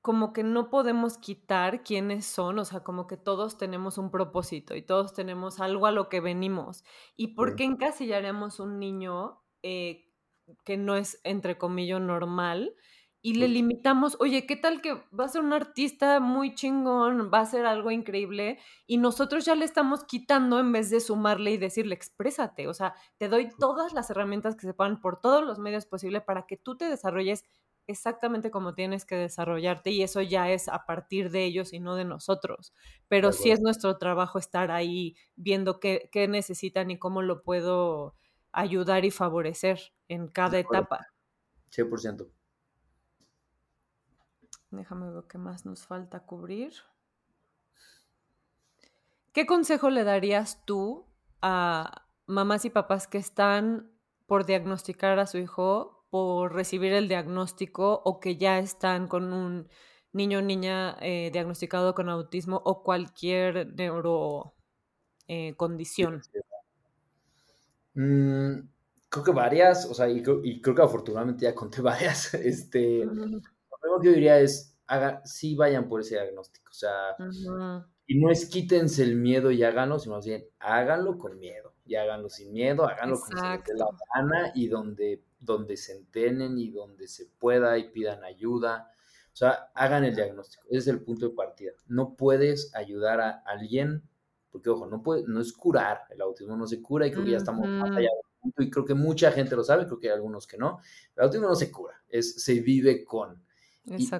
como 0.00 0.32
que 0.32 0.42
no 0.42 0.70
podemos 0.70 1.18
quitar 1.18 1.82
quiénes 1.82 2.24
son, 2.26 2.58
o 2.58 2.64
sea, 2.64 2.80
como 2.80 3.06
que 3.06 3.16
todos 3.16 3.58
tenemos 3.58 3.98
un 3.98 4.10
propósito 4.10 4.74
y 4.74 4.82
todos 4.82 5.12
tenemos 5.12 5.60
algo 5.60 5.86
a 5.86 5.92
lo 5.92 6.08
que 6.08 6.20
venimos. 6.20 6.84
¿Y 7.16 7.34
por 7.34 7.56
qué 7.56 7.64
encasillaremos 7.64 8.60
un 8.60 8.78
niño 8.78 9.42
eh, 9.62 10.10
que 10.64 10.76
no 10.76 10.96
es, 10.96 11.20
entre 11.24 11.58
comillas, 11.58 12.00
normal? 12.00 12.74
y 13.22 13.34
le 13.34 13.48
limitamos, 13.48 14.16
oye, 14.18 14.46
¿qué 14.46 14.56
tal 14.56 14.80
que 14.80 14.94
va 15.18 15.24
a 15.24 15.28
ser 15.28 15.42
un 15.42 15.52
artista 15.52 16.20
muy 16.20 16.54
chingón, 16.54 17.30
va 17.32 17.40
a 17.40 17.46
ser 17.46 17.66
algo 17.66 17.90
increíble? 17.90 18.58
Y 18.86 18.96
nosotros 18.96 19.44
ya 19.44 19.54
le 19.54 19.66
estamos 19.66 20.04
quitando 20.04 20.58
en 20.58 20.72
vez 20.72 20.88
de 20.88 21.00
sumarle 21.00 21.50
y 21.50 21.58
decirle, 21.58 21.94
exprésate, 21.94 22.66
o 22.66 22.72
sea, 22.72 22.94
te 23.18 23.28
doy 23.28 23.50
todas 23.58 23.92
las 23.92 24.08
herramientas 24.08 24.56
que 24.56 24.66
se 24.66 24.72
puedan 24.72 25.00
por 25.00 25.20
todos 25.20 25.44
los 25.44 25.58
medios 25.58 25.84
posibles 25.84 26.22
para 26.22 26.46
que 26.46 26.56
tú 26.56 26.76
te 26.78 26.86
desarrolles 26.86 27.44
exactamente 27.90 28.50
como 28.50 28.74
tienes 28.74 29.04
que 29.04 29.16
desarrollarte 29.16 29.90
y 29.90 30.02
eso 30.02 30.22
ya 30.22 30.50
es 30.50 30.68
a 30.68 30.86
partir 30.86 31.30
de 31.30 31.44
ellos 31.44 31.72
y 31.72 31.80
no 31.80 31.94
de 31.94 32.04
nosotros. 32.04 32.72
Pero 33.08 33.32
sí 33.32 33.50
es 33.50 33.60
nuestro 33.60 33.98
trabajo 33.98 34.38
estar 34.38 34.70
ahí 34.70 35.16
viendo 35.36 35.80
qué, 35.80 36.08
qué 36.12 36.28
necesitan 36.28 36.90
y 36.90 36.98
cómo 36.98 37.22
lo 37.22 37.42
puedo 37.42 38.14
ayudar 38.52 39.04
y 39.04 39.10
favorecer 39.10 39.80
en 40.08 40.28
cada 40.28 40.58
etapa. 40.58 41.08
100%. 41.70 42.28
Déjame 44.70 45.10
ver 45.10 45.24
qué 45.28 45.38
más 45.38 45.66
nos 45.66 45.86
falta 45.86 46.20
cubrir. 46.20 46.72
¿Qué 49.32 49.46
consejo 49.46 49.90
le 49.90 50.04
darías 50.04 50.64
tú 50.64 51.06
a 51.42 52.06
mamás 52.26 52.64
y 52.64 52.70
papás 52.70 53.06
que 53.06 53.18
están 53.18 53.90
por 54.26 54.46
diagnosticar 54.46 55.18
a 55.18 55.26
su 55.26 55.38
hijo, 55.38 55.99
por 56.10 56.52
recibir 56.54 56.92
el 56.92 57.08
diagnóstico 57.08 58.02
o 58.04 58.20
que 58.20 58.36
ya 58.36 58.58
están 58.58 59.08
con 59.08 59.32
un 59.32 59.68
niño 60.12 60.38
o 60.40 60.42
niña 60.42 60.96
eh, 61.00 61.30
diagnosticado 61.32 61.94
con 61.94 62.08
autismo 62.08 62.60
o 62.64 62.82
cualquier 62.82 63.72
neurocondición? 63.74 64.52
Eh, 65.28 65.54
condición? 65.56 66.22
Mm, 67.94 68.68
creo 69.08 69.24
que 69.24 69.32
varias, 69.32 69.86
o 69.86 69.94
sea, 69.94 70.08
y, 70.08 70.22
creo 70.22 70.74
que 70.74 70.82
afortunadamente 70.82 71.44
ya 71.44 71.54
conté 71.54 71.82
varias. 71.82 72.34
Este, 72.34 73.06
primero 73.06 74.00
que 74.00 74.06
yo 74.06 74.12
diría 74.12 74.40
es, 74.40 74.76
haga, 74.86 75.22
sí 75.24 75.54
vayan 75.54 75.88
por 75.88 76.00
ese 76.00 76.14
diagnóstico, 76.14 76.70
o 76.70 76.74
sea, 76.74 77.16
y 78.06 78.18
no 78.18 78.30
es 78.30 78.46
quítense 78.46 79.04
el 79.04 79.14
miedo 79.14 79.52
y 79.52 79.62
háganlo, 79.62 79.98
sino 80.00 80.16
más 80.16 80.26
bien 80.26 80.44
háganlo 80.58 81.18
con 81.18 81.38
miedo, 81.38 81.74
y 81.84 81.94
háganlo 81.94 82.28
sin 82.28 82.52
miedo, 82.52 82.88
háganlo 82.88 83.20
con 83.20 83.36
la 83.36 83.62
gana 84.14 84.52
y 84.54 84.68
donde, 84.68 85.22
donde 85.40 85.76
se 85.76 85.96
entenen 85.96 86.58
y 86.58 86.70
donde 86.70 87.08
se 87.08 87.26
pueda 87.26 87.76
y 87.78 87.90
pidan 87.90 88.22
ayuda. 88.22 88.92
O 89.32 89.36
sea, 89.36 89.70
hagan 89.74 90.04
el 90.04 90.14
diagnóstico, 90.14 90.64
ese 90.68 90.78
es 90.78 90.86
el 90.88 91.02
punto 91.02 91.28
de 91.28 91.34
partida. 91.34 91.72
No 91.88 92.14
puedes 92.14 92.74
ayudar 92.74 93.20
a 93.20 93.42
alguien, 93.46 94.02
porque 94.50 94.70
ojo, 94.70 94.86
no, 94.86 95.02
puede, 95.02 95.24
no 95.26 95.40
es 95.40 95.52
curar, 95.52 96.02
el 96.10 96.20
autismo 96.20 96.56
no 96.56 96.66
se 96.66 96.82
cura 96.82 97.06
y 97.06 97.12
creo 97.12 97.24
que 97.24 97.30
ya 97.32 97.36
estamos 97.38 97.66
más 97.66 97.90
allá 97.90 98.08
del 98.08 98.40
punto 98.40 98.62
y 98.62 98.70
creo 98.70 98.84
que 98.84 98.94
mucha 98.94 99.32
gente 99.32 99.56
lo 99.56 99.64
sabe, 99.64 99.86
creo 99.86 99.98
que 99.98 100.08
hay 100.08 100.14
algunos 100.14 100.46
que 100.46 100.58
no. 100.58 100.80
El 101.16 101.24
autismo 101.24 101.46
no 101.46 101.54
se 101.54 101.70
cura, 101.70 101.94
es, 102.08 102.42
se 102.42 102.60
vive 102.60 103.04
con 103.04 103.42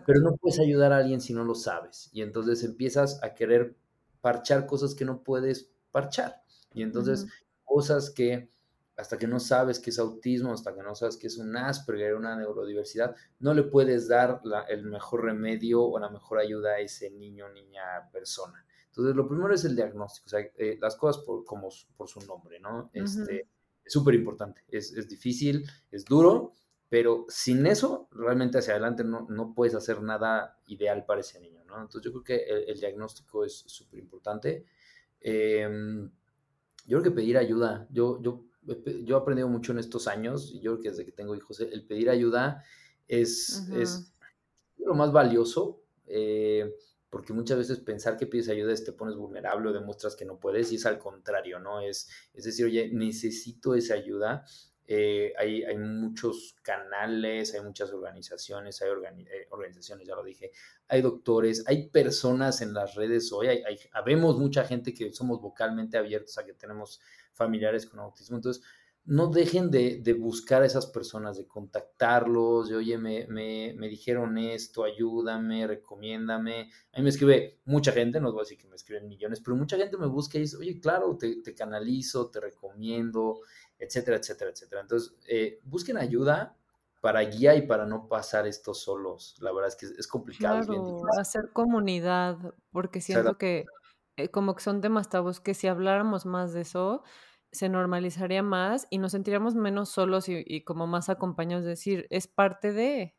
pero 0.06 0.20
no 0.20 0.36
puedes 0.36 0.58
ayudar 0.58 0.92
a 0.92 0.98
alguien 0.98 1.20
si 1.20 1.32
no 1.32 1.44
lo 1.44 1.54
sabes. 1.54 2.10
Y 2.12 2.22
entonces 2.22 2.64
empiezas 2.64 3.22
a 3.22 3.34
querer 3.34 3.76
parchar 4.20 4.66
cosas 4.66 4.94
que 4.94 5.04
no 5.04 5.22
puedes 5.22 5.70
parchar. 5.92 6.42
Y 6.72 6.82
entonces 6.82 7.26
cosas 7.64 8.10
que 8.10 8.50
hasta 9.00 9.18
que 9.18 9.26
no 9.26 9.40
sabes 9.40 9.80
que 9.80 9.90
es 9.90 9.98
autismo, 9.98 10.52
hasta 10.52 10.74
que 10.74 10.82
no 10.82 10.94
sabes 10.94 11.16
que 11.16 11.26
es 11.26 11.38
un 11.38 11.56
Asperger, 11.56 12.14
una 12.14 12.36
neurodiversidad, 12.36 13.16
no 13.38 13.54
le 13.54 13.62
puedes 13.62 14.08
dar 14.08 14.42
el 14.68 14.84
mejor 14.84 15.24
remedio 15.24 15.82
o 15.82 15.98
la 15.98 16.10
mejor 16.10 16.38
ayuda 16.38 16.72
a 16.72 16.78
ese 16.80 17.10
niño, 17.10 17.48
niña, 17.48 17.82
persona. 18.12 18.64
Entonces, 18.88 19.14
lo 19.16 19.26
primero 19.26 19.54
es 19.54 19.64
el 19.64 19.74
diagnóstico, 19.74 20.26
o 20.26 20.28
sea, 20.28 20.40
eh, 20.56 20.76
las 20.80 20.96
cosas 20.96 21.22
por, 21.24 21.44
como, 21.44 21.68
por 21.96 22.08
su 22.08 22.20
nombre, 22.20 22.60
¿no? 22.60 22.90
Este, 22.92 23.48
es 23.84 23.92
súper 23.92 24.14
importante, 24.14 24.62
es, 24.68 24.92
es, 24.92 25.08
difícil, 25.08 25.64
es 25.90 26.04
duro, 26.04 26.52
pero 26.88 27.24
sin 27.28 27.66
eso, 27.66 28.08
realmente 28.10 28.58
hacia 28.58 28.74
adelante 28.74 29.04
no, 29.04 29.26
no, 29.30 29.54
puedes 29.54 29.74
hacer 29.74 30.02
nada 30.02 30.58
ideal 30.66 31.06
para 31.06 31.20
ese 31.20 31.40
niño, 31.40 31.64
¿no? 31.64 31.76
Entonces, 31.80 32.02
yo 32.02 32.10
creo 32.10 32.24
que 32.24 32.64
el, 32.66 32.80
diagnóstico 32.80 33.44
es 33.44 33.62
súper 33.66 34.00
importante. 34.00 34.66
Em, 35.20 36.10
yo 36.86 37.00
creo 37.00 37.02
que 37.02 37.10
pedir 37.12 37.38
ayuda, 37.38 37.86
yo, 37.90 38.20
yo, 38.20 38.44
yo 38.62 39.16
he 39.16 39.20
aprendido 39.20 39.48
mucho 39.48 39.72
en 39.72 39.78
estos 39.78 40.06
años, 40.06 40.50
y 40.52 40.60
yo 40.60 40.72
creo 40.72 40.82
que 40.82 40.90
desde 40.90 41.04
que 41.04 41.12
tengo 41.12 41.34
hijos, 41.34 41.60
el 41.60 41.86
pedir 41.86 42.10
ayuda 42.10 42.64
es, 43.08 43.68
es 43.74 44.12
lo 44.78 44.94
más 44.94 45.12
valioso. 45.12 45.82
Eh, 46.06 46.74
porque 47.10 47.32
muchas 47.32 47.58
veces 47.58 47.80
pensar 47.80 48.16
que 48.16 48.26
pides 48.26 48.48
ayuda 48.48 48.72
es 48.72 48.84
te 48.84 48.92
pones 48.92 49.16
vulnerable 49.16 49.68
o 49.68 49.72
demuestras 49.72 50.14
que 50.14 50.24
no 50.24 50.38
puedes 50.38 50.70
y 50.70 50.76
es 50.76 50.86
al 50.86 50.98
contrario, 50.98 51.58
¿no? 51.58 51.80
Es, 51.80 52.08
es 52.32 52.44
decir, 52.44 52.66
oye, 52.66 52.88
necesito 52.92 53.74
esa 53.74 53.94
ayuda. 53.94 54.44
Eh, 54.86 55.32
hay, 55.38 55.62
hay, 55.62 55.76
muchos 55.78 56.56
canales, 56.62 57.54
hay 57.54 57.62
muchas 57.62 57.92
organizaciones, 57.92 58.80
hay 58.82 58.88
eh, 58.88 59.46
organizaciones, 59.50 60.06
ya 60.06 60.16
lo 60.16 60.24
dije, 60.24 60.50
hay 60.88 61.00
doctores, 61.00 61.62
hay 61.68 61.88
personas 61.90 62.60
en 62.60 62.74
las 62.74 62.96
redes 62.96 63.30
hoy, 63.30 63.46
hay, 63.46 63.62
hay, 63.62 63.78
habemos 63.92 64.36
mucha 64.36 64.64
gente 64.64 64.92
que 64.92 65.12
somos 65.12 65.40
vocalmente 65.40 65.96
abiertos 65.96 66.38
a 66.38 66.44
que 66.44 66.54
tenemos 66.54 67.00
familiares 67.40 67.86
con 67.86 68.00
autismo, 68.00 68.36
entonces 68.36 68.62
no 69.06 69.28
dejen 69.28 69.70
de, 69.70 70.16
buscar 70.18 70.62
a 70.62 70.66
esas 70.66 70.86
personas, 70.86 71.38
de 71.38 71.46
contactarlos, 71.46 72.68
de 72.68 72.76
oye, 72.76 72.98
me, 72.98 73.26
me, 73.28 73.88
dijeron 73.88 74.36
esto, 74.36 74.84
ayúdame, 74.84 75.66
recomiéndame. 75.66 76.70
A 76.92 76.98
mí 76.98 77.04
me 77.04 77.08
escribe 77.08 77.60
mucha 77.64 77.92
gente, 77.92 78.20
no 78.20 78.30
voy 78.30 78.40
a 78.40 78.42
decir 78.42 78.58
que 78.58 78.68
me 78.68 78.76
escriben 78.76 79.08
millones, 79.08 79.40
pero 79.40 79.56
mucha 79.56 79.78
gente 79.78 79.96
me 79.96 80.06
busca 80.06 80.36
y 80.36 80.42
dice, 80.42 80.58
oye, 80.58 80.78
claro, 80.80 81.16
te, 81.16 81.42
canalizo, 81.54 82.30
te 82.30 82.40
recomiendo, 82.40 83.40
etcétera, 83.78 84.18
etcétera, 84.18 84.50
etcétera. 84.50 84.82
Entonces, 84.82 85.16
eh, 85.26 85.60
busquen 85.64 85.96
ayuda 85.96 86.56
para 87.00 87.22
guía 87.22 87.54
y 87.54 87.66
para 87.66 87.86
no 87.86 88.06
pasar 88.06 88.46
esto 88.46 88.74
solos. 88.74 89.34
La 89.40 89.50
verdad 89.52 89.68
es 89.68 89.76
que 89.76 89.86
es, 89.86 90.06
complicado. 90.06 90.62
Claro, 90.66 91.00
hacer 91.18 91.50
comunidad, 91.54 92.36
porque 92.70 93.00
siento 93.00 93.38
que 93.38 93.64
eh, 94.16 94.28
como 94.28 94.54
que 94.54 94.62
son 94.62 94.82
temas 94.82 95.08
tabús 95.08 95.40
que 95.40 95.54
si 95.54 95.66
habláramos 95.66 96.26
más 96.26 96.52
de 96.52 96.60
eso, 96.60 97.02
se 97.52 97.68
normalizaría 97.68 98.42
más 98.42 98.86
y 98.90 98.98
nos 98.98 99.12
sentiríamos 99.12 99.54
menos 99.54 99.90
solos 99.90 100.26
y, 100.28 100.62
como 100.64 100.86
más 100.86 101.08
acompañados, 101.08 101.64
decir, 101.64 102.06
es 102.10 102.26
parte 102.26 102.72
de... 102.72 103.14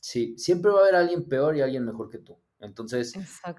Sí, 0.00 0.34
siempre 0.38 0.70
va 0.70 0.78
a 0.78 0.82
haber 0.82 0.94
alguien 0.94 1.28
peor 1.28 1.56
y 1.56 1.62
alguien 1.62 1.84
mejor 1.84 2.10
que 2.10 2.18
tú. 2.18 2.38
Entonces, 2.58 3.14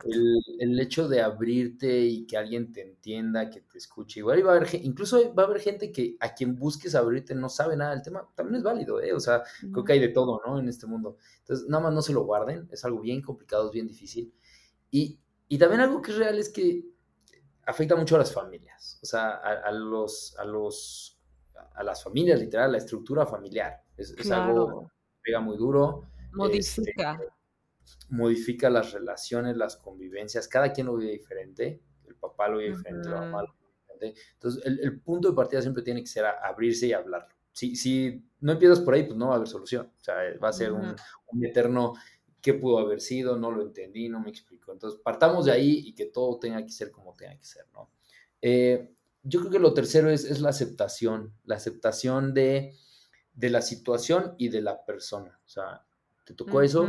el, 0.05 0.39
el, 0.59 0.79
hecho 0.79 1.07
de 1.07 1.21
abrirte 1.21 1.99
y 1.99 2.25
que 2.25 2.35
alguien 2.35 2.73
te 2.73 2.81
entienda, 2.81 3.49
que 3.49 3.61
te 3.61 3.77
escuche, 3.77 4.21
igual 4.21 4.45
va 4.45 4.53
a 4.53 4.55
haber, 4.55 4.69
incluso 4.83 5.35
va 5.35 5.43
a 5.43 5.45
haber 5.45 5.59
gente 5.61 5.91
que 5.91 6.17
a 6.19 6.33
quien 6.33 6.55
busques 6.55 6.95
abrirte 6.95 7.35
no 7.35 7.47
sabe 7.47 7.77
nada 7.77 7.91
del 7.91 8.01
tema, 8.01 8.27
también 8.33 8.55
es 8.55 8.63
válido, 8.63 8.99
¿eh? 8.99 9.13
O 9.13 9.19
sea, 9.19 9.43
creo 9.71 9.83
que 9.83 9.93
hay 9.93 9.99
de 9.99 10.09
todo, 10.09 10.41
¿no? 10.45 10.57
En 10.57 10.67
este 10.67 10.87
mundo. 10.87 11.17
Entonces, 11.39 11.67
nada 11.67 11.83
más 11.83 11.93
no 11.93 12.01
se 12.01 12.13
lo 12.13 12.23
guarden, 12.23 12.67
es 12.71 12.83
algo 12.85 13.01
bien 13.01 13.21
complicado, 13.21 13.67
es 13.67 13.71
bien 13.71 13.87
difícil. 13.87 14.33
Y, 14.89 15.19
y 15.47 15.59
también 15.59 15.81
algo 15.81 16.01
que 16.01 16.11
es 16.11 16.17
real 16.17 16.39
es 16.39 16.49
que 16.49 16.83
afecta 17.67 17.95
mucho 17.95 18.15
a 18.15 18.19
las 18.19 18.33
familias, 18.33 18.99
o 19.03 19.05
sea, 19.05 19.35
a, 19.35 19.71
los, 19.71 20.35
a, 20.39 20.45
los, 20.45 21.19
a 21.75 21.83
las 21.83 22.01
familias, 22.01 22.39
literal, 22.39 22.71
la 22.71 22.77
estructura 22.77 23.25
familiar. 23.25 23.83
Es, 23.97 24.31
algo 24.31 24.83
que 24.83 24.87
pega 25.23 25.41
muy 25.41 25.57
duro. 25.57 26.03
Modifica. 26.31 27.13
Este, 27.13 27.37
modifica 28.09 28.69
las 28.69 28.93
relaciones, 28.93 29.57
las 29.57 29.75
convivencias, 29.75 30.47
cada 30.47 30.71
quien 30.71 30.87
lo 30.87 30.95
vive 30.95 31.11
diferente, 31.11 31.81
el 32.05 32.15
papá 32.15 32.47
lo 32.47 32.57
vive 32.57 32.75
diferente, 32.75 33.09
la 33.09 33.21
mamá 33.21 33.41
lo 33.43 33.53
vive 33.53 33.73
diferente. 33.81 34.21
Entonces, 34.33 34.65
el, 34.65 34.99
punto 35.01 35.29
de 35.29 35.35
partida 35.35 35.61
siempre 35.61 35.83
tiene 35.83 36.01
que 36.01 36.07
ser 36.07 36.25
abrirse 36.25 36.87
y 36.87 36.93
hablarlo. 36.93 37.35
Si, 37.51 37.75
si 37.75 38.23
no 38.39 38.53
empiezas 38.53 38.79
por 38.79 38.93
ahí, 38.93 39.03
pues 39.03 39.17
no 39.17 39.27
va 39.27 39.33
a 39.33 39.35
haber 39.37 39.47
solución. 39.47 39.91
O 39.97 40.03
sea, 40.03 40.15
va 40.41 40.49
a 40.49 40.53
ser 40.53 40.71
un, 40.71 40.95
un 41.27 41.45
eterno 41.45 41.95
qué 42.47 42.53
pudo 42.53 42.79
haber 42.79 43.01
sido, 43.01 43.35
no 43.35 43.51
lo 43.51 43.61
entendí, 43.61 44.07
no 44.07 44.21
me 44.21 44.29
explico. 44.29 44.71
Entonces, 44.71 45.01
partamos 45.03 45.43
de 45.43 45.51
ahí 45.51 45.83
y 45.85 45.93
que 45.93 46.05
todo 46.05 46.39
tenga 46.39 46.63
que 46.63 46.71
ser 46.71 46.91
como 46.91 47.13
tenga 47.13 47.37
que 47.37 47.43
ser, 47.43 47.65
¿no? 47.73 47.91
Eh, 48.41 48.89
yo 49.21 49.41
creo 49.41 49.51
que 49.51 49.59
lo 49.59 49.73
tercero 49.73 50.09
es, 50.09 50.23
es 50.23 50.39
la 50.39 50.47
aceptación, 50.47 51.33
la 51.43 51.55
aceptación 51.55 52.33
de, 52.33 52.73
de, 53.33 53.49
la 53.49 53.61
situación 53.61 54.33
y 54.37 54.47
de 54.47 54.61
la 54.61 54.85
persona. 54.85 55.37
O 55.45 55.49
sea, 55.49 55.85
te 56.23 56.33
tocó 56.33 56.61
eso, 56.61 56.87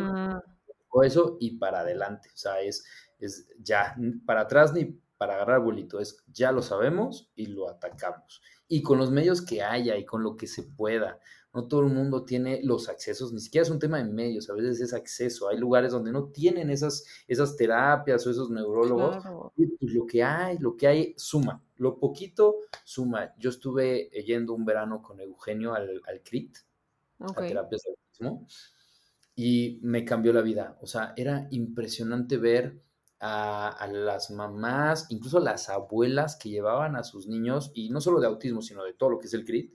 te 0.65 0.75
tocó 0.75 1.03
eso 1.03 1.37
y 1.41 1.59
para 1.59 1.81
adelante. 1.81 2.29
O 2.33 2.37
sea, 2.37 2.61
es, 2.61 2.85
es 3.19 3.49
ya, 3.59 3.97
para 4.27 4.43
atrás 4.43 4.73
ni 4.73 4.97
para 5.17 5.35
agarrar 5.35 5.61
bolito, 5.61 5.99
es 5.99 6.23
ya 6.29 6.53
lo 6.53 6.63
sabemos 6.63 7.33
y 7.35 7.47
lo 7.47 7.69
atacamos. 7.69 8.43
Y 8.69 8.83
con 8.83 8.99
los 8.99 9.11
medios 9.11 9.43
que 9.43 9.65
haya 9.65 9.97
y 9.97 10.05
con 10.05 10.23
lo 10.23 10.37
que 10.37 10.47
se 10.47 10.63
pueda 10.63 11.19
no 11.55 11.67
todo 11.67 11.81
el 11.81 11.93
mundo 11.93 12.25
tiene 12.25 12.61
los 12.63 12.89
accesos, 12.89 13.33
ni 13.33 13.41
siquiera 13.41 13.63
es 13.63 13.71
un 13.71 13.79
tema 13.79 13.99
de 13.99 14.05
medios, 14.05 14.51
a 14.51 14.55
veces 14.55 14.81
es 14.81 14.93
acceso. 14.93 15.49
Hay 15.49 15.57
lugares 15.57 15.93
donde 15.93 16.13
no 16.13 16.29
tienen 16.29 16.71
esas, 16.71 17.05
esas 17.27 17.57
terapias 17.57 18.27
o 18.27 18.31
esos 18.31 18.51
neurólogos. 18.51 19.25
Y 19.57 19.67
pues 19.67 19.93
lo 19.93 20.07
que 20.07 20.23
hay, 20.23 20.59
lo 20.59 20.77
que 20.77 20.87
hay 20.87 21.15
suma. 21.17 21.63
Lo 21.77 21.99
poquito 21.99 22.57
suma. 22.85 23.35
Yo 23.39 23.51
estuve 23.51 24.11
yendo 24.27 24.53
un 24.53 24.65
verano 24.65 25.03
con 25.03 25.21
Eugenio 25.21 25.75
al, 25.75 26.03
al 26.07 26.23
CRIT, 26.23 26.59
a 27.21 27.33
terapias 27.33 27.83
de 27.83 27.91
autismo, 27.91 28.47
y 29.35 29.81
me 29.83 30.05
cambió 30.05 30.33
la 30.35 30.43
vida. 30.43 30.77
O 30.83 30.87
sea, 30.87 31.15
era 31.17 31.49
impresionante 31.51 32.37
ver 32.37 32.83
a, 33.21 33.69
a, 33.69 33.87
las 33.87 34.31
mamás, 34.31 35.07
incluso 35.09 35.39
a 35.39 35.43
las 35.43 35.71
abuelas 35.71 36.37
que 36.37 36.51
llevaban 36.51 36.95
a 36.95 37.05
sus 37.05 37.27
niños, 37.27 37.71
y 37.75 37.89
no 37.89 38.03
solo 38.03 38.21
de 38.21 38.27
autismo, 38.27 38.61
sino 38.61 38.85
de 38.85 38.93
todo 38.93 39.11
lo 39.11 39.19
que 39.19 39.29
es 39.29 39.35
el 39.35 39.47
CRIT, 39.47 39.73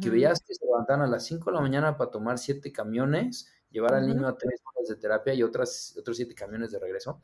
que 0.00 0.10
veías 0.10 0.40
que 0.40 0.54
se 0.54 0.64
levantaban 0.64 1.02
a 1.02 1.06
las 1.06 1.26
5 1.26 1.50
de 1.50 1.54
la 1.54 1.60
mañana 1.60 1.96
para 1.96 2.10
tomar 2.10 2.38
siete 2.38 2.72
camiones, 2.72 3.50
llevar 3.70 3.94
al 3.94 4.06
niño 4.06 4.26
a 4.26 4.36
tres 4.36 4.60
horas 4.64 4.88
de 4.88 4.96
terapia 4.96 5.34
y 5.34 5.42
otras, 5.42 5.94
otros 5.98 6.16
siete 6.16 6.34
camiones 6.34 6.70
de 6.72 6.78
regreso. 6.78 7.20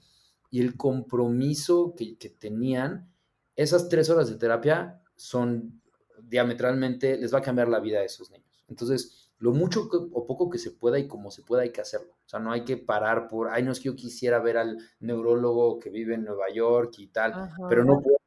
Y 0.51 0.61
el 0.61 0.77
compromiso 0.77 1.95
que, 1.97 2.19
que 2.19 2.29
tenían, 2.29 3.11
esas 3.57 3.89
tres 3.89 4.11
horas 4.11 4.29
de 4.29 4.37
terapia 4.37 5.03
son 5.17 5.81
diametralmente, 6.23 7.17
les 7.17 7.33
va 7.33 7.39
a 7.39 7.43
cambiar 7.43 7.69
la 7.69 7.81
vida 7.81 8.01
a 8.01 8.05
esos 8.05 8.31
niños. 8.31 8.65
Entonces, 8.69 9.31
lo 9.43 9.53
mucho 9.53 9.89
o 10.13 10.25
poco 10.25 10.49
que 10.49 10.59
se 10.59 10.71
pueda 10.71 11.01
y 11.01 11.09
como 11.09 11.33
se 11.33 11.43
pueda 11.43 11.63
hay 11.63 11.73
que 11.73 11.81
hacerlo. 11.81 12.13
O 12.25 12.29
sea, 12.29 12.39
no 12.39 12.53
hay 12.53 12.65
que 12.65 12.77
parar 12.77 13.27
por, 13.27 13.49
ay, 13.49 13.65
no 13.65 13.73
es 13.73 13.81
que 13.81 13.87
yo 13.87 13.97
quisiera 13.97 14.39
ver 14.39 14.57
al 14.57 14.79
neurólogo 15.01 15.81
que 15.81 15.91
vive 15.91 16.15
en 16.15 16.25
Nueva 16.25 16.49
York 16.55 16.95
y 16.99 17.09
tal, 17.09 17.51
pero 17.69 17.85
no 17.85 18.01
puedo 18.01 18.22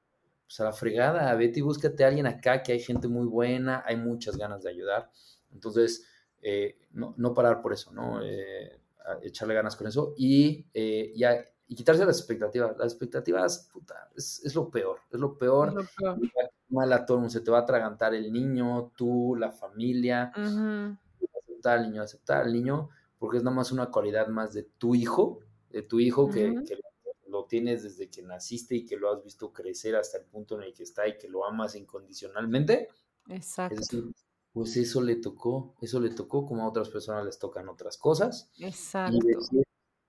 pues 0.45 0.59
a 0.59 0.65
la 0.65 0.73
fregada, 0.73 1.33
vete 1.35 1.59
y 1.59 1.63
búscate 1.63 2.03
a 2.03 2.07
alguien 2.07 2.27
acá, 2.27 2.61
que 2.61 2.73
hay 2.73 2.79
gente 2.79 3.07
muy 3.07 3.27
buena, 3.27 3.83
hay 3.85 3.97
muchas 3.97 4.37
ganas 4.37 4.63
de 4.63 4.69
ayudar. 4.69 5.09
Entonces, 5.51 6.05
eh, 6.41 6.77
no, 6.91 7.15
no, 7.17 7.33
parar 7.33 7.61
por 7.61 7.73
eso, 7.73 7.91
¿no? 7.91 8.21
Eh, 8.23 8.79
echarle 9.23 9.53
ganas 9.53 9.75
con 9.75 9.87
eso 9.87 10.13
y, 10.17 10.67
eh, 10.73 11.11
ya, 11.15 11.43
y 11.67 11.75
quitarse 11.75 12.05
las 12.05 12.19
expectativas. 12.19 12.77
Las 12.77 12.91
expectativas, 12.91 13.69
puta, 13.73 14.09
es, 14.15 14.43
es 14.45 14.53
lo 14.53 14.69
peor, 14.69 14.99
es 15.11 15.19
lo 15.19 15.37
peor. 15.37 15.69
Es 15.69 15.73
lo 15.73 16.17
peor. 16.17 17.05
todo 17.07 17.29
se 17.29 17.41
te 17.41 17.51
va 17.51 17.59
a 17.59 17.61
atragantar 17.61 18.13
el 18.13 18.31
niño, 18.31 18.91
tú, 18.95 19.35
la 19.35 19.51
familia. 19.51 20.31
Aceptar 20.35 21.79
al 21.79 21.89
niño, 21.89 22.03
aceptar 22.03 22.43
al 22.43 22.53
niño, 22.53 22.89
porque 23.17 23.37
es 23.37 23.43
nada 23.43 23.55
más 23.55 23.71
una 23.71 23.87
cualidad 23.87 24.27
más 24.27 24.53
de 24.53 24.63
tu 24.63 24.93
hijo, 24.93 25.39
de 25.71 25.81
tu 25.81 25.99
hijo 25.99 26.29
que, 26.29 26.63
que 26.67 26.79
lo 27.35 27.45
tienes 27.45 27.83
desde 27.83 28.09
que 28.09 28.21
naciste 28.21 28.75
y 28.75 28.85
que 28.85 28.95
lo 28.95 29.11
has 29.11 29.21
visto 29.23 29.51
crecer 29.51 29.95
hasta 29.95 30.17
el 30.17 30.25
punto 30.25 30.55
en 30.55 30.63
el 30.63 30.73
que 30.73 30.83
está 30.83 31.07
y 31.07 31.17
que 31.17 31.27
lo 31.27 31.45
amas 31.45 31.75
incondicionalmente. 31.75 32.87
Exacto. 33.27 33.75
pues 34.53 34.77
eso 34.77 35.01
le 35.01 35.17
tocó, 35.17 35.75
eso 35.81 35.99
le 35.99 36.11
tocó 36.11 36.45
como 36.45 36.63
a 36.63 36.69
otras 36.69 36.89
personas 36.89 37.25
les 37.25 37.37
tocan 37.37 37.67
otras 37.67 37.97
cosas. 37.97 38.49
Exacto. 38.59 39.19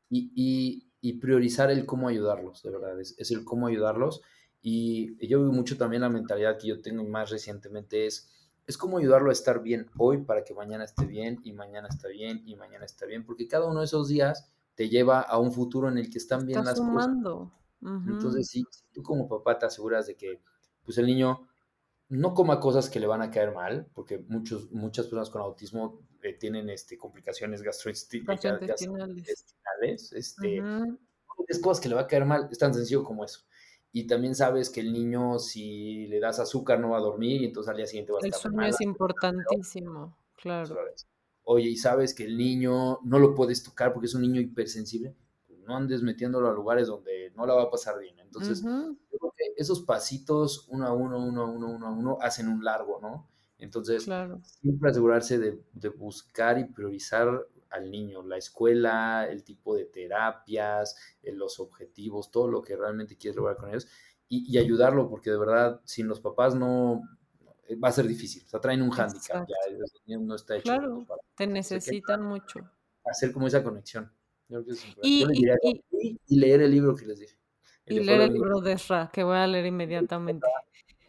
Y, 0.08 0.92
y, 1.00 1.12
priorizar 1.14 1.70
el 1.70 1.84
cómo 1.84 2.08
ayudarlos, 2.08 2.62
de 2.62 2.70
verdad, 2.70 3.00
es, 3.00 3.14
es, 3.18 3.30
el 3.32 3.44
cómo 3.44 3.66
ayudarlos. 3.66 4.22
Y 4.62 5.26
yo 5.26 5.40
veo 5.40 5.52
mucho 5.52 5.76
también 5.76 6.02
la 6.02 6.08
mentalidad 6.08 6.58
que 6.58 6.68
yo 6.68 6.80
tengo 6.80 7.04
más 7.04 7.30
recientemente 7.30 8.06
es, 8.06 8.28
es 8.66 8.76
cómo 8.76 8.98
ayudarlo 8.98 9.30
a 9.30 9.32
estar 9.32 9.62
bien 9.62 9.90
hoy 9.96 10.18
para 10.18 10.44
que 10.44 10.54
mañana 10.54 10.84
esté 10.84 11.06
bien 11.06 11.40
y 11.42 11.52
mañana 11.52 11.88
está 11.88 12.08
bien 12.08 12.42
y 12.44 12.54
mañana 12.56 12.84
está 12.84 13.06
bien, 13.06 13.24
porque 13.24 13.48
cada 13.48 13.66
uno 13.66 13.80
de 13.80 13.86
esos 13.86 14.08
días 14.08 14.52
te 14.76 14.88
lleva 14.88 15.20
a 15.20 15.38
un 15.38 15.52
futuro 15.52 15.88
en 15.88 15.98
el 15.98 16.08
que 16.10 16.18
están 16.18 16.46
bien 16.46 16.64
las 16.64 16.78
cosas. 16.78 17.08
Entonces, 17.82 18.48
si, 18.48 18.64
tú 18.92 19.02
como 19.02 19.28
papá 19.28 19.58
te 19.58 19.66
aseguras 19.66 20.06
de 20.06 20.14
que 20.16 20.40
pues 20.84 20.96
el 20.98 21.06
niño 21.06 21.48
no 22.08 22.34
coma 22.34 22.60
cosas 22.60 22.88
que 22.88 23.00
le 23.00 23.08
van 23.08 23.22
a 23.22 23.30
caer 23.30 23.52
mal, 23.52 23.88
porque 23.94 24.18
muchos, 24.28 24.70
muchas 24.70 25.06
personas 25.06 25.30
con 25.30 25.40
autismo 25.42 25.98
eh, 26.22 26.34
tienen 26.34 26.70
este, 26.70 26.96
complicaciones 26.96 27.62
gastrointestinales, 27.62 30.12
este, 30.12 30.62
es 31.48 31.58
cosas 31.58 31.80
que 31.80 31.88
le 31.88 31.96
va 31.96 32.02
a 32.02 32.06
caer 32.06 32.24
mal, 32.24 32.48
es 32.50 32.58
tan 32.58 32.72
sencillo 32.72 33.02
como 33.02 33.24
eso. 33.24 33.40
Y 33.92 34.06
también 34.06 34.34
sabes 34.34 34.68
que 34.68 34.80
el 34.80 34.92
niño, 34.92 35.38
si 35.38 36.06
le 36.08 36.20
das 36.20 36.38
azúcar, 36.38 36.78
no 36.78 36.90
va 36.90 36.98
a 36.98 37.00
dormir 37.00 37.40
y 37.42 37.46
entonces 37.46 37.70
al 37.70 37.78
día 37.78 37.86
siguiente 37.86 38.12
va 38.12 38.18
a 38.18 38.26
estar 38.26 38.36
El 38.36 38.42
sueño 38.42 38.66
es 38.68 38.80
importantísimo, 38.82 40.18
claro. 40.36 40.76
Oye, 41.48 41.68
y 41.70 41.76
sabes 41.76 42.12
que 42.12 42.24
el 42.24 42.36
niño 42.36 42.98
no 43.04 43.18
lo 43.20 43.34
puedes 43.34 43.62
tocar 43.62 43.92
porque 43.92 44.06
es 44.06 44.14
un 44.14 44.22
niño 44.22 44.40
hipersensible, 44.40 45.14
pues 45.46 45.60
no 45.60 45.76
andes 45.76 46.02
metiéndolo 46.02 46.48
a 46.48 46.52
lugares 46.52 46.88
donde 46.88 47.32
no 47.36 47.46
la 47.46 47.54
va 47.54 47.62
a 47.62 47.70
pasar 47.70 48.00
bien. 48.00 48.18
Entonces, 48.18 48.62
yo 48.62 49.18
creo 49.18 49.34
que 49.36 49.44
esos 49.56 49.82
pasitos, 49.82 50.66
uno 50.70 50.86
a 50.86 50.92
uno, 50.92 51.24
uno 51.24 51.42
a 51.42 51.46
uno, 51.46 51.70
uno 51.70 51.86
a 51.86 51.90
uno, 51.92 52.18
hacen 52.20 52.48
un 52.48 52.64
largo, 52.64 52.98
¿no? 53.00 53.28
Entonces, 53.58 54.02
siempre 54.42 54.90
asegurarse 54.90 55.38
de, 55.38 55.62
de, 55.72 55.88
buscar 55.88 56.58
y 56.58 56.64
priorizar 56.64 57.46
al 57.70 57.90
niño, 57.92 58.24
la 58.24 58.38
escuela, 58.38 59.28
el 59.30 59.44
tipo 59.44 59.76
de 59.76 59.84
terapias, 59.84 60.96
eh, 61.22 61.32
los 61.32 61.60
objetivos, 61.60 62.32
todo 62.32 62.48
lo 62.48 62.60
que 62.60 62.76
realmente 62.76 63.16
quieres 63.16 63.36
lograr 63.36 63.56
con 63.56 63.70
ellos 63.70 63.86
y, 64.28 64.58
ayudarlo, 64.58 65.08
porque 65.08 65.30
de 65.30 65.38
verdad, 65.38 65.80
sin 65.84 66.08
los 66.08 66.20
papás 66.20 66.54
no 66.54 67.02
va 67.82 67.88
a 67.88 67.92
ser 67.92 68.06
difícil. 68.06 68.44
O 68.46 68.48
sea, 68.48 68.60
traen 68.60 68.82
un 68.82 68.90
hándicap, 68.90 69.46
ya 70.06 70.18
no 70.18 70.34
está 70.34 70.56
hecho. 70.56 70.64
Claro, 70.64 71.06
te 71.34 71.46
necesitan 71.46 72.22
mucho. 72.22 72.60
Hacer 73.04 73.32
como 73.32 73.46
esa 73.46 73.62
conexión. 73.62 74.10
y, 75.02 75.24
leer 76.28 76.62
el 76.62 76.70
libro 76.70 76.94
que 76.94 77.06
les 77.06 77.18
dije. 77.18 77.38
y 77.86 78.00
leer 78.00 78.22
el 78.22 78.32
libro 78.32 78.60
de 78.60 78.72
Esra, 78.72 79.10
que 79.12 79.22
voy 79.22 79.36
a 79.36 79.46
leer 79.46 79.66
inmediatamente 79.66 80.46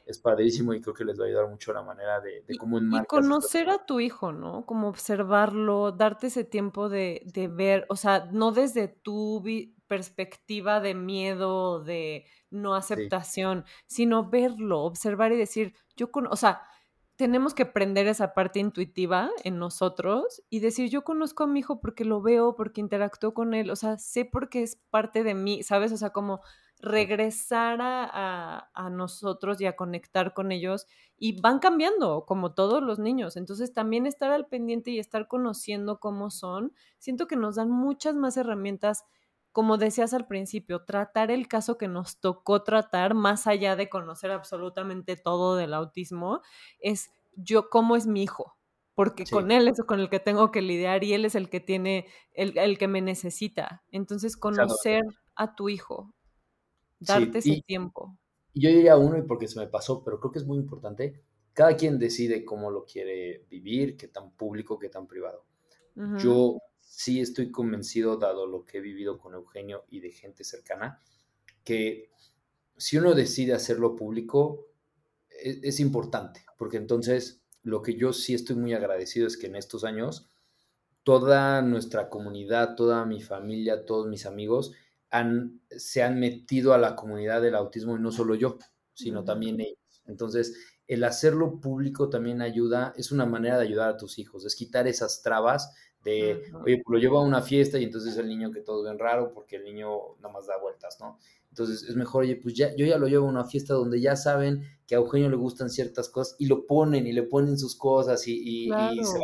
es 0.08 0.20
padrísimo 0.20 0.74
y 0.74 0.82
creo 0.82 0.94
que 0.94 1.04
les 1.04 1.20
va 1.20 1.26
a 1.26 1.28
ayudar 1.28 1.50
mucho 1.50 1.74
la 1.74 1.84
manera 1.84 2.22
de, 2.22 2.42
de 2.48 2.58
cómo 2.58 2.80
Y 2.80 3.06
conocer 3.06 3.70
a 3.70 3.86
tu 3.86 4.00
hijo, 4.00 4.32
¿no? 4.32 4.66
Como 4.66 4.88
observarlo, 4.88 5.92
darte 5.92 6.28
ese 6.28 6.46
tiempo 6.46 6.88
de, 6.88 7.22
ver, 7.52 7.86
o 7.90 7.98
sea, 7.98 8.30
no 8.32 8.54
desde 8.54 8.88
tu 8.88 9.44
perspectiva 9.88 10.80
de 10.80 10.96
miedo, 10.96 11.84
de 11.84 12.26
no 12.50 12.76
aceptación, 12.76 13.66
sino 13.88 14.30
verlo, 14.30 14.84
observar 14.84 15.32
y 15.32 15.38
decir, 15.38 15.74
yo, 15.96 16.12
con, 16.12 16.28
o 16.28 16.36
sea, 16.36 16.62
tenemos 17.18 17.56
que 17.56 17.66
prender 17.66 18.08
esa 18.08 18.34
parte 18.34 18.60
intuitiva 18.60 19.32
en 19.44 19.58
nosotros 19.58 20.44
y 20.50 20.60
decir, 20.60 20.90
yo 20.90 21.04
conozco 21.04 21.44
a 21.44 21.48
mi 21.48 21.60
hijo 21.60 21.82
porque 21.82 22.06
lo 22.06 22.22
veo, 22.22 22.56
porque 22.56 22.80
interactúo 22.80 23.34
con 23.34 23.56
él, 23.56 23.72
o 23.72 23.76
sea, 23.76 23.98
sé 23.98 24.24
porque 24.24 24.62
es 24.62 24.78
parte 24.92 25.24
de 25.24 25.34
mí, 25.34 25.64
¿sabes? 25.64 25.92
O 25.92 25.98
sea, 25.98 26.12
como 26.12 26.42
regresar 26.80 27.82
a, 27.82 28.70
a, 28.74 28.90
nosotros 28.90 29.60
y 29.60 29.66
a 29.66 29.76
conectar 29.76 30.36
con 30.36 30.52
ellos 30.52 30.86
y 31.18 31.42
van 31.42 31.58
cambiando 31.58 32.26
como 32.26 32.54
todos 32.54 32.84
los 32.84 33.00
niños. 33.00 33.36
Entonces 33.36 33.74
también 33.74 34.06
estar 34.06 34.32
al 34.32 34.46
pendiente 34.48 34.92
y 34.92 35.00
estar 35.00 35.28
conociendo 35.28 36.00
cómo 36.00 36.30
son, 36.30 36.74
siento 37.00 37.28
que 37.28 37.36
nos 37.36 37.56
dan 37.56 37.72
muchas 37.72 38.16
más 38.16 38.38
herramientas, 38.38 39.06
como 39.58 39.80
decías 39.80 40.14
al 40.14 40.28
principio, 40.28 40.86
tratar 40.86 41.32
el 41.32 41.48
caso 41.48 41.80
que 41.80 41.88
nos 41.88 42.20
tocó 42.20 42.62
tratar, 42.62 43.16
más 43.16 43.48
allá 43.48 43.76
de 43.76 43.90
conocer 43.90 44.30
absolutamente 44.30 45.16
todo 45.18 45.56
del 45.56 45.74
autismo, 45.74 46.42
es 46.80 47.10
yo 47.36 47.72
cómo 47.72 47.96
es 47.96 48.06
mi 48.06 48.22
hijo. 48.22 48.56
Porque 48.94 49.26
con 49.26 49.50
él 49.50 49.68
es 49.68 49.82
con 49.88 50.00
el 50.00 50.12
que 50.12 50.20
tengo 50.20 50.52
que 50.52 50.62
lidiar 50.62 51.04
y 51.04 51.14
él 51.14 51.26
es 51.26 51.34
el 51.34 51.50
que 51.50 51.60
tiene, 51.60 52.06
el, 52.34 52.56
el 52.60 52.78
que 52.78 52.88
me 52.88 53.02
necesita. 53.02 53.84
Entonces, 53.90 54.38
conocer 54.38 55.02
a 55.34 55.56
tu 55.56 55.70
hijo, 55.70 56.14
Darte 57.00 57.40
ese 57.40 57.64
tiempo. 57.66 58.16
Yo 58.54 58.70
diría 58.70 58.96
uno, 58.96 59.18
y 59.18 59.24
porque 59.24 59.48
se 59.48 59.60
me 59.60 59.66
pasó, 59.66 60.04
pero 60.04 60.20
creo 60.20 60.32
que 60.32 60.38
es 60.38 60.46
muy 60.46 60.60
importante, 60.60 61.24
cada 61.54 61.76
quien 61.76 61.98
decide 61.98 62.46
cómo 62.46 62.70
lo 62.70 62.86
quiere 62.86 63.44
vivir, 63.50 63.98
qué 63.98 64.08
tan 64.08 64.30
público, 64.30 64.78
qué 64.78 64.90
tan 64.90 65.08
privado. 65.08 65.46
Yo 66.20 66.60
sí 66.88 67.22
estoy 67.22 67.52
convencido, 67.52 68.18
dado 68.18 68.48
lo 68.48 68.66
que 68.66 68.78
he 68.78 68.82
vivido 68.82 69.18
con 69.18 69.34
Eugenio 69.34 69.86
y 69.90 70.00
de 70.00 70.12
gente 70.12 70.44
cercana, 70.44 71.02
que 71.64 72.12
si 72.78 72.98
uno 72.98 73.14
decide 73.14 73.54
hacerlo 73.54 73.96
público, 73.96 74.68
es, 75.30 75.60
es 75.64 75.80
importante, 75.80 76.46
porque 76.58 76.78
entonces 76.78 77.44
lo 77.64 77.82
que 77.82 77.96
yo 77.96 78.14
sí 78.14 78.34
estoy 78.34 78.56
muy 78.56 78.74
agradecido 78.74 79.28
es 79.28 79.38
que 79.38 79.48
en 79.48 79.56
estos 79.56 79.84
años 79.84 80.30
toda 81.04 81.62
nuestra 81.62 82.10
comunidad, 82.10 82.76
toda 82.76 83.06
mi 83.06 83.22
familia, 83.22 83.86
todos 83.86 84.08
mis 84.08 84.26
amigos, 84.26 84.74
se 85.70 86.04
han 86.04 86.20
metido 86.20 86.74
a 86.74 86.78
la 86.78 86.98
comunidad 86.98 87.42
del 87.42 87.56
autismo 87.56 87.96
y 87.96 88.02
no 88.02 88.12
solo 88.12 88.36
yo, 88.36 88.58
sino 88.94 89.24
también 89.24 89.62
ellos. 89.62 90.04
Entonces, 90.06 90.58
el 90.86 91.06
hacerlo 91.06 91.62
público 91.62 92.10
también 92.10 92.42
ayuda, 92.42 92.94
es 92.98 93.14
una 93.14 93.26
manera 93.26 93.58
de 93.58 93.66
ayudar 93.66 93.90
a 93.90 93.96
tus 93.96 94.20
hijos, 94.20 94.46
es 94.46 94.56
quitar 94.56 94.86
esas 94.86 95.22
trabas 95.22 95.74
de, 96.08 96.44
oye, 96.64 96.82
pues 96.84 96.86
lo 96.88 96.98
llevo 96.98 97.18
a 97.20 97.24
una 97.24 97.42
fiesta 97.42 97.78
y 97.78 97.84
entonces 97.84 98.18
el 98.18 98.28
niño 98.28 98.52
que 98.52 98.62
todos 98.62 98.86
ven 98.86 98.98
raro 98.98 99.34
porque 99.34 99.58
el 99.58 99.66
niño 99.66 100.16
nada 100.22 100.34
más 100.34 100.48
da 100.48 100.58
vueltas, 100.58 100.98
¿no? 101.00 101.20
Entonces 101.50 101.84
es 101.84 101.96
mejor, 101.96 102.24
oye, 102.24 102.36
pues 102.38 102.54
ya, 102.54 102.76
yo 102.76 102.86
ya 102.86 102.98
lo 102.98 103.08
llevo 103.08 103.28
a 103.28 103.30
una 103.30 103.44
fiesta 103.44 103.74
donde 103.74 104.00
ya 104.00 104.16
saben 104.16 104.64
que 104.86 104.96
a 104.96 105.00
Eugenio 105.00 105.30
le 105.30 105.36
gustan 105.36 105.70
ciertas 105.70 106.10
cosas 106.10 106.36
y 106.40 106.46
lo 106.46 106.66
ponen 106.66 107.08
y 107.08 107.14
le 107.14 107.24
ponen 107.24 107.58
sus 107.58 107.76
cosas 107.76 108.28
y, 108.28 108.70
se 108.70 109.20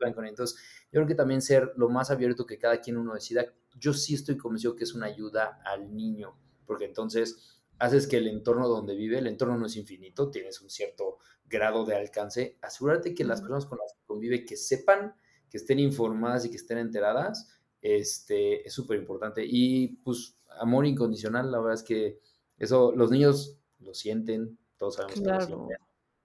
van 0.00 0.12
con 0.12 0.26
Entonces, 0.26 0.58
yo 0.86 0.98
creo 0.98 1.06
que 1.06 1.14
también 1.14 1.40
ser 1.40 1.72
lo 1.76 1.88
más 1.88 2.10
abierto 2.10 2.44
que 2.44 2.58
cada 2.58 2.80
quien 2.80 2.96
uno 2.96 3.14
decida 3.14 3.46
yo 3.78 3.92
sí 3.92 4.14
estoy 4.14 4.36
convencido 4.36 4.76
que 4.76 4.84
es 4.84 4.94
una 4.94 5.06
ayuda 5.06 5.62
al 5.64 5.94
niño, 5.94 6.36
porque 6.66 6.84
entonces 6.84 7.60
haces 7.78 8.06
que 8.06 8.18
el 8.18 8.28
entorno 8.28 8.68
donde 8.68 8.94
vive, 8.94 9.18
el 9.18 9.26
entorno 9.26 9.56
no 9.56 9.66
es 9.66 9.76
infinito, 9.76 10.30
tienes 10.30 10.60
un 10.60 10.70
cierto 10.70 11.18
grado 11.46 11.84
de 11.84 11.96
alcance, 11.96 12.58
asegúrate 12.62 13.14
que 13.14 13.24
las 13.24 13.40
personas 13.40 13.66
con 13.66 13.78
las 13.78 13.92
que 13.94 14.04
convive, 14.06 14.44
que 14.44 14.56
sepan, 14.56 15.14
que 15.52 15.58
estén 15.58 15.78
informadas 15.78 16.46
y 16.46 16.50
que 16.50 16.56
estén 16.56 16.78
enteradas, 16.78 17.54
este, 17.82 18.66
es 18.66 18.72
súper 18.72 18.98
importante. 18.98 19.44
Y 19.46 19.88
pues 20.02 20.38
amor 20.58 20.86
incondicional, 20.86 21.52
la 21.52 21.58
verdad 21.58 21.74
es 21.74 21.82
que 21.82 22.20
eso 22.56 22.92
los 22.96 23.10
niños 23.10 23.58
lo 23.80 23.92
sienten, 23.92 24.58
todos 24.78 24.94
sabemos 24.94 25.20
que 25.20 25.28
lo 25.28 25.40
sienten 25.40 25.78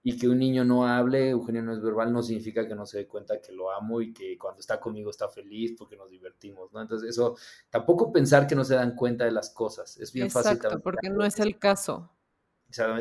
y 0.08 0.18
que 0.18 0.30
un 0.30 0.40
niño 0.40 0.64
no 0.64 0.88
hable, 0.88 1.32
Eugenio 1.32 1.62
no 1.62 1.74
es 1.74 1.82
verbal, 1.82 2.14
no 2.14 2.24
significa 2.24 2.66
que 2.66 2.76
no 2.76 2.86
se 2.86 3.00
dé 3.00 3.08
cuenta 3.08 3.42
que 3.42 3.52
lo 3.52 3.70
amo 3.74 4.00
y 4.00 4.14
que 4.14 4.38
cuando 4.38 4.62
está 4.62 4.80
conmigo 4.80 5.10
está 5.10 5.28
feliz 5.28 5.76
porque 5.78 5.98
nos 5.98 6.10
divertimos, 6.10 6.72
¿no? 6.72 6.82
Entonces, 6.82 7.10
eso, 7.10 7.36
tampoco 7.70 8.10
pensar 8.14 8.48
que 8.48 8.56
no 8.56 8.64
se 8.64 8.76
dan 8.76 8.96
cuenta 8.96 9.26
de 9.26 9.32
las 9.32 9.50
cosas, 9.50 9.98
es 9.98 10.14
bien 10.14 10.32
fácil. 10.32 10.54
Exacto, 10.54 10.80
porque 10.80 11.10
no 11.10 11.26
es 11.26 11.38
el 11.40 11.60
caso. 11.60 12.10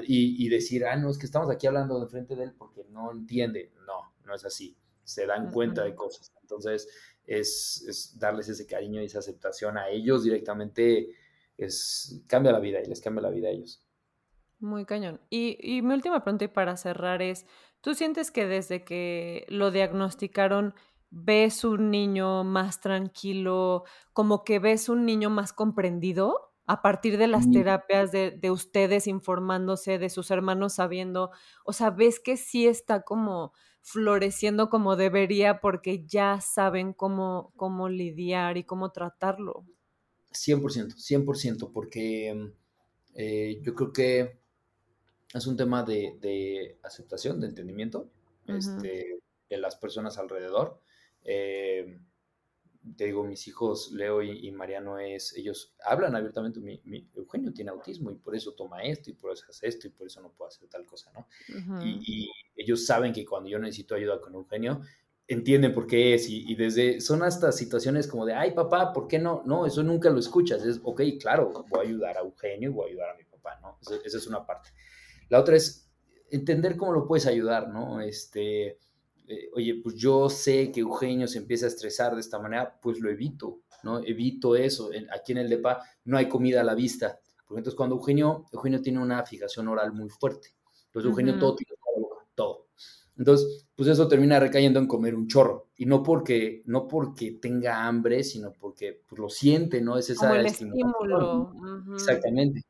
Y, 0.05 0.45
y, 0.45 0.49
decir, 0.49 0.85
ah, 0.85 0.97
no, 0.97 1.09
es 1.09 1.19
que 1.19 1.27
estamos 1.27 1.49
aquí 1.49 1.69
hablando 1.69 2.01
de 2.01 2.09
frente 2.09 2.35
de 2.35 2.43
él 2.43 2.55
porque 2.59 2.85
no 2.91 3.13
entiende. 3.13 3.73
No, 3.87 4.13
no 4.25 4.35
es 4.35 4.45
así. 4.45 4.77
Se 5.07 5.27
dan 5.27 5.51
cuenta 5.51 5.85
de 5.85 5.95
cosas. 5.95 6.33
Entonces, 6.43 6.89
es, 7.27 7.85
es, 7.89 8.19
darles 8.19 8.49
ese 8.49 8.67
cariño 8.67 9.03
y 9.03 9.07
esa 9.07 9.19
aceptación 9.19 9.79
a 9.79 9.89
ellos 9.89 10.25
directamente, 10.25 11.11
es, 11.57 12.23
cambia 12.27 12.53
la 12.53 12.61
vida 12.61 12.81
y 12.81 12.87
les 12.87 13.01
cambia 13.01 13.23
la 13.23 13.31
vida 13.31 13.49
a 13.49 13.53
ellos. 13.53 13.83
Muy 14.59 14.87
cañón. 14.87 15.21
Y, 15.29 15.83
mi 15.83 15.95
última 15.95 16.23
pregunta 16.23 16.45
y 16.45 16.49
para 16.49 16.77
cerrar 16.77 17.21
es, 17.21 17.47
¿tú 17.81 17.95
sientes 17.95 18.31
que 18.31 18.47
desde 18.47 18.85
que 18.85 19.45
lo 19.49 19.71
diagnosticaron 19.71 20.75
ves 21.11 21.65
un 21.65 21.91
niño 21.91 22.43
más 22.45 22.81
tranquilo, 22.81 23.85
como 24.13 24.45
que 24.45 24.59
ves 24.59 24.89
un 24.89 25.05
niño 25.05 25.31
más 25.31 25.53
comprendido 25.53 26.53
a 26.67 26.83
partir 26.83 27.17
de 27.17 27.29
las 27.29 27.49
terapias 27.51 28.11
de, 28.11 28.33
de, 28.33 28.51
ustedes 28.51 29.07
informándose, 29.07 29.99
de 29.99 30.09
sus 30.09 30.31
hermanos 30.31 30.75
sabiendo? 30.75 31.31
O 31.65 31.73
sea, 31.73 31.91
¿ves 31.91 32.19
que 32.19 32.37
sí 32.37 32.67
está 32.67 33.03
como 33.03 33.53
floreciendo 33.87 34.69
como 34.69 34.97
debería 34.97 35.61
porque 35.61 36.05
ya 36.05 36.41
saben 36.41 36.93
cómo, 36.93 37.53
cómo 37.55 37.89
lidiar 37.89 38.57
y 38.57 38.65
cómo 38.65 38.91
tratarlo? 38.91 39.65
100%, 40.33 40.97
100%, 40.97 41.71
porque 41.73 42.53
eh, 43.15 43.61
yo 43.63 43.75
creo 43.77 43.93
que 43.93 44.41
es 45.33 45.47
un 45.47 45.57
tema 45.57 45.85
de, 45.85 46.79
aceptación, 46.83 47.41
de 47.41 47.47
entendimiento 47.47 48.11
este, 48.49 49.21
de 49.49 49.57
las 49.57 49.77
personas 49.77 50.19
alrededor. 50.19 50.83
Eh, 51.23 52.01
te 52.95 53.07
digo, 53.07 53.25
mis 53.25 53.47
hijos, 53.49 53.91
Leo 53.93 54.23
y, 54.23 54.51
Mariano, 54.53 54.99
es, 54.99 55.35
ellos 55.37 55.75
hablan 55.85 56.15
abiertamente, 56.15 56.61
mi, 56.61 56.81
Eugenio 57.15 57.53
tiene 57.53 57.71
autismo 57.71 58.11
y 58.11 58.15
por 58.17 58.37
eso 58.37 58.53
toma 58.53 58.83
esto 58.83 59.11
y 59.11 59.15
por 59.15 59.33
eso 59.33 59.45
hace 59.49 59.67
esto 59.67 59.87
y 59.87 59.91
por 59.91 60.07
eso 60.07 60.21
no 60.21 60.31
puedo 60.31 60.49
hacer 60.49 60.69
tal 60.69 60.85
cosa, 60.85 61.11
¿no? 61.13 61.27
y, 61.85 62.31
ellos 62.59 62.87
saben 62.87 63.13
que 63.13 63.27
cuando 63.27 63.51
yo 63.51 63.59
necesito 63.59 63.95
ayuda 63.95 64.19
con 64.19 64.35
Eugenio, 64.35 64.81
entienden 65.29 65.75
por 65.75 65.87
qué 65.87 66.15
es 66.15 66.29
y, 66.29 66.55
desde, 66.55 67.01
son 67.01 67.23
hasta 67.23 67.53
situaciones 67.53 68.07
como 68.07 68.25
de, 68.25 68.33
ay 68.33 68.53
papá, 68.53 68.93
¿por 68.93 69.09
qué 69.09 69.19
no? 69.19 69.43
No, 69.45 69.67
eso 69.67 69.83
nunca 69.83 70.09
lo 70.09 70.19
escuchas, 70.19 70.65
es, 70.65 70.81
ok, 70.83 71.03
claro, 71.21 71.53
voy 71.69 71.81
a 71.81 71.89
ayudar 71.89 72.17
a 72.17 72.21
Eugenio 72.21 72.71
y 72.71 72.73
voy 72.73 72.87
a 72.87 72.89
ayudar 72.91 73.11
a 73.11 73.17
mi 73.17 73.25
papá, 73.25 73.59
¿no? 73.61 73.79
esa 74.05 74.17
es 74.17 74.27
una 74.27 74.47
parte. 74.47 74.71
La 75.29 75.41
otra 75.41 75.57
es 75.57 75.91
entender 76.31 76.77
cómo 76.77 76.93
lo 76.93 77.07
puedes 77.07 77.27
ayudar, 77.27 77.69
¿no? 77.69 78.01
Este, 78.01 78.79
eh, 79.29 79.51
oye, 79.55 79.81
pues 79.83 79.97
yo 79.97 80.29
sé 80.29 80.71
que 80.71 80.81
Eugenio 80.81 81.27
se 81.29 81.39
empieza 81.39 81.67
a 81.67 81.69
estresar 81.69 82.15
de 82.15 82.21
esta 82.21 82.39
manera, 82.39 82.79
pues 82.81 83.01
lo 83.01 83.11
evito, 83.11 83.61
¿no? 83.83 83.99
Evito 83.99 84.57
eso. 84.57 84.91
Aquí 85.13 85.33
en 85.33 85.39
el 85.39 85.49
DEPA 85.49 85.83
no 86.05 86.17
hay 86.17 86.29
comida 86.29 86.61
a 86.61 86.65
la 86.65 86.75
vista. 86.75 87.19
Porque 87.47 87.61
entonces 87.61 87.77
cuando 87.77 87.97
Eugenio, 87.97 88.47
Eugenio 88.53 88.83
tiene 88.83 89.01
una 89.01 89.25
fijación 89.25 89.69
oral 89.69 89.93
muy 89.93 90.09
fuerte. 90.09 90.55
Entonces 90.87 91.11
Eugenio 91.11 91.39
todo 91.39 91.57
tiene 91.57 91.77
todo. 92.35 92.67
Entonces, 93.19 93.67
pues 93.75 93.89
eso 93.89 94.09
termina 94.09 94.39
recayendo 94.39 94.79
en 94.79 94.87
comer 94.87 95.15
un 95.15 95.27
chorro. 95.27 95.71
Y 95.77 95.87
no 95.87 96.03
porque, 96.03 96.63
no 96.67 96.87
porque 96.87 97.33
tenga 97.33 97.87
hambre, 97.87 98.23
sino 98.23 98.53
porque 98.53 99.03
pues, 99.09 99.19
lo 99.19 99.29
siente, 99.31 99.81
¿no? 99.81 99.97
Es 99.97 100.11
esa 100.11 100.29
Como 100.29 100.41
el 100.41 100.47
estímulo. 100.47 101.53
Exactamente. 101.95 102.63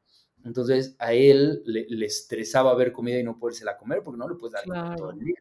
Entonces, 0.45 0.95
a 1.01 1.13
él 1.13 1.63
le, 1.67 2.07
estresaba 2.07 2.75
ver 2.75 2.93
comida 2.93 3.19
y 3.19 3.25
no 3.25 3.37
podérsela 3.37 3.77
comer 3.77 4.03
porque 4.05 4.19
no 4.19 4.29
le 4.29 4.37
puedes 4.37 4.53
dar 4.53 4.97
todo 4.97 5.11
el 5.11 5.19
día. 5.19 5.35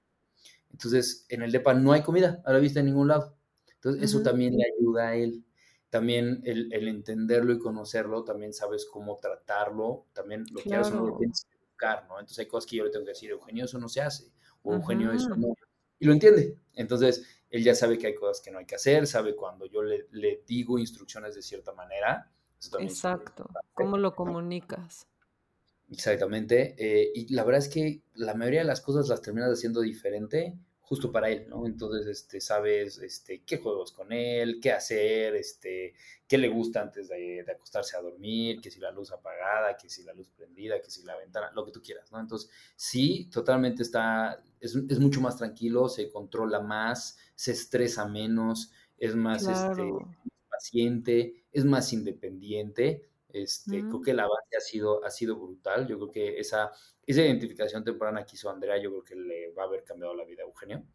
Entonces, 0.75 1.25
en 1.29 1.41
el 1.41 1.53
DEPA 1.53 1.73
no 1.73 1.93
hay 1.93 2.01
comida 2.01 2.41
a 2.43 2.51
la 2.51 2.59
vista 2.59 2.81
en 2.81 2.87
ningún 2.87 3.07
lado. 3.07 3.37
Entonces, 3.75 4.03
eso 4.03 4.21
también 4.21 4.57
le 4.57 4.65
ayuda 4.77 5.07
a 5.07 5.15
él. 5.15 5.45
También 5.89 6.41
el, 6.43 6.73
entenderlo 6.89 7.53
y 7.53 7.59
conocerlo, 7.59 8.25
también 8.25 8.51
sabes 8.51 8.85
cómo 8.85 9.17
tratarlo, 9.19 10.07
también 10.11 10.43
lo 10.51 10.61
que 10.61 10.75
haces 10.75 10.93
no 10.93 11.07
lo 11.07 11.17
tienes 11.17 11.45
que 11.45 11.57
educar, 11.57 12.05
¿no? 12.09 12.19
Entonces, 12.19 12.39
hay 12.39 12.47
cosas 12.47 12.69
que 12.69 12.75
yo 12.75 12.83
le 12.83 12.89
tengo 12.89 13.05
que 13.05 13.11
decir, 13.11 13.31
Eugenio, 13.31 13.63
eso 13.63 13.79
no 13.79 13.87
se 13.87 14.01
hace 14.01 14.33
o 14.63 14.73
Eugenio 14.73 15.13
eso 15.13 15.29
no. 15.29 15.53
Y 15.97 16.05
lo 16.05 16.11
entiende. 16.11 16.57
Entonces, 16.73 17.25
él 17.49 17.63
ya 17.63 17.73
sabe 17.73 17.97
que 17.97 18.07
hay 18.07 18.15
cosas 18.15 18.43
que 18.43 18.51
no 18.51 18.59
hay 18.59 18.65
que 18.65 18.75
hacer, 18.75 19.07
sabe 19.07 19.33
cuando 19.33 19.65
yo 19.65 19.81
le, 19.81 20.09
le 20.11 20.43
digo 20.45 20.77
instrucciones 20.77 21.35
de 21.35 21.41
cierta 21.41 21.71
manera. 21.71 22.29
Exacto. 22.79 23.49
¿Cómo 23.73 23.97
lo 23.97 24.13
comunicas? 24.13 25.07
Exactamente. 25.91 26.75
Eh, 26.77 27.11
y 27.13 27.33
la 27.33 27.43
verdad 27.43 27.59
es 27.59 27.69
que 27.69 28.01
la 28.13 28.33
mayoría 28.33 28.61
de 28.61 28.67
las 28.67 28.81
cosas 28.81 29.07
las 29.07 29.21
terminas 29.21 29.51
haciendo 29.51 29.81
diferente 29.81 30.57
justo 30.85 31.11
para 31.11 31.29
él, 31.29 31.47
¿no? 31.49 31.65
Entonces, 31.65 32.05
este, 32.05 32.39
sabes 32.39 32.99
este, 32.99 33.41
qué 33.43 33.57
juegos 33.57 33.91
con 33.91 34.11
él, 34.11 34.59
qué 34.61 34.71
hacer, 34.71 35.35
este, 35.35 35.95
qué 36.27 36.37
le 36.37 36.47
gusta 36.47 36.81
antes 36.81 37.09
de, 37.09 37.43
acostarse 37.51 37.97
a 37.97 38.01
dormir, 38.01 38.61
que 38.61 38.69
si 38.69 38.79
la 38.79 38.91
luz 38.91 39.11
apagada, 39.11 39.75
que 39.77 39.89
si 39.89 40.03
la 40.03 40.13
luz 40.13 40.29
prendida, 40.29 40.79
que 40.79 40.91
si 40.91 41.01
la 41.03 41.17
ventana, 41.17 41.51
lo 41.55 41.65
que 41.65 41.71
tú 41.71 41.81
quieras, 41.81 42.11
¿no? 42.11 42.19
Entonces, 42.19 42.51
sí, 42.75 43.27
totalmente 43.31 43.81
está, 43.81 44.43
es, 44.59 44.75
mucho 44.99 45.21
más 45.21 45.37
tranquilo, 45.37 45.89
se 45.89 46.11
controla 46.11 46.59
más, 46.59 47.17
se 47.33 47.51
estresa 47.53 48.07
menos, 48.07 48.71
es 48.99 49.15
más 49.15 49.47
este, 49.47 49.91
paciente, 50.49 51.45
es 51.51 51.65
más 51.65 51.91
independiente. 51.93 53.09
Este, 53.35 53.81
Creo 53.81 54.01
que 54.01 54.11
el 54.11 54.19
avance 54.21 54.55
ha 54.57 54.61
sido, 54.61 55.03
ha 55.03 55.11
sido 55.11 55.35
brutal. 55.35 55.85
Yo 55.87 55.97
creo 55.97 56.11
que 56.11 56.39
esa, 56.39 56.71
esa 57.05 57.21
identificación 57.21 57.83
temprana 57.83 58.25
que 58.25 58.37
hizo 58.37 58.49
Andrea, 58.49 58.81
yo 58.81 58.91
creo 58.91 59.03
que 59.03 59.15
le 59.15 59.51
va 59.51 59.63
a 59.63 59.65
haber 59.65 59.83
cambiado 59.83 60.15
la 60.15 60.23
vida 60.23 60.43
a 60.43 60.45
Eugenio. 60.45 60.85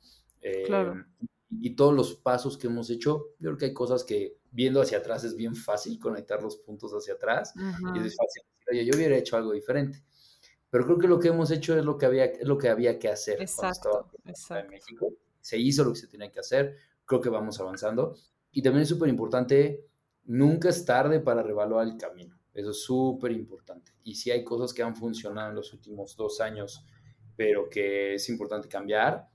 claro. 0.67 0.93
Em, 0.93 1.05
y, 1.51 1.77
todos 1.77 1.93
los 1.95 2.15
pasos 2.15 2.57
que 2.57 2.69
hemos 2.69 2.89
hecho, 2.89 3.35
yo 3.39 3.51
creo 3.51 3.57
que 3.59 3.65
hay 3.67 3.75
cosas 3.75 4.05
que 4.05 4.39
viendo 4.53 4.81
hacia 4.81 4.99
atrás 4.99 5.23
es 5.25 5.37
bien 5.37 5.55
fácil 5.55 5.99
conectar 5.99 6.43
los 6.43 6.57
puntos 6.57 6.93
hacia 6.93 7.15
atrás 7.15 7.53
y 7.57 7.99
es 7.99 8.17
fácil 8.17 8.43
decir, 8.43 8.71
oye, 8.71 8.85
yo 8.87 8.97
hubiera 8.97 9.17
hecho 9.17 9.37
algo 9.37 9.53
diferente. 9.53 10.03
Pero 10.71 10.87
creo 10.87 10.99
que 10.99 11.09
lo 11.09 11.19
que 11.19 11.29
hemos 11.29 11.51
hecho 11.51 11.77
es 11.77 11.85
lo 11.85 11.99
que 11.99 12.07
había, 12.07 12.25
es 12.25 12.47
lo 12.47 12.57
que 12.57 12.71
había 12.71 12.99
que 12.99 13.09
hacer 13.09 13.43
exacto, 13.43 14.11
exacto. 14.25 14.65
en 14.65 14.71
México. 14.71 15.13
Se 15.41 15.59
hizo 15.59 15.85
lo 15.85 15.93
que 15.93 15.99
se 15.99 16.07
tenía 16.07 16.31
que 16.31 16.41
hacer, 16.41 16.77
creo 17.05 17.21
que 17.21 17.29
vamos 17.29 17.61
avanzando. 17.61 18.17
Y 18.53 18.63
también 18.63 18.85
es 18.85 18.89
súper 18.89 19.09
importante 19.11 19.90
nunca 20.31 20.69
es 20.69 20.85
tarde 20.85 21.19
para 21.19 21.43
revaluar 21.43 21.87
el 21.89 21.97
camino. 21.97 22.39
Eso 22.55 22.71
es 22.71 22.83
súper 22.83 23.33
importante. 23.33 23.93
Y 24.05 24.15
si 24.15 24.31
hay 24.31 24.45
cosas 24.45 24.73
que 24.73 24.83
han 24.83 24.95
funcionado 24.95 25.51
en 25.51 25.57
los 25.57 25.73
últimos 25.73 26.17
dos 26.17 26.41
años, 26.41 26.85
pero 27.37 27.69
que 27.69 28.15
es 28.15 28.29
importante 28.29 28.69
cambiar, 28.69 29.29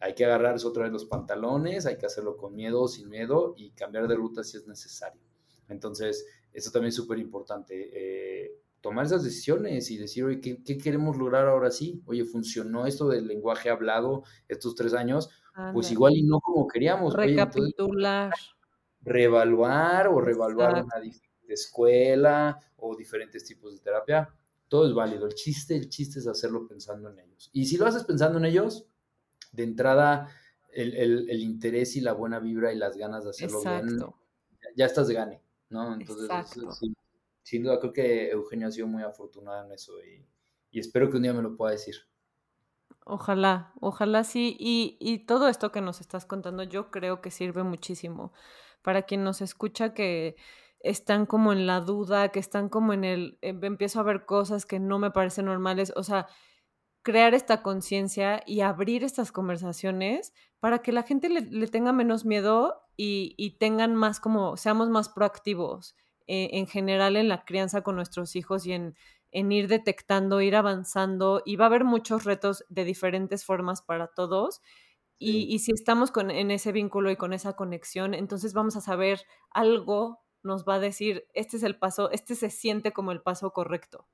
hay 0.00 0.14
que 0.14 0.24
agarrarse 0.24 0.66
otra 0.66 0.84
vez 0.84 0.92
los 0.92 1.04
pantalones, 1.04 1.86
hay 1.86 1.96
que 1.96 2.06
hacerlo 2.06 2.36
con 2.36 2.54
miedo 2.54 2.82
o 2.82 2.88
sin 2.88 3.08
miedo 3.08 3.54
y 3.56 3.70
cambiar 3.70 4.06
de 4.06 4.14
ruta 4.14 4.44
si 4.44 4.56
es 4.56 4.68
necesario. 4.68 5.20
Entonces, 5.68 6.24
eso 6.52 6.70
también 6.70 6.90
es 6.90 6.94
súper 6.94 7.18
importante. 7.18 7.90
Eh, 7.92 8.60
tomar 8.80 9.04
esas 9.04 9.24
decisiones 9.24 9.90
y 9.90 9.96
decir, 9.96 10.24
oye, 10.24 10.40
¿qué, 10.40 10.78
queremos 10.78 11.16
lograr 11.16 11.48
ahora 11.48 11.72
sí? 11.72 12.02
Oye, 12.06 12.24
funcionó 12.24 12.86
esto 12.86 13.08
del 13.08 13.26
lenguaje 13.26 13.68
hablado 13.68 14.22
estos 14.46 14.76
tres 14.76 14.94
años, 14.94 15.28
pues 15.72 15.90
igual 15.90 16.14
y 16.14 16.22
no 16.22 16.38
como 16.38 16.68
queríamos. 16.68 17.14
Recapitular 17.14 18.32
reevaluar 19.06 20.08
o 20.08 20.20
reevaluar 20.20 20.84
una 20.84 21.00
diferente 21.00 21.54
escuela 21.54 22.58
o 22.76 22.96
diferentes 22.96 23.44
tipos 23.44 23.72
de 23.72 23.80
terapia, 23.80 24.28
todo 24.68 24.88
es 24.88 24.94
válido. 24.94 25.26
El 25.26 25.34
chiste, 25.34 25.76
el 25.76 25.88
chiste 25.88 26.18
es 26.18 26.26
hacerlo 26.26 26.66
pensando 26.66 27.08
en 27.08 27.20
ellos. 27.20 27.48
Y 27.52 27.66
si 27.66 27.76
lo 27.76 27.86
haces 27.86 28.04
pensando 28.04 28.38
en 28.38 28.44
ellos, 28.44 28.86
de 29.52 29.62
entrada, 29.62 30.28
el, 30.72 31.40
interés 31.40 31.96
y 31.96 32.00
la 32.00 32.12
buena 32.12 32.40
vibra 32.40 32.72
y 32.72 32.76
las 32.76 32.96
ganas 32.96 33.24
de 33.24 33.30
hacerlo 33.30 33.60
bien, 33.60 33.98
ya, 34.74 34.84
estás 34.84 35.08
de 35.08 35.14
gane, 35.14 35.42
¿no? 35.70 35.94
Entonces, 35.94 36.28
sin 37.42 37.62
duda 37.62 37.78
creo 37.78 37.92
que 37.92 38.30
Eugenio 38.30 38.66
ha 38.66 38.72
sido 38.72 38.88
muy 38.88 39.04
afortunada 39.04 39.64
en 39.64 39.72
eso 39.72 39.92
y, 40.04 40.26
y 40.72 40.80
espero 40.80 41.08
que 41.08 41.16
un 41.16 41.22
día 41.22 41.32
me 41.32 41.42
lo 41.42 41.56
pueda 41.56 41.72
decir. 41.72 41.94
Ojalá, 43.04 43.72
ojalá 43.80 44.24
sí. 44.24 44.56
Y, 44.58 44.96
y, 44.98 45.26
todo 45.26 45.46
esto 45.46 45.70
que 45.70 45.80
nos 45.80 46.00
estás 46.00 46.26
contando, 46.26 46.64
yo 46.64 46.90
creo 46.90 47.22
que 47.22 47.30
sirve 47.30 47.62
muchísimo 47.62 48.32
para 48.86 49.02
quien 49.02 49.24
nos 49.24 49.40
escucha 49.40 49.94
que 49.94 50.36
están 50.78 51.26
como 51.26 51.52
en 51.52 51.66
la 51.66 51.80
duda, 51.80 52.28
que 52.28 52.38
están 52.38 52.68
como 52.68 52.92
en 52.92 53.02
el, 53.02 53.36
em, 53.42 53.64
empiezo 53.64 53.98
a 53.98 54.04
ver 54.04 54.26
cosas 54.26 54.64
que 54.64 54.78
no 54.78 55.00
me 55.00 55.10
parecen 55.10 55.46
normales, 55.46 55.92
o 55.96 56.04
sea, 56.04 56.28
crear 57.02 57.34
esta 57.34 57.64
conciencia 57.64 58.44
y 58.46 58.60
abrir 58.60 59.02
estas 59.02 59.32
conversaciones 59.32 60.32
para 60.60 60.82
que 60.82 60.92
la 60.92 61.02
gente 61.02 61.28
le, 61.28 61.66
tenga 61.66 61.92
menos 61.92 62.24
miedo 62.24 62.80
y, 62.96 63.56
tengan 63.58 63.96
más 63.96 64.20
como, 64.20 64.56
seamos 64.56 64.88
más 64.88 65.08
proactivos 65.08 65.96
eh, 66.28 66.50
en 66.52 66.68
general 66.68 67.16
en 67.16 67.26
la 67.28 67.44
crianza 67.44 67.82
con 67.82 67.96
nuestros 67.96 68.36
hijos 68.36 68.66
y 68.66 68.72
en, 68.72 68.94
en 69.32 69.50
ir 69.50 69.66
detectando, 69.66 70.40
ir 70.40 70.54
avanzando 70.54 71.42
y 71.44 71.56
va 71.56 71.64
a 71.64 71.68
haber 71.68 71.82
muchos 71.82 72.22
retos 72.22 72.64
de 72.68 72.84
diferentes 72.84 73.44
formas 73.44 73.82
para 73.82 74.06
todos 74.14 74.62
y, 75.18 75.58
si 75.60 75.72
estamos 75.72 76.10
con, 76.10 76.30
en 76.30 76.50
ese 76.50 76.72
vínculo 76.72 77.10
y 77.10 77.16
con 77.16 77.32
esa 77.32 77.54
conexión, 77.54 78.12
entonces 78.12 78.52
vamos 78.52 78.76
a 78.76 78.82
saber 78.82 79.20
algo, 79.50 80.20
nos 80.42 80.64
va 80.64 80.74
a 80.74 80.80
decir, 80.80 81.26
este 81.32 81.56
es 81.56 81.62
el 81.62 81.78
paso, 81.78 82.10
este 82.10 82.34
se 82.34 82.50
siente 82.50 82.92
como 82.92 83.12
el 83.12 83.22
paso 83.22 83.50
correcto. 83.52 84.06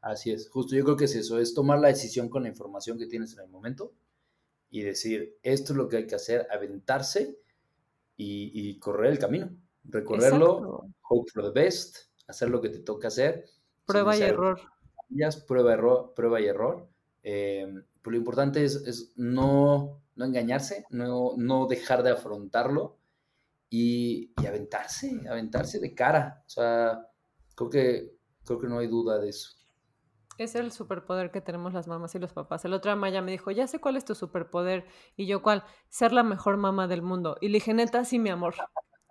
Así 0.00 0.30
es, 0.30 0.48
justo 0.48 0.76
yo 0.76 0.84
creo 0.84 0.96
que 0.96 1.06
es 1.06 1.16
eso, 1.16 1.40
es 1.40 1.54
tomar 1.54 1.80
la 1.80 1.88
decisión 1.88 2.28
con 2.28 2.44
la 2.44 2.48
información 2.48 2.98
que 2.98 3.06
tienes 3.06 3.32
en 3.32 3.44
el 3.44 3.50
momento 3.50 3.92
y 4.70 4.82
decir, 4.82 5.36
esto 5.42 5.72
es 5.72 5.76
lo 5.76 5.88
que 5.88 5.96
hay 5.96 6.06
que 6.06 6.14
hacer, 6.14 6.46
aventarse 6.52 7.40
y, 8.16 8.78
correr 8.78 9.12
el 9.12 9.18
camino, 9.18 9.50
recorrerlo, 9.84 10.86
hope 11.08 11.30
for 11.32 11.42
the 11.42 11.60
best, 11.60 12.08
hacer 12.28 12.48
lo 12.48 12.60
que 12.60 12.68
te 12.68 12.78
toca 12.78 13.08
hacer. 13.08 13.44
Prueba 13.86 14.16
y 14.16 14.22
error. 14.22 14.60
Prueba, 15.46 15.72
error. 15.72 16.12
prueba 16.14 16.40
y 16.40 16.46
error. 16.46 16.88
Eh, 17.22 17.82
pero 18.02 18.12
lo 18.12 18.18
importante 18.18 18.64
es, 18.64 18.76
es 18.86 19.12
no 19.16 20.02
no 20.18 20.24
engañarse, 20.24 20.84
no, 20.90 21.34
no 21.36 21.66
dejar 21.66 22.02
de 22.02 22.10
afrontarlo 22.10 22.98
y, 23.70 24.32
aventarse, 24.36 25.22
aventarse 25.30 25.78
de 25.78 25.94
cara. 25.94 26.42
O 26.44 26.50
sea, 26.50 27.06
creo 27.54 27.70
que, 27.70 28.16
creo 28.44 28.58
que 28.58 28.66
no 28.66 28.80
hay 28.80 28.88
duda 28.88 29.18
de 29.18 29.28
eso. 29.28 29.50
Es 30.36 30.56
el 30.56 30.72
superpoder 30.72 31.30
que 31.30 31.40
tenemos 31.40 31.72
las 31.72 31.86
mamás 31.86 32.14
y 32.16 32.18
los 32.18 32.32
papás. 32.32 32.64
El 32.64 32.74
otro 32.74 32.94
Maya 32.96 33.22
me 33.22 33.30
dijo, 33.30 33.52
ya 33.52 33.68
sé 33.68 33.80
cuál 33.80 33.96
es 33.96 34.04
tu 34.04 34.16
superpoder. 34.16 34.86
Y 35.16 35.26
yo, 35.26 35.40
¿cuál? 35.40 35.64
Ser 35.88 36.12
la 36.12 36.24
mejor 36.24 36.56
mamá 36.56 36.88
del 36.88 37.02
mundo. 37.02 37.36
Y 37.40 37.48
le 37.48 37.54
dije, 37.54 37.72
neta, 37.72 38.04
sí, 38.04 38.18
mi 38.18 38.30
amor. 38.30 38.56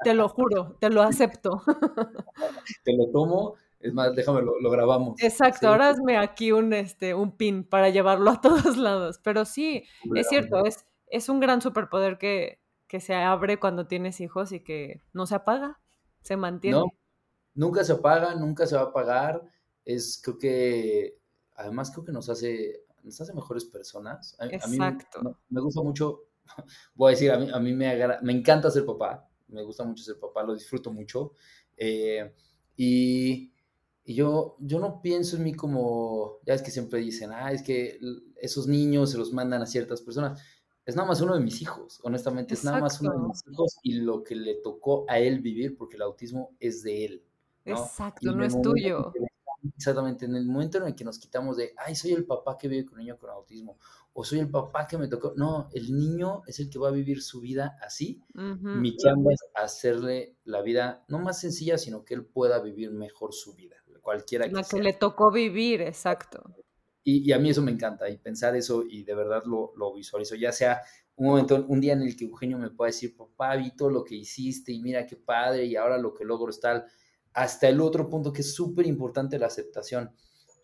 Te 0.04 0.14
lo 0.14 0.28
juro, 0.28 0.78
te 0.80 0.90
lo 0.90 1.02
acepto. 1.02 1.64
Te 2.84 2.96
lo 2.96 3.10
tomo 3.12 3.56
es 3.80 3.94
más, 3.94 4.16
déjame, 4.16 4.42
lo, 4.42 4.70
grabamos. 4.72 5.22
Exacto, 5.22 5.68
ahora 5.68 5.90
hazme 5.90 6.18
aquí 6.18 6.52
un, 6.52 6.74
este, 6.74 7.14
un 7.14 7.36
pin 7.38 7.64
para 7.64 7.90
llevarlo 7.90 8.32
a 8.32 8.42
todos 8.42 8.78
lados. 8.78 9.20
Pero 9.24 9.46
sí, 9.46 9.84
es 10.16 10.28
cierto, 10.28 10.66
es, 10.66 10.86
es 11.08 11.30
un 11.30 11.40
gran 11.40 11.62
superpoder 11.62 12.18
que, 12.18 12.60
se 13.00 13.14
abre 13.14 13.60
cuando 13.60 13.86
tienes 13.88 14.22
hijos 14.22 14.52
y 14.52 14.62
que 14.62 15.02
no 15.14 15.28
se 15.28 15.36
apaga, 15.36 15.80
se 16.22 16.38
mantiene. 16.38 16.78
No, 16.78 16.86
nunca 17.54 17.84
se 17.84 17.94
apaga, 17.94 18.34
nunca 18.34 18.66
se 18.66 18.76
va 18.76 18.84
a 18.84 18.86
apagar. 18.86 19.44
Es, 19.86 20.20
creo 20.24 20.38
que, 20.38 21.18
además 21.56 21.92
creo 21.92 22.06
que 22.06 22.12
nos 22.12 22.30
hace, 22.30 22.84
nos 23.04 23.20
hace 23.22 23.34
mejores 23.34 23.66
personas. 23.66 24.36
Exacto. 24.40 25.22
mí 25.22 25.36
me, 25.50 25.62
gusta 25.62 25.82
mucho, 25.82 26.24
voy 26.96 27.10
a 27.10 27.12
decir, 27.12 27.32
a 27.32 27.38
mí, 27.38 27.50
a 27.54 27.60
mí 27.60 27.74
me, 27.74 27.96
me 28.22 28.34
encanta 28.34 28.72
ser 28.72 28.86
papá, 28.86 29.30
me 29.50 29.62
gusta 29.64 29.84
mucho 29.84 30.04
ser 30.04 30.20
papá, 30.20 30.44
lo 30.44 30.56
disfruto 30.56 30.92
mucho. 30.92 31.34
Eh, 31.76 32.34
y, 32.78 33.52
y 34.08 34.16
yo, 34.16 34.56
yo 34.60 34.80
no 34.80 35.02
pienso 35.02 35.36
en 35.36 35.44
mí 35.44 35.54
como, 35.54 36.40
ya 36.46 36.56
es 36.56 36.64
que 36.64 36.72
siempre 36.72 37.00
dicen, 37.00 37.30
ah, 37.32 37.52
es 37.52 37.62
que 37.62 38.00
esos 38.42 38.66
niños 38.66 39.12
se 39.12 39.20
los 39.20 39.34
mandan 39.34 39.62
a 39.62 39.68
ciertas 39.68 40.02
personas 40.02 40.42
es 40.88 40.96
nada 40.96 41.10
más 41.10 41.20
uno 41.20 41.34
de 41.34 41.42
mis 41.42 41.62
hijos, 41.62 42.00
honestamente, 42.02 42.54
es 42.54 42.64
nada 42.64 42.80
más 42.80 43.02
uno 43.02 43.12
de 43.12 43.28
mis 43.28 43.46
hijos 43.46 43.76
y 43.84 43.96
lo 43.96 44.24
que 44.24 44.36
le 44.36 44.56
tocó 44.56 45.04
a 45.10 45.20
él 45.20 45.42
vivir, 45.42 45.76
porque 45.76 45.98
el 45.98 46.02
autismo 46.02 46.56
es 46.62 46.82
de 46.82 47.06
él. 47.06 47.24
Exacto, 47.66 48.32
no 48.32 48.46
es 48.46 48.60
tuyo. 48.62 49.12
exactamente, 49.76 50.24
en 50.24 50.38
el 50.38 50.46
momento 50.46 50.78
en 50.78 50.86
el 50.86 50.96
que 50.96 51.04
nos 51.04 51.20
quitamos 51.20 51.58
de, 51.58 51.74
ay, 51.76 51.94
soy 51.94 52.14
el 52.14 52.26
papá 52.26 52.58
que 52.58 52.70
vive 52.70 52.86
con 52.86 52.94
un 52.94 53.00
niño 53.00 53.18
con 53.18 53.30
autismo, 53.30 53.78
o 54.14 54.24
soy 54.24 54.40
el 54.40 54.50
papá 54.50 54.88
que 54.88 54.98
me 54.98 55.10
tocó, 55.10 55.34
no, 55.36 55.68
el 55.74 55.94
niño 55.94 56.44
es 56.48 56.58
el 56.62 56.70
que 56.70 56.80
va 56.80 56.88
a 56.88 56.92
vivir 56.92 57.22
su 57.22 57.42
vida 57.42 57.78
así. 57.82 58.24
Mi 58.34 58.96
chamba 58.96 59.34
es 59.34 59.42
hacerle 59.56 60.38
la 60.46 60.62
vida 60.62 61.04
no 61.10 61.20
más 61.20 61.42
sencilla, 61.42 61.78
sino 61.78 62.06
que 62.06 62.14
él 62.14 62.24
pueda 62.24 62.62
vivir 62.62 62.92
mejor 62.92 63.34
su 63.34 63.56
vida, 63.56 63.76
cualquiera 64.08 64.48
que 64.50 64.80
le 64.80 64.94
tocó 64.94 65.30
vivir, 65.34 65.82
exacto. 65.82 66.42
Y, 67.04 67.30
a 67.34 67.40
mí 67.40 67.50
eso 67.50 67.62
me 67.62 67.72
encanta, 67.72 68.10
y 68.10 68.18
pensar 68.18 68.56
eso, 68.56 68.86
y 68.90 69.04
de 69.04 69.14
verdad 69.16 69.44
lo, 69.46 69.74
lo, 69.76 69.94
visualizo, 69.94 70.36
ya 70.36 70.54
sea 70.54 70.82
un 71.18 71.28
momento, 71.28 71.66
un 71.68 71.82
día 71.82 71.92
en 71.92 72.04
el 72.04 72.16
que 72.16 72.24
Eugenio 72.24 72.58
me 72.58 72.70
pueda 72.70 72.88
decir, 72.88 73.18
papá, 73.18 73.58
vi 73.58 73.76
todo 73.76 73.90
lo 73.90 74.06
que 74.06 74.16
hiciste, 74.16 74.72
y 74.72 74.82
mira 74.82 75.06
qué 75.06 75.18
padre, 75.18 75.66
y 75.66 75.76
ahora 75.76 75.98
lo 75.98 76.14
que 76.14 76.24
logro 76.24 76.52
es 76.52 76.60
tal, 76.62 76.86
hasta 77.34 77.68
el 77.68 77.82
otro 77.82 78.10
punto 78.10 78.32
que 78.32 78.42
es 78.42 78.54
súper 78.54 78.88
importante, 78.88 79.38
la 79.38 79.48
aceptación. 79.48 80.12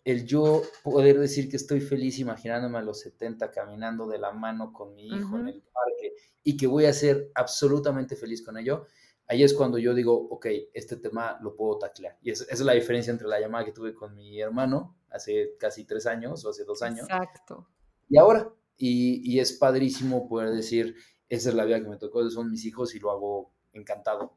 El 0.04 0.24
yo 0.24 0.62
poder 0.82 1.18
decir 1.18 1.50
que 1.50 1.56
estoy 1.56 1.80
feliz 1.82 2.18
imaginándome 2.18 2.78
a 2.78 2.82
los 2.82 3.00
70 3.00 3.50
caminando 3.50 4.06
de 4.06 4.18
la 4.18 4.32
mano 4.32 4.72
con 4.72 4.94
mi 4.94 5.06
hijo 5.06 5.38
en 5.38 5.48
el 5.48 5.62
parque 5.62 6.14
y 6.42 6.56
que 6.56 6.66
voy 6.66 6.86
a 6.86 6.92
ser 6.94 7.30
absolutamente 7.34 8.16
feliz 8.16 8.42
con 8.42 8.56
ello, 8.56 8.86
ahí 9.26 9.42
es 9.42 9.54
cuando 9.54 9.78
yo 9.78 9.94
digo, 9.94 10.14
ok, 10.30 10.46
este 10.72 10.96
tema 10.96 11.38
lo 11.42 11.56
puedo 11.56 11.78
taclear. 11.78 12.18
Y 12.22 12.30
esa 12.30 12.44
es 12.48 12.60
la 12.60 12.72
diferencia 12.72 13.10
entre 13.10 13.28
la 13.28 13.40
llamada 13.40 13.64
que 13.64 13.72
tuve 13.72 13.94
con 13.94 14.14
mi 14.14 14.40
hermano 14.40 14.96
hace 15.10 15.56
casi 15.58 15.84
tres 15.84 16.06
años 16.06 16.44
o 16.44 16.50
hace 16.50 16.64
dos 16.64 16.82
años. 16.82 17.08
Exacto. 17.08 17.68
Y 18.08 18.18
ahora, 18.18 18.52
y, 18.76 19.38
es 19.38 19.52
padrísimo 19.52 20.28
poder 20.28 20.50
decir, 20.50 20.96
esa 21.28 21.48
es 21.48 21.54
la 21.54 21.64
vida 21.64 21.80
que 21.80 21.88
me 21.88 21.96
tocó, 21.96 22.28
son 22.30 22.50
mis 22.50 22.64
hijos 22.64 22.94
y 22.94 23.00
lo 23.00 23.10
hago 23.10 23.52
encantado. 23.72 24.36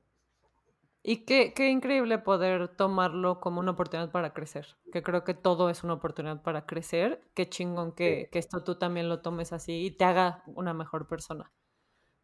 Y 1.04 1.26
qué, 1.26 1.54
qué, 1.56 1.70
increíble 1.70 2.18
poder 2.20 2.76
tomarlo 2.76 3.40
como 3.40 3.62
una 3.62 3.72
oportunidad 3.72 4.12
para 4.12 4.34
crecer, 4.34 4.76
que 4.92 5.04
creo 5.04 5.24
que 5.24 5.34
todo 5.34 5.70
es 5.70 5.84
una 5.84 5.94
oportunidad 5.94 6.42
para 6.42 6.66
crecer. 6.66 7.22
Qué 7.34 7.48
chingón 7.48 7.94
que, 7.94 8.30
que 8.32 8.40
esto 8.40 8.64
tú 8.64 8.76
también 8.76 9.08
lo 9.08 9.22
tomes 9.22 9.54
así 9.54 9.86
y 9.86 9.92
te 9.92 10.04
haga 10.04 10.44
una 10.48 10.74
mejor 10.74 11.08
persona. 11.08 11.54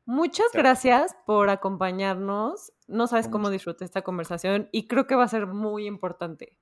Muchas 0.06 0.48
gracias 0.54 1.16
por 1.26 1.50
acompañarnos. 1.50 2.74
No 2.88 3.08
sabes 3.08 3.28
cómo 3.28 3.50
disfruté 3.50 3.86
esta 3.86 4.02
conversación 4.02 4.68
y 4.72 4.88
creo 4.88 5.08
que 5.08 5.16
va 5.16 5.24
a 5.24 5.30
ser 5.30 5.48
muy 5.48 5.88
importante 5.88 6.58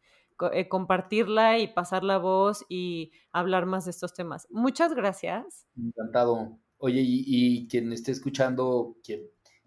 eh, 0.54 0.68
compartirla 0.68 1.60
y 1.60 1.68
pasar 1.68 2.04
la 2.04 2.18
voz 2.18 2.66
y 2.68 3.12
hablar 3.32 3.66
más 3.66 3.86
de 3.86 3.92
estos 3.92 4.14
temas. 4.14 4.48
Muchas 4.50 4.94
gracias. 4.94 5.68
Encantado. 5.78 6.58
Oye, 6.78 7.02
y, 7.04 7.68
quien 7.68 7.94
esté 7.94 8.12
escuchando, 8.12 8.96
quien, 9.04 9.22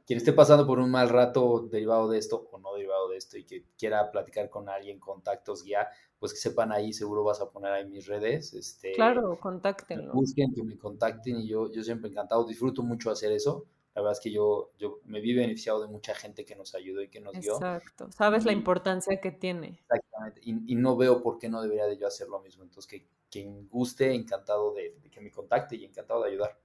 quien 0.05 0.17
esté 0.17 0.33
pasando 0.33 0.67
por 0.67 0.81
un 0.81 0.91
mal 0.91 1.09
rato 1.09 1.69
derivado 1.71 2.09
de 2.09 2.19
esto 2.19 2.49
o 2.51 2.59
no 2.59 2.75
derivado 2.75 3.09
de 3.09 3.19
esto 3.19 3.39
y 3.39 3.45
que 3.45 3.67
quiera 3.79 4.11
platicar 4.11 4.51
con 4.51 4.69
alguien, 4.69 4.99
contactos, 4.99 5.63
guía, 5.63 5.89
pues 6.19 6.33
que 6.33 6.39
sepan 6.39 6.73
ahí, 6.73 6.93
seguro 6.93 7.25
vas 7.25 7.41
a 7.41 7.51
poner 7.51 7.73
ahí 7.73 7.87
mis 7.87 8.07
redes. 8.07 8.55
Este, 8.55 8.93
claro, 8.93 9.39
contáctenlo. 9.39 10.13
Busquen, 10.13 10.55
que 10.55 10.63
me 10.63 10.79
contacten 10.79 11.41
y 11.41 11.49
yo, 11.49 11.71
yo 11.71 11.83
siempre 11.83 12.11
encantado, 12.11 12.45
disfruto 12.45 12.83
mucho 12.83 13.11
hacer 13.11 13.33
eso. 13.33 13.67
La 13.95 14.03
verdad 14.03 14.19
es 14.19 14.21
que 14.21 14.33
yo, 14.33 14.73
yo 14.77 14.99
me 15.05 15.21
vi 15.21 15.35
beneficiado 15.35 15.81
de 15.81 15.87
mucha 15.87 16.15
gente 16.15 16.45
que 16.45 16.57
nos 16.57 16.75
ayudó 16.75 17.01
y 17.01 17.09
que 17.09 17.21
nos 17.21 17.33
dio. 17.35 17.55
Exacto, 17.55 18.11
sabes 18.11 18.45
la 18.45 18.53
importancia 18.53 19.21
que 19.21 19.31
tiene. 19.31 19.79
Exactamente, 19.89 20.41
y, 20.45 20.75
no 20.75 20.97
veo 20.97 21.23
por 21.23 21.39
qué 21.39 21.49
no 21.49 21.63
debería 21.63 21.87
de 21.87 21.97
yo 21.97 22.09
hacer 22.09 22.29
lo 22.29 22.41
mismo. 22.41 22.65
Entonces, 22.65 22.89
que 22.89 23.07
quien 23.31 23.69
guste, 23.69 24.13
encantado 24.13 24.75
de, 24.75 24.97
que 25.13 25.21
me 25.21 25.31
contacte 25.31 25.77
y 25.77 25.85
encantado 25.85 26.25
de 26.25 26.31
ayudar. 26.31 26.59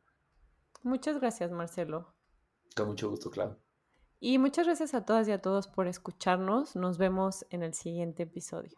Muchas 0.82 1.20
gracias, 1.20 1.52
Marcelo. 1.52 2.14
Con 2.76 2.88
mucho 2.88 3.10
gusto, 3.10 3.30
claro. 3.30 3.58
Y 4.20 4.38
muchas 4.38 4.66
gracias 4.66 4.94
a 4.94 5.06
todas 5.06 5.28
y 5.28 5.32
a 5.32 5.42
todos 5.42 5.68
por 5.68 5.88
escucharnos. 5.88 6.76
Nos 6.76 6.98
vemos 6.98 7.46
en 7.52 7.64
el 7.64 7.74
siguiente 7.74 8.24
episodio. 8.24 8.78